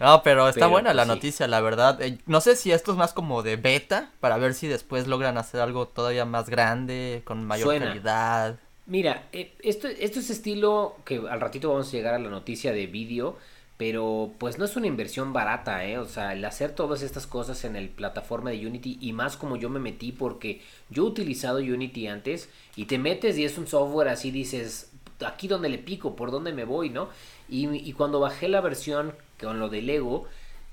no, 0.00 0.22
pero 0.22 0.48
está 0.48 0.60
Pero, 0.60 0.70
buena 0.70 0.90
pues, 0.90 0.96
la 0.96 1.02
sí. 1.04 1.08
noticia, 1.08 1.48
la 1.48 1.60
verdad. 1.60 2.00
Eh, 2.02 2.18
no 2.26 2.40
sé 2.40 2.56
si 2.56 2.70
esto 2.72 2.92
es 2.92 2.98
más 2.98 3.12
como 3.12 3.42
de 3.42 3.56
beta, 3.56 4.10
para 4.20 4.36
ver 4.38 4.54
si 4.54 4.66
después 4.68 5.06
logran 5.06 5.38
hacer 5.38 5.60
algo 5.60 5.88
todavía 5.88 6.24
más 6.24 6.48
grande, 6.48 7.22
con 7.24 7.44
mayor 7.44 7.66
Suena. 7.68 7.86
calidad. 7.86 8.58
Mira, 8.86 9.28
eh, 9.32 9.52
esto, 9.60 9.86
esto 9.88 10.20
es 10.20 10.30
estilo 10.30 10.96
que 11.04 11.16
al 11.28 11.40
ratito 11.40 11.68
vamos 11.70 11.88
a 11.88 11.92
llegar 11.92 12.14
a 12.14 12.18
la 12.18 12.30
noticia 12.30 12.72
de 12.72 12.86
vídeo, 12.86 13.36
pero 13.76 14.32
pues 14.38 14.58
no 14.58 14.64
es 14.64 14.76
una 14.76 14.86
inversión 14.86 15.32
barata, 15.32 15.84
¿eh? 15.84 15.98
O 15.98 16.06
sea, 16.06 16.32
el 16.32 16.44
hacer 16.44 16.72
todas 16.74 17.02
estas 17.02 17.26
cosas 17.26 17.64
en 17.64 17.76
el 17.76 17.90
plataforma 17.90 18.50
de 18.50 18.66
Unity 18.66 18.98
y 19.00 19.12
más 19.12 19.36
como 19.36 19.56
yo 19.56 19.68
me 19.68 19.78
metí 19.78 20.10
porque 20.12 20.62
yo 20.90 21.04
he 21.04 21.06
utilizado 21.06 21.58
Unity 21.58 22.06
antes 22.08 22.48
y 22.76 22.86
te 22.86 22.98
metes 22.98 23.36
y 23.38 23.44
es 23.44 23.58
un 23.58 23.66
software 23.68 24.08
así 24.08 24.30
dices, 24.30 24.90
aquí 25.24 25.48
donde 25.48 25.68
le 25.68 25.78
pico, 25.78 26.16
por 26.16 26.30
dónde 26.30 26.52
me 26.52 26.64
voy, 26.64 26.88
¿no? 26.90 27.08
Y, 27.48 27.68
y 27.68 27.92
cuando 27.92 28.20
bajé 28.20 28.48
la 28.48 28.60
versión 28.60 29.14
con 29.40 29.58
lo 29.60 29.68
de 29.68 29.82
Lego, 29.82 30.26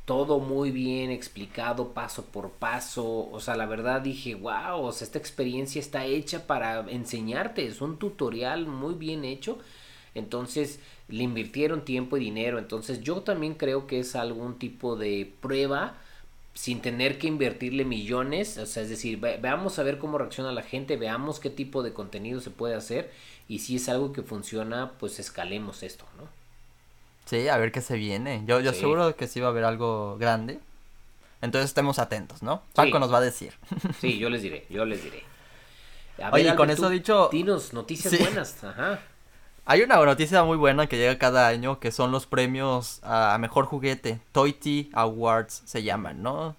todo 0.06 0.40
muy 0.40 0.72
bien 0.72 1.10
explicado 1.12 1.94
paso 1.94 2.26
por 2.26 2.52
paso, 2.52 3.30
o 3.32 3.40
sea, 3.40 3.56
la 3.56 3.66
verdad 3.66 4.02
dije, 4.02 4.36
wow, 4.36 4.82
o 4.82 4.92
sea, 4.92 5.06
esta 5.06 5.18
experiencia 5.18 5.80
está 5.80 6.06
hecha 6.06 6.46
para 6.48 6.86
enseñarte, 6.90 7.66
es 7.66 7.82
un 7.82 7.98
tutorial 7.98 8.68
muy 8.68 8.94
bien 8.94 9.26
hecho. 9.26 9.58
Entonces 10.16 10.80
le 11.10 11.24
invirtieron 11.24 11.86
tiempo 11.86 12.18
y 12.18 12.22
dinero. 12.22 12.58
Entonces 12.58 13.02
yo 13.02 13.22
también 13.22 13.54
creo 13.56 13.86
que 13.88 14.00
es 14.00 14.16
algún 14.16 14.58
tipo 14.58 14.96
de 14.96 15.32
prueba 15.42 15.98
sin 16.54 16.82
tener 16.82 17.20
que 17.20 17.28
invertirle 17.28 17.86
millones. 17.86 18.58
O 18.58 18.66
sea, 18.66 18.84
es 18.84 18.90
decir, 18.90 19.20
ve 19.20 19.38
veamos 19.42 19.78
a 19.78 19.84
ver 19.84 20.00
cómo 20.00 20.18
reacciona 20.18 20.52
la 20.52 20.64
gente, 20.64 20.98
veamos 20.98 21.40
qué 21.40 21.50
tipo 21.50 21.84
de 21.84 21.94
contenido 21.94 22.40
se 22.42 22.50
puede 22.50 22.76
hacer. 22.76 23.12
Y 23.48 23.60
si 23.60 23.76
es 23.76 23.90
algo 23.90 24.14
que 24.14 24.24
funciona, 24.24 24.94
pues 25.00 25.20
escalemos 25.20 25.84
esto, 25.84 26.06
¿no? 26.18 26.45
Sí, 27.26 27.48
a 27.48 27.58
ver 27.58 27.72
qué 27.72 27.82
se 27.82 27.96
viene. 27.96 28.44
Yo, 28.46 28.60
yo 28.60 28.72
Sí. 28.74 28.80
seguro 28.82 29.16
que 29.16 29.28
sí 29.28 29.40
va 29.40 29.48
a 29.48 29.50
haber 29.50 29.64
algo 29.64 30.18
grande. 30.18 30.60
Entonces 31.42 31.70
estemos 31.70 32.00
atentos, 32.00 32.42
¿no? 32.44 32.62
Paco 32.74 32.92
Sí. 32.94 33.00
nos 33.00 33.12
va 33.14 33.18
a 33.18 33.22
decir. 33.22 33.54
Sí, 34.00 34.18
yo 34.20 34.30
les 34.30 34.42
diré, 34.42 34.66
yo 34.70 34.86
les 34.86 35.04
diré. 35.04 35.24
A 36.22 36.30
Oye, 36.32 36.50
y 36.50 36.56
con 36.56 36.70
eso 36.70 36.90
dicho- 36.90 37.30
Dinos 37.32 37.74
noticias 37.74 38.14
Sí. 38.14 38.18
buenas. 38.20 38.64
Ajá. 38.64 39.00
Hay 39.66 39.82
una 39.82 39.96
noticia 40.06 40.44
muy 40.44 40.58
buena 40.58 40.88
que 40.88 40.96
llega 40.98 41.18
cada 41.18 41.48
año, 41.48 41.80
que 41.80 41.92
son 41.92 42.12
los 42.12 42.28
premios 42.28 43.00
a 43.04 43.36
mejor 43.40 43.66
juguete. 43.66 44.20
Toy 44.32 44.90
Awards 44.94 45.64
se 45.66 45.82
llaman, 45.84 46.22
¿no? 46.22 46.56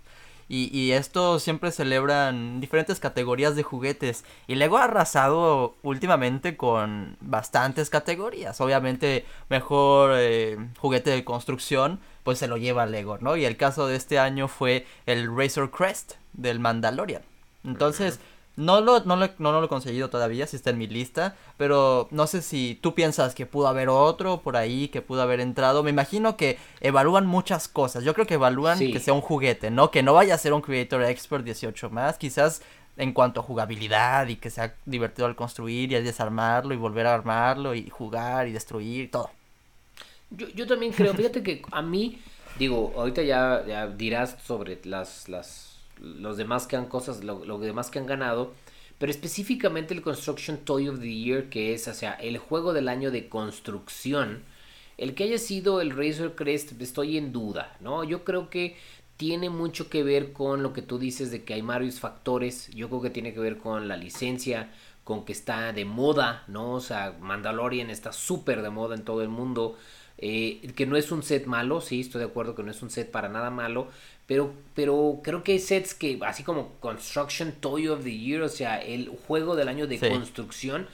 Y, 0.48 0.76
y 0.76 0.92
estos 0.92 1.42
siempre 1.42 1.72
celebran 1.72 2.60
diferentes 2.60 3.00
categorías 3.00 3.56
de 3.56 3.62
juguetes. 3.62 4.24
Y 4.46 4.54
Lego 4.54 4.78
ha 4.78 4.84
arrasado 4.84 5.74
últimamente 5.82 6.56
con 6.56 7.16
bastantes 7.20 7.90
categorías. 7.90 8.60
Obviamente, 8.60 9.24
mejor 9.48 10.12
eh, 10.14 10.56
juguete 10.78 11.10
de 11.10 11.24
construcción, 11.24 11.98
pues 12.22 12.38
se 12.38 12.48
lo 12.48 12.56
lleva 12.56 12.86
Lego, 12.86 13.18
¿no? 13.18 13.36
Y 13.36 13.44
el 13.44 13.56
caso 13.56 13.86
de 13.86 13.96
este 13.96 14.18
año 14.18 14.48
fue 14.48 14.86
el 15.06 15.34
Razor 15.36 15.70
Crest 15.70 16.14
del 16.32 16.60
Mandalorian. 16.60 17.22
Entonces, 17.64 18.20
no 18.56 18.80
lo, 18.80 19.00
no, 19.04 19.16
lo, 19.16 19.28
no 19.38 19.52
lo 19.52 19.64
he 19.64 19.68
conseguido 19.68 20.08
todavía, 20.10 20.46
si 20.46 20.56
está 20.56 20.70
en 20.70 20.78
mi 20.78 20.86
lista, 20.86 21.36
pero 21.58 22.08
no 22.10 22.26
sé 22.26 22.40
si 22.42 22.78
tú 22.80 22.94
piensas 22.94 23.34
que 23.34 23.44
pudo 23.46 23.68
haber 23.68 23.88
otro 23.88 24.40
por 24.40 24.56
ahí, 24.56 24.88
que 24.88 25.02
pudo 25.02 25.22
haber 25.22 25.40
entrado. 25.40 25.82
Me 25.82 25.90
imagino 25.90 26.36
que 26.36 26.58
evalúan 26.80 27.26
muchas 27.26 27.68
cosas. 27.68 28.02
Yo 28.04 28.14
creo 28.14 28.26
que 28.26 28.34
evalúan 28.34 28.78
Sí. 28.78 28.92
que 28.92 29.00
sea 29.00 29.14
un 29.14 29.20
juguete, 29.20 29.70
¿no? 29.70 29.90
Que 29.90 30.02
no 30.02 30.14
vaya 30.14 30.34
a 30.34 30.38
ser 30.38 30.52
un 30.54 30.62
Creator 30.62 31.02
Expert 31.04 31.44
18 31.44 31.90
más, 31.90 32.16
quizás 32.18 32.62
en 32.96 33.12
cuanto 33.12 33.40
a 33.40 33.42
jugabilidad 33.42 34.26
y 34.28 34.36
que 34.36 34.48
sea 34.48 34.74
divertido 34.86 35.26
al 35.26 35.36
construir 35.36 35.92
y 35.92 35.96
al 35.96 36.04
desarmarlo 36.04 36.72
y 36.72 36.78
volver 36.78 37.06
a 37.06 37.12
armarlo 37.14 37.74
y 37.74 37.90
jugar 37.90 38.48
y 38.48 38.52
destruir, 38.52 39.10
todo. 39.10 39.30
Yo, 40.30 40.48
yo 40.48 40.66
también 40.66 40.92
creo, 40.92 41.12
fíjate 41.14 41.42
que 41.42 41.62
a 41.70 41.82
mí, 41.82 42.18
digo, 42.58 42.94
ahorita 42.96 43.22
ya, 43.22 43.62
ya 43.68 43.86
dirás 43.86 44.36
sobre 44.44 44.80
las, 44.84 45.28
las, 45.28 45.75
los 46.00 46.36
demás 46.36 46.66
que 46.66 46.76
han 46.76 46.86
cosas, 46.86 47.24
lo, 47.24 47.58
demás 47.58 47.90
que 47.90 47.98
han 47.98 48.06
ganado, 48.06 48.52
pero 48.98 49.10
específicamente 49.10 49.94
el 49.94 50.02
Construction 50.02 50.58
Toy 50.58 50.88
of 50.88 51.00
the 51.00 51.14
Year, 51.14 51.48
que 51.48 51.74
es, 51.74 51.88
o 51.88 51.94
sea, 51.94 52.12
el 52.14 52.38
juego 52.38 52.72
del 52.72 52.88
año 52.88 53.10
de 53.10 53.28
construcción, 53.28 54.42
el 54.96 55.14
que 55.14 55.24
haya 55.24 55.38
sido 55.38 55.80
el 55.80 55.90
Razor 55.90 56.34
Crest, 56.34 56.80
estoy 56.80 57.18
en 57.18 57.32
duda, 57.32 57.76
¿no? 57.80 58.04
Yo 58.04 58.24
creo 58.24 58.48
que 58.48 58.76
tiene 59.16 59.50
mucho 59.50 59.88
que 59.90 60.02
ver 60.02 60.32
con 60.32 60.62
lo 60.62 60.72
que 60.72 60.82
tú 60.82 60.98
dices 60.98 61.30
de 61.30 61.44
que 61.44 61.54
hay 61.54 61.62
varios 61.62 62.00
factores, 62.00 62.68
yo 62.74 62.88
creo 62.88 63.02
que 63.02 63.10
tiene 63.10 63.32
que 63.34 63.40
ver 63.40 63.58
con 63.58 63.88
la 63.88 63.96
licencia, 63.96 64.70
con 65.04 65.24
que 65.24 65.32
está 65.32 65.72
de 65.72 65.84
moda, 65.84 66.44
¿no? 66.48 66.72
O 66.72 66.80
sea, 66.80 67.16
Mandalorian 67.20 67.90
está 67.90 68.12
súper 68.12 68.62
de 68.62 68.70
moda 68.70 68.96
en 68.96 69.04
todo 69.04 69.22
el 69.22 69.28
mundo. 69.28 69.76
Eh, 70.18 70.72
que 70.74 70.86
no 70.86 70.96
es 70.96 71.12
un 71.12 71.22
set 71.22 71.46
malo, 71.46 71.80
sí, 71.80 72.00
estoy 72.00 72.20
de 72.20 72.26
acuerdo 72.26 72.54
que 72.54 72.62
no 72.62 72.70
es 72.70 72.82
un 72.82 72.90
set 72.90 73.10
para 73.10 73.28
nada 73.28 73.50
malo, 73.50 73.88
pero, 74.26 74.52
pero 74.74 75.20
creo 75.22 75.42
que 75.42 75.52
hay 75.52 75.58
sets 75.58 75.94
que, 75.94 76.18
así 76.26 76.42
como 76.42 76.72
Construction 76.80 77.52
Toy 77.60 77.88
of 77.88 78.02
the 78.04 78.16
Year, 78.16 78.42
o 78.42 78.48
sea, 78.48 78.80
el 78.82 79.08
juego 79.08 79.56
del 79.56 79.68
año 79.68 79.86
de 79.86 79.98
Sí. 79.98 80.08
construcción, 80.08 80.86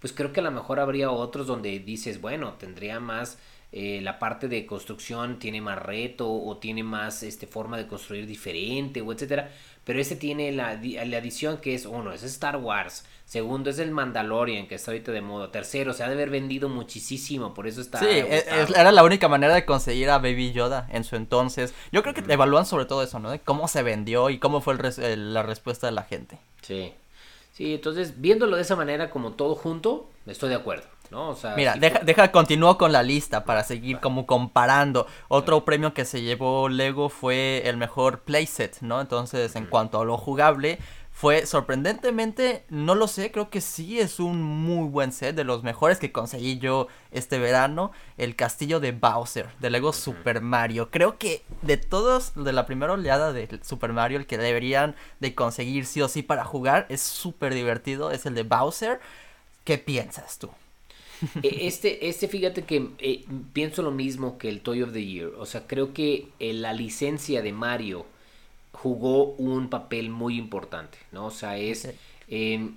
pues 0.00 0.12
creo 0.12 0.32
que 0.32 0.40
a 0.40 0.42
lo 0.42 0.50
mejor 0.50 0.80
habría 0.80 1.10
otros 1.10 1.46
donde 1.46 1.78
dices, 1.78 2.20
bueno, 2.20 2.54
tendría 2.54 3.00
más 3.00 3.38
eh, 3.72 4.00
la 4.02 4.18
parte 4.18 4.48
de 4.48 4.66
construcción, 4.66 5.38
tiene 5.38 5.60
más 5.60 5.78
reto 5.80 6.30
o 6.32 6.56
tiene 6.58 6.82
más 6.82 7.22
este, 7.22 7.46
forma 7.46 7.76
de 7.76 7.86
construir 7.86 8.26
diferente 8.26 9.00
o 9.00 9.12
etcétera. 9.12 9.50
Pero 9.84 10.00
este 10.00 10.14
tiene 10.16 10.52
la, 10.52 10.74
la 10.74 11.16
adición 11.16 11.58
que 11.58 11.74
es, 11.74 11.86
uno, 11.86 12.12
es 12.12 12.22
Star 12.22 12.56
Wars. 12.58 13.04
Segundo, 13.24 13.70
es 13.70 13.78
el 13.78 13.92
Mandalorian, 13.92 14.66
que 14.66 14.74
está 14.74 14.90
ahorita 14.90 15.12
de 15.12 15.20
moda. 15.20 15.50
Tercero, 15.52 15.92
se 15.94 16.02
ha 16.02 16.08
de 16.08 16.14
haber 16.14 16.30
vendido 16.30 16.68
muchísimo, 16.68 17.54
por 17.54 17.66
eso 17.66 17.80
está. 17.80 17.98
Sí, 18.00 18.06
e- 18.06 18.36
es- 18.38 18.70
era 18.70 18.90
la 18.92 19.04
única 19.04 19.28
manera 19.28 19.54
de 19.54 19.64
conseguir 19.64 20.10
a 20.10 20.18
Baby 20.18 20.52
Yoda 20.52 20.88
en 20.92 21.04
su 21.04 21.16
entonces. 21.16 21.72
Yo 21.92 22.02
creo 22.02 22.12
que 22.14 22.24
evalúan 22.32 22.66
sobre 22.66 22.84
todo 22.86 23.02
eso, 23.02 23.20
¿no? 23.20 23.30
De 23.30 23.38
cómo 23.40 23.68
se 23.68 23.82
vendió 23.84 24.30
y 24.30 24.38
cómo 24.38 24.60
fue 24.60 24.74
el 24.74 24.80
res- 24.80 24.98
el- 24.98 25.32
la 25.32 25.42
respuesta 25.44 25.86
de 25.86 25.92
la 25.92 26.02
gente. 26.02 26.38
Sí. 26.62 26.92
Sí, 27.52 27.74
entonces, 27.74 28.20
viéndolo 28.20 28.56
de 28.56 28.62
esa 28.62 28.74
manera, 28.76 29.10
como 29.10 29.32
todo 29.32 29.54
junto, 29.54 30.10
estoy 30.26 30.48
de 30.48 30.54
acuerdo, 30.56 30.86
¿no? 31.10 31.30
O 31.30 31.36
sea, 31.36 31.54
Mira, 31.54 31.74
deja, 31.74 32.00
deja, 32.00 32.32
continúo 32.32 32.78
con 32.78 32.92
la 32.92 33.02
lista 33.02 33.44
para 33.44 33.64
seguir 33.64 34.00
como 34.00 34.26
comparando. 34.26 35.06
Otro 35.28 35.64
premio 35.64 35.94
que 35.94 36.04
se 36.04 36.22
llevó 36.22 36.68
Lego 36.68 37.08
fue 37.08 37.62
el 37.66 37.76
mejor 37.76 38.20
playset, 38.20 38.80
¿no? 38.80 39.00
Entonces, 39.00 39.56
en 39.56 39.66
cuanto 39.66 40.00
a 40.00 40.04
lo 40.04 40.16
jugable, 40.16 40.78
fue 41.20 41.44
sorprendentemente, 41.44 42.64
no 42.70 42.94
lo 42.94 43.06
sé, 43.06 43.30
creo 43.30 43.50
que 43.50 43.60
sí 43.60 44.00
es 44.00 44.20
un 44.20 44.40
muy 44.42 44.88
buen 44.88 45.12
set, 45.12 45.36
de 45.36 45.44
los 45.44 45.62
mejores 45.62 45.98
que 45.98 46.12
conseguí 46.12 46.58
yo 46.58 46.86
este 47.10 47.38
verano, 47.38 47.92
el 48.16 48.36
castillo 48.36 48.80
de 48.80 48.92
Bowser, 48.92 49.50
de 49.58 49.68
Lego 49.68 49.92
Super 49.92 50.40
Mario. 50.40 50.90
Creo 50.90 51.18
que 51.18 51.44
de 51.60 51.76
todos, 51.76 52.32
de 52.42 52.54
la 52.54 52.64
primera 52.64 52.94
oleada 52.94 53.34
de 53.34 53.60
Super 53.62 53.92
Mario, 53.92 54.18
el 54.18 54.26
que 54.26 54.38
deberían 54.38 54.96
de 55.18 55.34
conseguir 55.34 55.84
sí 55.84 56.00
o 56.00 56.08
sí 56.08 56.22
para 56.22 56.44
jugar, 56.44 56.86
es 56.88 57.02
súper 57.02 57.52
divertido, 57.52 58.12
es 58.12 58.24
el 58.24 58.34
de 58.34 58.44
Bowser. 58.44 59.00
¿Qué 59.64 59.76
piensas 59.76 60.38
tú? 60.38 60.48
E- 61.42 61.66
Este, 61.66 62.08
este, 62.08 62.28
fíjate 62.28 62.64
que 62.64 62.90
eh, 62.98 63.24
pienso 63.52 63.82
lo 63.82 63.90
mismo 63.90 64.38
que 64.38 64.48
el 64.48 64.60
Toy 64.60 64.82
of 64.82 64.92
the 64.92 65.04
Year. 65.04 65.28
O 65.38 65.46
sea, 65.46 65.66
creo 65.66 65.92
que 65.92 66.28
eh, 66.38 66.52
la 66.52 66.72
licencia 66.72 67.42
de 67.42 67.52
Mario 67.52 68.06
jugó 68.72 69.24
un 69.34 69.68
papel 69.70 70.10
muy 70.10 70.38
importante, 70.38 70.98
¿no? 71.12 71.26
O 71.26 71.30
sea, 71.30 71.58
es 71.58 71.88
em, 72.28 72.76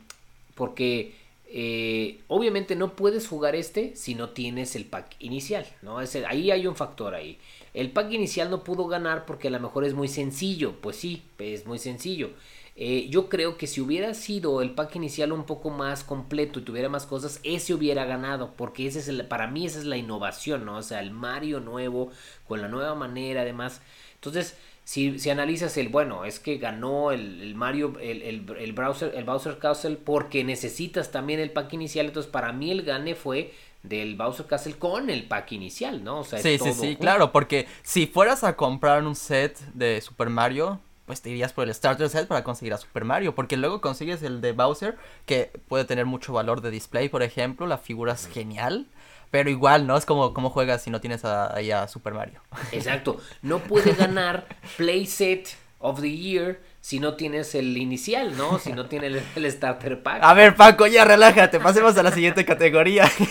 porque 0.56 1.16
eh, 1.48 2.20
obviamente 2.28 2.76
no 2.76 2.96
puedes 2.96 3.28
jugar 3.28 3.56
este 3.56 3.96
si 3.96 4.16
no 4.16 4.30
tienes 4.32 4.76
el 4.76 4.86
pack 4.86 5.16
inicial, 5.20 5.66
¿no? 5.82 6.02
Es 6.02 6.16
ahí 6.16 6.52
hay 6.52 6.68
un 6.68 6.76
factor 6.76 7.16
ahí. 7.16 7.40
El 7.74 7.92
pack 7.92 8.12
inicial 8.14 8.50
no 8.52 8.64
pudo 8.64 8.88
ganar 8.88 9.26
porque 9.26 9.48
a 9.50 9.52
lo 9.52 9.60
mejor 9.60 9.86
es 9.86 9.94
muy 9.94 10.08
sencillo, 10.08 10.74
pues 10.82 10.98
sí, 10.98 11.24
es 11.40 11.66
muy 11.66 11.80
sencillo. 11.80 12.32
Eh, 12.76 13.08
yo 13.10 13.30
creo 13.30 13.58
que 13.58 13.68
si 13.68 13.82
hubiera 13.82 14.16
sido 14.16 14.62
el 14.62 14.72
pack 14.72 14.96
inicial 14.96 15.32
un 15.32 15.46
poco 15.46 15.70
más 15.70 16.04
completo 16.04 16.60
y 16.60 16.64
tuviera 16.64 16.90
más 16.90 17.06
cosas, 17.06 17.40
ese 17.44 17.74
hubiera 17.76 18.06
ganado, 18.06 18.54
porque 18.58 18.88
ese 18.88 19.00
es 19.00 19.08
el, 19.08 19.26
para 19.28 19.48
mí 19.48 19.68
esa 19.68 19.80
es 19.80 19.86
la 19.86 19.98
innovación, 19.98 20.66
¿no? 20.66 20.78
O 20.78 20.82
sea, 20.82 21.00
el 21.00 21.12
Mario 21.12 21.60
nuevo, 21.60 22.12
con 22.48 22.62
la 22.62 22.68
nueva 22.68 22.96
manera, 22.96 23.42
además. 23.42 23.80
Entonces, 24.16 24.58
si, 24.84 25.20
si 25.20 25.30
analizas 25.30 25.78
el, 25.78 25.90
bueno, 25.90 26.26
es 26.26 26.40
que 26.40 26.58
ganó 26.58 27.12
el, 27.12 27.54
Mario, 27.54 27.94
el, 28.02 28.24
el, 28.24 28.74
browser, 28.74 29.14
el 29.16 29.24
Bowser 29.24 29.60
Castle, 29.60 29.98
porque 29.98 30.44
necesitas 30.44 31.12
también 31.12 31.40
el 31.40 31.52
pack 31.52 31.74
inicial, 31.74 32.08
entonces 32.08 32.32
para 32.32 32.54
mí 32.54 32.72
el 32.72 32.82
gane 32.82 33.14
fue 33.14 33.54
del 33.84 34.16
Bowser 34.16 34.48
Castle 34.48 34.74
con 34.74 35.10
el 35.10 35.26
pack 35.28 35.52
inicial, 35.52 36.04
¿no? 36.04 36.20
O 36.20 36.24
sea, 36.24 36.40
sí, 36.40 36.58
sí, 36.58 36.74
sí, 36.74 36.96
claro, 36.96 37.32
porque 37.32 37.68
si 37.84 38.08
fueras 38.08 38.44
a 38.44 38.56
comprar 38.56 39.04
un 39.06 39.16
set 39.16 39.60
de 39.74 40.02
Super 40.02 40.30
Mario, 40.30 40.80
pues 41.06 41.22
te 41.22 41.30
irías 41.30 41.54
por 41.54 41.68
el 41.68 41.74
starter 41.74 42.10
set 42.10 42.28
para 42.28 42.44
conseguir 42.44 42.74
a 42.74 42.78
Super 42.78 43.04
Mario, 43.04 43.36
porque 43.36 43.58
luego 43.58 43.82
consigues 43.82 44.24
el 44.24 44.42
de 44.42 44.54
Bowser, 44.54 44.98
que 45.26 45.52
puede 45.68 45.86
tener 45.86 46.06
mucho 46.06 46.34
valor 46.34 46.62
de 46.62 46.72
display, 46.72 47.10
por 47.10 47.24
ejemplo, 47.24 47.68
la 47.68 47.78
figura 47.78 48.14
es 48.14 48.28
genial, 48.28 48.88
pero 49.32 49.50
igual, 49.50 49.88
¿no? 49.88 49.98
Es 49.98 50.06
como 50.06 50.34
cómo 50.34 50.50
juegas 50.50 50.84
si 50.84 50.90
no 50.90 51.02
tienes 51.02 51.26
ahí 51.26 51.72
a, 51.72 51.88
Super 51.88 52.14
Mario. 52.14 52.40
Exacto, 52.72 53.18
no 53.42 53.60
puede 53.60 53.94
ganar 53.94 54.48
Playset 54.78 55.56
of 55.80 56.00
the 56.00 56.10
Year 56.10 56.62
si 56.80 57.00
no 57.00 57.16
tienes 57.16 57.56
el 57.56 57.78
inicial, 57.78 58.38
¿no? 58.38 58.60
Si 58.60 58.72
no 58.74 58.86
tienes 58.86 59.24
el, 59.36 59.52
starter 59.52 60.04
pack. 60.04 60.20
A 60.22 60.34
ver, 60.34 60.56
Paco, 60.56 60.86
ya 60.88 61.04
relájate, 61.04 61.60
pasemos 61.60 61.98
a 61.98 62.04
la 62.04 62.12
siguiente 62.12 62.46
categoría. 62.46 63.10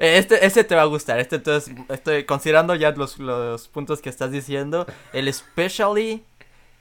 Este, 0.00 0.46
este 0.46 0.64
te 0.64 0.74
va 0.74 0.80
a 0.80 0.86
gustar, 0.86 1.20
este 1.20 1.36
entonces, 1.36 1.74
estoy 1.90 2.24
considerando 2.24 2.74
ya 2.74 2.90
los, 2.92 3.18
los 3.18 3.68
puntos 3.68 4.00
que 4.00 4.08
estás 4.08 4.30
diciendo. 4.30 4.86
El 5.12 5.30
Specially 5.30 6.24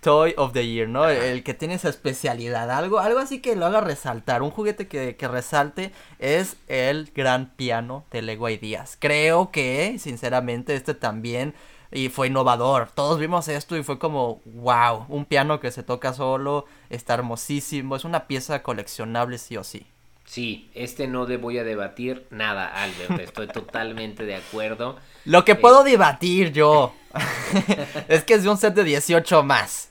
Toy 0.02 0.34
of 0.38 0.54
the 0.54 0.66
Year, 0.66 0.88
¿no? 0.88 1.10
El, 1.10 1.44
que 1.44 1.54
tiene 1.54 1.74
esa 1.74 1.90
especialidad, 1.90 2.72
algo, 2.72 3.00
algo 3.00 3.20
así 3.20 3.42
que 3.42 3.56
lo 3.56 3.66
haga 3.66 3.82
resaltar, 3.82 4.42
un 4.42 4.52
juguete 4.52 4.88
que, 4.88 5.16
que 5.16 5.28
resalte 5.28 5.92
es 6.20 6.56
el 6.68 7.12
gran 7.14 7.52
piano 7.56 8.06
de 8.12 8.22
Lego 8.22 8.50
Ideas. 8.50 8.98
Creo 9.00 9.52
que, 9.52 9.98
sinceramente, 10.00 10.76
este 10.76 10.94
también 10.94 11.54
y 11.92 12.10
fue 12.10 12.28
innovador. 12.28 12.90
Todos 12.94 13.20
vimos 13.20 13.48
esto 13.48 13.76
y 13.76 13.84
fue 13.84 14.00
como, 14.00 14.42
wow, 14.46 15.06
un 15.10 15.26
piano 15.26 15.60
que 15.60 15.72
se 15.72 15.84
toca 15.84 16.14
solo, 16.14 16.66
está 16.90 17.16
hermosísimo, 17.16 17.96
es 17.96 18.06
una 18.06 18.28
pieza 18.28 18.62
coleccionable 18.64 19.38
sí 19.38 19.58
o 19.58 19.64
sí. 19.64 19.88
Sí, 20.30 20.70
este 20.76 21.08
no 21.08 21.26
le 21.26 21.38
voy 21.38 21.58
a 21.58 21.64
debatir 21.64 22.28
nada, 22.30 22.68
Albert, 22.68 23.20
estoy 23.20 23.48
totalmente 23.48 24.26
de 24.26 24.36
acuerdo. 24.36 24.96
Lo 25.26 25.44
que 25.44 25.56
puedo 25.56 25.82
eh, 25.84 25.90
debatir 25.90 26.52
yo 26.52 26.94
es 28.08 28.26
que 28.26 28.36
es 28.36 28.44
de 28.44 28.50
un 28.50 28.58
set 28.58 28.76
de 28.76 28.84
18 28.84 29.42
más. 29.42 29.90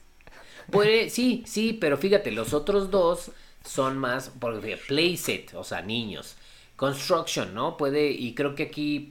Puede, 0.70 1.10
sí, 1.10 1.42
sí, 1.44 1.72
pero 1.72 1.98
fíjate, 1.98 2.30
los 2.30 2.54
otros 2.54 2.92
dos 2.92 3.32
son 3.64 3.98
más, 3.98 4.28
por 4.28 4.60
playset, 4.86 5.54
o 5.54 5.64
sea, 5.64 5.82
niños. 5.82 6.36
Construction, 6.78 7.54
¿no? 7.54 7.76
Puede, 7.76 8.12
y 8.12 8.36
creo 8.36 8.54
que 8.54 8.62
aquí 8.62 9.08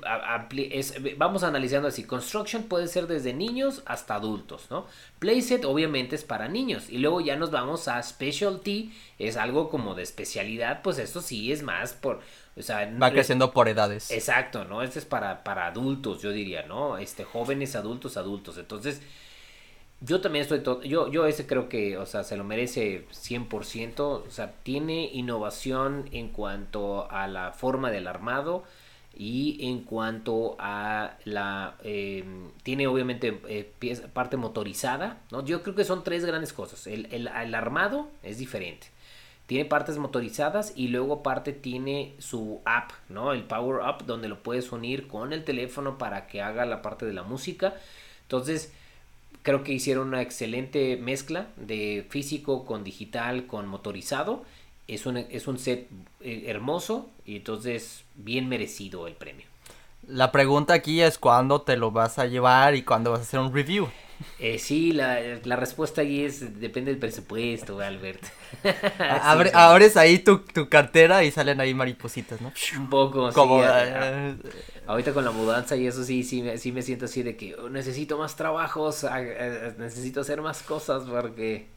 es, 0.71 0.95
vamos 1.17 1.43
analizando 1.43 1.89
así, 1.89 2.05
construction 2.05 2.63
puede 2.63 2.87
ser 2.87 3.07
desde 3.07 3.33
niños 3.33 3.83
hasta 3.85 4.15
adultos, 4.15 4.67
¿no? 4.69 4.85
Playset 5.19 5.65
obviamente 5.65 6.15
es 6.15 6.23
para 6.23 6.47
niños 6.47 6.89
y 6.89 6.99
luego 6.99 7.19
ya 7.19 7.35
nos 7.35 7.51
vamos 7.51 7.89
a 7.89 8.01
specialty, 8.01 8.93
es 9.19 9.35
algo 9.35 9.69
como 9.69 9.95
de 9.95 10.03
especialidad, 10.03 10.81
pues 10.81 10.97
esto 10.97 11.19
sí 11.19 11.51
es 11.51 11.61
más 11.61 11.91
por, 11.91 12.21
o 12.55 12.61
sea, 12.61 12.89
va 13.03 13.11
creciendo 13.11 13.51
por 13.51 13.67
edades. 13.67 14.11
Exacto, 14.11 14.63
¿no? 14.63 14.81
Este 14.81 14.99
es 14.99 15.05
para, 15.05 15.43
para 15.43 15.67
adultos, 15.67 16.21
yo 16.21 16.31
diría, 16.31 16.65
¿no? 16.67 16.97
Este, 16.97 17.25
jóvenes, 17.25 17.75
adultos, 17.75 18.15
adultos. 18.15 18.57
Entonces, 18.57 19.01
yo 19.99 20.21
también 20.21 20.43
estoy 20.43 20.59
todo, 20.59 20.83
yo, 20.83 21.11
yo 21.11 21.25
ese 21.25 21.47
creo 21.47 21.69
que, 21.69 21.97
o 21.97 22.05
sea, 22.05 22.23
se 22.23 22.37
lo 22.37 22.43
merece 22.43 23.07
100%, 23.09 23.99
o 23.99 24.29
sea, 24.29 24.53
tiene 24.63 25.09
innovación 25.13 26.07
en 26.11 26.29
cuanto 26.29 27.09
a 27.09 27.27
la 27.27 27.51
forma 27.51 27.89
del 27.89 28.07
armado 28.07 28.63
y 29.15 29.67
en 29.67 29.81
cuanto 29.81 30.55
a 30.59 31.17
la, 31.25 31.77
em, 31.83 32.51
tiene 32.61 32.85
obviamente 32.85 33.41
eh, 33.47 33.73
parte 34.13 34.37
motorizada, 34.37 35.21
¿no? 35.31 35.43
Yo 35.43 35.63
creo 35.63 35.73
que 35.73 35.83
son 35.83 36.03
tres 36.03 36.23
grandes 36.25 36.53
cosas, 36.53 36.85
el, 36.85 37.07
el, 37.11 37.27
el, 37.27 37.55
armado 37.55 38.11
es 38.21 38.37
diferente, 38.37 38.87
tiene 39.47 39.65
partes 39.65 39.97
motorizadas 39.97 40.73
y 40.75 40.89
luego 40.89 41.15
aparte 41.15 41.53
tiene 41.53 42.13
su 42.19 42.61
app, 42.65 42.91
¿no? 43.09 43.33
El 43.33 43.45
Power 43.45 43.81
Up, 43.81 44.05
donde 44.05 44.27
lo 44.29 44.43
puedes 44.43 44.71
unir 44.71 45.07
con 45.07 45.33
el 45.33 45.43
teléfono 45.43 45.97
para 45.97 46.27
que 46.27 46.43
haga 46.43 46.65
la 46.65 46.83
parte 46.83 47.07
de 47.07 47.13
la 47.13 47.23
música, 47.23 47.73
entonces, 48.27 48.73
Creo 49.43 49.63
que 49.63 49.73
hicieron 49.73 50.09
una 50.09 50.21
excelente 50.21 50.97
mezcla 50.97 51.47
de 51.55 52.05
físico 52.09 52.65
con 52.65 52.83
digital, 52.83 53.47
con 53.47 53.67
motorizado. 53.67 54.43
Es 54.87 55.05
un, 55.05 55.17
es 55.17 55.47
un 55.47 55.59
set 55.59 55.87
eh, 56.21 56.43
hermoso 56.47 57.09
y 57.25 57.37
entonces 57.37 58.03
bien 58.15 58.47
merecido 58.47 59.07
el 59.07 59.13
premio. 59.15 59.45
La 60.07 60.31
pregunta 60.31 60.73
aquí 60.73 61.01
es 61.01 61.17
cuándo 61.17 61.61
te 61.61 61.75
lo 61.75 61.91
vas 61.91 62.19
a 62.19 62.25
llevar 62.25 62.75
y 62.75 62.83
cuándo 62.83 63.11
vas 63.11 63.19
a 63.19 63.23
hacer 63.23 63.39
un 63.39 63.53
review. 63.53 63.89
Eh, 64.39 64.59
sí, 64.59 64.91
la, 64.91 65.19
la, 65.43 65.55
respuesta 65.55 66.01
ahí 66.01 66.23
es, 66.23 66.59
depende 66.59 66.91
del 66.91 66.99
presupuesto, 66.99 67.79
Albert. 67.79 68.23
Abre, 68.99 69.51
abres 69.53 69.97
ahí 69.97 70.19
tu, 70.19 70.39
tu, 70.39 70.69
cartera 70.69 71.23
y 71.23 71.31
salen 71.31 71.59
ahí 71.59 71.73
maripositas, 71.73 72.41
¿no? 72.41 72.51
Un 72.77 72.89
poco, 72.89 73.31
Como, 73.33 73.61
sí. 73.61 73.69
Eh, 73.69 74.35
ahorita 74.87 75.13
con 75.13 75.25
la 75.25 75.31
mudanza 75.31 75.75
y 75.75 75.87
eso 75.87 76.03
sí, 76.03 76.23
sí, 76.23 76.43
sí 76.57 76.71
me 76.71 76.81
siento 76.81 77.05
así 77.05 77.23
de 77.23 77.35
que 77.35 77.55
oh, 77.55 77.69
necesito 77.69 78.17
más 78.17 78.35
trabajos, 78.35 79.03
eh, 79.03 79.73
necesito 79.77 80.21
hacer 80.21 80.41
más 80.41 80.61
cosas 80.63 81.03
porque... 81.03 81.75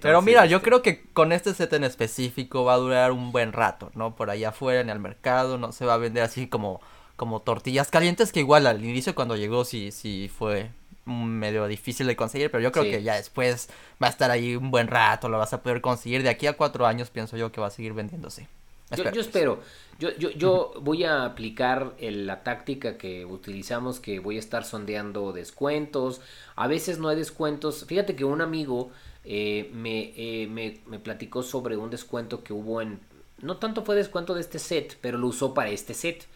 Pero 0.00 0.22
mira, 0.22 0.46
yo 0.46 0.56
este 0.58 0.68
creo 0.68 0.80
que 0.80 1.02
con 1.12 1.30
este 1.30 1.52
set 1.52 1.70
en 1.74 1.84
específico 1.84 2.64
va 2.64 2.74
a 2.74 2.78
durar 2.78 3.12
un 3.12 3.32
buen 3.32 3.52
rato, 3.52 3.90
¿no? 3.94 4.16
Por 4.16 4.30
allá 4.30 4.48
afuera 4.48 4.80
en 4.80 4.88
el 4.88 4.98
mercado, 4.98 5.58
no 5.58 5.72
se 5.72 5.84
va 5.84 5.94
a 5.94 5.98
vender 5.98 6.22
así 6.22 6.46
como, 6.46 6.80
como 7.16 7.42
tortillas 7.42 7.90
calientes, 7.90 8.32
que 8.32 8.40
igual 8.40 8.66
al 8.66 8.82
inicio 8.82 9.14
cuando 9.14 9.36
llegó 9.36 9.66
sí, 9.66 9.92
sí 9.92 10.30
fue 10.34 10.70
medio 11.06 11.66
difícil 11.66 12.06
de 12.06 12.16
conseguir, 12.16 12.50
pero 12.50 12.62
yo 12.62 12.72
creo 12.72 12.84
que 12.84 13.02
ya 13.02 13.16
después 13.16 13.68
va 14.02 14.06
a 14.06 14.10
estar 14.10 14.30
ahí 14.30 14.56
un 14.56 14.70
buen 14.70 14.88
rato, 14.88 15.28
lo 15.28 15.38
vas 15.38 15.52
a 15.52 15.62
poder 15.62 15.80
conseguir. 15.80 16.22
De 16.22 16.28
aquí 16.28 16.46
a 16.46 16.54
cuatro 16.54 16.86
años 16.86 17.10
pienso 17.10 17.36
yo 17.36 17.52
que 17.52 17.60
va 17.60 17.68
a 17.68 17.70
seguir 17.70 17.92
vendiéndose. 17.92 18.48
Yo, 18.96 19.10
yo, 19.10 19.20
espero. 19.20 19.60
Yo, 19.98 20.10
yo, 20.16 20.30
yo 20.30 20.74
voy 20.80 21.04
a 21.04 21.24
aplicar 21.24 21.94
la 22.00 22.42
táctica 22.42 22.96
que 22.96 23.24
utilizamos, 23.24 23.98
que 23.98 24.18
voy 24.18 24.36
a 24.36 24.38
estar 24.38 24.64
sondeando 24.64 25.32
descuentos. 25.32 26.20
A 26.54 26.68
veces 26.68 26.98
no 26.98 27.08
hay 27.08 27.16
descuentos. 27.16 27.84
Fíjate 27.86 28.14
que 28.14 28.24
un 28.24 28.40
amigo 28.40 28.90
eh, 29.24 29.70
me, 29.72 30.12
eh, 30.16 30.46
me, 30.48 30.80
me, 30.86 30.98
platicó 30.98 31.42
sobre 31.42 31.76
un 31.76 31.90
descuento 31.90 32.44
que 32.44 32.52
hubo 32.52 32.82
en... 32.82 33.00
No 33.40 33.56
tanto 33.56 33.84
fue 33.84 33.96
descuento 33.96 34.34
de 34.34 34.42
este 34.42 34.58
set, 34.58 34.98
pero 35.00 35.18
lo 35.18 35.28
usó 35.28 35.54
para 35.54 35.70
este 35.70 35.94
set. 35.94 36.26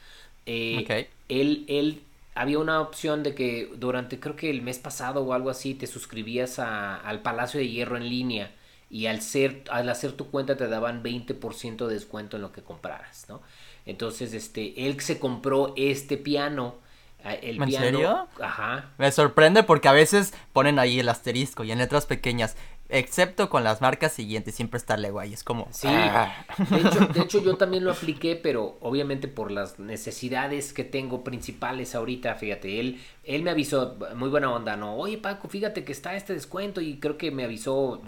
Eh, 0.47 1.09
él, 1.29 1.65
él 1.69 2.03
había 2.39 2.61
una 2.61 2.81
opción 2.81 3.25
de 3.25 3.35
que 3.35 3.69
durante 3.77 4.21
creo 4.21 4.37
que 4.37 4.49
el 4.49 4.63
mes 4.63 4.79
pasado 4.79 5.23
o 5.25 5.33
algo 5.33 5.51
así 5.51 5.75
te 5.75 5.89
suscribías 5.89 6.61
a, 6.61 6.97
al 6.97 7.21
Palacio 7.21 7.59
de 7.59 7.69
Hierro 7.69 7.97
en 7.97 8.09
línea 8.09 8.53
y 8.89 9.07
al, 9.07 9.21
ser, 9.23 9.65
al 9.71 9.89
hacer 9.89 10.13
tu 10.13 10.31
cuenta 10.31 10.57
te 10.57 10.69
daban 10.69 11.03
20% 11.03 11.87
de 11.87 11.95
descuento 11.95 12.37
en 12.37 12.43
lo 12.43 12.53
que 12.53 12.63
compraras, 12.63 13.27
¿no? 13.29 13.43
Entonces, 13.87 14.35
este, 14.35 14.87
él 14.87 15.01
se 15.01 15.19
compró 15.19 15.75
este 15.77 16.17
piano. 16.17 16.77
El 17.25 17.61
¿En 17.61 17.73
serio? 17.73 18.29
Ajá. 18.41 18.93
Me 18.99 19.11
sorprende 19.11 19.65
porque 19.65 19.89
a 19.89 19.93
veces 19.93 20.33
ponen 20.53 20.79
ahí 20.79 21.01
el 21.01 21.09
asterisco 21.09 21.65
y 21.65 21.73
en 21.73 21.79
letras 21.79 22.07
pequeñas 22.07 22.57
Excepto 22.91 23.51
con 23.51 23.65
las 23.65 23.83
marcas 23.83 24.13
siguientes, 24.13 24.55
siempre 24.55 24.79
está 24.79 24.97
Lego 24.97 25.21
ahí, 25.21 25.35
es 25.35 25.45
como... 25.45 25.69
Sí, 25.73 25.89
ah. 25.91 26.47
de, 26.71 27.21
hecho, 27.21 27.43
yo 27.43 27.57
también 27.57 27.85
lo 27.85 27.93
apliqué, 27.93 28.35
pero 28.35 28.79
obviamente 28.81 29.29
por 29.29 29.51
las 29.51 29.79
necesidades 29.79 30.73
que 30.73 30.85
tengo 30.85 31.23
principales 31.23 31.95
ahorita, 31.95 32.35
fíjate, 32.37 32.81
él, 32.81 32.99
él 33.25 33.43
me 33.43 33.51
avisó, 33.51 33.99
muy 34.17 34.31
buena 34.31 34.51
onda, 34.51 34.77
¿no? 34.77 34.97
Oye 34.97 35.19
Paco, 35.19 35.49
fíjate 35.49 35.85
que 35.85 35.93
está 35.93 36.17
este 36.17 36.33
descuento 36.33 36.81
y 36.81 36.99
creo 36.99 37.19
que 37.19 37.31
me 37.31 37.45
avisó 37.45 38.01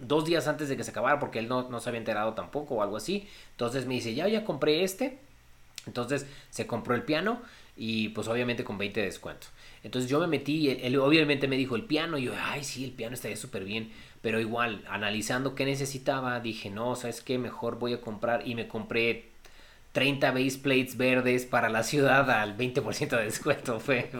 dos 0.00 0.24
días 0.24 0.48
antes 0.48 0.70
de 0.70 0.78
que 0.78 0.84
se 0.84 0.92
acabara 0.92 1.18
porque 1.18 1.38
él 1.38 1.48
no, 1.48 1.68
no 1.68 1.80
se 1.80 1.90
había 1.90 1.98
enterado 1.98 2.32
tampoco 2.32 2.76
o 2.76 2.82
algo 2.82 2.96
así. 2.96 3.28
Entonces 3.50 3.84
me 3.84 3.94
dice, 3.94 4.14
ya, 4.14 4.28
ya 4.28 4.44
compré 4.44 4.82
este. 4.82 5.18
Entonces 5.86 6.26
se 6.48 6.66
compró 6.66 6.94
el 6.94 7.02
piano 7.02 7.40
y 7.76 8.08
pues 8.08 8.28
obviamente 8.28 8.64
con 8.64 8.78
20 8.78 9.00
de 9.00 9.06
descuento. 9.06 9.48
Entonces 9.82 10.10
yo 10.10 10.18
me 10.18 10.26
metí, 10.26 10.70
él, 10.70 10.98
obviamente 10.98 11.46
me 11.46 11.56
dijo 11.56 11.76
el 11.76 11.84
piano, 11.84 12.18
y 12.18 12.24
yo, 12.24 12.32
ay, 12.36 12.64
sí, 12.64 12.84
el 12.84 12.92
piano 12.92 13.14
estaría 13.14 13.36
súper 13.36 13.64
bien, 13.64 13.92
pero 14.22 14.40
igual, 14.40 14.84
analizando 14.88 15.54
qué 15.54 15.64
necesitaba, 15.64 16.40
dije, 16.40 16.70
no, 16.70 16.96
¿sabes 16.96 17.20
qué? 17.20 17.38
Mejor 17.38 17.78
voy 17.78 17.94
a 17.94 18.00
comprar, 18.00 18.46
y 18.46 18.54
me 18.54 18.68
compré 18.68 19.30
30 19.96 20.30
base 20.30 20.58
plates 20.58 20.98
verdes 20.98 21.46
para 21.46 21.70
la 21.70 21.82
ciudad 21.82 22.30
al 22.30 22.54
20% 22.54 23.16
de 23.16 23.24
descuento. 23.24 23.80
Fue, 23.86 24.10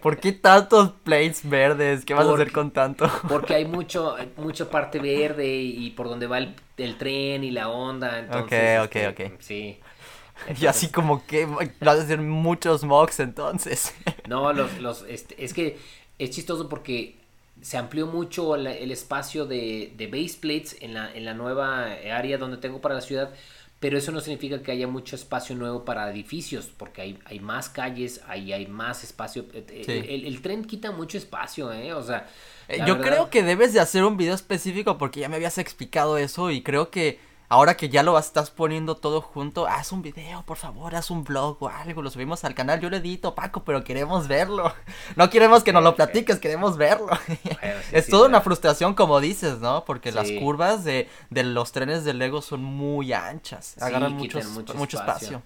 ¿Por 0.00 0.18
qué 0.18 0.32
tantos 0.32 0.92
plates 1.04 1.46
verdes? 1.46 2.06
¿Qué 2.06 2.14
vas 2.14 2.26
a 2.26 2.32
hacer 2.32 2.52
con 2.52 2.70
tanto? 2.70 3.10
Porque 3.28 3.54
hay 3.54 3.64
mucho, 3.66 4.16
mucha 4.38 4.70
parte 4.70 4.98
verde 4.98 5.46
y 5.46 5.90
por 5.90 6.08
donde 6.08 6.26
va 6.26 6.38
el, 6.38 6.96
tren 6.96 7.44
y 7.44 7.50
la 7.50 7.68
onda. 7.68 8.18
Entonces, 8.18 8.80
ok, 8.80 8.86
ok, 8.86 8.96
este, 8.96 9.26
ok. 9.26 9.32
Sí. 9.40 9.78
y 10.58 10.66
así 10.66 10.88
como 10.88 11.26
que 11.26 11.44
vas 11.44 11.98
a 11.98 12.02
hacer 12.02 12.22
muchos 12.22 12.84
mocks 12.84 13.20
entonces. 13.20 13.94
no, 14.26 14.54
los, 14.54 14.78
los, 14.80 15.04
este, 15.06 15.44
es 15.44 15.52
que 15.52 15.78
es 16.18 16.30
chistoso 16.30 16.66
porque 16.68 17.16
se 17.60 17.76
amplió 17.76 18.06
mucho 18.06 18.54
el, 18.54 18.90
espacio 18.90 19.46
de, 19.46 19.92
de 19.96 20.06
base 20.06 20.38
plates 20.40 20.76
en 20.80 20.94
la, 20.94 21.12
en 21.12 21.24
la 21.24 21.34
nueva 21.34 21.92
área 22.12 22.38
donde 22.38 22.58
tengo 22.58 22.80
para 22.80 22.94
la 22.94 23.00
ciudad 23.00 23.32
pero 23.78 23.98
eso 23.98 24.10
no 24.10 24.20
significa 24.20 24.62
que 24.62 24.72
haya 24.72 24.86
mucho 24.86 25.16
espacio 25.16 25.54
nuevo 25.54 25.84
para 25.84 26.10
edificios, 26.10 26.72
porque 26.76 27.02
hay, 27.02 27.18
hay 27.26 27.40
más 27.40 27.68
calles, 27.68 28.22
ahí 28.26 28.52
hay 28.52 28.66
más 28.66 29.04
espacio. 29.04 29.44
Eh, 29.52 29.66
eh, 29.68 30.22
el, 30.24 30.40
tren 30.40 30.64
quita 30.64 30.92
mucho 30.92 31.18
espacio, 31.18 31.70
¿eh? 31.72 31.92
O 31.92 32.02
sea... 32.02 32.26
Eh, 32.68 32.80
yo 32.86 33.00
creo 33.00 33.28
que 33.28 33.42
debes 33.42 33.74
de 33.74 33.80
hacer 33.80 34.02
un 34.02 34.16
video 34.16 34.34
específico 34.34 34.96
porque 34.96 35.20
ya 35.20 35.28
me 35.28 35.36
habías 35.36 35.58
explicado 35.58 36.16
eso 36.16 36.50
y 36.50 36.62
creo 36.62 36.90
que 36.90 37.18
ahora 37.48 37.76
que 37.76 37.88
ya 37.88 38.02
lo 38.02 38.18
estás 38.18 38.50
poniendo 38.50 38.96
todo 38.96 39.20
junto, 39.20 39.66
haz 39.66 39.92
un 39.92 40.02
video, 40.02 40.42
por 40.44 40.56
favor, 40.56 40.94
haz 40.94 41.10
un 41.10 41.24
blog 41.24 41.62
o 41.62 41.68
algo, 41.68 42.02
lo 42.02 42.10
subimos 42.10 42.44
al 42.44 42.54
canal, 42.54 42.80
yo 42.80 42.90
lo 42.90 42.96
edito, 42.96 43.34
Paco, 43.34 43.64
pero 43.64 43.84
queremos 43.84 44.28
verlo. 44.28 44.72
No 45.16 45.30
queremos 45.30 45.62
que 45.62 45.72
nos 45.72 45.82
lo 45.82 45.94
platiques, 45.94 46.38
queremos 46.38 46.76
verlo. 46.76 47.08
es 47.92 48.08
toda 48.08 48.28
una 48.28 48.40
frustración, 48.40 48.94
como 48.94 49.20
dices, 49.20 49.60
¿no? 49.60 49.84
Porque 49.84 50.12
las 50.12 50.30
curvas 50.32 50.84
de, 50.84 51.08
de, 51.30 51.44
los 51.44 51.72
trenes 51.72 52.04
de 52.04 52.12
Lego 52.12 52.42
son 52.42 52.62
muy 52.62 53.12
anchas, 53.12 53.80
agarran 53.80 54.12
mucho, 54.12 54.38
mucho, 54.74 54.98
espacio. 54.98 55.42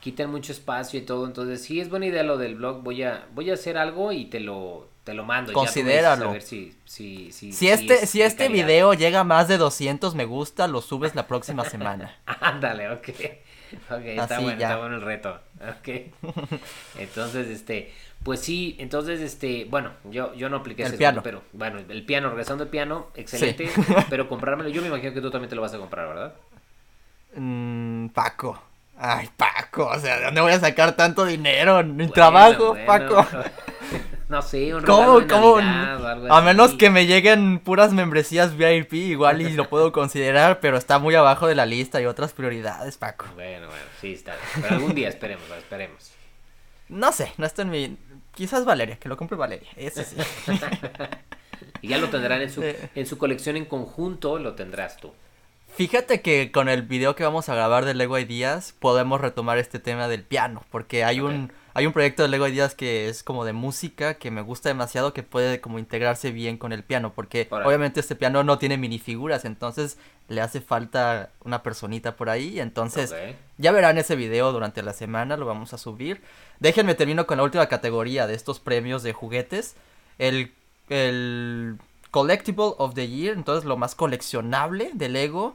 Quitan 0.00 0.30
mucho 0.30 0.52
espacio 0.52 1.00
y 1.00 1.02
todo, 1.02 1.26
entonces 1.26 1.62
sí 1.62 1.80
es 1.80 1.90
buena 1.90 2.06
idea 2.06 2.22
lo 2.22 2.38
del 2.38 2.56
blog, 2.56 2.82
voy 2.82 3.02
a, 3.02 3.26
voy 3.34 3.50
a 3.50 3.54
hacer 3.54 3.76
algo 3.76 4.12
y 4.12 4.26
te 4.26 4.40
lo, 4.40 4.88
te 5.06 5.14
lo 5.14 5.24
mando. 5.24 5.52
Considéralo. 5.52 6.30
a 6.30 6.32
ver 6.32 6.42
si, 6.42 6.76
si, 6.84 7.30
si, 7.30 7.52
si 7.52 7.68
este, 7.68 8.08
si 8.08 8.22
este 8.22 8.48
video 8.48 8.92
llega 8.92 9.20
a 9.20 9.24
más 9.24 9.46
de 9.46 9.56
200 9.56 10.16
me 10.16 10.24
gusta, 10.24 10.66
lo 10.66 10.82
subes 10.82 11.14
la 11.14 11.28
próxima 11.28 11.64
semana. 11.70 12.16
Ándale, 12.26 12.90
ok. 12.90 13.08
Ok, 13.88 14.00
está 14.02 14.40
bueno, 14.40 14.60
está 14.60 14.76
bueno 14.78 14.96
el 14.96 15.02
reto. 15.02 15.38
Ok. 15.60 16.58
Entonces, 16.98 17.46
este, 17.46 17.94
pues 18.24 18.40
sí, 18.40 18.74
entonces, 18.80 19.20
este, 19.20 19.64
bueno, 19.70 19.92
yo, 20.10 20.34
yo 20.34 20.48
no 20.48 20.56
apliqué 20.56 20.82
el 20.82 20.88
ese 20.88 20.98
piano. 20.98 21.22
pero 21.22 21.42
bueno, 21.52 21.78
el 21.88 22.04
piano, 22.04 22.28
regresando 22.28 22.64
al 22.64 22.70
piano, 22.70 23.06
excelente, 23.14 23.70
pero 24.10 24.28
comprármelo, 24.28 24.68
yo 24.70 24.82
me 24.82 24.88
imagino 24.88 25.14
que 25.14 25.20
tú 25.20 25.30
también 25.30 25.48
te 25.48 25.54
lo 25.54 25.62
vas 25.62 25.74
a 25.74 25.78
comprar, 25.78 26.08
¿verdad? 26.08 26.34
Mm, 27.36 28.08
Paco. 28.08 28.60
Ay, 28.98 29.28
Paco, 29.36 29.86
o 29.86 29.98
sea, 30.00 30.18
¿de 30.18 30.24
dónde 30.24 30.40
voy 30.40 30.52
a 30.52 30.58
sacar 30.58 30.96
tanto 30.96 31.24
dinero? 31.24 31.84
Mi 31.84 32.08
trabajo, 32.08 32.76
Paco. 32.84 33.24
No 34.28 34.42
sé, 34.42 34.74
un 34.74 34.82
¿Cómo, 34.82 35.24
cómo? 35.28 35.58
a 35.58 36.40
menos 36.40 36.74
que 36.74 36.90
me 36.90 37.06
lleguen 37.06 37.60
puras 37.60 37.92
membresías 37.92 38.56
VIP, 38.56 38.94
igual 38.94 39.40
y 39.40 39.52
lo 39.52 39.68
puedo 39.70 39.92
considerar, 39.92 40.58
pero 40.58 40.76
está 40.76 40.98
muy 40.98 41.14
abajo 41.14 41.46
de 41.46 41.54
la 41.54 41.64
lista 41.64 42.00
y 42.00 42.06
otras 42.06 42.32
prioridades, 42.32 42.96
Paco. 42.96 43.26
Bueno, 43.34 43.68
bueno, 43.68 43.84
sí, 44.00 44.14
está 44.14 44.34
Pero 44.60 44.74
algún 44.74 44.94
día 44.94 45.08
esperemos, 45.08 45.44
esperemos. 45.56 46.10
No 46.88 47.12
sé, 47.12 47.32
no 47.36 47.46
está 47.46 47.62
en 47.62 47.70
mi... 47.70 47.96
Quizás 48.34 48.64
Valeria, 48.64 48.96
que 48.96 49.08
lo 49.08 49.16
compre 49.16 49.36
Valeria, 49.36 49.68
ese 49.76 50.04
sí. 50.04 50.16
y 51.82 51.88
ya 51.88 51.98
lo 51.98 52.08
tendrán 52.10 52.42
en 52.42 52.50
su, 52.50 52.62
en 52.94 53.06
su 53.06 53.18
colección 53.18 53.56
en 53.56 53.64
conjunto, 53.64 54.38
lo 54.38 54.54
tendrás 54.54 54.96
tú. 54.96 55.12
Fíjate 55.76 56.22
que 56.22 56.52
con 56.52 56.70
el 56.70 56.80
video 56.80 57.14
que 57.14 57.22
vamos 57.22 57.50
a 57.50 57.54
grabar 57.54 57.84
de 57.84 57.92
Lego 57.92 58.18
Ideas 58.18 58.74
podemos 58.78 59.20
retomar 59.20 59.58
este 59.58 59.78
tema 59.78 60.08
del 60.08 60.22
piano, 60.22 60.64
porque 60.70 61.04
hay 61.04 61.20
un 61.20 61.52
hay 61.74 61.84
un 61.84 61.92
proyecto 61.92 62.22
de 62.22 62.28
Lego 62.28 62.48
Ideas 62.48 62.74
que 62.74 63.10
es 63.10 63.22
como 63.22 63.44
de 63.44 63.52
música 63.52 64.14
que 64.14 64.30
me 64.30 64.40
gusta 64.40 64.70
demasiado 64.70 65.12
que 65.12 65.22
puede 65.22 65.60
como 65.60 65.78
integrarse 65.78 66.30
bien 66.30 66.56
con 66.56 66.72
el 66.72 66.82
piano, 66.82 67.12
porque 67.14 67.46
obviamente 67.50 68.00
este 68.00 68.16
piano 68.16 68.42
no 68.42 68.56
tiene 68.56 68.78
minifiguras, 68.78 69.44
entonces 69.44 69.98
le 70.28 70.40
hace 70.40 70.62
falta 70.62 71.28
una 71.44 71.62
personita 71.62 72.16
por 72.16 72.30
ahí, 72.30 72.58
entonces 72.58 73.14
ya 73.58 73.70
verán 73.70 73.98
ese 73.98 74.16
video 74.16 74.52
durante 74.52 74.80
la 74.80 74.94
semana, 74.94 75.36
lo 75.36 75.44
vamos 75.44 75.74
a 75.74 75.78
subir. 75.78 76.22
Déjenme 76.58 76.94
termino 76.94 77.26
con 77.26 77.36
la 77.36 77.44
última 77.44 77.66
categoría 77.66 78.26
de 78.26 78.32
estos 78.32 78.60
premios 78.60 79.02
de 79.02 79.12
juguetes, 79.12 79.76
el 80.16 80.54
el 80.88 81.76
Collectible 82.10 82.72
of 82.78 82.94
the 82.94 83.06
Year, 83.06 83.36
entonces 83.36 83.66
lo 83.66 83.76
más 83.76 83.94
coleccionable 83.94 84.90
de 84.94 85.10
Lego 85.10 85.54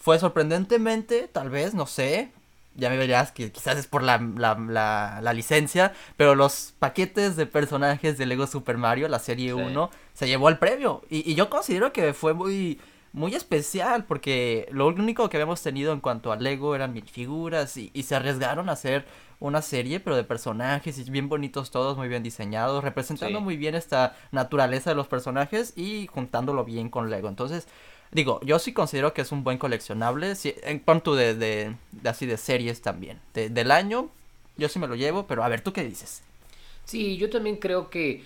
fue 0.00 0.18
sorprendentemente, 0.18 1.28
tal 1.28 1.50
vez, 1.50 1.74
no 1.74 1.86
sé, 1.86 2.32
ya 2.74 2.88
me 2.88 2.96
verás 2.96 3.32
que 3.32 3.52
quizás 3.52 3.76
es 3.76 3.86
por 3.86 4.02
la, 4.02 4.18
la, 4.18 5.20
la, 5.22 5.32
licencia, 5.34 5.92
pero 6.16 6.34
los 6.34 6.72
paquetes 6.78 7.36
de 7.36 7.44
personajes 7.46 8.16
de 8.16 8.24
Lego 8.24 8.46
Super 8.46 8.78
Mario, 8.78 9.08
la 9.08 9.18
serie 9.18 9.52
1, 9.52 9.90
se 10.14 10.26
llevó 10.26 10.48
el 10.48 10.58
premio. 10.58 11.02
Y, 11.10 11.30
y, 11.30 11.34
yo 11.34 11.50
considero 11.50 11.92
que 11.92 12.14
fue 12.14 12.32
muy, 12.32 12.80
muy 13.12 13.34
especial, 13.34 14.04
porque 14.06 14.68
lo 14.72 14.86
único 14.86 15.28
que 15.28 15.36
habíamos 15.36 15.62
tenido 15.62 15.92
en 15.92 16.00
cuanto 16.00 16.32
a 16.32 16.36
Lego 16.36 16.74
eran 16.74 16.94
mil 16.94 17.06
figuras 17.06 17.76
y, 17.76 17.90
y 17.92 18.04
se 18.04 18.14
arriesgaron 18.14 18.70
a 18.70 18.72
hacer 18.72 19.04
una 19.38 19.60
serie, 19.60 20.00
pero 20.00 20.16
de 20.16 20.24
personajes 20.24 20.98
y 20.98 21.10
bien 21.10 21.28
bonitos 21.28 21.70
todos, 21.70 21.98
muy 21.98 22.08
bien 22.08 22.22
diseñados, 22.22 22.82
representando 22.82 23.42
muy 23.42 23.58
bien 23.58 23.74
esta 23.74 24.16
naturaleza 24.32 24.90
de 24.90 24.96
los 24.96 25.08
personajes 25.08 25.74
y 25.76 26.06
juntándolo 26.06 26.64
bien 26.64 26.88
con 26.88 27.10
Lego. 27.10 27.28
Entonces, 27.28 27.66
Digo, 28.12 28.40
yo 28.42 28.58
sí 28.58 28.72
considero 28.72 29.14
que 29.14 29.22
es 29.22 29.30
un 29.30 29.44
buen 29.44 29.58
coleccionable. 29.58 30.34
en 30.44 30.78
cuanto 30.80 31.14
de, 31.14 31.34
de, 31.34 31.76
así 32.04 32.26
de 32.26 32.36
series 32.36 32.82
también. 32.82 33.20
del 33.34 33.70
año, 33.70 34.10
yo 34.56 34.68
sí 34.68 34.78
me 34.78 34.88
lo 34.88 34.96
llevo, 34.96 35.26
pero 35.26 35.44
a 35.44 35.48
ver, 35.48 35.60
¿tú 35.60 35.72
qué 35.72 35.84
dices? 35.84 36.22
Sí, 36.84 37.16
yo 37.16 37.30
también 37.30 37.56
creo 37.56 37.88
que 37.88 38.24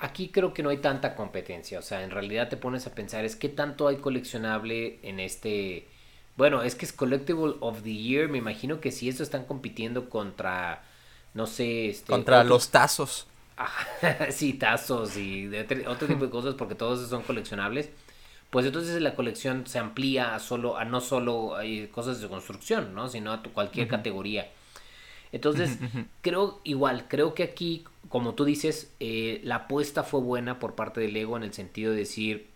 aquí 0.00 0.28
creo 0.28 0.52
que 0.52 0.62
no 0.62 0.70
hay 0.70 0.78
tanta 0.78 1.14
competencia. 1.14 1.78
O 1.78 1.82
sea, 1.82 2.02
en 2.02 2.10
realidad 2.10 2.48
te 2.48 2.56
pones 2.56 2.86
a 2.86 2.94
pensar, 2.94 3.24
es 3.24 3.36
que 3.36 3.48
tanto 3.48 3.86
hay 3.86 3.96
coleccionable 3.96 4.98
en 5.02 5.20
este. 5.20 5.86
Bueno, 6.36 6.62
es 6.62 6.74
que 6.74 6.86
es 6.86 6.92
Collectible 6.92 7.54
of 7.60 7.82
the 7.82 7.94
Year. 7.94 8.28
Me 8.28 8.38
imagino 8.38 8.80
que 8.80 8.90
si 8.90 9.08
eso 9.08 9.22
están 9.22 9.44
compitiendo 9.44 10.08
contra. 10.08 10.82
No 11.34 11.46
sé. 11.46 11.90
Este, 11.90 12.10
contra 12.10 12.42
los 12.42 12.70
tazos. 12.70 13.26
sí, 14.30 14.54
tazos 14.54 15.16
y 15.16 15.48
otro 15.86 16.08
tipo 16.08 16.24
de 16.24 16.30
cosas, 16.30 16.54
porque 16.54 16.74
todos 16.74 17.08
son 17.08 17.22
coleccionables 17.22 17.90
pues 18.50 18.66
entonces 18.66 19.00
la 19.00 19.14
colección 19.14 19.66
se 19.66 19.78
amplía 19.78 20.34
a 20.34 20.40
solo 20.40 20.76
a 20.76 20.84
no 20.84 21.00
solo 21.00 21.56
hay 21.56 21.86
cosas 21.86 22.20
de 22.20 22.28
construcción, 22.28 22.94
¿no? 22.94 23.08
sino 23.08 23.32
a 23.32 23.42
cualquier 23.42 23.86
categoría. 23.88 24.50
Entonces, 25.32 25.78
creo 26.22 26.60
igual, 26.64 27.06
creo 27.08 27.34
que 27.34 27.44
aquí, 27.44 27.84
como 28.08 28.34
tú 28.34 28.44
dices, 28.44 28.92
eh, 28.98 29.40
la 29.44 29.56
apuesta 29.56 30.02
fue 30.02 30.20
buena 30.20 30.58
por 30.58 30.74
parte 30.74 31.00
de 31.00 31.08
Lego 31.08 31.36
en 31.36 31.44
el 31.44 31.52
sentido 31.52 31.92
de 31.92 31.98
decir 31.98 32.48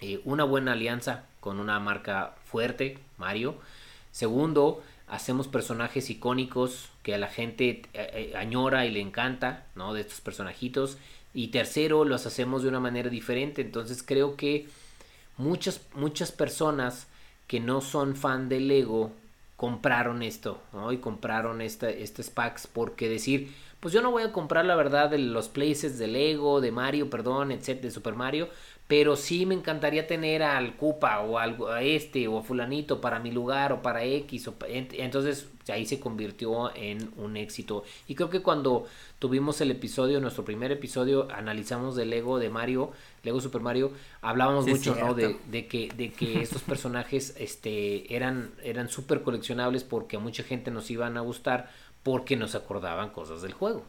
eh, 0.00 0.20
una 0.24 0.42
buena 0.42 0.72
alianza 0.72 1.26
con 1.38 1.60
una 1.60 1.78
marca 1.78 2.34
fuerte, 2.44 2.98
Mario. 3.16 3.54
Segundo, 4.10 4.82
hacemos 5.06 5.46
personajes 5.46 6.10
icónicos 6.10 6.88
que 7.04 7.14
a 7.14 7.18
la 7.18 7.28
gente 7.28 7.82
eh, 7.94 8.32
añora 8.36 8.86
y 8.86 8.90
le 8.90 9.00
encanta, 9.00 9.66
¿no? 9.76 9.94
De 9.94 10.00
estos 10.00 10.20
personajitos. 10.20 10.98
Y 11.32 11.48
tercero, 11.48 12.04
los 12.04 12.26
hacemos 12.26 12.64
de 12.64 12.70
una 12.70 12.80
manera 12.80 13.08
diferente. 13.08 13.62
Entonces 13.62 14.02
creo 14.02 14.36
que 14.36 14.66
muchas, 15.40 15.80
muchas 15.94 16.30
personas 16.30 17.08
que 17.46 17.58
no 17.58 17.80
son 17.80 18.14
fan 18.14 18.48
de 18.48 18.60
Lego 18.60 19.12
compraron 19.56 20.22
esto. 20.22 20.62
Y 20.90 20.98
compraron 20.98 21.60
esta, 21.60 21.90
estos 21.90 22.30
packs 22.30 22.66
porque 22.66 23.08
decir, 23.08 23.52
pues 23.80 23.92
yo 23.92 24.02
no 24.02 24.10
voy 24.10 24.22
a 24.22 24.32
comprar 24.32 24.64
la 24.64 24.76
verdad 24.76 25.10
de 25.10 25.18
los 25.18 25.48
places 25.48 25.98
de 25.98 26.06
Lego, 26.06 26.60
de 26.60 26.70
Mario, 26.70 27.10
perdón, 27.10 27.50
etcétera, 27.50 27.88
de 27.88 27.90
Super 27.90 28.14
Mario, 28.14 28.48
pero 28.86 29.16
sí 29.16 29.46
me 29.46 29.54
encantaría 29.54 30.06
tener 30.06 30.42
al 30.42 30.76
Cupa 30.76 31.20
o 31.20 31.38
al, 31.38 31.56
a 31.70 31.82
este 31.82 32.26
o 32.28 32.38
a 32.38 32.42
fulanito 32.42 33.00
para 33.00 33.18
mi 33.18 33.32
lugar 33.32 33.72
o 33.72 33.82
para 33.82 34.04
X. 34.04 34.48
O, 34.48 34.54
entonces 34.68 35.48
ahí 35.72 35.86
se 35.86 36.00
convirtió 36.00 36.74
en 36.74 37.10
un 37.16 37.36
éxito. 37.36 37.84
Y 38.08 38.14
creo 38.14 38.30
que 38.30 38.42
cuando 38.42 38.86
tuvimos 39.18 39.60
el 39.60 39.70
episodio, 39.70 40.20
nuestro 40.20 40.44
primer 40.44 40.72
episodio, 40.72 41.28
analizamos 41.30 41.96
de 41.96 42.06
Lego 42.06 42.38
de 42.38 42.50
Mario, 42.50 42.92
Lego 43.22 43.40
Super 43.40 43.60
Mario, 43.60 43.92
hablábamos 44.20 44.66
mucho 44.66 44.94
¿no? 44.94 45.14
de, 45.14 45.36
de, 45.50 45.66
que, 45.66 45.88
de 45.96 46.12
que 46.12 46.40
estos 46.42 46.62
personajes 46.62 47.34
este, 47.38 48.14
eran, 48.14 48.52
eran 48.62 48.88
súper 48.88 49.22
coleccionables 49.22 49.84
porque 49.84 50.16
a 50.16 50.20
mucha 50.20 50.42
gente 50.42 50.70
nos 50.70 50.90
iban 50.90 51.16
a 51.16 51.20
gustar 51.20 51.70
porque 52.02 52.36
nos 52.36 52.54
acordaban 52.54 53.10
cosas 53.10 53.42
del 53.42 53.52
juego. 53.52 53.84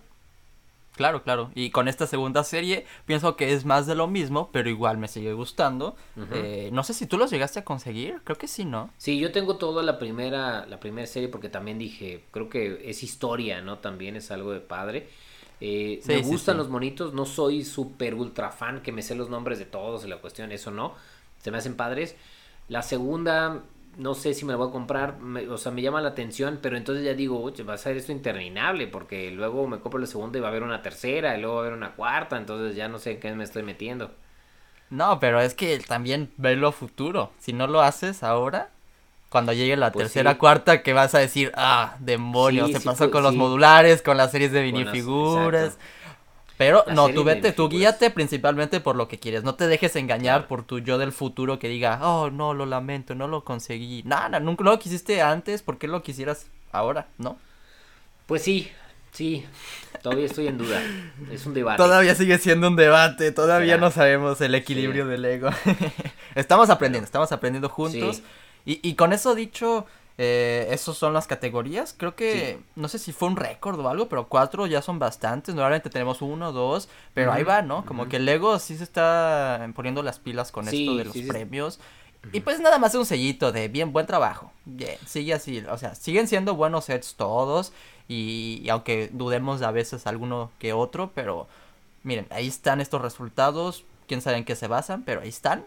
Claro, 0.95 1.23
claro. 1.23 1.51
Y 1.55 1.71
con 1.71 1.87
esta 1.87 2.05
segunda 2.05 2.43
serie 2.43 2.85
pienso 3.05 3.35
que 3.35 3.53
es 3.53 3.65
más 3.65 3.87
de 3.87 3.95
lo 3.95 4.07
mismo, 4.07 4.49
pero 4.51 4.69
igual 4.69 4.97
me 4.97 5.07
sigue 5.07 5.33
gustando. 5.33 5.95
Eh, 6.33 6.69
no 6.73 6.83
sé 6.83 6.93
si 6.93 7.05
tú 7.05 7.17
los 7.17 7.31
llegaste 7.31 7.59
a 7.59 7.65
conseguir, 7.65 8.21
creo 8.23 8.37
que 8.37 8.47
sí, 8.47 8.65
¿no? 8.65 8.89
Sí, 8.97 9.17
yo 9.17 9.31
tengo 9.31 9.55
toda 9.55 9.83
la 9.83 9.97
primera, 9.97 10.65
la 10.65 10.79
primera 10.79 11.07
serie 11.07 11.29
porque 11.29 11.49
también 11.49 11.79
dije, 11.79 12.25
creo 12.31 12.49
que 12.49 12.89
es 12.89 13.03
historia, 13.03 13.61
¿no? 13.61 13.79
También 13.79 14.15
es 14.15 14.31
algo 14.31 14.51
de 14.51 14.59
padre. 14.59 15.07
Eh, 15.61 16.01
me 16.07 16.21
gustan 16.23 16.57
los 16.57 16.69
monitos, 16.69 17.13
no 17.13 17.25
soy 17.25 17.63
súper 17.63 18.15
ultra 18.15 18.51
fan 18.51 18.81
que 18.81 18.91
me 18.91 19.03
sé 19.03 19.15
los 19.15 19.29
nombres 19.29 19.59
de 19.59 19.65
todos 19.65 20.03
y 20.03 20.07
la 20.07 20.17
cuestión, 20.17 20.51
eso 20.51 20.71
no. 20.71 20.95
Se 21.41 21.51
me 21.51 21.57
hacen 21.57 21.75
padres. 21.75 22.15
La 22.67 22.81
segunda, 22.81 23.61
no 23.97 24.13
sé 24.13 24.33
si 24.33 24.45
me 24.45 24.53
lo 24.53 24.59
voy 24.59 24.69
a 24.69 24.71
comprar, 24.71 25.17
o 25.49 25.57
sea, 25.57 25.71
me 25.71 25.81
llama 25.81 26.01
la 26.01 26.09
atención, 26.09 26.59
pero 26.61 26.77
entonces 26.77 27.03
ya 27.03 27.13
digo, 27.13 27.41
oye, 27.41 27.63
va 27.63 27.73
a 27.73 27.77
ser 27.77 27.97
esto 27.97 28.11
interminable, 28.11 28.87
porque 28.87 29.31
luego 29.31 29.67
me 29.67 29.79
compro 29.79 29.99
la 29.99 30.07
segunda 30.07 30.37
y 30.37 30.41
va 30.41 30.47
a 30.47 30.51
haber 30.51 30.63
una 30.63 30.81
tercera, 30.81 31.37
y 31.37 31.41
luego 31.41 31.55
va 31.55 31.61
a 31.61 31.65
haber 31.65 31.77
una 31.77 31.93
cuarta, 31.93 32.37
entonces 32.37 32.75
ya 32.75 32.87
no 32.87 32.99
sé 32.99 33.11
en 33.11 33.19
qué 33.19 33.33
me 33.33 33.43
estoy 33.43 33.63
metiendo. 33.63 34.11
No, 34.89 35.19
pero 35.19 35.39
es 35.39 35.53
que 35.53 35.79
también 35.79 36.31
verlo 36.37 36.71
futuro. 36.71 37.31
Si 37.39 37.53
no 37.53 37.67
lo 37.67 37.81
haces 37.81 38.23
ahora, 38.23 38.69
cuando 39.29 39.53
llegue 39.53 39.77
la 39.77 39.91
pues 39.91 40.07
tercera, 40.07 40.37
cuarta, 40.37 40.83
que 40.83 40.91
vas 40.91 41.15
a 41.15 41.19
decir, 41.19 41.51
ah, 41.55 41.95
demonios, 41.99 42.71
se 42.71 42.81
pasó 42.81 43.09
con 43.09 43.23
los 43.23 43.33
modulares, 43.33 44.01
con 44.01 44.17
las 44.17 44.31
series 44.31 44.51
de 44.51 44.61
minifiguras. 44.63 45.77
Pero 46.61 46.85
no, 46.93 47.09
tú 47.09 47.23
vete, 47.23 47.53
tú 47.53 47.69
guíate 47.69 48.11
principalmente 48.11 48.79
por 48.81 48.95
lo 48.95 49.07
que 49.07 49.17
quieres. 49.17 49.43
No 49.43 49.55
te 49.55 49.67
dejes 49.67 49.95
engañar 49.95 50.47
por 50.47 50.63
tu 50.63 50.77
yo 50.77 50.99
del 50.99 51.11
futuro 51.11 51.57
que 51.57 51.67
diga, 51.67 51.99
oh, 52.07 52.29
no, 52.29 52.53
lo 52.53 52.67
lamento, 52.67 53.15
no 53.15 53.27
lo 53.27 53.43
conseguí. 53.43 54.03
Nada, 54.05 54.39
nunca 54.39 54.63
lo 54.63 54.77
quisiste 54.77 55.23
antes, 55.23 55.63
¿por 55.63 55.79
qué 55.79 55.87
lo 55.87 56.03
quisieras 56.03 56.45
ahora? 56.71 57.07
¿No? 57.17 57.39
Pues 58.27 58.43
sí, 58.43 58.69
sí, 59.11 59.43
todavía 60.03 60.27
estoy 60.27 60.45
en 60.45 60.59
duda. 60.59 60.83
Es 61.31 61.47
un 61.47 61.55
debate. 61.55 61.77
Todavía 61.77 62.13
sigue 62.13 62.37
siendo 62.37 62.67
un 62.67 62.75
debate, 62.75 63.31
todavía 63.31 63.77
no 63.77 63.89
sabemos 63.89 64.39
el 64.41 64.53
equilibrio 64.53 65.07
del 65.07 65.25
ego. 65.25 65.49
estamos 66.35 66.69
aprendiendo, 66.69 67.05
estamos 67.05 67.31
aprendiendo 67.31 67.69
juntos. 67.69 68.21
Y, 68.65 68.87
y 68.87 68.93
con 68.93 69.13
eso 69.13 69.33
dicho, 69.33 69.87
eh, 70.17 70.67
esos 70.71 70.97
son 70.97 71.13
las 71.13 71.27
categorías. 71.27 71.95
Creo 71.97 72.15
que, 72.15 72.59
no 72.75 72.87
sé 72.87 72.99
si 72.99 73.11
fue 73.11 73.29
un 73.29 73.35
récord 73.35 73.79
o 73.79 73.89
algo, 73.89 74.07
pero 74.07 74.27
cuatro 74.27 74.67
ya 74.67 74.81
son 74.81 74.99
bastantes. 74.99 75.55
Normalmente 75.55 75.89
tenemos 75.89 76.21
uno, 76.21 76.51
dos, 76.51 76.89
pero 77.13 77.31
ahí 77.31 77.43
va, 77.43 77.61
¿no? 77.61 77.85
Como 77.85 78.07
que 78.07 78.17
el 78.17 78.25
Lego 78.25 78.59
sí 78.59 78.77
se 78.77 78.83
está 78.83 79.69
poniendo 79.75 80.03
las 80.03 80.19
pilas 80.19 80.51
con 80.51 80.67
esto 80.67 80.95
de 80.95 81.05
los 81.05 81.17
premios. 81.17 81.79
Y 82.33 82.41
pues 82.41 82.59
nada 82.59 82.77
más 82.77 82.93
un 82.93 83.05
sellito 83.05 83.51
de 83.51 83.67
bien, 83.67 83.93
buen 83.93 84.05
trabajo. 84.05 84.51
Bien, 84.65 84.97
sigue 85.07 85.33
así. 85.33 85.59
O 85.69 85.77
sea, 85.77 85.95
siguen 85.95 86.27
siendo 86.27 86.55
buenos 86.55 86.85
sets 86.85 87.15
todos. 87.15 87.73
Y, 88.07 88.67
aunque 88.69 89.09
dudemos 89.11 89.61
a 89.61 89.71
veces 89.71 90.05
alguno 90.05 90.51
que 90.59 90.73
otro, 90.73 91.11
pero 91.15 91.47
miren, 92.03 92.27
ahí 92.29 92.47
están 92.47 92.81
estos 92.81 93.01
resultados. 93.01 93.85
Quién 94.07 94.21
sabe 94.21 94.37
en 94.37 94.45
qué 94.45 94.55
se 94.55 94.67
basan, 94.67 95.03
pero 95.03 95.21
ahí 95.21 95.29
están. 95.29 95.65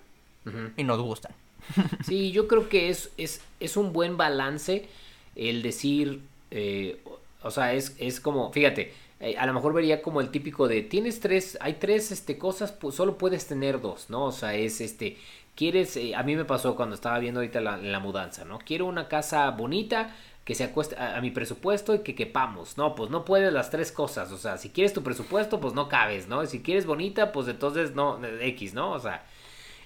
Y 0.77 0.85
nos 0.85 1.01
gustan. 1.01 1.33
Sí, 2.05 2.33
yo 2.33 2.49
creo 2.49 2.69
que 2.69 2.89
es, 2.91 3.11
es, 3.17 3.41
es 3.61 3.77
un 3.77 3.93
buen 3.93 4.17
balance 4.17 4.89
el 5.37 5.63
decir, 5.63 6.21
eh, 6.51 7.01
o 7.43 7.51
sea, 7.51 7.75
es, 7.75 7.97
es 7.99 8.21
como, 8.21 8.53
fíjate, 8.53 8.93
eh, 9.21 9.37
a 9.39 9.47
lo 9.47 9.55
mejor 9.55 9.73
vería 9.73 10.03
como 10.03 10.21
el 10.21 10.31
típico 10.31 10.69
de, 10.69 10.83
tienes 10.83 11.21
tres, 11.21 11.59
hay 11.61 11.75
tres 11.75 12.13
este, 12.13 12.39
cosas, 12.39 12.73
pues 12.73 12.95
solo 12.95 13.19
puedes 13.19 13.47
tener 13.47 13.81
dos, 13.81 14.11
¿no? 14.11 14.27
O 14.27 14.33
sea, 14.33 14.55
es 14.55 14.81
este, 14.81 15.17
quieres, 15.55 15.97
eh, 15.97 16.15
a 16.15 16.23
mí 16.23 16.37
me 16.37 16.45
pasó 16.45 16.77
cuando 16.77 16.95
estaba 16.95 17.19
viendo 17.19 17.41
ahorita 17.41 17.61
la, 17.61 17.77
la 17.77 18.01
mudanza, 18.01 18.45
¿no? 18.45 18.59
Quiero 18.59 18.87
una 18.87 19.09
casa 19.09 19.51
bonita, 19.51 20.15
que 20.45 20.55
se 20.55 20.65
acueste 20.65 20.97
a, 20.97 21.21
mi 21.21 21.31
presupuesto 21.31 21.95
y 21.95 22.01
que 22.01 22.15
quepamos. 22.15 22.77
No, 22.77 22.95
pues 22.95 23.11
no 23.11 23.25
puedes 23.25 23.53
las 23.53 23.71
tres 23.71 23.91
cosas. 23.91 24.31
O 24.31 24.37
sea, 24.37 24.59
si 24.59 24.71
quieres 24.71 24.93
tu 24.93 25.03
presupuesto, 25.03 25.61
pues 25.61 25.73
no 25.75 25.89
cabes, 25.89 26.29
¿no? 26.29 26.45
Si 26.47 26.61
quieres 26.61 26.87
bonita, 26.87 27.33
pues 27.33 27.49
entonces 27.49 27.95
no, 27.95 28.21
X, 28.23 28.75
¿no? 28.75 28.93
O 28.93 29.01
sea, 29.01 29.25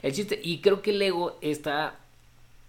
el 0.03 0.13
chiste, 0.13 0.41
y 0.43 0.61
creo 0.61 0.83
que 0.83 0.91
el 0.91 1.03
ego 1.03 1.39
está 1.41 1.97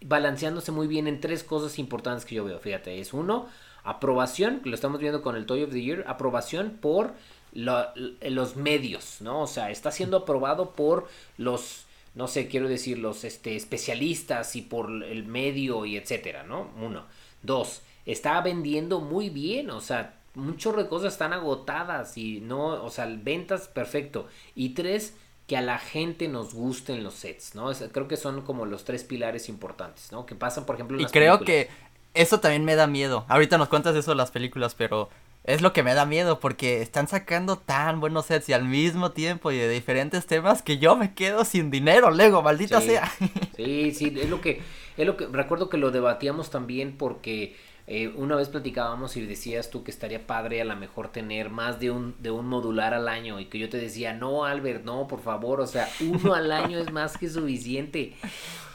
balanceándose 0.01 0.71
muy 0.71 0.87
bien 0.87 1.07
en 1.07 1.19
tres 1.19 1.43
cosas 1.43 1.79
importantes 1.79 2.25
que 2.25 2.35
yo 2.35 2.45
veo. 2.45 2.59
Fíjate, 2.59 2.99
es 2.99 3.13
uno, 3.13 3.47
aprobación, 3.83 4.61
lo 4.63 4.75
estamos 4.75 4.99
viendo 4.99 5.21
con 5.21 5.35
el 5.35 5.45
Toy 5.45 5.63
of 5.63 5.71
the 5.71 5.81
Year, 5.81 6.05
aprobación 6.07 6.77
por 6.81 7.13
los 7.51 8.55
medios, 8.55 9.17
¿no? 9.21 9.41
O 9.41 9.47
sea, 9.47 9.71
está 9.71 9.91
siendo 9.91 10.17
aprobado 10.17 10.71
por 10.71 11.07
los, 11.37 11.85
no 12.15 12.27
sé, 12.27 12.47
quiero 12.47 12.67
decir, 12.67 12.99
los 12.99 13.23
este, 13.23 13.55
especialistas 13.55 14.55
y 14.55 14.61
por 14.61 15.03
el 15.03 15.25
medio 15.25 15.85
y 15.85 15.97
etcétera, 15.97 16.43
¿no? 16.43 16.69
Uno. 16.79 17.05
Dos, 17.41 17.81
está 18.05 18.39
vendiendo 18.41 18.99
muy 18.99 19.29
bien, 19.29 19.69
o 19.69 19.81
sea, 19.81 20.15
muchas 20.35 20.75
de 20.75 20.87
cosas 20.87 21.13
están 21.13 21.33
agotadas 21.33 22.17
y 22.17 22.39
no, 22.41 22.83
o 22.83 22.89
sea, 22.89 23.05
ventas 23.07 23.67
perfecto. 23.67 24.27
Y 24.55 24.69
tres, 24.69 25.15
que 25.49 25.57
a 25.57 25.61
la 25.61 25.79
gente 25.79 26.27
nos 26.27 26.53
gusten 26.53 27.03
los 27.03 27.15
sets, 27.15 27.55
¿no? 27.55 27.71
creo 27.91 28.07
que 28.07 28.17
son 28.17 28.43
como 28.43 28.67
los 28.67 28.85
tres 28.85 29.03
pilares 29.03 29.49
importantes, 29.49 30.11
¿no? 30.11 30.27
Que 30.27 30.35
pasan, 30.35 30.67
por 30.67 30.75
ejemplo, 30.75 30.95
en 30.95 31.03
Y 31.03 31.07
creo 31.07 31.39
que 31.39 31.69
eso 32.13 32.39
también 32.39 32.63
me 32.65 32.75
da 32.75 32.85
miedo. 32.85 33.25
Ahorita 33.27 33.57
nos 33.57 33.67
cuentas 33.67 33.95
eso 33.95 34.11
de 34.11 34.17
las 34.17 34.29
películas, 34.29 34.75
pero 34.75 35.09
es 35.43 35.63
lo 35.63 35.73
que 35.73 35.81
me 35.81 35.95
da 35.95 36.05
miedo 36.05 36.39
porque 36.39 36.83
están 36.83 37.07
sacando 37.07 37.57
tan 37.57 37.99
buenos 37.99 38.27
sets 38.27 38.47
y 38.49 38.53
al 38.53 38.65
mismo 38.65 39.09
tiempo 39.09 39.51
y 39.51 39.57
de 39.57 39.67
diferentes 39.67 40.27
temas 40.27 40.61
que 40.61 40.77
yo 40.77 40.95
me 40.95 41.15
quedo 41.15 41.43
sin 41.43 41.71
dinero, 41.71 42.11
Lego, 42.11 42.43
maldita 42.43 42.79
sea. 42.79 43.11
Sí, 43.55 43.91
sí, 43.91 44.13
es 44.21 44.29
lo 44.29 44.41
que 44.41 44.61
es 44.97 45.05
lo 45.07 45.17
que 45.17 45.25
recuerdo 45.25 45.67
que 45.67 45.77
lo 45.77 45.89
debatíamos 45.89 46.51
también 46.51 46.95
porque 46.95 47.55
eh, 47.91 48.07
una 48.15 48.35
vez 48.35 48.49
platicábamos 48.49 49.17
y 49.17 49.25
decías 49.25 49.71
tú 49.71 49.83
que 49.83 49.89
estaría 49.89 50.27
padre 50.27 50.61
a 50.61 50.63
lo 50.63 50.75
mejor 50.75 51.11
tener 51.11 51.49
más 51.49 51.79
de 51.79 51.89
un, 51.89 52.13
de 52.19 52.29
un 52.29 52.45
modular 52.45 52.93
al 52.93 53.07
año 53.07 53.39
y 53.39 53.45
que 53.45 53.57
yo 53.57 53.67
te 53.67 53.77
decía, 53.77 54.13
no, 54.13 54.45
Albert, 54.45 54.85
no, 54.85 55.07
por 55.07 55.21
favor, 55.21 55.59
o 55.59 55.65
sea, 55.65 55.89
uno 55.99 56.35
al 56.35 56.51
año 56.51 56.77
es 56.77 56.91
más 56.91 57.17
que 57.17 57.27
suficiente 57.27 58.13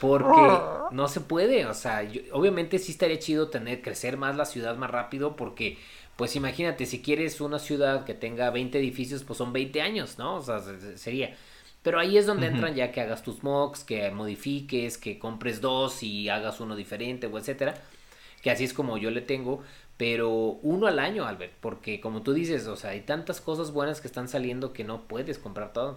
porque 0.01 0.59
no 0.91 1.07
se 1.07 1.21
puede, 1.21 1.65
o 1.65 1.73
sea, 1.73 2.05
obviamente 2.33 2.77
sí 2.77 2.91
estaría 2.91 3.17
chido 3.17 3.47
tener, 3.47 3.81
crecer 3.81 4.17
más 4.17 4.35
la 4.35 4.43
ciudad 4.43 4.75
más 4.75 4.91
rápido 4.91 5.37
porque... 5.37 5.77
Pues 6.17 6.37
imagínate, 6.37 6.85
si 6.85 7.01
quieres 7.01 7.41
una 7.41 7.59
ciudad 7.59 8.05
que 8.05 8.13
tenga 8.13 8.49
20 8.49 8.79
edificios, 8.79 9.25
pues 9.25 9.37
son 9.37 9.51
20 9.51 9.81
años, 9.81 10.17
¿no? 10.17 10.35
O 10.35 10.41
sea, 10.41 10.61
sería. 10.95 11.35
Pero 11.81 11.99
ahí 11.99 12.17
es 12.17 12.25
donde 12.25 12.47
entran 12.47 12.73
ya 12.73 12.93
que 12.93 13.01
hagas 13.01 13.21
tus 13.21 13.43
mocks, 13.43 13.83
que 13.83 14.09
modifiques, 14.11 14.97
que 14.97 15.19
compres 15.19 15.59
dos 15.59 16.03
y 16.03 16.29
hagas 16.29 16.61
uno 16.61 16.77
diferente 16.77 17.27
o 17.27 17.37
etcétera 17.37 17.73
que 18.41 18.51
así 18.51 18.63
es 18.63 18.73
como 18.73 18.97
yo 18.97 19.11
le 19.11 19.21
tengo, 19.21 19.63
pero 19.97 20.29
uno 20.61 20.87
al 20.87 20.99
año, 20.99 21.25
Albert, 21.25 21.53
porque 21.61 22.01
como 22.01 22.21
tú 22.21 22.33
dices, 22.33 22.67
o 22.67 22.75
sea, 22.75 22.91
hay 22.91 23.01
tantas 23.01 23.39
cosas 23.39 23.71
buenas 23.71 24.01
que 24.01 24.07
están 24.07 24.27
saliendo 24.27 24.73
que 24.73 24.83
no 24.83 25.03
puedes 25.03 25.39
comprar 25.39 25.71
todo. 25.73 25.95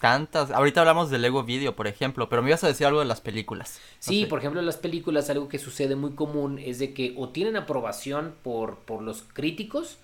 Tantas. 0.00 0.50
Ahorita 0.50 0.80
hablamos 0.80 1.10
del 1.10 1.22
Lego 1.22 1.42
Video, 1.42 1.74
por 1.74 1.86
ejemplo, 1.86 2.28
pero 2.28 2.42
me 2.42 2.50
ibas 2.50 2.64
a 2.64 2.68
decir 2.68 2.86
algo 2.86 3.00
de 3.00 3.06
las 3.06 3.20
películas. 3.20 3.80
sí, 3.98 4.26
por 4.26 4.38
ejemplo, 4.38 4.60
en 4.60 4.66
las 4.66 4.76
películas 4.76 5.30
algo 5.30 5.48
que 5.48 5.58
sucede 5.58 5.96
muy 5.96 6.12
común 6.12 6.58
es 6.58 6.78
de 6.78 6.92
que 6.92 7.14
o 7.16 7.30
tienen 7.30 7.56
aprobación 7.56 8.34
por, 8.42 8.78
por 8.80 9.02
los 9.02 9.22
críticos 9.22 9.98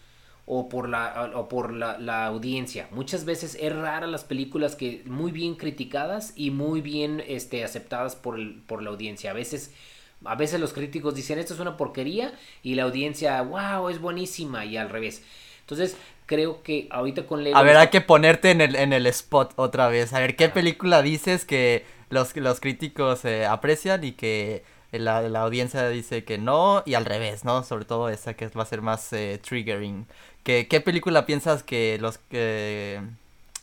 o 0.47 0.69
por 0.69 0.89
la 0.89 1.31
o 1.35 1.49
por 1.49 1.73
la, 1.73 1.99
la, 1.99 2.27
audiencia. 2.27 2.89
Muchas 2.91 3.25
veces 3.27 3.57
es 3.61 3.75
rara 3.75 4.07
las 4.07 4.25
películas 4.25 4.77
que 4.77 5.03
muy 5.07 5.31
bien 5.31 5.55
criticadas 5.57 6.33
y 6.37 6.51
muy 6.51 6.81
bien 6.81 7.23
este 7.27 7.63
aceptadas 7.63 8.17
por 8.17 8.39
el, 8.39 8.63
por 8.67 8.83
la 8.83 8.91
audiencia. 8.91 9.31
A 9.31 9.35
veces 9.35 9.73
a 10.25 10.35
veces 10.35 10.61
los 10.61 10.73
críticos 10.73 11.15
dicen 11.15 11.39
esto 11.39 11.55
es 11.55 11.61
una 11.61 11.77
porquería 11.77 12.33
y 12.63 12.75
la 12.75 12.85
audiencia, 12.85 13.41
wow, 13.43 13.89
es 13.89 14.01
buenísima 14.01 14.65
y 14.65 14.77
al 14.77 14.89
revés. 14.89 15.23
Entonces, 15.61 15.97
creo 16.27 16.63
que 16.63 16.89
ahorita 16.91 17.27
con 17.27 17.45
Lego... 17.45 17.57
A 17.57 17.63
ver, 17.63 17.77
hay 17.77 17.89
que 17.89 18.01
ponerte 18.01 18.51
en 18.51 18.61
el, 18.61 18.77
en 18.77 18.93
el 18.93 19.07
spot 19.07 19.53
otra 19.57 19.89
vez. 19.89 20.13
A 20.13 20.21
ver, 20.21 20.37
¿qué 20.37 20.49
película 20.49 21.03
dices 21.03 21.45
que 21.45 21.85
los, 22.11 22.37
los 22.37 22.61
críticos 22.61 23.25
eh, 23.25 23.47
aprecian 23.47 24.05
y 24.05 24.13
que 24.13 24.65
la, 24.93 25.23
la, 25.23 25.41
audiencia 25.41 25.89
dice 25.89 26.25
que 26.25 26.39
no 26.39 26.83
y 26.85 26.95
al 26.95 27.05
revés, 27.05 27.45
¿no? 27.45 27.65
Sobre 27.65 27.85
todo 27.85 28.09
esa 28.09 28.35
que 28.35 28.49
va 28.49 28.63
a 28.63 28.67
ser 28.67 28.83
más 28.83 29.13
eh, 29.13 29.41
triggering. 29.43 30.07
¿Qué, 30.43 30.67
¿Qué 30.69 30.81
película 30.81 31.27
piensas 31.27 31.63
que 31.63 31.99
los... 32.01 32.19
que 32.19 33.01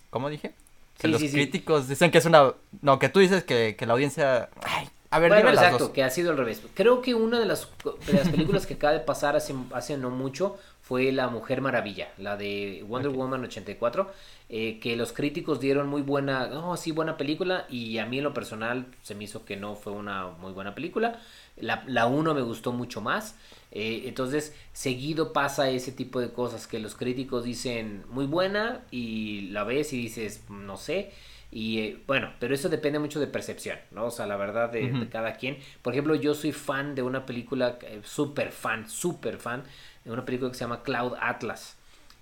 ¿Cómo 0.09 0.29
dije? 0.29 0.53
Que 0.97 1.07
los 1.07 1.21
críticos 1.21 1.87
dicen 1.87 2.11
que 2.11 2.17
es 2.17 2.25
una... 2.25 2.53
No, 2.81 2.99
que 2.99 3.09
tú 3.09 3.19
dices 3.19 3.43
que, 3.43 3.75
que 3.77 3.85
la 3.85 3.93
audiencia... 3.93 4.49
Ay, 4.63 4.89
a 5.11 5.19
ver, 5.19 5.31
bueno, 5.31 5.49
exacto, 5.49 5.91
que 5.91 6.03
ha 6.03 6.09
sido 6.09 6.31
al 6.31 6.37
revés. 6.37 6.61
Creo 6.75 7.01
que 7.01 7.15
una 7.15 7.39
de 7.39 7.45
las, 7.45 7.67
las 8.13 8.29
películas 8.29 8.67
que 8.67 8.75
acaba 8.75 8.93
de 8.93 8.99
pasar 8.99 9.35
hace, 9.35 9.55
hace 9.73 9.97
no 9.97 10.11
mucho 10.11 10.57
fue 10.81 11.11
La 11.11 11.29
Mujer 11.29 11.61
Maravilla, 11.61 12.09
la 12.17 12.37
de 12.37 12.83
Wonder 12.87 13.11
Woman 13.11 13.43
84, 13.43 14.11
eh, 14.49 14.79
que 14.79 14.95
los 14.95 15.11
críticos 15.11 15.59
dieron 15.59 15.87
muy 15.87 16.03
buena, 16.03 16.49
oh 16.53 16.77
sí, 16.77 16.91
buena 16.91 17.17
película, 17.17 17.65
y 17.69 17.97
a 17.97 18.05
mí 18.05 18.19
en 18.19 18.23
lo 18.23 18.33
personal 18.33 18.85
se 19.01 19.15
me 19.15 19.23
hizo 19.23 19.45
que 19.45 19.55
no 19.55 19.75
fue 19.75 19.93
una 19.93 20.27
muy 20.27 20.51
buena 20.51 20.75
película. 20.75 21.19
La, 21.57 21.83
la 21.87 22.05
uno 22.07 22.33
me 22.33 22.41
gustó 22.41 22.71
mucho 22.71 23.01
más. 23.01 23.35
Eh, 23.71 24.03
entonces, 24.05 24.55
seguido 24.73 25.33
pasa 25.33 25.69
ese 25.69 25.91
tipo 25.91 26.19
de 26.19 26.31
cosas 26.31 26.67
que 26.67 26.79
los 26.79 26.95
críticos 26.95 27.43
dicen 27.43 28.03
muy 28.09 28.25
buena 28.25 28.81
y 28.91 29.49
la 29.49 29.63
ves 29.63 29.91
y 29.93 29.97
dices, 29.97 30.43
no 30.49 30.77
sé. 30.77 31.11
Y 31.51 31.79
eh, 31.79 32.03
bueno, 32.05 32.31
pero 32.39 32.53
eso 32.53 32.69
depende 32.69 32.99
mucho 32.99 33.19
de 33.19 33.27
percepción, 33.27 33.77
¿no? 33.91 34.05
O 34.05 34.11
sea, 34.11 34.27
la 34.27 34.37
verdad 34.37 34.69
de, 34.71 35.07
cada 35.11 35.33
quien. 35.33 35.57
Por 35.81 35.93
ejemplo, 35.93 36.15
yo 36.15 36.35
soy 36.35 36.51
fan 36.51 36.93
de 36.93 37.01
una 37.01 37.25
película, 37.25 37.79
eh, 37.81 38.01
súper 38.03 38.51
fan, 38.51 38.87
súper 38.87 39.37
fan, 39.37 39.63
de 40.05 40.11
una 40.11 40.25
película 40.25 40.51
que 40.51 40.57
se 40.57 40.63
llama 40.63 40.83
Cloud 40.83 41.13
Atlas. 41.19 41.75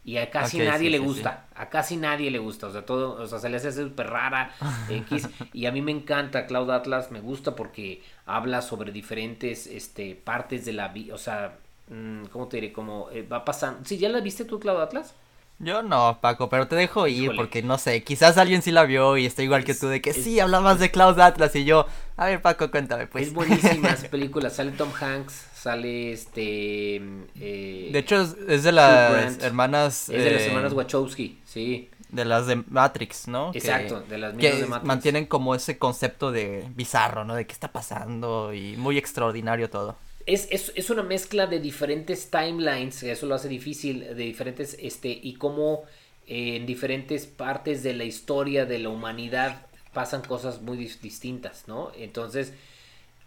Y 0.06 0.16
a 0.16 0.30
casi 0.30 0.60
nadie 0.60 0.90
le 0.90 0.99
gusta, 0.99 1.48
a 1.54 1.68
casi 1.68 1.98
nadie 1.98 2.32
le 2.32 2.40
gusta, 2.40 2.68
o 2.68 2.72
sea, 2.72 2.86
todo, 2.86 3.22
o 3.22 3.28
sea, 3.28 3.40
se 3.40 3.49
le 3.49 3.58
hace 3.58 3.74
súper 3.74 4.08
rara, 4.08 4.54
X, 4.90 5.28
y 5.54 5.66
a 5.66 5.72
mí 5.74 5.82
me 5.82 5.91
encanta 5.91 6.48
Cloud 6.48 6.72
Atlas, 6.72 7.12
me 7.12 7.20
gusta 7.20 7.58
porque 7.58 8.02
habla 8.26 8.62
sobre 8.62 8.94
diferentes, 8.94 9.68
este, 9.68 10.16
partes 10.16 10.64
de 10.64 10.72
la 10.72 10.88
vida, 10.88 11.14
o 11.14 11.18
sea, 11.18 11.58
mm, 11.90 12.28
¿cómo 12.32 12.48
te 12.48 12.56
diré? 12.56 12.72
Como 12.72 13.10
eh, 13.12 13.24
va 13.24 13.44
pasando, 13.44 13.82
¿sí, 13.84 13.98
ya 13.98 14.08
la 14.08 14.22
viste 14.22 14.45
tú 14.45 14.62
Cloud 14.62 14.80
Atlas? 14.80 15.14
Yo 15.60 15.82
no, 15.82 16.20
Paco, 16.22 16.50
pero 16.50 16.68
te 16.68 16.76
dejo 16.76 17.08
ir 17.08 17.36
porque 17.36 17.64
no 17.64 17.80
sé, 17.80 18.04
quizás 18.04 18.38
alguien 18.38 18.62
sí 18.62 18.72
la 18.72 18.84
vio 18.84 19.18
y 19.18 19.26
está 19.26 19.42
igual 19.42 19.64
que 19.64 19.74
tú 19.74 19.88
de 19.88 20.02
que 20.02 20.14
sí, 20.14 20.40
hablabas 20.40 20.80
de 20.80 20.92
Klaus 20.92 21.18
Atlas 21.18 21.56
y 21.56 21.66
yo, 21.66 21.88
a 22.16 22.28
ver 22.28 22.44
Paco, 22.44 22.70
cuéntame 22.70 23.08
pues. 23.08 23.28
Es 23.28 23.34
buenísima 23.34 23.90
esa 23.90 24.08
película, 24.12 24.52
sale 24.52 24.72
Tom 24.72 24.92
Hanks, 24.94 25.34
sale 25.56 26.12
este... 26.12 26.98
Eh, 27.40 27.90
de 27.92 28.00
hecho 28.00 28.22
es, 28.22 28.64
de 28.64 28.72
las 28.72 29.42
hermanas... 29.44 30.10
Es 30.10 30.24
de 30.24 30.32
las 30.32 30.44
hermanas 30.44 30.74
Wachowski, 30.74 31.40
sí. 31.44 31.90
De 32.10 32.24
las 32.24 32.46
de 32.46 32.64
Matrix, 32.70 33.28
¿no? 33.28 33.52
Exacto, 33.54 34.02
de 34.02 34.18
las 34.20 34.36
mismas 34.36 34.52
que 34.54 34.62
de 34.62 34.68
Matrix. 34.68 34.88
mantienen 34.88 35.26
como 35.26 35.56
ese 35.56 35.80
concepto 35.80 36.32
de 36.32 36.68
bizarro, 36.76 37.26
¿no? 37.26 37.34
De 37.34 37.48
qué 37.48 37.54
está 37.54 37.72
pasando 37.72 38.54
y 38.54 38.78
muy 38.78 39.00
extraordinario 39.00 39.72
todo 39.72 39.98
es, 40.28 40.48
es, 40.52 40.74
es, 40.76 40.90
una 40.90 41.04
mezcla 41.04 41.48
de 41.48 41.60
diferentes 41.60 42.30
timelines, 42.30 43.02
eso 43.02 43.26
lo 43.26 43.36
hace 43.36 43.48
difícil, 43.48 44.02
de 44.02 44.14
diferentes, 44.14 44.76
este, 44.80 45.08
y 45.10 45.36
cómo 45.36 45.86
eh, 46.28 46.58
en 46.58 46.66
diferentes 46.66 47.26
partes 47.26 47.82
de 47.82 47.94
la 47.94 48.04
historia 48.04 48.66
de 48.66 48.78
la 48.80 48.90
humanidad 48.90 49.66
pasan 49.94 50.22
cosas 50.22 50.62
muy 50.62 50.78
distintas, 50.78 51.64
¿no? 51.68 51.91
Entonces, 51.95 52.54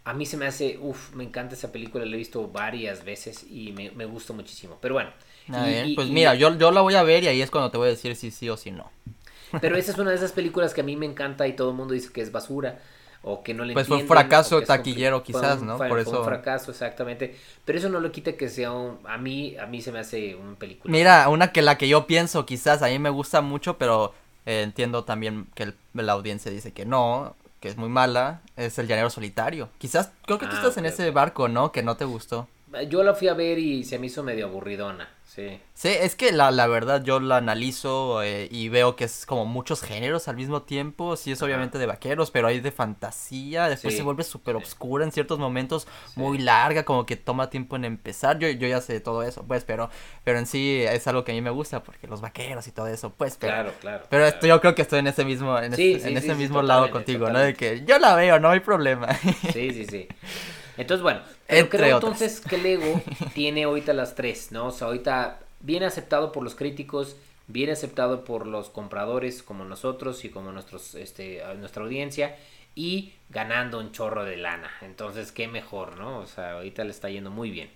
a 0.03 0.13
mí 0.13 0.27
se 0.27 0.37
me 0.37 0.45
hace, 0.45 0.77
uff, 0.79 1.13
me 1.15 1.23
encanta 1.23 1.55
esa 1.55 1.71
película, 1.71 2.05
la 2.05 2.13
he 2.13 2.19
visto 2.19 2.47
varias 2.47 3.03
veces 3.03 3.45
y 3.49 3.71
me, 3.71 3.89
me 3.91 4.05
gusta 4.05 4.33
muchísimo. 4.33 4.77
Pero 4.79 4.93
bueno. 4.93 5.09
pues 5.95 6.07
mira, 6.09 6.35
yo, 6.35 6.55
yo 6.55 6.71
la 6.71 6.81
voy 6.81 6.93
a 6.93 7.03
ver 7.03 7.23
y 7.23 7.27
ahí 7.27 7.41
es 7.41 7.49
cuando 7.49 7.71
te 7.71 7.77
voy 7.77 7.87
a 7.87 7.91
decir 7.91 8.15
si 8.15 8.29
sí 8.29 8.47
o 8.47 8.57
si 8.57 8.69
no. 8.69 8.91
Pero 9.59 9.75
esa 9.75 9.91
es 9.93 9.97
una 9.97 10.11
de 10.11 10.17
esas 10.17 10.33
películas 10.33 10.75
que 10.75 10.81
a 10.81 10.83
mí 10.83 10.95
me 10.95 11.07
encanta 11.07 11.47
y 11.47 11.53
todo 11.53 11.71
el 11.71 11.75
mundo 11.75 11.95
dice 11.95 12.11
que 12.13 12.21
es 12.21 12.31
basura 12.31 12.79
o 13.23 13.43
que 13.43 13.53
no 13.53 13.63
le 13.63 13.73
Pues 13.73 13.87
fue 13.87 13.97
un 13.97 14.07
fracaso 14.07 14.61
taquillero 14.61 15.23
quizás, 15.23 15.61
¿no? 15.61 15.77
Por 15.77 15.99
eso. 15.99 16.19
un 16.19 16.25
fracaso, 16.25 16.71
exactamente. 16.71 17.35
Pero 17.65 17.77
eso 17.77 17.89
no 17.89 17.99
lo 17.99 18.11
quita 18.11 18.33
que 18.33 18.49
sea 18.49 18.71
un... 18.71 18.99
A 19.05 19.17
mí, 19.17 19.55
a 19.57 19.67
mí 19.67 19.81
se 19.81 19.91
me 19.91 19.99
hace 19.99 20.35
un 20.35 20.55
película. 20.55 20.91
Mira, 20.91 21.29
una 21.29 21.51
que 21.51 21.61
la 21.61 21.77
que 21.77 21.87
yo 21.87 22.07
pienso 22.07 22.45
quizás 22.45 22.81
a 22.81 22.87
mí 22.87 22.97
me 22.99 23.09
gusta 23.09 23.41
mucho, 23.41 23.77
pero 23.77 24.13
eh, 24.45 24.61
entiendo 24.63 25.03
también 25.03 25.47
que 25.53 25.73
la 25.93 26.13
audiencia 26.13 26.51
dice 26.51 26.71
que 26.71 26.85
no, 26.85 27.35
que 27.59 27.69
es 27.69 27.77
muy 27.77 27.89
mala, 27.89 28.41
es 28.57 28.79
El 28.79 28.87
Llanero 28.87 29.09
Solitario. 29.09 29.69
Quizás, 29.77 30.11
creo 30.25 30.39
que 30.39 30.47
tú 30.47 30.53
ah, 30.53 30.57
estás 30.57 30.77
en 30.77 30.85
ese 30.87 31.11
barco, 31.11 31.47
¿no? 31.47 31.71
Que 31.71 31.83
no 31.83 31.95
te 31.95 32.05
gustó. 32.05 32.47
Yo 32.89 33.03
la 33.03 33.13
fui 33.13 33.27
a 33.27 33.33
ver 33.33 33.59
y 33.59 33.83
se 33.83 33.99
me 33.99 34.07
hizo 34.07 34.23
medio 34.23 34.45
aburridona. 34.45 35.09
Sí. 35.25 35.61
Sí, 35.73 35.87
es 35.87 36.15
que 36.15 36.33
la, 36.33 36.51
la 36.51 36.67
verdad 36.67 37.01
yo 37.03 37.21
la 37.21 37.37
analizo 37.37 38.21
eh, 38.21 38.49
y 38.51 38.67
veo 38.67 38.97
que 38.97 39.05
es 39.05 39.25
como 39.25 39.45
muchos 39.45 39.81
géneros 39.81 40.27
al 40.27 40.35
mismo 40.35 40.63
tiempo. 40.63 41.15
Sí, 41.15 41.31
es 41.31 41.41
obviamente 41.41 41.77
de 41.77 41.85
vaqueros, 41.85 42.31
pero 42.31 42.47
hay 42.47 42.59
de 42.59 42.71
fantasía. 42.71 43.69
Después 43.69 43.95
se 43.95 44.03
vuelve 44.03 44.23
súper 44.23 44.57
obscura 44.57 45.05
en 45.05 45.13
ciertos 45.13 45.39
momentos, 45.39 45.87
muy 46.15 46.37
larga, 46.37 46.83
como 46.83 47.05
que 47.05 47.15
toma 47.15 47.49
tiempo 47.49 47.77
en 47.77 47.85
empezar. 47.85 48.39
Yo, 48.39 48.49
yo 48.49 48.67
ya 48.67 48.81
sé 48.81 48.99
todo 48.99 49.23
eso, 49.23 49.43
pues, 49.43 49.63
pero, 49.63 49.89
pero 50.25 50.37
en 50.37 50.45
sí 50.45 50.81
es 50.81 51.07
algo 51.07 51.23
que 51.23 51.31
a 51.31 51.35
mí 51.35 51.41
me 51.41 51.49
gusta 51.49 51.81
porque 51.81 52.07
los 52.07 52.19
vaqueros 52.19 52.67
y 52.67 52.71
todo 52.71 52.87
eso, 52.87 53.11
pues. 53.11 53.37
Pero, 53.39 53.53
claro, 53.53 53.73
claro. 53.79 54.03
Pero 54.09 54.25
Esto, 54.25 54.47
yo 54.47 54.59
creo 54.59 54.75
que 54.75 54.81
estoy 54.81 54.99
en 54.99 55.07
ese 55.07 55.23
mismo, 55.23 55.57
en, 55.57 55.73
ese, 55.73 56.09
en 56.09 56.17
ese 56.17 56.35
mismo 56.35 56.61
lado 56.61 56.91
contigo, 56.91 57.29
¿no? 57.29 57.39
De 57.39 57.53
que 57.53 57.85
yo 57.85 57.99
la 57.99 58.15
veo, 58.15 58.37
no 58.39 58.49
hay 58.49 58.59
problema. 58.59 59.07
Sí, 59.53 59.71
sí, 59.71 59.85
sí. 59.85 60.07
Entonces, 60.81 61.03
bueno, 61.03 61.21
pero 61.47 61.69
creo 61.69 61.97
entonces 61.97 62.41
que 62.41 62.57
Lego 62.57 63.01
tiene 63.33 63.63
ahorita 63.63 63.93
las 63.93 64.15
tres, 64.15 64.51
¿no? 64.51 64.67
O 64.67 64.71
sea, 64.71 64.87
ahorita 64.87 65.39
bien 65.59 65.83
aceptado 65.83 66.31
por 66.31 66.43
los 66.43 66.55
críticos, 66.55 67.15
bien 67.47 67.69
aceptado 67.69 68.23
por 68.23 68.47
los 68.47 68.69
compradores 68.69 69.43
como 69.43 69.63
nosotros 69.63 70.25
y 70.25 70.29
como 70.29 70.51
nuestros, 70.51 70.95
este, 70.95 71.41
nuestra 71.57 71.83
audiencia 71.83 72.35
y 72.73 73.13
ganando 73.29 73.79
un 73.79 73.91
chorro 73.91 74.25
de 74.25 74.37
lana. 74.37 74.71
Entonces, 74.81 75.31
qué 75.31 75.47
mejor, 75.47 75.97
¿no? 75.99 76.19
O 76.19 76.27
sea, 76.27 76.53
ahorita 76.53 76.83
le 76.83 76.91
está 76.91 77.09
yendo 77.09 77.29
muy 77.29 77.51
bien. 77.51 77.69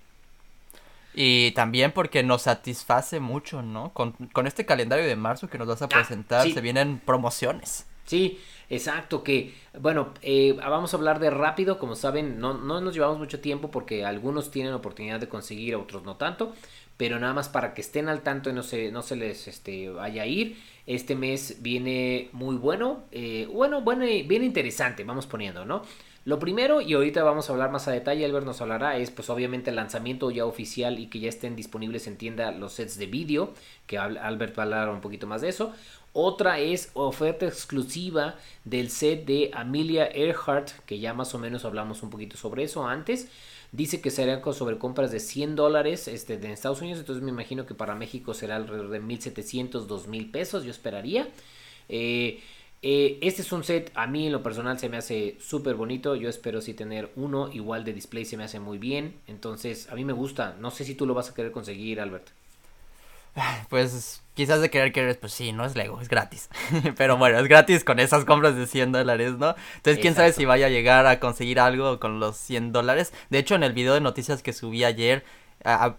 Y 1.14 1.52
también 1.52 1.91
porque 1.91 2.23
nos 2.23 2.44
satisface 2.44 3.19
mucho, 3.19 3.61
¿no? 3.61 3.94
Con, 3.94 4.14
con 4.34 4.48
este 4.48 4.65
calendario 4.65 5.06
de 5.06 5.15
marzo 5.15 5.48
que 5.48 5.57
nos 5.57 5.68
vas 5.68 5.82
a 5.82 5.86
ah, 5.86 5.90
presentar, 5.90 6.49
se 6.49 6.60
vienen 6.60 6.99
promociones. 6.99 7.86
Sí, 8.06 8.40
exacto, 8.69 9.23
que 9.23 9.53
bueno, 9.79 10.13
eh, 10.21 10.53
vamos 10.53 10.93
a 10.93 10.97
hablar 10.97 11.19
de 11.19 11.29
rápido, 11.29 11.77
como 11.79 11.95
saben, 11.95 12.39
no, 12.39 12.53
no 12.53 12.81
nos 12.81 12.93
llevamos 12.93 13.17
mucho 13.17 13.39
tiempo 13.39 13.71
porque 13.71 14.05
algunos 14.05 14.51
tienen 14.51 14.73
oportunidad 14.73 15.19
de 15.19 15.29
conseguir, 15.29 15.75
otros 15.75 16.03
no 16.03 16.15
tanto, 16.17 16.53
pero 16.97 17.19
nada 17.19 17.33
más 17.33 17.49
para 17.49 17.73
que 17.73 17.81
estén 17.81 18.07
al 18.07 18.21
tanto 18.21 18.49
y 18.49 18.53
no 18.53 18.63
se, 18.63 18.91
no 18.91 19.01
se 19.01 19.15
les 19.15 19.47
este, 19.47 19.89
vaya 19.89 20.23
a 20.23 20.27
ir. 20.27 20.57
Este 20.87 21.15
mes 21.15 21.57
viene 21.61 22.29
muy 22.31 22.55
bueno, 22.57 23.03
eh, 23.11 23.47
bueno, 23.51 23.81
bueno, 23.81 24.05
bien 24.05 24.43
interesante, 24.43 25.03
vamos 25.03 25.25
poniendo, 25.25 25.65
¿no? 25.65 25.81
Lo 26.25 26.39
primero, 26.39 26.81
y 26.81 26.93
ahorita 26.93 27.23
vamos 27.23 27.49
a 27.49 27.53
hablar 27.53 27.69
más 27.69 27.87
a 27.87 27.91
detalle, 27.91 28.25
Albert 28.25 28.47
nos 28.47 28.59
hablará, 28.59 28.97
es 28.97 29.11
pues 29.11 29.29
obviamente 29.29 29.69
el 29.69 29.75
lanzamiento 29.75 30.31
ya 30.31 30.45
oficial 30.45 30.97
y 30.97 31.05
que 31.05 31.19
ya 31.19 31.29
estén 31.29 31.55
disponibles 31.55 32.07
en 32.07 32.17
tienda 32.17 32.51
los 32.51 32.73
sets 32.73 32.97
de 32.97 33.05
vídeo, 33.05 33.53
que 33.85 33.99
Albert 33.99 34.57
va 34.57 34.63
a 34.63 34.65
hablar 34.65 34.89
un 34.89 35.01
poquito 35.01 35.27
más 35.27 35.41
de 35.41 35.49
eso. 35.49 35.71
Otra 36.17 36.59
es 36.59 36.91
oferta 36.93 37.45
exclusiva 37.45 38.35
del 38.63 38.89
set 38.89 39.25
de 39.25 39.51
Amelia 39.53 40.07
Earhart, 40.07 40.69
que 40.85 40.97
ya 40.97 41.13
más 41.13 41.35
o 41.35 41.39
menos 41.39 41.65
hablamos 41.65 42.03
un 42.03 42.09
poquito 42.09 42.37
sobre 42.37 42.63
eso 42.63 42.87
antes. 42.87 43.27
Dice 43.73 43.99
que 43.99 44.09
serían 44.09 44.41
sobre 44.53 44.77
compras 44.77 45.11
de 45.11 45.19
100 45.19 45.57
dólares 45.57 46.07
este, 46.07 46.35
en 46.35 46.45
Estados 46.45 46.79
Unidos, 46.79 47.01
entonces 47.01 47.21
me 47.21 47.31
imagino 47.31 47.65
que 47.65 47.73
para 47.73 47.95
México 47.95 48.33
será 48.33 48.55
alrededor 48.55 48.91
de 48.91 49.01
1700, 49.01 49.89
2000 49.89 50.31
pesos, 50.31 50.63
yo 50.63 50.71
esperaría. 50.71 51.27
Eh, 51.89 52.39
eh, 52.81 53.19
este 53.21 53.41
es 53.41 53.51
un 53.51 53.65
set, 53.65 53.91
a 53.93 54.07
mí 54.07 54.27
en 54.27 54.31
lo 54.31 54.41
personal 54.41 54.79
se 54.79 54.87
me 54.87 54.95
hace 54.95 55.35
súper 55.41 55.75
bonito. 55.75 56.15
Yo 56.15 56.29
espero 56.29 56.61
sí 56.61 56.73
tener 56.73 57.11
uno 57.17 57.51
igual 57.51 57.83
de 57.83 57.91
display, 57.91 58.23
se 58.23 58.37
me 58.37 58.45
hace 58.45 58.61
muy 58.61 58.77
bien. 58.77 59.15
Entonces, 59.27 59.89
a 59.89 59.95
mí 59.95 60.05
me 60.05 60.13
gusta. 60.13 60.55
No 60.61 60.71
sé 60.71 60.85
si 60.85 60.95
tú 60.95 61.05
lo 61.05 61.13
vas 61.13 61.29
a 61.29 61.33
querer 61.33 61.51
conseguir, 61.51 61.99
Albert. 61.99 62.29
Pues 63.69 64.21
quizás 64.36 64.62
de 64.62 64.70
querer 64.70 64.91
querer, 64.91 65.20
pues 65.20 65.34
sí, 65.34 65.52
no 65.52 65.66
es 65.66 65.76
Lego, 65.76 65.99
es 65.99 66.10
gratis. 66.10 66.49
Pero 66.98 67.18
bueno, 67.18 67.40
es 67.40 67.48
gratis 67.48 67.84
con 67.84 67.99
esas 67.99 68.26
compras 68.26 68.56
de 68.56 68.68
100 68.68 68.91
dólares, 68.91 69.34
¿no? 69.40 69.56
Entonces, 69.78 69.99
quién 69.99 70.14
sabe 70.14 70.34
si 70.34 70.45
vaya 70.45 70.68
a 70.68 70.70
llegar 70.70 71.07
a 71.07 71.20
conseguir 71.20 71.60
algo 71.60 71.99
con 71.99 72.20
los 72.20 72.38
100 72.38 72.72
dólares. 72.72 73.14
De 73.30 73.40
hecho, 73.40 73.56
en 73.56 73.64
el 73.64 73.74
video 73.74 73.95
de 73.95 74.02
noticias 74.02 74.44
que 74.44 74.53
subí 74.53 74.84
ayer, 74.84 75.24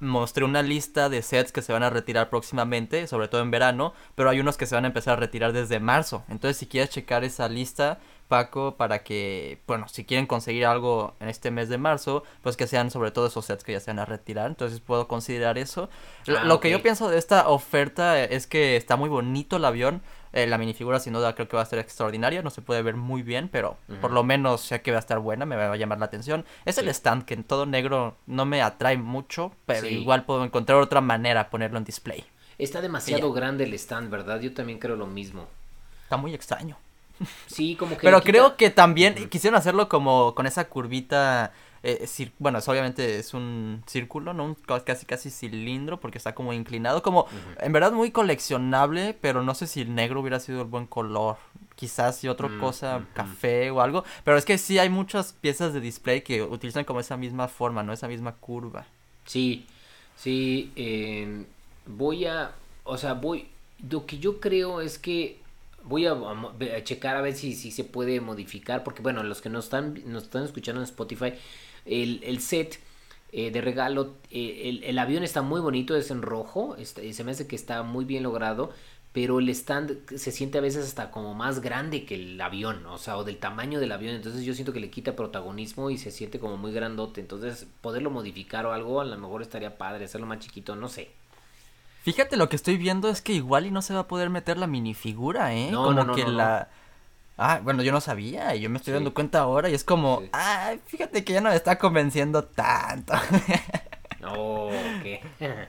mostré 0.01 0.45
una 0.45 0.63
lista 0.63 1.09
de 1.09 1.23
sets 1.23 1.51
que 1.51 1.63
se 1.63 1.73
van 1.73 1.83
a 1.83 1.91
retirar 1.91 2.31
próximamente, 2.31 3.07
sobre 3.07 3.29
todo 3.29 3.41
en 3.41 3.51
verano, 3.51 3.95
pero 4.15 4.31
hay 4.31 4.39
unos 4.39 4.57
que 4.57 4.67
se 4.67 4.75
van 4.75 4.85
a 4.85 4.89
empezar 4.89 5.15
a 5.15 5.21
retirar 5.21 5.53
desde 5.53 5.81
marzo. 5.81 6.25
Entonces, 6.29 6.57
si 6.57 6.67
quieres 6.67 6.91
checar 6.91 7.25
esa 7.25 7.49
lista, 7.49 7.99
Paco, 8.29 8.77
para 8.77 9.03
que, 9.03 9.61
bueno, 9.67 9.89
si 9.89 10.05
quieren 10.05 10.27
conseguir 10.27 10.67
algo 10.67 11.15
en 11.21 11.29
este 11.29 11.51
mes 11.51 11.69
de 11.69 11.79
marzo, 11.79 12.25
pues 12.43 12.57
que 12.57 12.67
sean 12.67 12.91
sobre 12.91 13.11
todo 13.11 13.27
esos 13.27 13.45
sets 13.45 13.65
que 13.65 13.73
ya 13.73 13.81
se 13.81 13.91
van 13.91 13.99
a 13.99 14.05
retirar. 14.05 14.49
Entonces, 14.49 14.81
puedo 14.81 15.09
considerar 15.09 15.59
eso. 15.59 15.89
lo 16.27 16.55
ah, 16.55 16.61
que 16.61 16.71
yo 16.71 16.83
pienso 16.83 17.09
de 17.09 17.19
esta 17.19 17.49
oferta 17.49 18.23
es 18.23 18.47
que 18.47 18.77
está 18.77 18.97
muy 18.97 19.09
bonito 19.09 19.57
el 19.57 19.65
avión. 19.65 20.03
Eh, 20.33 20.47
la 20.47 20.59
minifigura 20.59 21.01
sin 21.01 21.15
duda 21.15 21.35
creo 21.35 21.49
que 21.49 21.57
va 21.57 21.63
a 21.63 21.67
ser 21.67 21.79
extraordinaria, 21.79 22.43
no 22.43 22.51
se 22.51 22.61
puede 22.61 22.83
ver 22.83 22.95
muy 22.95 23.23
bien, 23.23 23.49
pero 23.49 23.79
por 24.03 24.11
lo 24.11 24.23
menos 24.23 24.61
sé 24.61 24.83
que 24.83 24.91
va 24.91 24.99
a 24.99 25.01
estar 25.01 25.19
buena, 25.19 25.47
me 25.47 25.57
va 25.57 25.73
a 25.73 25.77
llamar 25.77 25.99
la 25.99 26.05
atención. 26.05 26.45
Es 26.67 26.77
el 26.77 26.89
stand 26.89 27.25
que 27.25 27.33
en 27.33 27.43
todo 27.43 27.65
negro 27.65 28.17
no 28.27 28.45
me 28.45 28.61
atrae 28.61 28.99
mucho, 28.99 29.53
pero 29.65 29.87
igual 29.87 30.27
puedo 30.27 30.45
encontrar 30.45 30.79
otra 30.79 31.01
manera 31.01 31.49
ponerlo 31.49 31.79
en 31.79 31.85
display. 31.85 32.23
Está 32.59 32.83
demasiado 32.83 33.33
grande 33.33 33.65
el 33.65 33.73
stand, 33.75 34.11
¿verdad? 34.11 34.41
Yo 34.41 34.53
también 34.53 34.79
creo 34.79 34.97
lo 34.97 35.07
mismo. 35.07 35.47
Está 36.03 36.19
muy 36.19 36.35
extraño. 36.35 36.77
Sí, 37.47 37.77
como 37.77 37.97
que... 37.97 38.03
Pero 38.03 38.21
creo 38.23 38.57
que 38.57 38.71
también 38.71 39.29
quisieron 39.29 39.57
hacerlo 39.59 39.89
como 39.89 40.35
con 40.35 40.47
esa 40.47 40.69
curvita 40.69 41.53
eh, 41.89 42.33
bueno, 42.41 42.59
es, 42.59 42.69
obviamente 42.69 43.21
es 43.21 43.33
un 43.33 43.85
círculo, 43.87 44.35
¿no? 44.35 44.45
Un 44.45 44.55
casi 44.55 45.07
casi 45.07 45.31
cilindro 45.31 46.01
porque 46.01 46.19
está 46.19 46.35
como 46.35 46.53
inclinado, 46.53 47.01
como 47.01 47.29
en 47.61 47.73
verdad 47.73 47.93
muy 47.93 48.11
coleccionable, 48.11 49.17
pero 49.21 49.45
no 49.45 49.55
sé 49.55 49.69
si 49.69 49.83
el 49.83 49.95
negro 49.95 50.21
hubiera 50.21 50.41
sido 50.41 50.63
el 50.63 50.67
buen 50.67 50.89
color. 50.89 51.37
Quizás 51.77 52.17
si 52.17 52.27
otra 52.27 52.49
mm, 52.49 52.59
cosa, 52.59 53.07
café 53.15 53.71
o 53.71 53.83
algo, 53.83 54.03
pero 54.25 54.37
es 54.37 54.45
que 54.45 54.59
sí 54.59 54.81
hay 54.81 54.89
muchas 54.89 55.33
piezas 55.35 55.75
de 55.75 55.81
display 55.81 56.23
que 56.23 56.43
utilizan 56.43 56.85
como 56.85 56.99
esa 56.99 57.17
misma 57.17 57.47
forma, 57.47 57.85
¿no? 57.85 57.93
Esa 57.93 58.09
misma 58.09 58.33
curva. 58.33 58.85
Sí, 59.25 59.65
sí, 60.17 60.73
voy 61.87 62.25
a, 62.25 62.51
o 62.83 62.99
sea, 62.99 63.13
voy, 63.13 63.47
lo 63.89 64.07
que 64.07 64.19
yo 64.19 64.41
creo 64.41 64.81
es 64.81 64.99
que 64.99 65.39
voy 65.87 66.07
a, 66.07 66.15
checar 66.85 67.17
a 67.17 67.21
ver 67.21 67.35
si, 67.35 67.55
si 67.55 67.71
se 67.71 67.85
puede 67.85 68.21
modificar, 68.21 68.85
porque 68.85 69.03
bueno, 69.03 69.23
los 69.23 69.41
que 69.41 69.49
nos 69.49 69.65
están, 69.65 69.97
están 70.17 70.45
escuchando 70.45 70.81
en 70.81 70.85
Spotify, 70.85 71.33
el, 71.85 72.41
set 72.41 72.81
eh, 73.33 73.51
de 73.51 73.61
regalo, 73.61 74.15
eh, 74.31 74.81
el, 74.85 74.99
avión 74.99 75.23
está 75.23 75.43
muy 75.43 75.61
bonito, 75.61 75.97
es 75.97 76.11
en 76.11 76.23
rojo, 76.23 76.77
se 76.83 77.25
me 77.25 77.31
hace 77.31 77.47
que 77.47 77.57
está 77.57 77.83
muy 77.83 78.05
bien 78.05 78.23
logrado, 78.23 78.73
pero 79.13 79.39
el 79.39 79.49
stand 79.49 80.15
se 80.15 80.31
siente 80.31 80.59
a 80.59 80.61
veces 80.61 80.85
hasta 80.85 81.11
como 81.11 81.33
más 81.33 81.61
grande 81.61 82.05
que 82.05 82.17
el 82.17 82.41
avión, 82.41 82.85
o 82.87 82.99
sea, 82.99 83.17
o 83.17 83.25
del 83.25 83.39
tamaño 83.39 83.81
del 83.81 83.93
avión, 83.93 84.15
entonces 84.15 84.45
yo 84.45 84.53
siento 84.53 84.73
que 84.73 84.81
le 84.81 84.91
quita 84.91 85.17
protagonismo 85.17 85.91
y 85.91 85.99
se 85.99 86.11
siente 86.11 86.39
como 86.39 86.59
muy 86.59 86.73
grandote, 86.73 87.21
entonces 87.21 87.67
poderlo 87.81 88.11
modificar 88.11 88.67
o 88.67 88.73
algo, 88.73 89.01
a 89.01 89.05
lo 89.05 89.17
mejor 89.17 89.41
estaría 89.41 89.79
padre, 89.79 90.05
hacerlo 90.05 90.27
más 90.27 90.41
chiquito, 90.41 90.77
no 90.77 90.89
sé. 90.89 91.11
Fíjate, 92.07 92.37
lo 92.37 92.49
que 92.49 92.55
estoy 92.55 92.77
viendo 92.77 93.09
es 93.09 93.21
que 93.21 93.33
igual 93.33 93.67
y 93.67 93.73
no 93.73 93.83
se 93.83 93.93
va 93.93 93.99
a 93.99 94.07
poder 94.07 94.31
meter 94.31 94.59
la 94.59 94.69
minifigura, 94.69 95.53
¿eh? 95.55 95.73
No, 95.73 95.87
como 95.87 96.15
que 96.15 96.25
la... 96.25 96.69
Ah, 97.37 97.59
bueno, 97.65 97.83
yo 97.83 97.91
no 97.91 98.01
sabía 98.01 98.55
y 98.55 98.61
yo 98.61 98.71
me 98.71 98.79
estoy 98.79 98.95
dando 98.95 99.13
cuenta 99.13 99.41
ahora 99.41 99.69
y 99.71 99.75
es 99.75 99.83
como, 99.83 100.23
ah, 100.33 100.77
fíjate 100.87 101.25
que 101.25 101.33
ya 101.33 101.41
no 101.41 101.51
me 101.51 101.57
está 101.57 101.79
convenciendo 101.79 102.45
tanto. 102.45 103.13
no, 104.21 104.69
¿qué? 105.03 105.21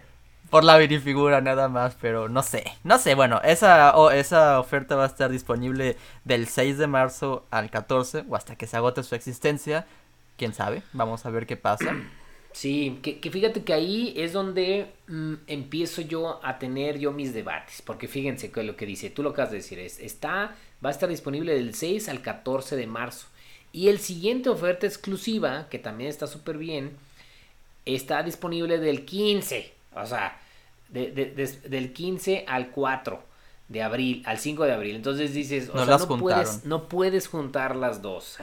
por 0.52 0.64
la 0.64 0.78
minifigura 0.78 1.42
nada 1.42 1.70
más, 1.70 1.98
pero 2.00 2.30
no 2.30 2.44
sé, 2.44 2.66
no 2.84 3.00
sé, 3.00 3.16
bueno, 3.16 3.42
esa, 3.44 3.96
esa 4.14 4.60
oferta 4.60 4.96
va 4.96 5.06
a 5.06 5.08
estar 5.08 5.32
disponible 5.32 5.98
del 6.24 6.48
6 6.48 6.78
de 6.78 6.86
marzo 6.86 7.48
al 7.50 7.72
14 7.72 8.26
o 8.30 8.36
hasta 8.36 8.56
que 8.56 8.68
se 8.68 8.78
agote 8.78 9.02
su 9.02 9.16
existencia, 9.16 9.88
quién 10.38 10.54
sabe, 10.54 10.84
vamos 10.94 11.26
a 11.26 11.32
ver 11.32 11.48
qué 11.48 11.58
pasa. 11.58 11.96
Sí, 12.58 12.98
que, 13.04 13.30
fíjate 13.30 13.64
que 13.64 13.72
ahí 13.72 14.16
es 14.18 14.34
donde 14.34 14.92
mm, 15.06 15.34
empiezo 15.46 16.02
yo 16.02 16.40
a 16.44 16.58
tener 16.58 16.98
yo 16.98 17.12
mis 17.12 17.32
debates, 17.32 17.84
porque 17.84 18.08
fíjense 18.08 18.50
que 18.50 18.64
lo 18.64 18.76
que 18.76 18.88
dice, 18.88 19.12
tú 19.12 19.22
lo 19.22 19.30
acabas 19.30 19.52
de 19.52 19.58
decir, 19.58 19.78
es, 19.78 20.00
está, 20.00 20.56
va 20.84 20.90
a 20.90 20.92
estar 20.92 21.08
disponible 21.08 21.54
del 21.54 21.76
6 21.76 22.10
al 22.10 22.24
14 22.24 22.76
de 22.76 22.88
marzo. 22.88 23.28
Y 23.72 23.90
el 23.90 24.00
siguiente 24.00 24.50
oferta 24.50 24.88
exclusiva, 24.88 25.68
que 25.70 25.78
también 25.78 26.10
está 26.10 26.26
súper 26.26 26.58
bien, 26.58 26.98
está 27.86 28.24
disponible 28.24 28.80
del 28.80 29.06
15, 29.06 29.72
o 29.94 30.06
sea, 30.08 30.42
del 30.90 31.94
15 31.94 32.46
al 32.48 32.72
4 32.72 33.24
de 33.68 33.84
abril, 33.84 34.24
al 34.26 34.40
5 34.40 34.64
de 34.64 34.74
abril. 34.74 34.96
Entonces 34.96 35.32
dices, 35.36 35.70
o 35.70 35.86
sea, 35.86 35.96
no 36.00 36.18
puedes, 36.18 36.66
no 36.66 36.88
puedes 36.88 37.28
juntar 37.28 37.76
las 37.76 38.02
dos. 38.02 38.38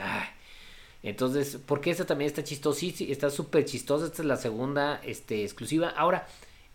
Entonces, 1.05 1.59
porque 1.63 1.91
esta 1.91 2.05
también 2.05 2.27
está 2.27 2.43
chistosa, 2.43 2.79
sí, 2.79 3.07
está 3.11 3.29
súper 3.29 3.63
chistosa, 3.65 4.07
esta 4.07 4.23
es 4.23 4.27
la 4.27 4.37
segunda 4.37 4.99
este, 5.05 5.43
exclusiva. 5.43 5.89
Ahora, 5.89 6.27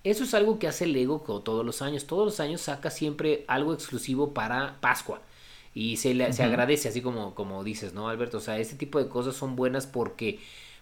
eso 0.05 0.23
es 0.23 0.35
algo 0.35 0.61
que 0.61 0.69
hace 0.69 0.86
Lego 0.86 1.20
todos 1.44 1.66
los 1.66 1.82
años. 1.82 2.07
Todos 2.07 2.27
los 2.27 2.39
años 2.39 2.61
saca 2.61 2.90
siempre 2.90 3.44
algo 3.48 3.74
exclusivo 3.74 4.32
para 4.32 4.81
Pascua. 4.81 5.20
Y 5.74 5.97
se, 5.97 6.15
le, 6.15 6.32
se 6.32 6.44
agradece, 6.44 6.89
así 6.89 7.02
como, 7.02 7.35
como 7.35 7.65
dices, 7.65 7.93
¿no, 7.93 8.09
Alberto? 8.09 8.39
O 8.39 8.40
sea, 8.40 8.59
este 8.61 8.77
tipo 8.77 9.01
de 9.01 9.09
cosas 9.09 9.35
son 9.35 9.57
buenas 9.57 9.89
porque 9.89 10.39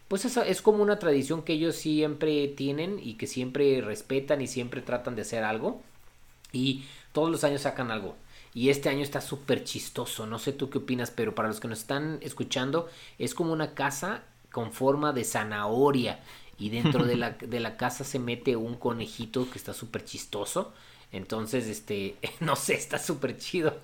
pues 0.09 0.27
es, 0.27 0.37
es 0.37 0.63
como 0.63 0.83
una 0.83 0.99
tradición 0.99 1.43
que 1.43 1.55
ellos 1.55 1.75
siempre 1.77 2.49
tienen 2.49 3.01
y 3.03 3.15
que 3.15 3.27
siempre 3.27 3.81
respetan 3.81 4.43
y 4.43 4.47
siempre 4.47 4.83
tratan 4.83 5.17
de 5.17 5.23
hacer 5.23 5.43
algo. 5.43 5.81
Y 6.53 6.85
todos 7.13 7.31
los 7.31 7.45
años 7.45 7.63
sacan 7.63 7.91
algo. 7.91 8.15
Y 8.59 8.71
este 8.71 8.89
año 8.89 9.05
está 9.05 9.21
súper 9.21 9.63
chistoso. 9.63 10.27
No 10.27 10.41
sé 10.41 10.53
tú 10.53 10.69
qué 10.69 10.79
opinas, 10.79 11.13
pero 11.13 11.33
para 11.33 11.47
los 11.47 11.61
que 11.61 11.69
nos 11.69 11.79
están 11.79 12.19
escuchando, 12.23 12.89
es 13.17 13.33
como 13.33 13.53
una 13.53 13.73
casa 13.75 14.25
con 14.51 14.73
forma 14.73 15.13
de 15.13 15.23
zanahoria. 15.23 16.19
Y 16.59 16.71
dentro 16.71 17.05
de 17.05 17.15
la, 17.15 17.31
de 17.41 17.61
la 17.61 17.77
casa 17.77 18.03
se 18.03 18.19
mete 18.19 18.57
un 18.57 18.75
conejito 18.75 19.49
que 19.49 19.59
está 19.59 19.73
súper 19.75 20.05
chistoso. 20.05 20.73
Entonces, 21.13 21.69
este, 21.69 22.17
no 22.41 22.57
sé, 22.57 22.75
está 22.75 22.99
súper 22.99 23.39
chido. 23.39 23.77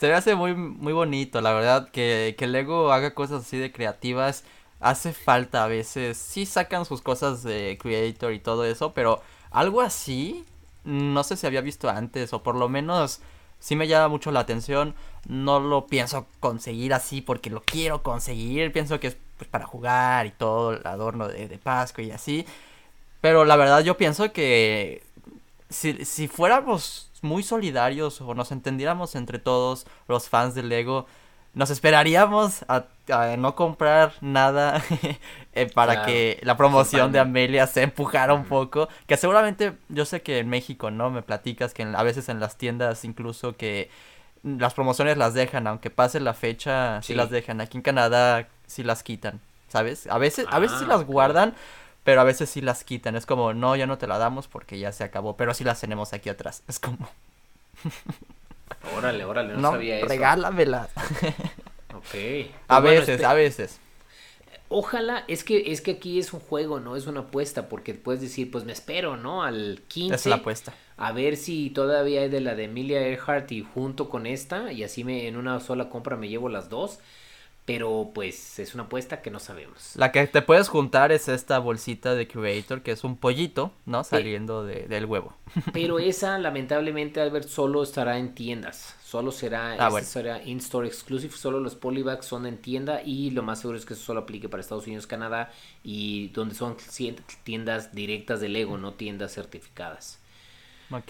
Se 0.00 0.08
me 0.08 0.14
hace 0.14 0.34
muy, 0.34 0.54
muy 0.54 0.94
bonito, 0.94 1.42
la 1.42 1.52
verdad, 1.52 1.90
que, 1.90 2.36
que 2.38 2.46
Lego 2.46 2.92
haga 2.92 3.12
cosas 3.12 3.42
así 3.42 3.58
de 3.58 3.70
creativas 3.70 4.44
hace 4.80 5.12
falta 5.12 5.64
a 5.64 5.68
veces. 5.68 6.16
Sí 6.16 6.46
sacan 6.46 6.86
sus 6.86 7.02
cosas 7.02 7.42
de 7.42 7.76
Creator 7.78 8.32
y 8.32 8.38
todo 8.38 8.64
eso, 8.64 8.94
pero 8.94 9.22
algo 9.50 9.82
así 9.82 10.46
no 10.84 11.24
sé 11.24 11.36
si 11.36 11.46
había 11.46 11.62
visto 11.62 11.88
antes 11.88 12.32
o 12.32 12.42
por 12.42 12.56
lo 12.56 12.68
menos 12.68 13.20
sí 13.64 13.76
me 13.76 13.88
llama 13.88 14.08
mucho 14.08 14.30
la 14.30 14.40
atención. 14.40 14.94
No 15.26 15.58
lo 15.58 15.86
pienso 15.86 16.26
conseguir 16.38 16.92
así 16.92 17.22
porque 17.22 17.48
lo 17.48 17.62
quiero 17.62 18.02
conseguir. 18.02 18.70
Pienso 18.72 19.00
que 19.00 19.06
es 19.06 19.16
pues, 19.38 19.48
para 19.48 19.64
jugar 19.64 20.26
y 20.26 20.32
todo 20.32 20.74
el 20.74 20.86
adorno 20.86 21.28
de, 21.28 21.48
de 21.48 21.56
Pascua 21.56 22.04
y 22.04 22.10
así. 22.10 22.44
Pero 23.22 23.46
la 23.46 23.56
verdad 23.56 23.80
yo 23.80 23.96
pienso 23.96 24.34
que 24.34 25.02
si, 25.70 26.04
si 26.04 26.28
fuéramos 26.28 27.10
muy 27.22 27.42
solidarios 27.42 28.20
o 28.20 28.34
nos 28.34 28.52
entendiéramos 28.52 29.14
entre 29.14 29.38
todos 29.38 29.86
los 30.08 30.28
fans 30.28 30.54
de 30.54 30.62
Lego, 30.62 31.06
nos 31.54 31.70
esperaríamos 31.70 32.64
a, 32.68 32.84
no 33.36 33.54
comprar 33.54 34.14
nada 34.20 34.82
eh, 35.52 35.70
para 35.72 36.04
que 36.04 36.40
la 36.42 36.56
promoción 36.56 37.12
de 37.12 37.20
Amelia 37.20 37.66
se 37.66 37.82
empujara 37.82 38.34
un 38.34 38.44
poco. 38.44 38.88
Que 39.06 39.16
seguramente, 39.16 39.74
yo 39.88 40.04
sé 40.04 40.22
que 40.22 40.38
en 40.38 40.48
México, 40.48 40.90
¿no? 40.90 41.10
Me 41.10 41.22
platicas 41.22 41.74
que 41.74 41.82
a 41.82 42.02
veces 42.02 42.28
en 42.28 42.40
las 42.40 42.56
tiendas 42.56 43.04
incluso 43.04 43.56
que 43.56 43.90
las 44.42 44.74
promociones 44.74 45.16
las 45.16 45.34
dejan, 45.34 45.66
aunque 45.66 45.90
pase 45.90 46.20
la 46.20 46.34
fecha, 46.34 47.00
sí, 47.02 47.14
las 47.14 47.30
dejan. 47.30 47.60
Aquí 47.60 47.78
en 47.78 47.82
Canadá 47.82 48.48
sí 48.66 48.82
las 48.82 49.02
quitan, 49.02 49.40
¿sabes? 49.68 50.06
A 50.08 50.18
veces, 50.18 50.46
a 50.50 50.58
veces 50.58 50.78
sí 50.78 50.84
ah, 50.86 50.96
las 50.96 51.04
guardan, 51.04 51.54
pero 52.02 52.20
a 52.20 52.24
veces 52.24 52.50
sí 52.50 52.60
las 52.60 52.84
quitan. 52.84 53.16
Es 53.16 53.26
como, 53.26 53.54
no, 53.54 53.76
ya 53.76 53.86
no 53.86 53.96
te 53.96 54.06
la 54.06 54.18
damos 54.18 54.48
porque 54.48 54.78
ya 54.78 54.92
se 54.92 55.04
acabó, 55.04 55.36
pero 55.36 55.54
sí 55.54 55.64
las 55.64 55.80
tenemos 55.80 56.12
aquí 56.12 56.28
atrás. 56.28 56.62
Es 56.68 56.78
como... 56.78 57.08
Órale, 58.96 59.24
órale, 59.24 59.54
no, 59.54 59.72
sabía 59.72 59.98
eso. 59.98 60.06
Regálamela. 60.06 60.88
ok. 61.94 62.50
a 62.68 62.80
pues 62.80 62.94
veces, 62.94 63.08
este, 63.08 63.24
a 63.24 63.34
veces. 63.34 63.80
Ojalá, 64.68 65.24
es 65.28 65.44
que, 65.44 65.72
es 65.72 65.80
que 65.80 65.92
aquí 65.92 66.18
es 66.18 66.32
un 66.32 66.40
juego, 66.40 66.80
no 66.80 66.96
es 66.96 67.06
una 67.06 67.20
apuesta, 67.20 67.68
porque 67.68 67.94
puedes 67.94 68.20
decir, 68.20 68.50
pues 68.50 68.64
me 68.64 68.72
espero, 68.72 69.16
¿no? 69.16 69.42
Al 69.42 69.82
15. 69.88 70.14
Es 70.14 70.26
la 70.26 70.36
apuesta. 70.36 70.74
A 70.96 71.12
ver 71.12 71.36
si 71.36 71.70
todavía 71.70 72.22
hay 72.22 72.28
de 72.28 72.40
la 72.40 72.54
de 72.54 72.64
Emilia 72.64 73.06
Earhart 73.06 73.50
y 73.52 73.62
junto 73.62 74.08
con 74.08 74.26
esta, 74.26 74.72
y 74.72 74.82
así 74.82 75.04
me 75.04 75.28
en 75.28 75.36
una 75.36 75.60
sola 75.60 75.90
compra 75.90 76.16
me 76.16 76.28
llevo 76.28 76.48
las 76.48 76.70
dos. 76.70 77.00
Pero 77.64 78.10
pues 78.14 78.58
es 78.58 78.74
una 78.74 78.84
apuesta 78.84 79.22
que 79.22 79.30
no 79.30 79.40
sabemos. 79.40 79.92
La 79.96 80.12
que 80.12 80.26
te 80.26 80.42
puedes 80.42 80.68
juntar 80.68 81.12
es 81.12 81.28
esta 81.28 81.58
bolsita 81.58 82.14
de 82.14 82.28
Curator, 82.28 82.82
que 82.82 82.90
es 82.90 83.04
un 83.04 83.16
pollito, 83.16 83.72
¿no? 83.86 84.04
Saliendo 84.04 84.64
de, 84.64 84.86
del 84.86 85.06
huevo. 85.06 85.34
Pero 85.72 85.98
esa, 85.98 86.38
lamentablemente, 86.38 87.22
Albert, 87.22 87.48
solo 87.48 87.82
estará 87.82 88.18
en 88.18 88.34
tiendas. 88.34 88.94
Solo 89.02 89.32
será, 89.32 89.76
ah, 89.78 90.02
será 90.02 90.42
in-store 90.42 90.88
exclusive. 90.88 91.32
Solo 91.34 91.58
los 91.58 91.74
polybags 91.74 92.26
son 92.26 92.44
en 92.44 92.58
tienda. 92.58 93.00
Y 93.02 93.30
lo 93.30 93.42
más 93.42 93.60
seguro 93.60 93.78
es 93.78 93.86
que 93.86 93.94
eso 93.94 94.02
solo 94.02 94.20
aplique 94.20 94.50
para 94.50 94.60
Estados 94.60 94.86
Unidos, 94.86 95.06
Canadá. 95.06 95.50
Y 95.82 96.28
donde 96.28 96.54
son 96.54 96.76
tiendas 97.44 97.94
directas 97.94 98.40
de 98.40 98.50
Lego, 98.50 98.76
no 98.76 98.92
tiendas 98.92 99.32
certificadas. 99.32 100.18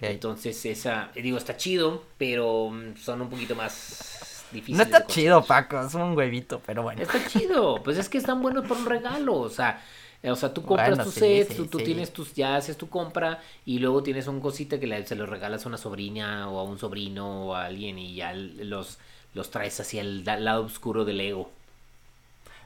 Entonces, 0.01 0.65
esa, 0.67 1.11
digo, 1.15 1.37
está 1.37 1.57
chido, 1.57 2.05
pero 2.17 2.71
mm, 2.71 2.97
son 2.97 3.23
un 3.23 3.29
poquito 3.29 3.55
más 3.55 4.34
no 4.69 4.83
está 4.83 5.07
chido, 5.07 5.45
Paco, 5.45 5.81
es 5.81 5.95
un 5.95 6.17
huevito, 6.17 6.61
pero 6.65 6.83
bueno. 6.83 7.03
Está 7.03 7.27
chido, 7.27 7.83
pues 7.83 7.99
es 7.99 8.09
que 8.09 8.19
están 8.19 8.43
buenos 8.43 8.67
por 8.67 8.77
un 8.77 8.87
regalo, 8.87 9.35
o 9.35 9.49
sea, 9.49 9.83
eh, 10.23 10.31
o 10.31 10.37
sea, 10.37 10.55
tú 10.55 10.63
compras 10.63 11.05
tu 11.05 11.11
set, 11.11 11.55
tú, 11.69 11.79
tienes 11.79 12.13
tus, 12.13 12.33
ya 12.35 12.57
haces 12.57 12.77
tu 12.77 12.89
compra 12.89 13.43
y 13.67 13.79
luego 13.79 14.03
tienes 14.03 14.27
un 14.27 14.41
cosita 14.41 14.81
que 14.81 15.07
se 15.07 15.17
lo 15.17 15.27
regalas 15.27 15.67
a 15.67 15.69
una 15.69 15.77
sobrina 15.77 16.49
o 16.49 16.59
a 16.59 16.63
un 16.63 16.79
sobrino 16.79 17.49
o 17.49 17.55
a 17.55 17.67
alguien 17.67 17.99
y 17.99 18.15
ya 18.15 18.33
los, 18.33 18.99
los 19.35 19.51
traes 19.51 19.79
hacia 19.81 20.01
el 20.01 20.25
lado 20.25 20.65
oscuro 20.65 21.05
del 21.05 21.21
ego. 21.21 21.51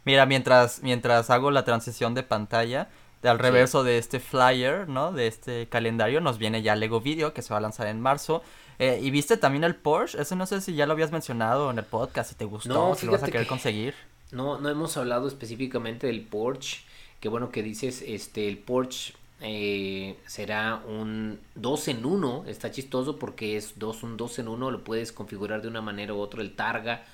Mira, 0.04 0.24
mientras, 0.24 0.82
mientras 0.82 1.30
hago 1.30 1.50
la 1.50 1.64
transición 1.64 2.14
de 2.14 2.22
pantalla, 2.22 2.88
de 3.22 3.28
al 3.28 3.38
reverso 3.38 3.82
de 3.82 3.98
este 3.98 4.20
flyer, 4.20 4.88
¿no? 4.88 5.12
De 5.12 5.26
este 5.26 5.68
calendario 5.68 6.20
nos 6.20 6.38
viene 6.38 6.62
ya 6.62 6.76
Lego 6.76 7.00
Video 7.00 7.34
que 7.34 7.42
se 7.42 7.52
va 7.52 7.58
a 7.58 7.60
lanzar 7.60 7.88
en 7.88 8.00
marzo. 8.00 8.42
Eh, 8.78 9.00
y 9.02 9.10
viste 9.10 9.36
también 9.36 9.64
el 9.64 9.74
Porsche, 9.74 10.20
eso 10.20 10.36
no 10.36 10.46
sé 10.46 10.60
si 10.60 10.74
ya 10.74 10.86
lo 10.86 10.92
habías 10.92 11.10
mencionado 11.10 11.70
en 11.70 11.78
el 11.78 11.84
podcast, 11.84 12.30
si 12.30 12.36
te 12.36 12.44
gustó, 12.44 12.94
si 12.94 13.06
lo 13.06 13.12
vas 13.12 13.22
a 13.22 13.26
querer 13.26 13.46
conseguir. 13.46 13.94
No, 14.30 14.60
no 14.60 14.68
hemos 14.68 14.96
hablado 14.96 15.26
específicamente 15.26 16.06
del 16.06 16.20
Porsche. 16.20 16.82
Qué 17.20 17.28
bueno 17.28 17.50
que 17.50 17.62
dices, 17.62 18.02
este, 18.06 18.46
el 18.46 18.58
Porsche 18.58 19.14
eh, 19.40 20.16
será 20.26 20.82
un 20.86 21.40
2 21.54 21.88
en 21.88 22.04
1. 22.04 22.44
Está 22.46 22.70
chistoso 22.70 23.18
porque 23.18 23.56
es 23.56 23.78
dos, 23.78 24.02
un 24.02 24.16
2 24.16 24.40
en 24.40 24.48
1. 24.48 24.70
Lo 24.70 24.84
puedes 24.84 25.12
configurar 25.12 25.62
de 25.62 25.68
una 25.68 25.80
manera 25.80 26.14
u 26.14 26.18
otra. 26.20 26.42
El 26.42 26.54
Targa 26.54 27.04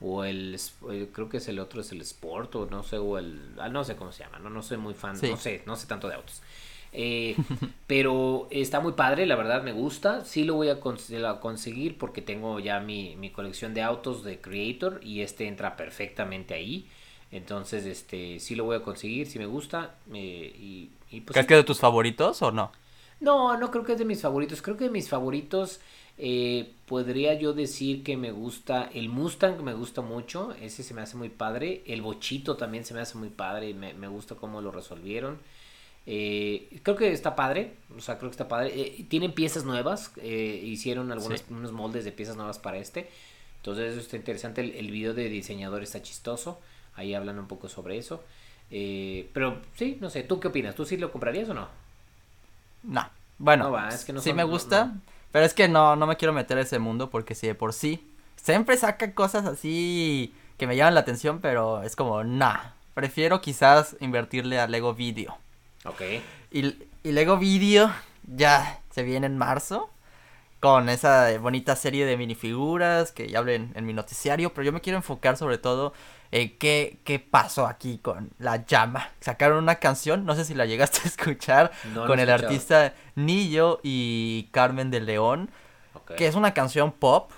o 0.00 0.24
el, 0.24 0.58
eh, 0.90 1.08
creo 1.12 1.28
que 1.28 1.38
es 1.38 1.48
el 1.48 1.58
otro, 1.58 1.80
es 1.80 1.92
el 1.92 2.00
Sport 2.00 2.56
o 2.56 2.66
no 2.66 2.82
sé, 2.82 2.98
o 2.98 3.16
el, 3.18 3.54
ah, 3.58 3.68
no 3.68 3.84
sé 3.84 3.96
cómo 3.96 4.12
se 4.12 4.24
llama. 4.24 4.38
No, 4.38 4.50
no 4.50 4.62
soy 4.62 4.76
muy 4.76 4.94
fan, 4.94 5.18
no 5.22 5.36
sé, 5.36 5.62
no 5.66 5.76
sé 5.76 5.86
tanto 5.86 6.08
de 6.08 6.14
autos. 6.14 6.42
Eh, 6.96 7.34
pero 7.88 8.46
está 8.50 8.78
muy 8.78 8.92
padre, 8.92 9.26
la 9.26 9.36
verdad 9.36 9.62
me 9.62 9.72
gusta. 9.72 10.24
Sí 10.24 10.44
lo 10.44 10.54
voy 10.54 10.68
a, 10.68 10.80
conseguir 10.80 11.98
porque 11.98 12.22
tengo 12.22 12.60
ya 12.60 12.80
mi, 12.80 13.30
colección 13.34 13.74
de 13.74 13.82
autos 13.82 14.22
de 14.22 14.40
Creator 14.40 15.00
y 15.02 15.20
este 15.20 15.48
entra 15.48 15.76
perfectamente 15.76 16.54
ahí. 16.54 16.88
Entonces, 17.32 17.84
este, 17.84 18.38
sí 18.38 18.54
lo 18.54 18.64
voy 18.64 18.76
a 18.76 18.82
conseguir, 18.82 19.26
si 19.26 19.40
me 19.40 19.46
gusta. 19.46 19.96
Eh, 20.12 20.88
y, 21.10 21.20
pues, 21.20 21.34
¿Crees 21.34 21.46
que 21.46 21.54
es 21.54 21.60
de 21.60 21.64
tus 21.64 21.80
favoritos 21.80 22.40
o 22.42 22.52
no? 22.52 22.70
No, 23.18 23.56
no 23.58 23.70
creo 23.70 23.84
que 23.84 23.92
es 23.92 23.98
de 23.98 24.04
mis 24.04 24.22
favoritos. 24.22 24.62
Creo 24.62 24.76
que 24.76 24.84
de 24.84 24.90
mis 24.90 25.08
favoritos 25.08 25.80
eh, 26.16 26.74
podría 26.86 27.34
yo 27.34 27.54
decir 27.54 28.04
que 28.04 28.16
me 28.16 28.30
gusta 28.30 28.88
el 28.94 29.08
Mustang, 29.08 29.62
me 29.64 29.74
gusta 29.74 30.00
mucho. 30.00 30.52
Ese 30.60 30.84
se 30.84 30.94
me 30.94 31.02
hace 31.02 31.16
muy 31.16 31.28
padre. 31.28 31.82
El 31.86 32.02
Bochito 32.02 32.56
también 32.56 32.84
se 32.84 32.94
me 32.94 33.00
hace 33.00 33.18
muy 33.18 33.30
padre. 33.30 33.74
Me, 33.74 33.94
me 33.94 34.06
gusta 34.06 34.36
cómo 34.36 34.60
lo 34.60 34.70
resolvieron. 34.70 35.40
Eh, 36.06 36.80
creo 36.82 36.96
que 36.96 37.12
está 37.12 37.34
padre, 37.34 37.74
o 37.96 38.00
sea, 38.00 38.18
creo 38.18 38.30
que 38.30 38.34
está 38.34 38.48
padre. 38.48 38.72
Eh, 38.74 39.06
tienen 39.08 39.32
piezas 39.32 39.64
nuevas, 39.64 40.12
eh, 40.16 40.60
hicieron 40.62 41.10
algunos 41.12 41.44
unos 41.50 41.72
moldes 41.72 42.04
de 42.04 42.12
piezas 42.12 42.36
nuevas 42.36 42.58
para 42.58 42.78
este. 42.78 43.10
Entonces 43.56 43.92
eso 43.92 44.00
está 44.00 44.16
interesante. 44.16 44.60
El, 44.60 44.90
video 44.90 45.14
de 45.14 45.28
diseñador 45.28 45.82
está 45.82 46.02
chistoso. 46.02 46.60
Ahí 46.94 47.14
hablan 47.14 47.38
un 47.38 47.48
poco 47.48 47.68
sobre 47.68 47.96
eso. 47.96 48.22
pero 48.68 49.60
sí, 49.76 49.98
no 50.00 50.10
sé, 50.10 50.22
¿tú 50.22 50.40
qué 50.40 50.48
opinas? 50.48 50.74
¿Tú 50.74 50.84
sí 50.84 50.96
lo 50.96 51.10
comprarías 51.10 51.48
o 51.48 51.54
no? 51.54 51.68
No. 52.82 53.08
Bueno, 53.38 53.88
es 53.88 54.04
que 54.04 54.12
no 54.12 54.20
sí 54.20 54.32
me 54.32 54.44
gusta, 54.44 54.94
pero 55.32 55.44
es 55.44 55.54
que 55.54 55.66
no, 55.68 55.96
no 55.96 56.06
me 56.06 56.16
quiero 56.16 56.32
meter 56.32 56.58
a 56.58 56.60
ese 56.60 56.78
mundo 56.78 57.10
porque 57.10 57.34
si 57.34 57.48
de 57.48 57.54
por 57.54 57.72
sí 57.72 58.06
siempre 58.36 58.76
sacan 58.76 59.10
cosas 59.12 59.44
así 59.44 60.32
que 60.56 60.66
me 60.66 60.76
llaman 60.76 60.94
la 60.94 61.00
atención, 61.00 61.40
pero 61.40 61.82
es 61.82 61.96
como, 61.96 62.22
nah, 62.22 62.58
prefiero 62.94 63.40
quizás 63.40 63.96
invertirle 64.00 64.60
a 64.60 64.68
Lego 64.68 64.94
Video. 64.94 65.36
Ok. 65.84 66.02
Y, 66.50 66.76
y 67.02 67.12
Lego 67.12 67.38
Video 67.38 67.92
ya 68.26 68.80
se 68.90 69.02
viene 69.02 69.26
en 69.26 69.38
marzo 69.38 69.90
con 70.64 70.88
esa 70.88 71.36
bonita 71.40 71.76
serie 71.76 72.06
de 72.06 72.16
minifiguras 72.16 73.12
que 73.12 73.28
ya 73.28 73.40
hablé 73.40 73.56
en, 73.56 73.84
mi 73.84 73.92
noticiario, 73.92 74.54
pero 74.54 74.64
yo 74.64 74.72
me 74.72 74.80
quiero 74.80 74.96
enfocar 74.96 75.36
sobre 75.36 75.58
todo 75.58 75.92
en 76.30 76.56
qué, 76.56 77.00
qué 77.04 77.18
pasó 77.18 77.66
aquí 77.66 77.98
con 77.98 78.30
La 78.38 78.64
Llama. 78.64 79.10
Sacaron 79.20 79.58
una 79.58 79.74
canción, 79.74 80.24
no 80.24 80.34
sé 80.34 80.46
si 80.46 80.54
la 80.54 80.64
llegaste 80.64 81.00
a 81.04 81.08
escuchar, 81.08 81.70
con 82.06 82.18
el 82.18 82.30
artista 82.30 82.94
Nillo 83.14 83.80
y 83.82 84.48
Carmen 84.52 84.90
de 84.90 85.02
León, 85.02 85.50
que 86.16 86.26
es 86.26 86.34
una 86.34 86.54
canción 86.54 86.92
pop, 86.92 87.30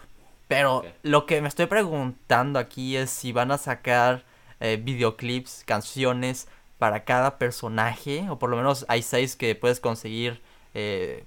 pero 0.46 0.84
lo 1.02 1.26
que 1.26 1.40
me 1.40 1.48
estoy 1.48 1.66
preguntando 1.66 2.60
aquí 2.60 2.96
es 2.96 3.10
si 3.10 3.32
van 3.32 3.50
a 3.50 3.58
sacar 3.58 4.24
eh, 4.60 4.80
videoclips, 4.80 5.64
canciones 5.66 6.46
para 6.78 7.04
cada 7.04 7.38
personaje, 7.38 8.28
o 8.30 8.38
por 8.38 8.50
lo 8.50 8.56
menos 8.56 8.84
hay 8.88 9.02
seis 9.02 9.36
que 9.36 9.54
puedes 9.54 9.80
conseguir. 9.80 10.42
Eh, 10.74 11.24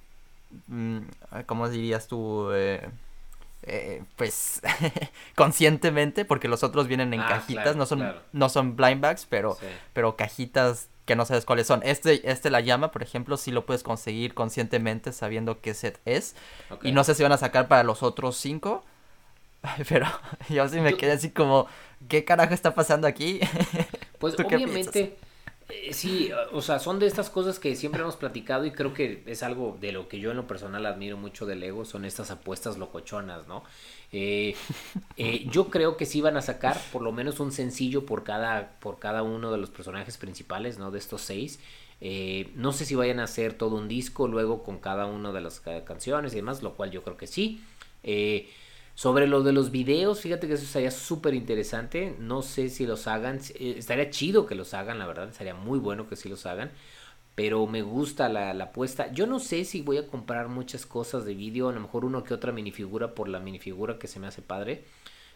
Mm, 0.68 1.00
¿cómo 1.46 1.70
dirías 1.70 2.08
tú? 2.08 2.52
Eh, 2.52 2.90
eh, 3.64 4.04
pues 4.16 4.62
conscientemente, 5.36 6.26
porque 6.26 6.48
los 6.48 6.64
otros 6.64 6.88
vienen 6.88 7.14
en 7.14 7.22
ah, 7.22 7.28
cajitas, 7.28 7.76
no 7.76 7.86
son 7.86 8.16
no 8.32 8.50
son 8.50 8.76
blind 8.76 9.02
bags, 9.02 9.28
pero, 9.30 9.58
pero 9.94 10.16
cajitas 10.16 10.90
que 11.06 11.16
no 11.16 11.26
sabes 11.26 11.46
cuáles 11.46 11.68
son. 11.68 11.82
Este, 11.84 12.30
este 12.30 12.50
la 12.50 12.62
llama, 12.62 12.92
por 12.92 13.04
ejemplo, 13.04 13.38
si 13.38 13.52
lo 13.52 13.66
puedes 13.66 13.84
conseguir 13.84 14.34
conscientemente 14.34 15.12
sabiendo 15.12 15.60
qué 15.60 15.74
set 15.74 16.00
es. 16.06 16.36
Y 16.84 16.92
no 16.92 17.04
sé 17.04 17.16
si 17.16 17.24
van 17.24 17.32
a 17.32 17.38
sacar 17.38 17.68
para 17.68 17.84
los 17.84 18.04
otros 18.04 18.38
cinco. 18.38 18.84
Pero 19.90 20.08
yo 20.50 20.68
sí 20.70 20.80
me 20.80 20.96
quedé 20.96 21.14
así 21.14 21.32
como, 21.32 21.68
¿qué 22.08 22.24
carajo 22.24 22.54
está 22.54 22.74
pasando 22.76 23.08
aquí? 23.08 23.40
Pues 24.20 24.40
obviamente 24.40 25.18
sí, 25.92 26.32
o 26.52 26.62
sea, 26.62 26.80
son 26.80 27.00
de 27.00 27.08
estas 27.08 27.30
cosas 27.30 27.60
que 27.60 27.76
siempre 27.76 28.02
hemos 28.02 28.16
platicado 28.16 28.66
y 28.66 28.72
creo 28.72 28.94
que 28.94 29.24
es 29.26 29.44
algo 29.44 29.78
de 29.80 29.92
lo 29.92 30.08
que 30.08 30.20
yo 30.20 30.32
en 30.32 30.38
lo 30.38 30.48
personal 30.48 30.86
admiro 30.86 31.18
mucho 31.18 31.46
del 31.46 31.60
Lego, 31.60 31.86
son 31.86 32.06
estas 32.06 32.32
apuestas 32.32 32.78
locochonas, 32.78 33.48
¿no? 33.48 33.64
Eh, 34.12 34.56
eh, 35.18 35.48
yo 35.52 35.70
creo 35.70 35.98
que 35.98 36.06
sí 36.06 36.22
van 36.22 36.38
a 36.38 36.42
sacar 36.42 36.80
por 36.92 37.02
lo 37.02 37.12
menos 37.12 37.40
un 37.40 37.52
sencillo 37.52 38.06
por 38.06 38.24
cada, 38.24 38.80
por 38.80 39.00
cada 39.00 39.24
uno 39.24 39.52
de 39.52 39.58
los 39.58 39.70
personajes 39.70 40.18
principales, 40.18 40.80
¿no? 40.80 40.92
De 40.92 41.00
estos 41.00 41.22
seis. 41.22 41.60
no 42.56 42.72
sé 42.72 42.86
si 42.86 42.96
vayan 42.96 43.20
a 43.20 43.26
hacer 43.26 43.54
todo 43.54 43.76
un 43.76 43.88
disco 43.88 44.28
luego 44.28 44.64
con 44.64 44.80
cada 44.80 45.06
una 45.06 45.32
de 45.32 45.42
las 45.42 45.60
canciones 45.60 46.34
y 46.34 46.38
demás, 46.38 46.64
lo 46.64 46.76
cual 46.76 46.92
yo 46.92 47.04
creo 47.04 47.18
que 47.18 47.28
sí. 47.28 47.62
Sobre 49.00 49.28
lo 49.28 49.44
de 49.44 49.54
los 49.54 49.72
videos, 49.72 50.20
fíjate 50.20 50.46
que 50.46 50.56
eso 50.56 50.66
sería 50.66 50.92
súper 50.92 51.34
interesante. 51.34 52.18
No 52.20 52.42
sé 52.42 52.68
si 52.68 52.86
los 52.86 53.08
hagan. 53.08 53.40
Eh, 53.56 53.76
estaría 53.78 54.10
chido 54.10 54.46
que 54.46 54.56
los 54.56 54.74
hagan, 54.74 55.00
la 55.00 55.08
verdad. 55.08 55.32
Sería 55.32 55.54
muy 55.54 55.80
bueno 55.80 56.10
que 56.10 56.18
sí 56.18 56.28
los 56.28 56.46
hagan. 56.46 56.70
Pero 57.34 57.66
me 57.66 57.82
gusta 57.82 58.28
la, 58.28 58.52
apuesta. 58.62 59.10
Yo 59.14 59.26
no 59.26 59.40
sé 59.40 59.64
si 59.64 59.82
voy 59.82 60.00
a 60.00 60.08
comprar 60.08 60.50
muchas 60.50 60.86
cosas 60.86 61.24
de 61.24 61.34
vídeo. 61.34 61.70
A 61.70 61.72
lo 61.72 61.80
mejor 61.80 62.04
uno 62.04 62.26
que 62.26 62.34
otra 62.34 62.52
minifigura 62.52 63.16
por 63.16 63.30
la 63.30 63.40
minifigura 63.40 63.98
que 63.98 64.10
se 64.10 64.20
me 64.20 64.28
hace 64.28 64.42
padre. 64.42 64.84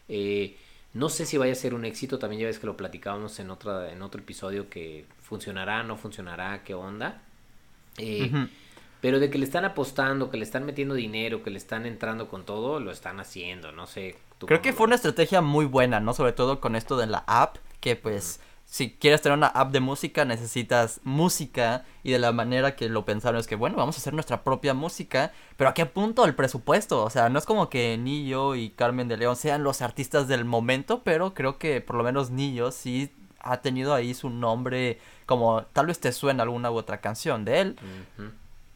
Eh, 0.09 0.57
no 0.93 1.07
sé 1.07 1.25
si 1.25 1.37
vaya 1.37 1.53
a 1.53 1.55
ser 1.55 1.73
un 1.73 1.85
éxito. 1.85 2.19
También 2.19 2.41
ya 2.41 2.47
ves 2.47 2.59
que 2.59 2.67
lo 2.67 2.75
platicábamos 2.75 3.39
en, 3.39 3.49
otra, 3.49 3.93
en 3.93 4.01
otro 4.01 4.19
episodio 4.19 4.69
que 4.69 5.05
funcionará, 5.21 5.83
no 5.83 5.95
funcionará, 5.95 6.65
qué 6.65 6.73
onda. 6.73 7.21
Eh, 7.97 8.29
pero 9.03 9.19
de 9.19 9.29
que 9.29 9.37
le 9.37 9.43
están 9.43 9.65
apostando, 9.65 10.29
que 10.29 10.37
le 10.37 10.45
están 10.45 10.65
metiendo 10.65 10.93
dinero, 10.93 11.43
que 11.43 11.49
le 11.49 11.57
están 11.57 11.85
entrando 11.85 12.29
con 12.29 12.45
todo, 12.45 12.79
lo 12.79 12.89
están 12.89 13.19
haciendo, 13.19 13.73
no 13.73 13.85
sé. 13.85 14.15
Creo 14.47 14.61
que 14.61 14.71
fue 14.71 14.85
una 14.85 14.95
estrategia 14.95 15.41
muy 15.41 15.65
buena, 15.65 15.99
¿no? 15.99 16.13
Sobre 16.13 16.31
todo 16.31 16.61
con 16.61 16.77
esto 16.77 16.95
de 16.95 17.07
la 17.07 17.25
app, 17.27 17.57
que 17.81 17.97
pues 17.97 18.39
si 18.63 18.91
quieres 18.91 19.21
tener 19.21 19.37
una 19.37 19.47
app 19.47 19.73
de 19.73 19.81
música 19.81 20.23
necesitas 20.23 21.01
música 21.03 21.83
y 22.01 22.13
de 22.13 22.19
la 22.19 22.31
manera 22.31 22.77
que 22.77 22.87
lo 22.87 23.03
pensaron 23.03 23.41
es 23.41 23.45
que 23.45 23.57
bueno, 23.57 23.75
vamos 23.75 23.97
a 23.97 23.99
hacer 23.99 24.13
nuestra 24.13 24.41
propia 24.45 24.73
música, 24.73 25.33
pero 25.57 25.69
¿a 25.69 25.73
qué 25.73 25.85
punto 25.85 26.23
el 26.23 26.33
presupuesto? 26.33 27.03
O 27.03 27.09
sea, 27.09 27.27
no 27.27 27.39
es 27.39 27.45
como 27.45 27.69
que 27.69 27.97
Nillo 27.97 28.55
y 28.55 28.69
Carmen 28.69 29.09
de 29.09 29.17
León 29.17 29.35
sean 29.35 29.63
los 29.63 29.81
artistas 29.81 30.29
del 30.29 30.45
momento, 30.45 31.03
pero 31.03 31.33
creo 31.33 31.57
que 31.57 31.81
por 31.81 31.97
lo 31.97 32.05
menos 32.05 32.31
Nillo 32.31 32.71
sí 32.71 33.11
ha 33.41 33.57
tenido 33.57 33.93
ahí 33.93 34.13
su 34.13 34.29
nombre 34.29 34.97
como 35.25 35.63
tal 35.73 35.87
vez 35.87 35.99
te 35.99 36.13
suena 36.13 36.43
alguna 36.43 36.71
u 36.71 36.75
otra 36.75 37.01
canción 37.01 37.43
de 37.43 37.59
él. 37.59 37.75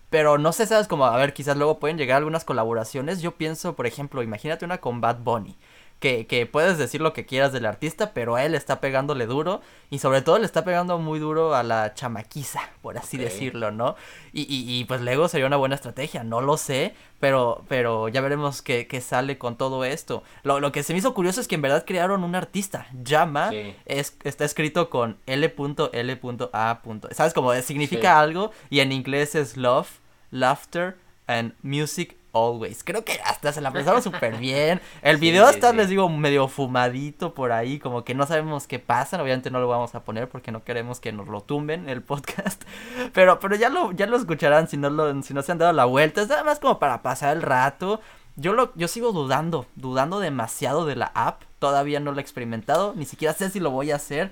Pero 0.09 0.38
no 0.38 0.53
sé, 0.53 0.65
sabes 0.65 0.88
como, 0.88 1.05
a 1.05 1.17
ver, 1.17 1.34
quizás 1.34 1.57
luego 1.57 1.79
pueden 1.79 1.97
llegar 1.97 2.17
algunas 2.17 2.45
colaboraciones. 2.45 3.21
Yo 3.21 3.35
pienso, 3.35 3.75
por 3.75 3.88
ejemplo, 3.88 4.23
imagínate 4.23 4.63
una 4.65 4.79
con 4.79 5.01
Bad 5.01 5.19
Bunny. 5.19 5.57
Que, 5.99 6.28
que 6.28 6.45
puedes 6.45 6.78
decir 6.78 7.02
lo 7.02 7.11
que 7.14 7.26
quieras 7.26 7.52
del 7.52 7.65
artista, 7.65 8.14
pero 8.14 8.36
a 8.36 8.45
él 8.45 8.53
está 8.53 8.80
pegándole 8.80 9.26
duro. 9.26 9.61
Y 9.90 9.99
sobre 9.99 10.22
todo 10.22 10.38
le 10.38 10.45
está 10.45 10.64
pegando 10.64 10.99
muy 10.99 11.18
duro 11.18 11.56
a 11.56 11.64
la 11.64 11.94
chamaquiza, 11.94 12.61
por 12.82 12.98
así 12.98 13.18
decirlo, 13.18 13.72
¿no? 13.72 13.95
Y, 14.32 14.41
y, 14.41 14.80
y, 14.80 14.86
pues 14.86 15.02
luego 15.02 15.28
sería 15.28 15.48
una 15.48 15.57
buena 15.57 15.76
estrategia, 15.76 16.24
no 16.24 16.41
lo 16.41 16.57
sé, 16.57 16.94
pero, 17.19 17.64
pero 17.68 18.10
ya 18.10 18.22
veremos 18.22 18.61
qué, 18.61 18.88
sale 19.02 19.38
con 19.38 19.57
todo 19.57 19.86
esto. 19.86 20.24
Lo, 20.44 20.60
lo, 20.60 20.72
que 20.72 20.84
se 20.84 20.94
me 20.94 20.99
hizo 20.99 21.14
curioso 21.14 21.41
es 21.41 21.48
que 21.48 21.56
en 21.56 21.61
verdad 21.61 21.86
crearon 21.86 22.24
un 22.24 22.36
artista. 22.36 22.88
Llama 23.03 23.52
es, 23.86 24.18
está 24.24 24.45
escrito 24.45 24.90
con 24.90 25.18
L.L.A. 25.26 26.82
¿Sabes? 27.11 27.34
Como 27.34 27.53
significa 27.61 28.19
algo 28.19 28.52
y 28.69 28.82
en 28.82 28.91
inglés 28.91 29.36
es 29.36 29.57
love, 29.57 29.99
laughter 30.32 30.98
and 31.28 31.53
music 31.64 32.18
always. 32.38 32.84
Creo 32.84 33.03
que 33.03 33.19
hasta 33.23 33.51
se 33.51 33.61
la 33.61 33.72
pensaron 33.72 34.01
súper 34.01 34.38
bien. 34.39 34.81
El 35.01 35.18
video 35.18 35.49
está, 35.49 35.73
les 35.73 35.89
digo, 35.89 36.07
medio 36.09 36.47
fumadito 36.47 37.34
por 37.34 37.51
ahí, 37.51 37.80
como 37.80 38.03
que 38.03 38.14
no 38.15 38.26
sabemos 38.26 38.68
qué 38.68 38.80
pasa. 38.80 39.22
Obviamente 39.22 39.51
no 39.51 39.59
lo 39.59 39.68
vamos 39.68 39.95
a 39.95 40.03
poner 40.03 40.30
porque 40.30 40.51
no 40.51 40.64
queremos 40.64 40.99
que 40.99 41.11
nos 41.11 41.27
lo 41.27 41.41
tumben 41.41 41.89
el 41.89 42.01
podcast. 42.01 42.64
Pero, 43.14 43.39
pero 43.39 43.55
ya 43.55 43.69
lo, 43.69 43.91
ya 43.91 44.05
lo 44.05 44.18
escucharán 44.18 44.68
si 44.68 44.77
no 44.77 44.89
lo, 44.89 45.22
si 45.23 45.34
no 45.34 45.41
se 45.41 45.51
han 45.51 45.57
dado 45.57 45.73
la 45.73 45.85
vuelta. 45.85 46.22
Es 46.22 46.30
nada 46.30 46.43
más 46.43 46.59
como 46.59 46.80
para 46.80 47.01
pasar 47.01 47.35
el 47.35 47.41
rato. 47.41 48.01
Yo 48.35 48.53
lo, 48.53 48.73
yo 48.76 48.88
sigo 48.88 49.11
dudando, 49.11 49.65
dudando 49.76 50.19
demasiado 50.19 50.85
de 50.85 50.95
la 50.95 51.11
app. 51.14 51.43
Todavía 51.59 51.99
no 51.99 52.11
lo 52.11 52.19
he 52.19 52.22
experimentado, 52.22 52.93
ni 52.95 53.05
siquiera 53.05 53.34
sé 53.34 53.49
si 53.49 53.59
lo 53.59 53.72
voy 53.72 53.91
a 53.91 53.95
hacer. 53.95 54.31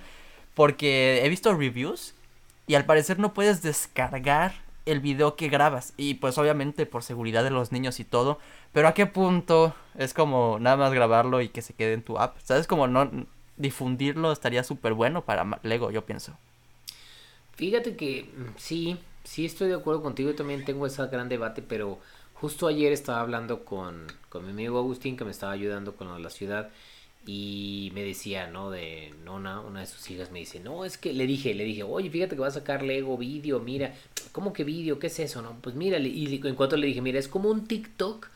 Porque 0.53 1.21
he 1.23 1.29
visto 1.29 1.53
reviews 1.53 2.13
y 2.67 2.75
al 2.75 2.85
parecer 2.85 3.19
no 3.19 3.33
puedes 3.33 3.61
descargar 3.61 4.64
el 4.85 4.99
video 4.99 5.35
que 5.35 5.49
grabas. 5.49 5.93
Y 5.97 6.15
pues 6.15 6.37
obviamente 6.37 6.85
por 6.85 7.03
seguridad 7.03 7.43
de 7.43 7.49
los 7.49 7.71
niños 7.71 7.99
y 7.99 8.03
todo. 8.05 8.39
Pero 8.73 8.87
a 8.87 8.93
qué 8.93 9.05
punto 9.05 9.75
es 9.97 10.13
como 10.13 10.57
nada 10.59 10.77
más 10.77 10.93
grabarlo 10.93 11.41
y 11.41 11.49
que 11.49 11.61
se 11.61 11.73
quede 11.73 11.93
en 11.93 12.03
tu 12.03 12.17
app. 12.17 12.37
¿Sabes? 12.43 12.67
Como 12.67 12.87
no 12.87 13.09
difundirlo 13.57 14.31
estaría 14.31 14.63
súper 14.63 14.93
bueno 14.93 15.23
para 15.23 15.59
Lego, 15.63 15.91
yo 15.91 16.05
pienso. 16.05 16.37
Fíjate 17.55 17.95
que 17.95 18.29
mm, 18.35 18.57
sí, 18.57 18.97
sí 19.23 19.45
estoy 19.45 19.69
de 19.69 19.75
acuerdo 19.75 20.01
contigo. 20.01 20.29
Yo 20.29 20.35
también 20.35 20.65
tengo 20.65 20.85
ese 20.85 21.05
gran 21.07 21.29
debate, 21.29 21.61
pero 21.61 21.99
justo 22.33 22.67
ayer 22.67 22.91
estaba 22.91 23.21
hablando 23.21 23.65
con, 23.65 24.07
con 24.29 24.45
mi 24.45 24.51
amigo 24.51 24.77
Agustín 24.77 25.17
que 25.17 25.25
me 25.25 25.31
estaba 25.31 25.53
ayudando 25.53 25.95
con 25.95 26.21
la 26.21 26.29
ciudad 26.29 26.69
y 27.25 27.91
me 27.93 28.03
decía, 28.03 28.47
¿no? 28.47 28.69
De 28.69 29.13
Nona, 29.23 29.59
una 29.61 29.81
de 29.81 29.87
sus 29.87 30.09
hijas 30.11 30.31
me 30.31 30.39
dice, 30.39 30.59
no, 30.59 30.85
es 30.85 30.97
que 30.97 31.13
le 31.13 31.25
dije, 31.25 31.53
le 31.53 31.63
dije, 31.63 31.83
oye, 31.83 32.09
fíjate 32.09 32.35
que 32.35 32.41
va 32.41 32.47
a 32.47 32.51
sacar 32.51 32.83
Lego 32.83 33.17
vídeo, 33.17 33.59
mira, 33.59 33.93
¿cómo 34.31 34.53
que 34.53 34.63
vídeo? 34.63 34.99
¿Qué 34.99 35.07
es 35.07 35.19
eso? 35.19 35.41
No, 35.41 35.57
pues 35.61 35.75
mira, 35.75 35.97
y 35.97 36.41
en 36.43 36.55
cuanto 36.55 36.77
le 36.77 36.87
dije, 36.87 37.01
mira, 37.01 37.17
es 37.17 37.27
como 37.27 37.49
un 37.49 37.65
TikTok, 37.67 38.27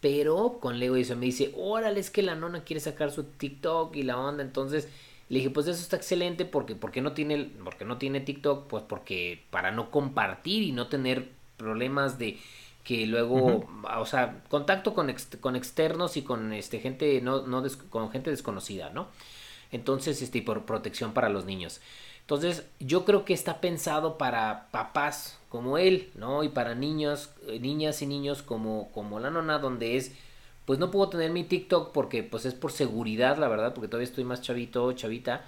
pero 0.00 0.58
con 0.60 0.78
Lego 0.78 0.96
y 0.96 1.02
eso 1.02 1.16
me 1.16 1.26
dice, 1.26 1.52
órale, 1.56 2.00
es 2.00 2.10
que 2.10 2.22
la 2.22 2.34
nona 2.34 2.64
quiere 2.64 2.80
sacar 2.80 3.10
su 3.10 3.24
TikTok 3.24 3.94
y 3.96 4.02
la 4.02 4.18
onda, 4.18 4.42
entonces 4.42 4.88
le 5.28 5.38
dije, 5.38 5.50
pues 5.50 5.66
eso 5.66 5.80
está 5.80 5.96
excelente 5.96 6.44
porque, 6.44 6.74
porque 6.74 7.02
no 7.02 7.12
tiene, 7.12 7.50
porque 7.62 7.84
no 7.84 7.98
tiene 7.98 8.20
TikTok, 8.20 8.66
pues 8.68 8.82
porque 8.88 9.44
para 9.50 9.70
no 9.70 9.90
compartir 9.90 10.62
y 10.62 10.72
no 10.72 10.88
tener 10.88 11.28
problemas 11.56 12.18
de 12.18 12.38
que 12.84 13.06
luego, 13.06 13.68
o 13.98 14.06
sea, 14.06 14.42
contacto 14.48 14.94
con, 14.94 15.14
con 15.40 15.56
externos 15.56 16.16
y 16.16 16.22
con 16.22 16.52
este 16.52 16.80
gente 16.80 17.20
no, 17.20 17.46
no 17.46 17.62
con 17.90 18.10
gente 18.10 18.30
desconocida, 18.30 18.90
¿no? 18.90 19.08
Entonces, 19.70 20.22
este, 20.22 20.42
por 20.42 20.64
protección 20.64 21.12
para 21.12 21.28
los 21.28 21.44
niños. 21.44 21.80
Entonces, 22.20 22.66
yo 22.78 23.04
creo 23.04 23.24
que 23.24 23.34
está 23.34 23.60
pensado 23.60 24.18
para 24.18 24.68
papás 24.70 25.38
como 25.48 25.78
él, 25.78 26.10
¿no? 26.14 26.42
Y 26.44 26.48
para 26.48 26.74
niños, 26.74 27.30
eh, 27.48 27.58
niñas 27.60 28.02
y 28.02 28.06
niños 28.06 28.42
como, 28.42 28.90
como 28.92 29.20
la 29.20 29.30
nona, 29.30 29.58
donde 29.58 29.96
es, 29.96 30.12
pues 30.64 30.78
no 30.78 30.90
puedo 30.90 31.08
tener 31.10 31.30
mi 31.30 31.44
TikTok 31.44 31.92
porque, 31.92 32.22
pues 32.22 32.46
es 32.46 32.54
por 32.54 32.72
seguridad, 32.72 33.36
la 33.38 33.48
verdad, 33.48 33.74
porque 33.74 33.88
todavía 33.88 34.08
estoy 34.08 34.24
más 34.24 34.42
chavito, 34.42 34.92
chavita 34.92 35.44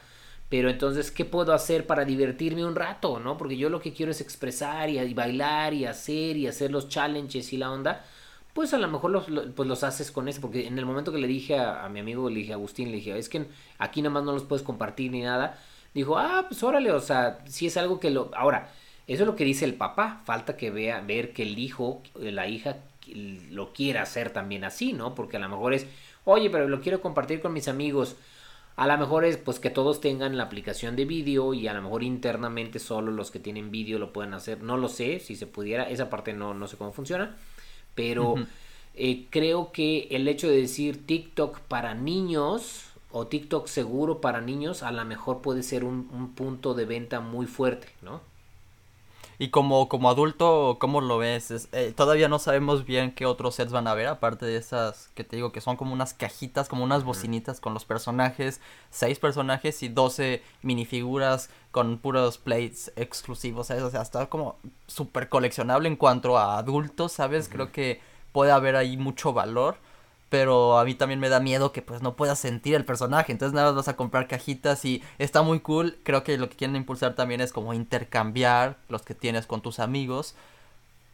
pero 0.52 0.68
entonces, 0.68 1.10
¿qué 1.10 1.24
puedo 1.24 1.54
hacer 1.54 1.86
para 1.86 2.04
divertirme 2.04 2.62
un 2.62 2.74
rato, 2.74 3.18
no? 3.18 3.38
Porque 3.38 3.56
yo 3.56 3.70
lo 3.70 3.80
que 3.80 3.94
quiero 3.94 4.12
es 4.12 4.20
expresar 4.20 4.90
y, 4.90 5.14
bailar 5.14 5.72
y 5.72 5.86
hacer 5.86 6.36
y 6.36 6.46
hacer 6.46 6.70
los 6.70 6.90
challenges 6.90 7.54
y 7.54 7.56
la 7.56 7.70
onda. 7.70 8.04
Pues 8.52 8.74
a 8.74 8.78
lo 8.78 8.86
mejor 8.86 9.12
los, 9.12 9.24
pues 9.56 9.66
los 9.66 9.82
haces 9.82 10.10
con 10.10 10.28
eso, 10.28 10.42
porque 10.42 10.66
en 10.66 10.78
el 10.78 10.84
momento 10.84 11.10
que 11.10 11.16
le 11.16 11.26
dije 11.26 11.58
a, 11.58 11.88
mi 11.88 12.00
amigo, 12.00 12.28
le 12.28 12.40
dije 12.40 12.52
a 12.52 12.56
Agustín, 12.56 12.90
le 12.90 12.98
dije, 12.98 13.16
es 13.16 13.30
que 13.30 13.46
aquí 13.78 14.02
nada 14.02 14.12
más 14.12 14.24
no 14.24 14.32
los 14.32 14.44
puedes 14.44 14.62
compartir 14.62 15.10
ni 15.10 15.22
nada. 15.22 15.58
Dijo, 15.94 16.18
ah, 16.18 16.44
pues 16.46 16.62
órale, 16.62 16.92
o 16.92 17.00
sea, 17.00 17.38
si 17.46 17.66
es 17.68 17.78
algo 17.78 17.98
que 17.98 18.10
lo... 18.10 18.30
Ahora, 18.34 18.70
eso 19.06 19.22
es 19.22 19.26
lo 19.26 19.36
que 19.36 19.44
dice 19.44 19.64
el 19.64 19.72
papá, 19.72 20.20
falta 20.26 20.58
que 20.58 20.70
vea, 20.70 21.00
ver 21.00 21.32
que 21.32 21.44
el 21.44 21.58
hijo, 21.58 22.02
la 22.14 22.46
hija 22.46 22.76
lo 23.50 23.72
quiera 23.72 24.02
hacer 24.02 24.28
también 24.28 24.64
así, 24.64 24.92
¿no? 24.92 25.14
Porque 25.14 25.38
a 25.38 25.40
lo 25.40 25.48
mejor 25.48 25.72
es, 25.72 25.86
oye, 26.26 26.50
pero 26.50 26.68
lo 26.68 26.82
quiero 26.82 27.00
compartir 27.00 27.40
con 27.40 27.54
mis 27.54 27.68
amigos 27.68 28.16
A 28.76 28.86
lo 28.86 28.96
mejor 28.96 29.24
es 29.24 29.36
pues 29.36 29.58
que 29.58 29.70
todos 29.70 30.00
tengan 30.00 30.36
la 30.36 30.44
aplicación 30.44 30.96
de 30.96 31.04
vídeo 31.04 31.52
y 31.54 31.68
a 31.68 31.74
lo 31.74 31.82
mejor 31.82 32.02
internamente 32.02 32.78
solo 32.78 33.12
los 33.12 33.30
que 33.30 33.38
tienen 33.38 33.70
vídeo 33.70 33.98
lo 33.98 34.12
pueden 34.12 34.34
hacer. 34.34 34.62
No 34.62 34.76
lo 34.76 34.88
sé, 34.88 35.20
si 35.20 35.36
se 35.36 35.46
pudiera, 35.46 35.88
esa 35.90 36.08
parte 36.08 36.32
no, 36.32 36.54
no 36.54 36.66
sé 36.66 36.76
cómo 36.76 36.92
funciona, 36.92 37.36
pero 37.94 38.36
eh, 38.94 39.26
creo 39.30 39.72
que 39.72 40.08
el 40.10 40.26
hecho 40.26 40.48
de 40.48 40.56
decir 40.56 41.06
TikTok 41.06 41.60
para 41.60 41.94
niños 41.94 42.86
o 43.10 43.26
TikTok 43.26 43.66
seguro 43.66 44.20
para 44.22 44.40
niños 44.40 44.82
a 44.82 44.90
lo 44.90 45.04
mejor 45.04 45.42
puede 45.42 45.62
ser 45.62 45.84
un, 45.84 46.08
un 46.12 46.34
punto 46.34 46.72
de 46.74 46.86
venta 46.86 47.20
muy 47.20 47.46
fuerte, 47.46 47.88
¿no? 48.00 48.31
Y 49.42 49.48
como, 49.48 49.88
como 49.88 50.08
adulto, 50.08 50.76
¿cómo 50.78 51.00
lo 51.00 51.18
ves? 51.18 51.68
Eh, 51.72 51.92
todavía 51.96 52.28
no 52.28 52.38
sabemos 52.38 52.84
bien 52.84 53.10
qué 53.10 53.26
otros 53.26 53.56
sets 53.56 53.72
van 53.72 53.88
a 53.88 53.94
ver, 53.94 54.06
aparte 54.06 54.46
de 54.46 54.56
esas 54.56 55.08
que 55.16 55.24
te 55.24 55.34
digo 55.34 55.50
que 55.50 55.60
son 55.60 55.76
como 55.76 55.92
unas 55.92 56.14
cajitas, 56.14 56.68
como 56.68 56.84
unas 56.84 57.02
bocinitas 57.02 57.58
con 57.58 57.74
los 57.74 57.84
personajes, 57.84 58.60
seis 58.90 59.18
personajes 59.18 59.82
y 59.82 59.88
doce 59.88 60.44
minifiguras 60.62 61.50
con 61.72 61.98
puros 61.98 62.38
plates 62.38 62.92
exclusivos, 62.94 63.66
¿sabes? 63.66 63.82
O 63.82 63.90
sea, 63.90 64.02
está 64.02 64.26
como 64.26 64.60
súper 64.86 65.28
coleccionable 65.28 65.88
en 65.88 65.96
cuanto 65.96 66.38
a 66.38 66.56
adultos, 66.56 67.10
¿sabes? 67.10 67.48
Creo 67.48 67.72
que 67.72 68.00
puede 68.30 68.52
haber 68.52 68.76
ahí 68.76 68.96
mucho 68.96 69.32
valor 69.32 69.76
pero 70.32 70.78
a 70.78 70.84
mí 70.86 70.94
también 70.94 71.20
me 71.20 71.28
da 71.28 71.40
miedo 71.40 71.72
que 71.72 71.82
pues 71.82 72.00
no 72.00 72.16
puedas 72.16 72.38
sentir 72.38 72.74
el 72.74 72.86
personaje, 72.86 73.32
entonces 73.32 73.52
nada 73.52 73.66
más 73.66 73.76
vas 73.76 73.88
a 73.88 73.96
comprar 73.96 74.28
cajitas 74.28 74.82
y 74.86 75.02
está 75.18 75.42
muy 75.42 75.60
cool, 75.60 75.98
creo 76.04 76.24
que 76.24 76.38
lo 76.38 76.48
que 76.48 76.56
quieren 76.56 76.74
impulsar 76.74 77.14
también 77.14 77.42
es 77.42 77.52
como 77.52 77.74
intercambiar 77.74 78.78
los 78.88 79.02
que 79.02 79.14
tienes 79.14 79.44
con 79.44 79.60
tus 79.60 79.78
amigos, 79.78 80.34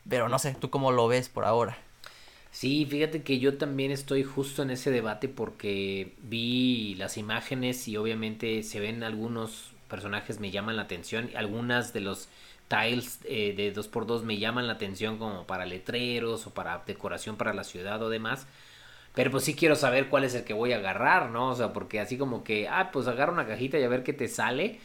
pero 0.08 0.28
no 0.28 0.38
sé, 0.38 0.54
¿tú 0.54 0.70
cómo 0.70 0.92
lo 0.92 1.08
ves 1.08 1.28
por 1.28 1.46
ahora? 1.46 1.76
Sí, 2.52 2.86
fíjate 2.88 3.24
que 3.24 3.40
yo 3.40 3.58
también 3.58 3.90
estoy 3.90 4.22
justo 4.22 4.62
en 4.62 4.70
ese 4.70 4.92
debate 4.92 5.28
porque 5.28 6.14
vi 6.22 6.94
las 6.94 7.16
imágenes 7.16 7.88
y 7.88 7.96
obviamente 7.96 8.62
se 8.62 8.78
ven 8.78 9.02
algunos 9.02 9.72
personajes 9.88 10.38
me 10.38 10.52
llaman 10.52 10.76
la 10.76 10.82
atención, 10.82 11.28
algunas 11.34 11.92
de 11.92 12.02
los 12.02 12.28
tiles 12.68 13.18
eh, 13.24 13.52
de 13.56 13.74
2x2 13.74 14.22
me 14.22 14.38
llaman 14.38 14.68
la 14.68 14.74
atención 14.74 15.18
como 15.18 15.44
para 15.44 15.66
letreros 15.66 16.46
o 16.46 16.54
para 16.54 16.84
decoración 16.86 17.36
para 17.36 17.52
la 17.52 17.64
ciudad 17.64 18.00
o 18.00 18.10
demás. 18.10 18.46
Pero 19.14 19.30
pues 19.30 19.44
sí 19.44 19.54
quiero 19.54 19.74
saber 19.74 20.08
cuál 20.08 20.24
es 20.24 20.34
el 20.34 20.44
que 20.44 20.54
voy 20.54 20.72
a 20.72 20.76
agarrar, 20.76 21.30
¿no? 21.30 21.50
O 21.50 21.54
sea, 21.54 21.72
porque 21.72 22.00
así 22.00 22.16
como 22.16 22.44
que, 22.44 22.68
ah, 22.68 22.90
pues 22.92 23.08
agarra 23.08 23.32
una 23.32 23.46
cajita 23.46 23.78
y 23.78 23.82
a 23.82 23.88
ver 23.88 24.04
qué 24.04 24.12
te 24.12 24.28
sale. 24.28 24.78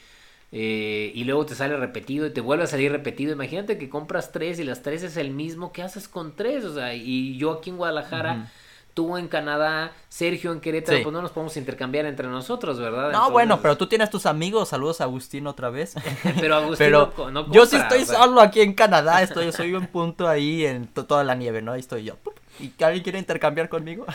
Eh, 0.51 1.11
y 1.15 1.23
luego 1.23 1.45
te 1.47 1.55
sale 1.55 1.75
repetido 1.77 2.27
y 2.27 2.29
te 2.31 2.41
vuelve 2.41 2.63
a 2.63 2.67
salir 2.67 2.91
repetido. 2.91 3.33
Imagínate 3.33 3.77
que 3.77 3.89
compras 3.89 4.31
tres 4.31 4.59
y 4.59 4.63
las 4.63 4.83
tres 4.83 5.03
es 5.03 5.17
el 5.17 5.31
mismo. 5.31 5.71
¿Qué 5.73 5.81
haces 5.81 6.07
con 6.07 6.35
tres? 6.35 6.63
O 6.63 6.73
sea, 6.75 6.93
y 6.95 7.37
yo 7.37 7.51
aquí 7.53 7.71
en 7.71 7.77
Guadalajara 7.77 8.51
tú 8.93 9.17
en 9.17 9.27
Canadá, 9.27 9.91
Sergio 10.09 10.51
en 10.51 10.59
Querétaro, 10.59 11.01
pues 11.01 11.13
no 11.13 11.21
nos 11.21 11.31
podemos 11.31 11.57
intercambiar 11.57 12.05
entre 12.05 12.27
nosotros, 12.27 12.79
¿verdad? 12.79 13.11
No, 13.11 13.31
bueno, 13.31 13.59
pero 13.61 13.77
tú 13.77 13.87
tienes 13.87 14.09
tus 14.09 14.25
amigos, 14.25 14.69
saludos 14.69 15.01
a 15.01 15.05
Agustín 15.05 15.47
otra 15.47 15.69
vez. 15.69 15.95
pero 16.39 16.55
Agustín 16.55 16.91
no 16.91 17.51
Yo 17.51 17.65
sí 17.65 17.75
estoy 17.75 18.05
solo 18.05 18.41
aquí 18.41 18.61
en 18.61 18.73
Canadá, 18.73 19.21
estoy, 19.21 19.51
soy 19.51 19.73
un 19.73 19.87
punto 19.87 20.27
ahí 20.27 20.65
en 20.65 20.87
toda 20.87 21.23
la 21.23 21.35
nieve, 21.35 21.61
¿no? 21.61 21.73
Ahí 21.73 21.79
estoy 21.79 22.03
yo. 22.03 22.17
¿Y 22.59 22.71
alguien 22.83 23.03
quiere 23.03 23.19
intercambiar 23.19 23.67
conmigo? 23.67 24.05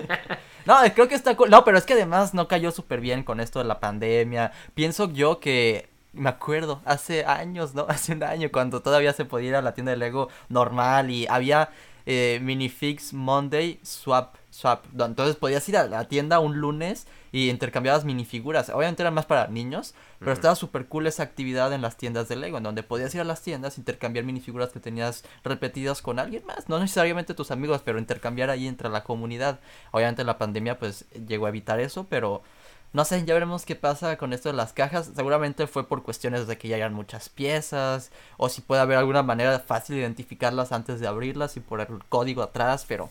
no, 0.66 0.76
creo 0.94 1.08
que 1.08 1.14
está 1.14 1.36
cool. 1.36 1.50
No, 1.50 1.64
pero 1.64 1.76
es 1.76 1.84
que 1.84 1.92
además 1.92 2.32
no 2.32 2.48
cayó 2.48 2.70
súper 2.70 3.00
bien 3.00 3.24
con 3.24 3.40
esto 3.40 3.58
de 3.58 3.66
la 3.66 3.80
pandemia. 3.80 4.52
Pienso 4.74 5.10
yo 5.12 5.38
que 5.38 5.88
me 6.14 6.30
acuerdo, 6.30 6.80
hace 6.84 7.24
años, 7.24 7.74
¿no? 7.74 7.86
Hace 7.88 8.12
un 8.12 8.22
año, 8.22 8.48
cuando 8.50 8.80
todavía 8.80 9.12
se 9.12 9.24
podía 9.24 9.48
ir 9.50 9.56
a 9.56 9.62
la 9.62 9.74
tienda 9.74 9.90
de 9.90 9.98
Lego 9.98 10.28
normal 10.48 11.10
y 11.10 11.26
había 11.26 11.70
eh, 12.06 12.38
Minifix 12.42 13.12
Monday 13.12 13.80
Swap. 13.82 14.36
Swap. 14.50 14.84
Entonces 14.98 15.34
podías 15.36 15.68
ir 15.68 15.76
a 15.76 15.88
la 15.88 16.04
tienda 16.06 16.38
un 16.38 16.58
lunes 16.58 17.08
y 17.32 17.50
intercambiabas 17.50 18.04
minifiguras. 18.04 18.68
Obviamente 18.70 19.02
era 19.02 19.10
más 19.10 19.26
para 19.26 19.48
niños, 19.48 19.94
pero 20.20 20.32
estaba 20.32 20.54
súper 20.54 20.86
cool 20.86 21.08
esa 21.08 21.24
actividad 21.24 21.72
en 21.72 21.82
las 21.82 21.96
tiendas 21.96 22.28
de 22.28 22.36
Lego, 22.36 22.58
en 22.58 22.62
donde 22.62 22.84
podías 22.84 23.12
ir 23.16 23.20
a 23.20 23.24
las 23.24 23.42
tiendas, 23.42 23.78
intercambiar 23.78 24.24
minifiguras 24.24 24.70
que 24.70 24.78
tenías 24.78 25.24
repetidas 25.42 26.02
con 26.02 26.20
alguien 26.20 26.46
más. 26.46 26.68
No 26.68 26.78
necesariamente 26.78 27.34
tus 27.34 27.50
amigos, 27.50 27.82
pero 27.84 27.98
intercambiar 27.98 28.50
ahí 28.50 28.68
entre 28.68 28.88
la 28.88 29.02
comunidad. 29.02 29.58
Obviamente 29.90 30.22
la 30.22 30.38
pandemia 30.38 30.78
pues 30.78 31.06
llegó 31.26 31.46
a 31.46 31.48
evitar 31.48 31.80
eso, 31.80 32.06
pero 32.08 32.44
no 32.94 33.04
sé, 33.04 33.24
ya 33.24 33.34
veremos 33.34 33.66
qué 33.66 33.74
pasa 33.74 34.16
con 34.16 34.32
esto 34.32 34.48
de 34.48 34.54
las 34.54 34.72
cajas. 34.72 35.10
Seguramente 35.16 35.66
fue 35.66 35.88
por 35.88 36.04
cuestiones 36.04 36.46
de 36.46 36.56
que 36.56 36.68
ya 36.68 36.76
hayan 36.76 36.94
muchas 36.94 37.28
piezas. 37.28 38.12
O 38.36 38.48
si 38.48 38.60
puede 38.60 38.82
haber 38.82 38.98
alguna 38.98 39.24
manera 39.24 39.58
fácil 39.58 39.96
de 39.96 40.02
identificarlas 40.02 40.70
antes 40.70 41.00
de 41.00 41.08
abrirlas 41.08 41.56
y 41.56 41.60
por 41.60 41.80
el 41.80 41.88
código 42.08 42.40
atrás. 42.40 42.84
Pero 42.86 43.10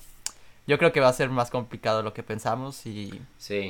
yo 0.68 0.78
creo 0.78 0.94
que 0.94 1.02
va 1.02 1.10
a 1.10 1.14
ser 1.14 1.30
más 1.30 1.52
complicado 1.52 1.98
de 1.98 2.04
lo 2.04 2.14
que 2.14 2.24
pensamos. 2.24 2.86
Y 2.86 3.22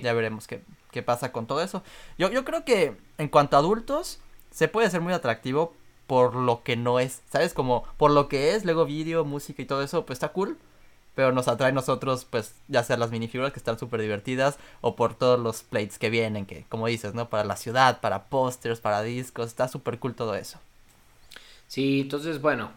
ya 0.03 0.13
veremos 0.13 0.45
qué, 0.45 0.61
qué, 0.91 1.01
pasa 1.01 1.31
con 1.31 1.47
todo 1.47 1.63
eso. 1.63 1.81
Yo, 2.19 2.29
yo 2.29 2.45
creo 2.45 2.63
que 2.63 2.95
en 3.17 3.27
cuanto 3.27 3.55
a 3.55 3.59
adultos, 3.59 4.19
se 4.51 4.67
puede 4.67 4.91
ser 4.91 5.01
muy 5.01 5.13
atractivo 5.13 5.73
por 6.05 6.35
lo 6.35 6.61
que 6.61 6.75
no 6.75 6.99
es. 6.99 7.23
¿Sabes? 7.31 7.55
Como 7.55 7.85
por 7.97 8.11
lo 8.11 8.29
que 8.29 8.53
es, 8.53 8.65
luego 8.65 8.85
vídeo, 8.85 9.25
música 9.25 9.63
y 9.63 9.65
todo 9.65 9.81
eso, 9.81 10.05
pues 10.05 10.17
está 10.17 10.27
cool 10.27 10.59
pero 11.15 11.31
nos 11.31 11.47
atrae 11.47 11.69
a 11.69 11.73
nosotros, 11.73 12.25
pues, 12.29 12.55
ya 12.67 12.83
sea 12.83 12.97
las 12.97 13.11
minifiguras 13.11 13.53
que 13.53 13.59
están 13.59 13.77
súper 13.77 14.01
divertidas 14.01 14.57
o 14.81 14.95
por 14.95 15.15
todos 15.15 15.39
los 15.39 15.63
plates 15.63 15.99
que 15.99 16.09
vienen, 16.09 16.45
que, 16.45 16.65
como 16.69 16.87
dices, 16.87 17.13
¿no? 17.13 17.29
Para 17.29 17.43
la 17.43 17.55
ciudad, 17.55 18.01
para 18.01 18.25
pósters, 18.25 18.79
para 18.79 19.01
discos, 19.03 19.47
está 19.47 19.67
súper 19.67 19.99
cool 19.99 20.15
todo 20.15 20.35
eso. 20.35 20.59
Sí, 21.67 22.01
entonces, 22.01 22.41
bueno, 22.41 22.71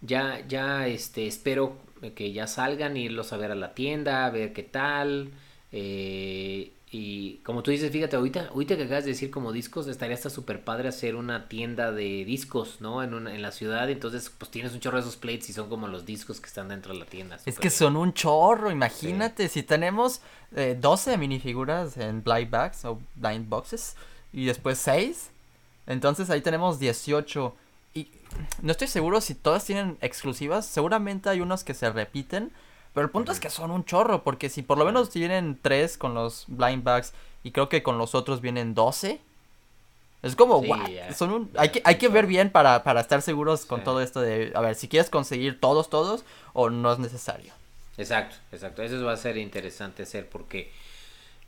ya, 0.00 0.46
ya, 0.46 0.86
este, 0.86 1.26
espero 1.26 1.76
que 2.14 2.32
ya 2.32 2.46
salgan, 2.46 2.96
irlos 2.96 3.32
a 3.32 3.36
ver 3.36 3.52
a 3.52 3.54
la 3.54 3.74
tienda, 3.74 4.26
a 4.26 4.30
ver 4.30 4.52
qué 4.52 4.62
tal, 4.62 5.30
eh, 5.70 6.72
y 6.94 7.36
como 7.38 7.62
tú 7.62 7.70
dices, 7.70 7.90
fíjate, 7.90 8.16
ahorita, 8.16 8.48
ahorita 8.48 8.76
que 8.76 8.82
acabas 8.82 9.04
de 9.04 9.12
decir 9.12 9.30
como 9.30 9.50
discos, 9.50 9.86
estaría 9.86 10.14
hasta 10.14 10.28
súper 10.28 10.62
padre 10.62 10.88
hacer 10.88 11.16
una 11.16 11.48
tienda 11.48 11.90
de 11.90 12.26
discos, 12.26 12.82
¿no? 12.82 13.02
En, 13.02 13.14
una, 13.14 13.34
en 13.34 13.40
la 13.40 13.50
ciudad, 13.50 13.88
entonces 13.88 14.30
pues 14.36 14.50
tienes 14.50 14.74
un 14.74 14.80
chorro 14.80 14.98
de 14.98 15.00
esos 15.00 15.16
plates 15.16 15.48
y 15.48 15.54
son 15.54 15.70
como 15.70 15.88
los 15.88 16.04
discos 16.04 16.38
que 16.38 16.48
están 16.48 16.68
dentro 16.68 16.92
de 16.92 16.98
la 16.98 17.06
tienda. 17.06 17.38
Es 17.46 17.58
que 17.58 17.70
son 17.70 17.96
un 17.96 18.12
chorro, 18.12 18.70
imagínate, 18.70 19.48
si 19.48 19.62
tenemos 19.62 20.20
eh, 20.54 20.76
12 20.78 21.16
minifiguras 21.16 21.96
en 21.96 22.22
blind 22.22 22.50
bags 22.50 22.84
o 22.84 23.00
blind 23.14 23.48
boxes 23.48 23.96
y 24.30 24.44
después 24.44 24.76
6, 24.76 25.30
entonces 25.86 26.28
ahí 26.28 26.42
tenemos 26.42 26.78
18 26.78 27.56
y 27.94 28.08
no 28.60 28.70
estoy 28.70 28.88
seguro 28.88 29.22
si 29.22 29.34
todas 29.34 29.64
tienen 29.64 29.96
exclusivas, 30.02 30.66
seguramente 30.66 31.30
hay 31.30 31.40
unos 31.40 31.64
que 31.64 31.72
se 31.72 31.90
repiten, 31.90 32.52
pero 32.94 33.06
el 33.06 33.10
punto 33.10 33.32
es 33.32 33.40
que 33.40 33.50
son 33.50 33.70
un 33.70 33.84
chorro, 33.84 34.22
porque 34.22 34.48
si 34.48 34.62
por 34.62 34.78
lo 34.78 34.84
menos 34.84 35.10
tienen 35.10 35.58
tres 35.60 35.96
con 35.96 36.14
los 36.14 36.44
blind 36.48 36.84
bags 36.84 37.12
y 37.42 37.50
creo 37.50 37.68
que 37.68 37.82
con 37.82 37.98
los 37.98 38.14
otros 38.14 38.40
vienen 38.40 38.74
12. 38.74 39.20
Es 40.22 40.36
como, 40.36 40.62
son 41.16 41.32
un, 41.32 41.50
hay 41.56 41.70
que, 41.70 41.82
hay 41.84 41.96
que 41.96 42.08
ver 42.08 42.26
bien 42.26 42.50
para, 42.50 42.84
para 42.84 43.00
estar 43.00 43.22
seguros 43.22 43.66
con 43.66 43.82
todo 43.82 44.00
esto 44.00 44.20
de, 44.20 44.52
a 44.54 44.60
ver, 44.60 44.76
si 44.76 44.86
quieres 44.86 45.10
conseguir 45.10 45.58
todos, 45.58 45.90
todos, 45.90 46.24
o 46.52 46.70
no 46.70 46.92
es 46.92 47.00
necesario. 47.00 47.52
Exacto, 47.98 48.36
exacto. 48.52 48.82
Eso 48.82 49.04
va 49.04 49.14
a 49.14 49.16
ser 49.16 49.36
interesante 49.36 50.04
hacer 50.04 50.28
porque 50.28 50.70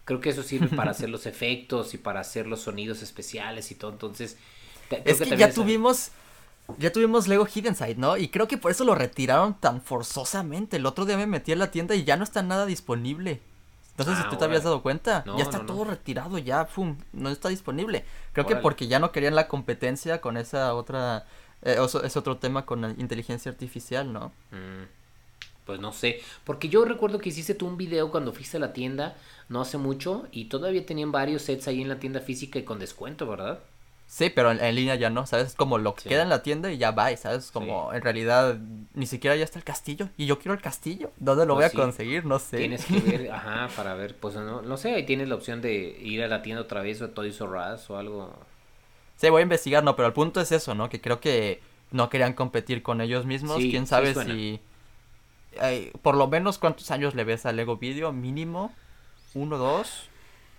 creo 0.05 0.21
que 0.21 0.31
eso 0.31 0.43
sirve 0.43 0.75
para 0.75 0.91
hacer 0.91 1.09
los 1.09 1.27
efectos 1.27 1.95
y 1.95 1.99
para 1.99 2.21
hacer 2.21 2.49
los 2.49 2.63
sonidos 2.63 3.01
especiales 3.03 3.71
y 3.71 3.77
todo. 3.77 3.93
Entonces, 3.93 4.39
es 5.05 5.21
que, 5.21 5.37
ya 5.37 5.53
tuvimos 5.53 6.11
ya 6.79 6.93
tuvimos 6.93 7.29
Lego 7.29 7.47
Hidden 7.47 7.75
Side, 7.75 7.97
¿no? 7.97 8.17
Y 8.17 8.29
creo 8.29 8.49
que 8.49 8.59
por 8.59 8.71
eso 8.71 8.85
lo 8.85 8.95
retiraron 8.95 9.55
tan 9.55 9.81
forzosamente. 9.83 10.79
El 10.79 10.87
otro 10.87 11.05
día 11.05 11.17
me 11.17 11.27
metí 11.27 11.53
en 11.53 11.59
la 11.59 11.71
tienda 11.71 11.95
y 11.95 12.05
ya 12.05 12.17
no 12.17 12.25
está 12.25 12.43
nada 12.43 12.67
disponible. 12.67 13.41
No 13.97 14.05
sé 14.05 14.17
si 14.17 14.23
ah, 14.25 14.29
tú 14.29 14.37
te 14.37 14.45
habías 14.45 14.65
dado 14.65 14.83
cuenta. 14.83 15.25
ya 15.37 15.45
está 15.45 15.65
todo 15.67 15.85
retirado, 15.85 16.39
ya, 16.39 16.67
pum, 16.67 16.97
no 17.13 17.29
está 17.29 17.49
disponible. 17.49 18.05
Creo 18.33 18.47
que 18.47 18.57
porque 18.57 18.89
ya 18.89 18.99
no 18.99 19.13
querían 19.13 19.37
la 19.37 19.47
competencia 19.47 20.21
con 20.21 20.37
esa 20.37 20.75
otra, 20.75 21.27
eh, 21.63 21.77
es 22.03 22.17
otro 22.17 22.39
tema 22.39 22.67
con 22.67 22.81
la 22.81 22.91
inteligencia 22.91 23.53
artificial, 23.53 24.13
¿no? 24.13 24.33
Mm, 24.51 24.85
pues 25.65 25.81
no 25.81 25.93
sé, 25.93 26.21
porque 26.45 26.69
yo 26.69 26.85
recuerdo 26.85 27.19
que 27.21 27.29
hiciste 27.29 27.55
tú 27.55 27.67
un 27.67 27.77
video 27.77 28.11
cuando 28.11 28.33
fuiste 28.33 28.57
a 28.57 28.61
la 28.61 28.73
tienda 28.73 29.17
no 29.49 29.61
hace 29.61 29.79
mucho 29.79 30.27
y 30.33 30.47
todavía 30.47 30.85
tenían 30.85 31.13
varios 31.13 31.43
sets 31.43 31.69
ahí 31.69 31.81
en 31.81 31.89
la 31.89 32.01
tienda 32.01 32.21
física 32.21 32.59
y 32.59 32.65
con 32.65 32.81
descuento, 32.81 33.27
¿verdad? 33.27 33.61
Sí, 34.15 34.31
pero 34.31 34.53
en, 34.53 34.75
línea 34.77 34.95
ya 34.95 35.11
no, 35.11 35.27
¿sabes? 35.27 35.57
Como 35.57 35.77
lo 35.77 35.97
que 35.97 36.09
queda 36.09 36.23
en 36.23 36.29
la 36.29 36.45
tienda 36.45 36.71
y 36.71 36.79
ya 36.79 36.93
va, 36.93 37.17
¿sabes? 37.17 37.51
Como 37.51 37.93
en 37.93 38.01
realidad 38.01 38.59
ni 38.95 39.07
siquiera 39.07 39.35
ya 39.35 39.43
está 39.43 39.59
el 39.59 39.65
castillo 39.65 40.09
y 40.17 40.27
yo 40.27 40.39
quiero 40.39 40.55
el 40.55 40.61
castillo. 40.61 41.11
¿Dónde 41.17 41.47
lo 41.47 41.57
pues 41.57 41.73
voy 41.73 41.81
a 41.81 41.85
conseguir? 41.85 42.25
No 42.25 42.39
sé. 42.39 42.59
Tienes 42.59 42.85
que 42.85 43.01
ver, 43.01 43.31
ajá, 43.33 43.69
para 43.75 43.95
ver, 43.95 44.15
pues 44.15 44.37
no, 44.37 44.63
no 44.63 44.77
sé, 44.77 44.95
ahí 44.95 45.05
tienes 45.05 45.29
la 45.29 45.35
opción 45.35 45.61
de 45.61 45.99
ir 46.01 46.23
a 46.23 46.29
la 46.29 46.43
tienda 46.43 46.63
otra 46.63 46.81
vez 46.81 47.03
o 47.03 47.11
Toys 47.11 47.41
R 47.41 47.75
Us 47.75 47.91
o 47.91 47.99
algo. 47.99 48.33
Sí, 49.17 49.31
voy 49.31 49.41
a 49.41 49.43
investigar, 49.43 49.83
no, 49.83 49.97
pero 49.97 50.07
el 50.07 50.15
punto 50.15 50.41
es 50.41 50.53
eso, 50.53 50.77
¿no? 50.77 50.89
Que 50.89 51.01
creo 51.01 51.19
que 51.19 51.61
no 51.91 52.09
querían 52.09 52.35
competir 52.35 52.85
con 52.85 53.01
ellos 53.01 53.27
mismos. 53.27 53.57
¿Quién 53.57 53.89
sabe 53.89 54.15
si... 54.15 54.61
por 56.03 56.15
lo 56.15 56.29
menos 56.29 56.59
cuántos 56.59 56.93
años 56.93 57.17
le 57.17 57.25
ves 57.25 57.47
a 57.47 57.53
Lego 57.53 57.79
Video, 57.79 58.13
mínimo, 58.13 58.73
uno, 59.35 59.59
dos, 59.59 60.09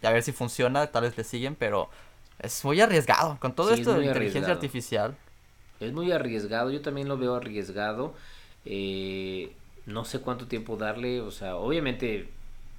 y 0.03 0.07
a 0.07 0.11
ver 0.11 0.23
si 0.23 0.33
funciona, 0.33 0.87
tal 0.87 1.03
vez 1.03 1.17
le 1.17 1.23
siguen, 1.23 1.55
pero 1.55 1.89
es 2.39 2.63
muy 2.65 2.81
arriesgado 2.81 3.37
con 3.39 3.53
todo 3.53 3.73
esto 3.73 3.93
de 3.93 4.05
inteligencia 4.05 4.53
artificial. 4.53 5.15
Es 5.79 5.91
muy 5.91 6.11
arriesgado, 6.11 6.71
yo 6.71 6.81
también 6.81 7.07
lo 7.07 7.17
veo 7.17 7.35
arriesgado. 7.35 8.13
Eh, 8.65 9.51
no 9.85 10.05
sé 10.05 10.19
cuánto 10.19 10.47
tiempo 10.47 10.77
darle, 10.77 11.21
o 11.21 11.31
sea, 11.31 11.55
obviamente 11.57 12.29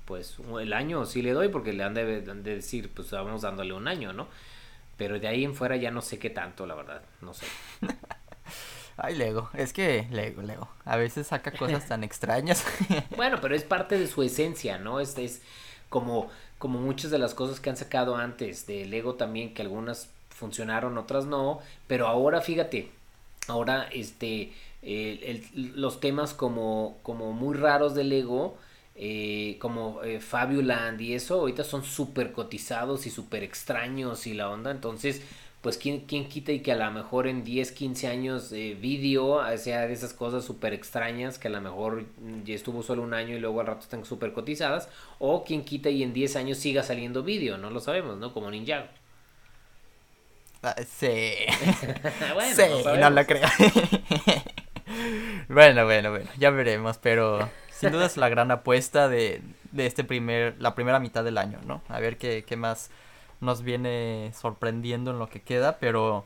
pues 0.07 0.37
el 0.61 0.73
año 0.73 1.05
sí 1.05 1.21
le 1.21 1.33
doy 1.33 1.49
porque 1.49 1.73
le 1.73 1.83
han 1.83 1.95
de, 1.95 2.25
han 2.31 2.43
de 2.43 2.57
decir, 2.57 2.91
pues 2.95 3.11
vamos 3.11 3.43
dándole 3.43 3.73
un 3.75 3.89
año, 3.89 4.13
¿no? 4.13 4.29
Pero 4.97 5.19
de 5.19 5.29
ahí 5.29 5.45
en 5.45 5.55
fuera 5.55 5.77
ya 5.77 5.91
no 5.91 6.01
sé 6.01 6.19
qué 6.19 6.31
tanto, 6.31 6.65
la 6.67 6.75
verdad, 6.75 7.03
no 7.21 7.35
sé. 7.35 7.47
Ay, 8.97 9.15
Lego, 9.15 9.51
es 9.53 9.75
que 9.75 10.07
Lego, 10.11 10.41
Lego, 10.41 10.71
a 10.85 10.97
veces 10.97 11.27
saca 11.27 11.51
cosas 11.51 11.87
tan 11.89 12.03
extrañas. 12.03 12.65
bueno, 13.15 13.39
pero 13.43 13.55
es 13.55 13.65
parte 13.65 13.99
de 13.99 14.07
su 14.07 14.23
esencia, 14.23 14.79
¿no? 14.79 15.01
Es, 15.01 15.19
es 15.19 15.43
como, 15.91 16.31
como 16.59 16.79
muchas 16.81 17.11
de 17.11 17.19
las 17.19 17.35
cosas 17.35 17.61
que 17.61 17.71
han 17.71 17.77
sacado 17.77 18.17
antes 18.17 18.67
de 18.67 18.87
Lego 18.87 19.15
también, 19.15 19.55
que 19.55 19.63
algunas 19.63 20.11
funcionaron, 20.31 20.99
otras 20.99 21.27
no, 21.27 21.61
pero 21.87 22.07
ahora 22.07 22.41
fíjate, 22.41 22.91
ahora 23.49 23.89
este, 23.93 24.53
los 25.55 26.01
temas 26.01 26.35
como, 26.35 26.99
como 27.03 27.33
muy 27.33 27.57
raros 27.57 27.95
de 27.95 28.05
Lego, 28.05 28.57
eh, 28.95 29.57
como 29.61 30.03
eh, 30.03 30.21
Fabuland 30.21 31.01
y 31.01 31.15
eso, 31.15 31.41
ahorita 31.41 31.65
son 31.65 31.85
súper 31.85 32.33
cotizados 32.33 33.07
y 33.07 33.11
súper 33.11 33.43
extraños 33.43 34.27
y 34.27 34.35
la 34.35 34.49
onda, 34.49 34.71
entonces 34.71 35.23
pues 35.67 35.79
¿quién, 35.79 36.03
quién 36.03 36.29
quita 36.29 36.53
y 36.53 36.61
que 36.61 36.71
a 36.71 36.77
lo 36.77 36.89
mejor 36.93 37.27
en 37.27 37.43
10, 37.43 37.73
15 37.73 38.07
años 38.07 38.53
eh, 38.53 38.79
vídeo 38.81 39.41
sea 39.59 39.89
de 39.89 39.95
esas 39.95 40.13
cosas 40.13 40.45
súper 40.45 40.73
extrañas 40.73 41.41
que 41.41 41.49
a 41.49 41.51
lo 41.51 41.61
mejor 41.61 42.05
ya 42.45 42.55
estuvo 42.55 42.85
solo 42.85 43.03
un 43.03 43.13
año 43.13 43.35
y 43.35 43.41
luego 43.41 43.59
al 43.59 43.67
rato 43.67 43.81
están 43.81 44.05
súper 44.05 44.33
cotizadas, 44.33 44.89
o 45.19 45.43
quién 45.43 45.65
quita 45.65 45.91
y 45.91 46.05
en 46.05 46.13
10 46.13 46.37
años 46.37 46.59
siga 46.59 46.85
saliendo 46.85 47.25
vídeo, 47.25 47.59
no 47.59 47.71
lo 47.71 47.81
sabemos, 47.81 48.17
¿no? 48.17 48.33
Como 48.33 48.49
Ninjago. 48.49 48.87
Ah, 50.63 50.77
sí. 50.89 51.33
bueno, 52.35 52.55
sí, 52.55 52.63
no 53.01 53.11
lo 53.11 53.27
creo. 53.27 53.49
bueno, 55.49 55.85
bueno, 55.85 56.13
bueno, 56.13 56.31
ya 56.39 56.51
veremos, 56.51 56.99
pero 56.99 57.51
sin 57.73 57.91
duda 57.91 58.07
es 58.07 58.17
la 58.17 58.29
gran 58.29 58.53
apuesta 58.53 59.09
de, 59.09 59.43
de 59.73 59.87
este 59.87 60.05
primer, 60.05 60.55
la 60.61 60.77
primera 60.77 61.01
mitad 61.01 61.25
del 61.25 61.39
año, 61.39 61.59
¿no? 61.67 61.83
A 61.89 61.99
ver 61.99 62.19
qué, 62.19 62.45
qué 62.47 62.55
más 62.55 62.89
nos 63.41 63.63
viene 63.63 64.33
sorprendiendo 64.39 65.11
en 65.11 65.19
lo 65.19 65.29
que 65.29 65.41
queda, 65.41 65.79
pero 65.79 66.25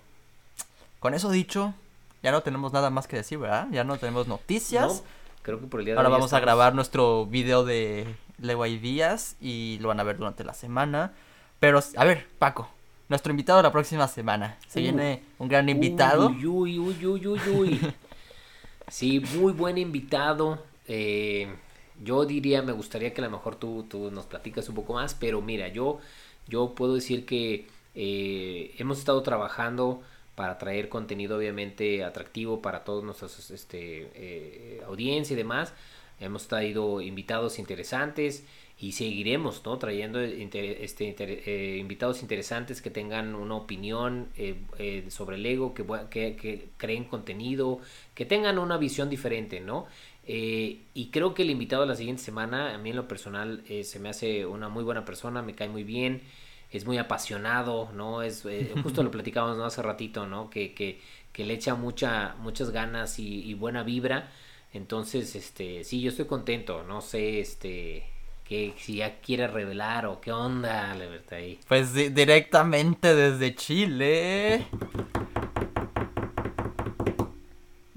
con 1.01 1.15
eso 1.15 1.31
dicho, 1.31 1.75
ya 2.23 2.31
no 2.33 2.43
tenemos 2.43 2.73
nada 2.73 2.91
más 2.91 3.07
que 3.07 3.17
decir, 3.17 3.39
¿verdad? 3.39 3.69
Ya 3.71 3.85
no 3.85 3.97
tenemos 3.99 4.29
noticias. 4.29 5.03
creo 5.43 5.61
que 5.61 5.67
por 5.67 5.81
el 5.81 5.87
día 5.87 5.95
de 5.95 5.99
Ahora 5.99 6.11
vamos 6.11 6.33
a 6.33 6.41
grabar 6.41 6.75
nuestro 6.75 7.27
video 7.27 7.65
de 7.65 8.15
Lego 8.39 8.67
y 8.67 8.79
Díaz 8.79 9.37
y 9.41 9.79
lo 9.81 9.89
van 9.89 10.01
a 10.01 10.05
ver 10.05 10.19
durante 10.19 10.45
la 10.45 10.55
semana. 10.55 11.13
Pero, 11.59 11.81
a 11.97 12.05
ver, 12.05 12.27
Paco, 12.39 12.69
nuestro 13.09 13.31
invitado 13.31 13.63
la 13.63 13.73
próxima 13.73 14.09
semana. 14.09 14.57
Se 14.69 14.81
viene 14.81 15.23
un 15.39 15.49
gran 15.49 15.69
invitado. 15.69 16.29
Uy, 16.29 16.47
uy, 16.47 16.79
uy, 16.79 17.07
uy, 17.07 17.41
uy. 17.55 17.95
sí, 18.89 19.21
muy 19.37 19.53
buen 19.53 19.79
invitado. 19.79 20.63
Eh, 20.87 21.49
yo 22.03 22.25
diría, 22.25 22.63
me 22.63 22.73
gustaría 22.73 23.13
que 23.13 23.21
a 23.21 23.25
lo 23.25 23.31
mejor 23.31 23.57
tú, 23.57 23.85
tú 23.89 24.11
nos 24.11 24.27
platicas 24.27 24.69
un 24.69 24.75
poco 24.75 24.95
más, 24.95 25.15
pero 25.15 25.41
mira, 25.43 25.69
yo 25.69 26.01
yo 26.51 26.75
puedo 26.75 26.95
decir 26.95 27.25
que 27.25 27.67
eh, 27.95 28.75
hemos 28.79 28.99
estado 28.99 29.23
trabajando 29.23 30.03
para 30.35 30.59
traer 30.59 30.89
contenido 30.89 31.37
obviamente 31.39 32.05
atractivo 32.05 32.61
para 32.61 32.85
todos 32.85 33.05
nuestros 33.05 33.51
este, 33.51 34.11
eh, 34.15 34.83
audiencia 34.87 35.35
y 35.35 35.37
demás. 35.37 35.73
Hemos 36.19 36.49
traído 36.49 37.01
invitados 37.01 37.59
interesantes 37.59 38.45
y 38.79 38.93
seguiremos 38.93 39.63
¿no? 39.65 39.79
trayendo 39.79 40.21
este, 40.21 41.15
eh, 41.19 41.77
invitados 41.79 42.23
interesantes 42.23 42.83
que 42.83 42.91
tengan 42.91 43.35
una 43.35 43.55
opinión 43.55 44.29
sobre 45.09 45.37
el 45.37 45.47
ego, 45.47 45.75
que, 45.75 45.85
que, 46.11 46.69
creen 46.77 47.05
contenido, 47.05 47.81
que 48.15 48.25
tengan 48.27 48.59
una 48.59 48.77
visión 48.77 49.09
diferente, 49.09 49.61
¿no? 49.61 49.87
Y 50.33 51.11
creo 51.11 51.35
que 51.35 51.43
el 51.43 51.51
invitado 51.51 51.83
de 51.83 51.89
la 51.89 51.97
siguiente 51.97 52.23
semana, 52.23 52.75
a 52.75 52.79
mí 52.79 52.91
en 52.91 52.97
lo 52.97 53.09
personal, 53.09 53.65
se 53.83 53.99
me 53.99 54.09
hace 54.09 54.47
una 54.47 54.69
muy 54.69 54.85
buena 54.85 55.05
persona, 55.05 55.43
me 55.43 55.55
cae 55.55 55.69
muy 55.69 55.85
bien 55.85 56.23
es 56.71 56.87
muy 56.87 56.99
apasionado, 56.99 57.91
¿no? 57.95 58.23
Es, 58.23 58.45
eh, 58.47 58.73
justo 58.83 59.03
lo 59.03 59.11
platicábamos 59.11 59.59
¿no? 59.59 59.65
hace 59.65 59.83
ratito, 59.83 60.27
¿no? 60.27 60.51
Que, 60.51 60.73
que, 60.73 61.01
que 61.33 61.45
le 61.45 61.55
echa 61.55 61.75
mucha, 61.75 62.37
muchas 62.39 62.71
ganas 62.71 63.19
y, 63.19 63.55
buena 63.55 63.83
vibra. 63.83 64.31
Entonces, 64.73 65.35
este, 65.35 65.83
sí, 65.83 66.01
yo 66.01 66.11
estoy 66.11 66.27
contento, 66.27 66.85
no 66.85 67.01
sé, 67.01 67.41
este, 67.41 68.05
que 68.45 68.73
si 68.79 68.97
ya 68.97 69.21
quiere 69.21 69.49
revelar 69.49 70.07
o 70.07 70.21
qué 70.21 70.31
onda, 70.31 70.95
la 70.95 71.07
verdad 71.07 71.33
ahí. 71.35 71.59
Pues 71.67 71.93
directamente 71.93 73.15
desde 73.15 73.55
Chile. 73.57 74.67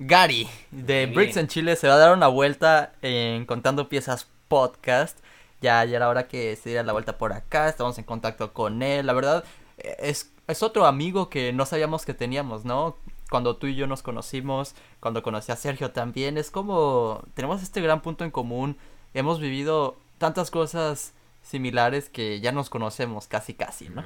Gary, 0.05 0.47
de 0.71 1.05
Bricks 1.05 1.37
en 1.37 1.47
Chile, 1.47 1.75
se 1.75 1.87
va 1.87 1.95
a 1.95 1.97
dar 1.97 2.13
una 2.13 2.27
vuelta 2.27 2.93
en 3.01 3.45
Contando 3.45 3.89
Piezas 3.89 4.27
Podcast 4.47 5.19
ya, 5.63 5.85
ya 5.85 5.95
era 5.95 6.09
hora 6.09 6.27
que 6.27 6.55
se 6.57 6.69
diera 6.69 6.83
la 6.83 6.91
vuelta 6.91 7.17
por 7.17 7.31
acá, 7.31 7.69
estamos 7.69 7.97
en 7.97 8.03
contacto 8.03 8.51
con 8.51 8.83
él, 8.83 9.05
la 9.05 9.13
verdad 9.13 9.45
es, 9.77 10.31
es 10.47 10.61
otro 10.61 10.85
amigo 10.85 11.29
que 11.29 11.53
no 11.53 11.65
sabíamos 11.65 12.05
que 12.05 12.13
teníamos, 12.13 12.65
¿no? 12.65 12.97
Cuando 13.29 13.55
tú 13.55 13.67
y 13.67 13.75
yo 13.75 13.87
nos 13.87 14.03
conocimos, 14.03 14.75
cuando 14.99 15.23
conocí 15.23 15.51
a 15.51 15.55
Sergio 15.55 15.91
también, 15.91 16.37
es 16.37 16.51
como 16.51 17.23
tenemos 17.33 17.63
este 17.63 17.81
gran 17.81 18.01
punto 18.01 18.25
en 18.25 18.31
común, 18.31 18.77
hemos 19.13 19.39
vivido 19.39 19.97
tantas 20.17 20.51
cosas 20.51 21.13
similares 21.41 22.09
que 22.09 22.39
ya 22.39 22.51
nos 22.51 22.69
conocemos 22.69 23.27
casi 23.27 23.53
casi, 23.53 23.89
¿no? 23.89 24.03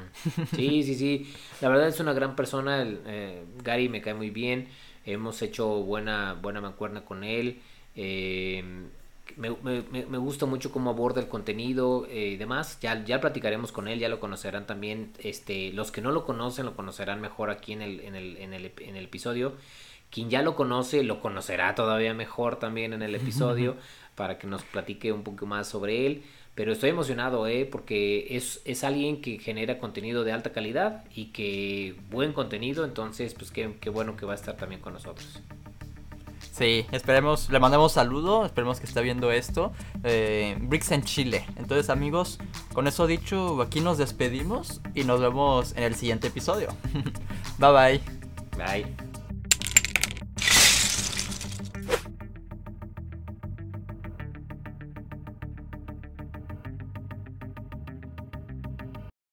Sí, 0.55 0.83
sí, 0.83 0.95
sí. 0.95 1.33
La 1.61 1.69
verdad 1.69 1.87
es 1.87 1.99
una 1.99 2.13
gran 2.13 2.35
persona. 2.35 2.83
Eh, 2.83 3.45
Gary 3.63 3.89
me 3.89 4.01
cae 4.01 4.15
muy 4.15 4.31
bien. 4.31 4.67
Hemos 5.07 5.41
hecho 5.41 5.67
buena, 5.83 6.33
buena 6.33 6.59
mancuerna 6.59 7.05
con 7.05 7.23
él. 7.23 7.61
Eh, 7.95 8.61
me, 9.37 9.49
me, 9.63 10.05
me, 10.05 10.17
gusta 10.17 10.45
mucho 10.45 10.71
cómo 10.71 10.89
aborda 10.89 11.21
el 11.21 11.29
contenido 11.29 12.05
eh, 12.09 12.31
y 12.33 12.37
demás. 12.37 12.77
Ya, 12.81 13.03
ya 13.05 13.21
platicaremos 13.21 13.71
con 13.71 13.87
él, 13.87 13.99
ya 13.99 14.09
lo 14.09 14.19
conocerán 14.19 14.67
también. 14.67 15.13
Este, 15.19 15.71
los 15.71 15.91
que 15.91 16.01
no 16.01 16.11
lo 16.11 16.25
conocen 16.25 16.65
lo 16.65 16.75
conocerán 16.75 17.21
mejor 17.21 17.49
aquí 17.49 17.71
en 17.71 17.81
el, 17.81 18.01
en 18.01 18.15
el, 18.15 18.35
en 18.35 18.53
el, 18.53 18.71
en 18.79 18.95
el 18.97 19.05
episodio. 19.05 19.53
Quien 20.11 20.29
ya 20.29 20.41
lo 20.41 20.55
conoce 20.55 21.03
lo 21.03 21.21
conocerá 21.21 21.73
todavía 21.73 22.13
mejor 22.13 22.59
también 22.59 22.91
en 22.91 23.01
el 23.01 23.15
episodio 23.15 23.77
para 24.15 24.37
que 24.37 24.47
nos 24.47 24.63
platique 24.63 25.13
un 25.13 25.23
poco 25.23 25.45
más 25.45 25.69
sobre 25.69 26.05
él. 26.05 26.23
Pero 26.57 26.71
estoy 26.71 26.89
emocionado, 26.89 27.45
¿eh? 27.45 27.69
Porque 27.71 28.35
es, 28.35 28.61
es 28.65 28.83
alguien 28.83 29.21
que 29.21 29.37
genera 29.37 29.77
contenido 29.77 30.23
de 30.23 30.31
alta 30.31 30.51
calidad 30.51 31.03
y 31.13 31.25
que 31.25 31.95
buen 32.09 32.33
contenido. 32.33 32.83
Entonces, 32.83 33.35
pues 33.35 33.51
qué, 33.51 33.75
qué 33.79 33.91
bueno 33.91 34.17
que 34.17 34.25
va 34.25 34.31
a 34.31 34.35
estar 34.35 34.57
también 34.57 34.81
con 34.81 34.93
nosotros. 34.93 35.39
Sí, 36.51 36.87
esperemos, 36.91 37.51
le 37.51 37.59
mandamos 37.59 37.91
saludo, 37.91 38.43
esperemos 38.43 38.79
que 38.79 38.87
esté 38.87 39.03
viendo 39.03 39.31
esto. 39.31 39.71
Eh, 40.03 40.57
Bricks 40.59 40.91
en 40.91 41.03
Chile. 41.03 41.45
Entonces 41.57 41.91
amigos, 41.91 42.39
con 42.73 42.87
eso 42.87 43.05
dicho, 43.05 43.61
aquí 43.61 43.79
nos 43.79 43.99
despedimos 43.99 44.81
y 44.95 45.03
nos 45.03 45.21
vemos 45.21 45.73
en 45.77 45.83
el 45.83 45.93
siguiente 45.93 46.29
episodio. 46.29 46.69
bye 47.59 47.71
bye. 47.71 48.01
Bye. 48.57 49.16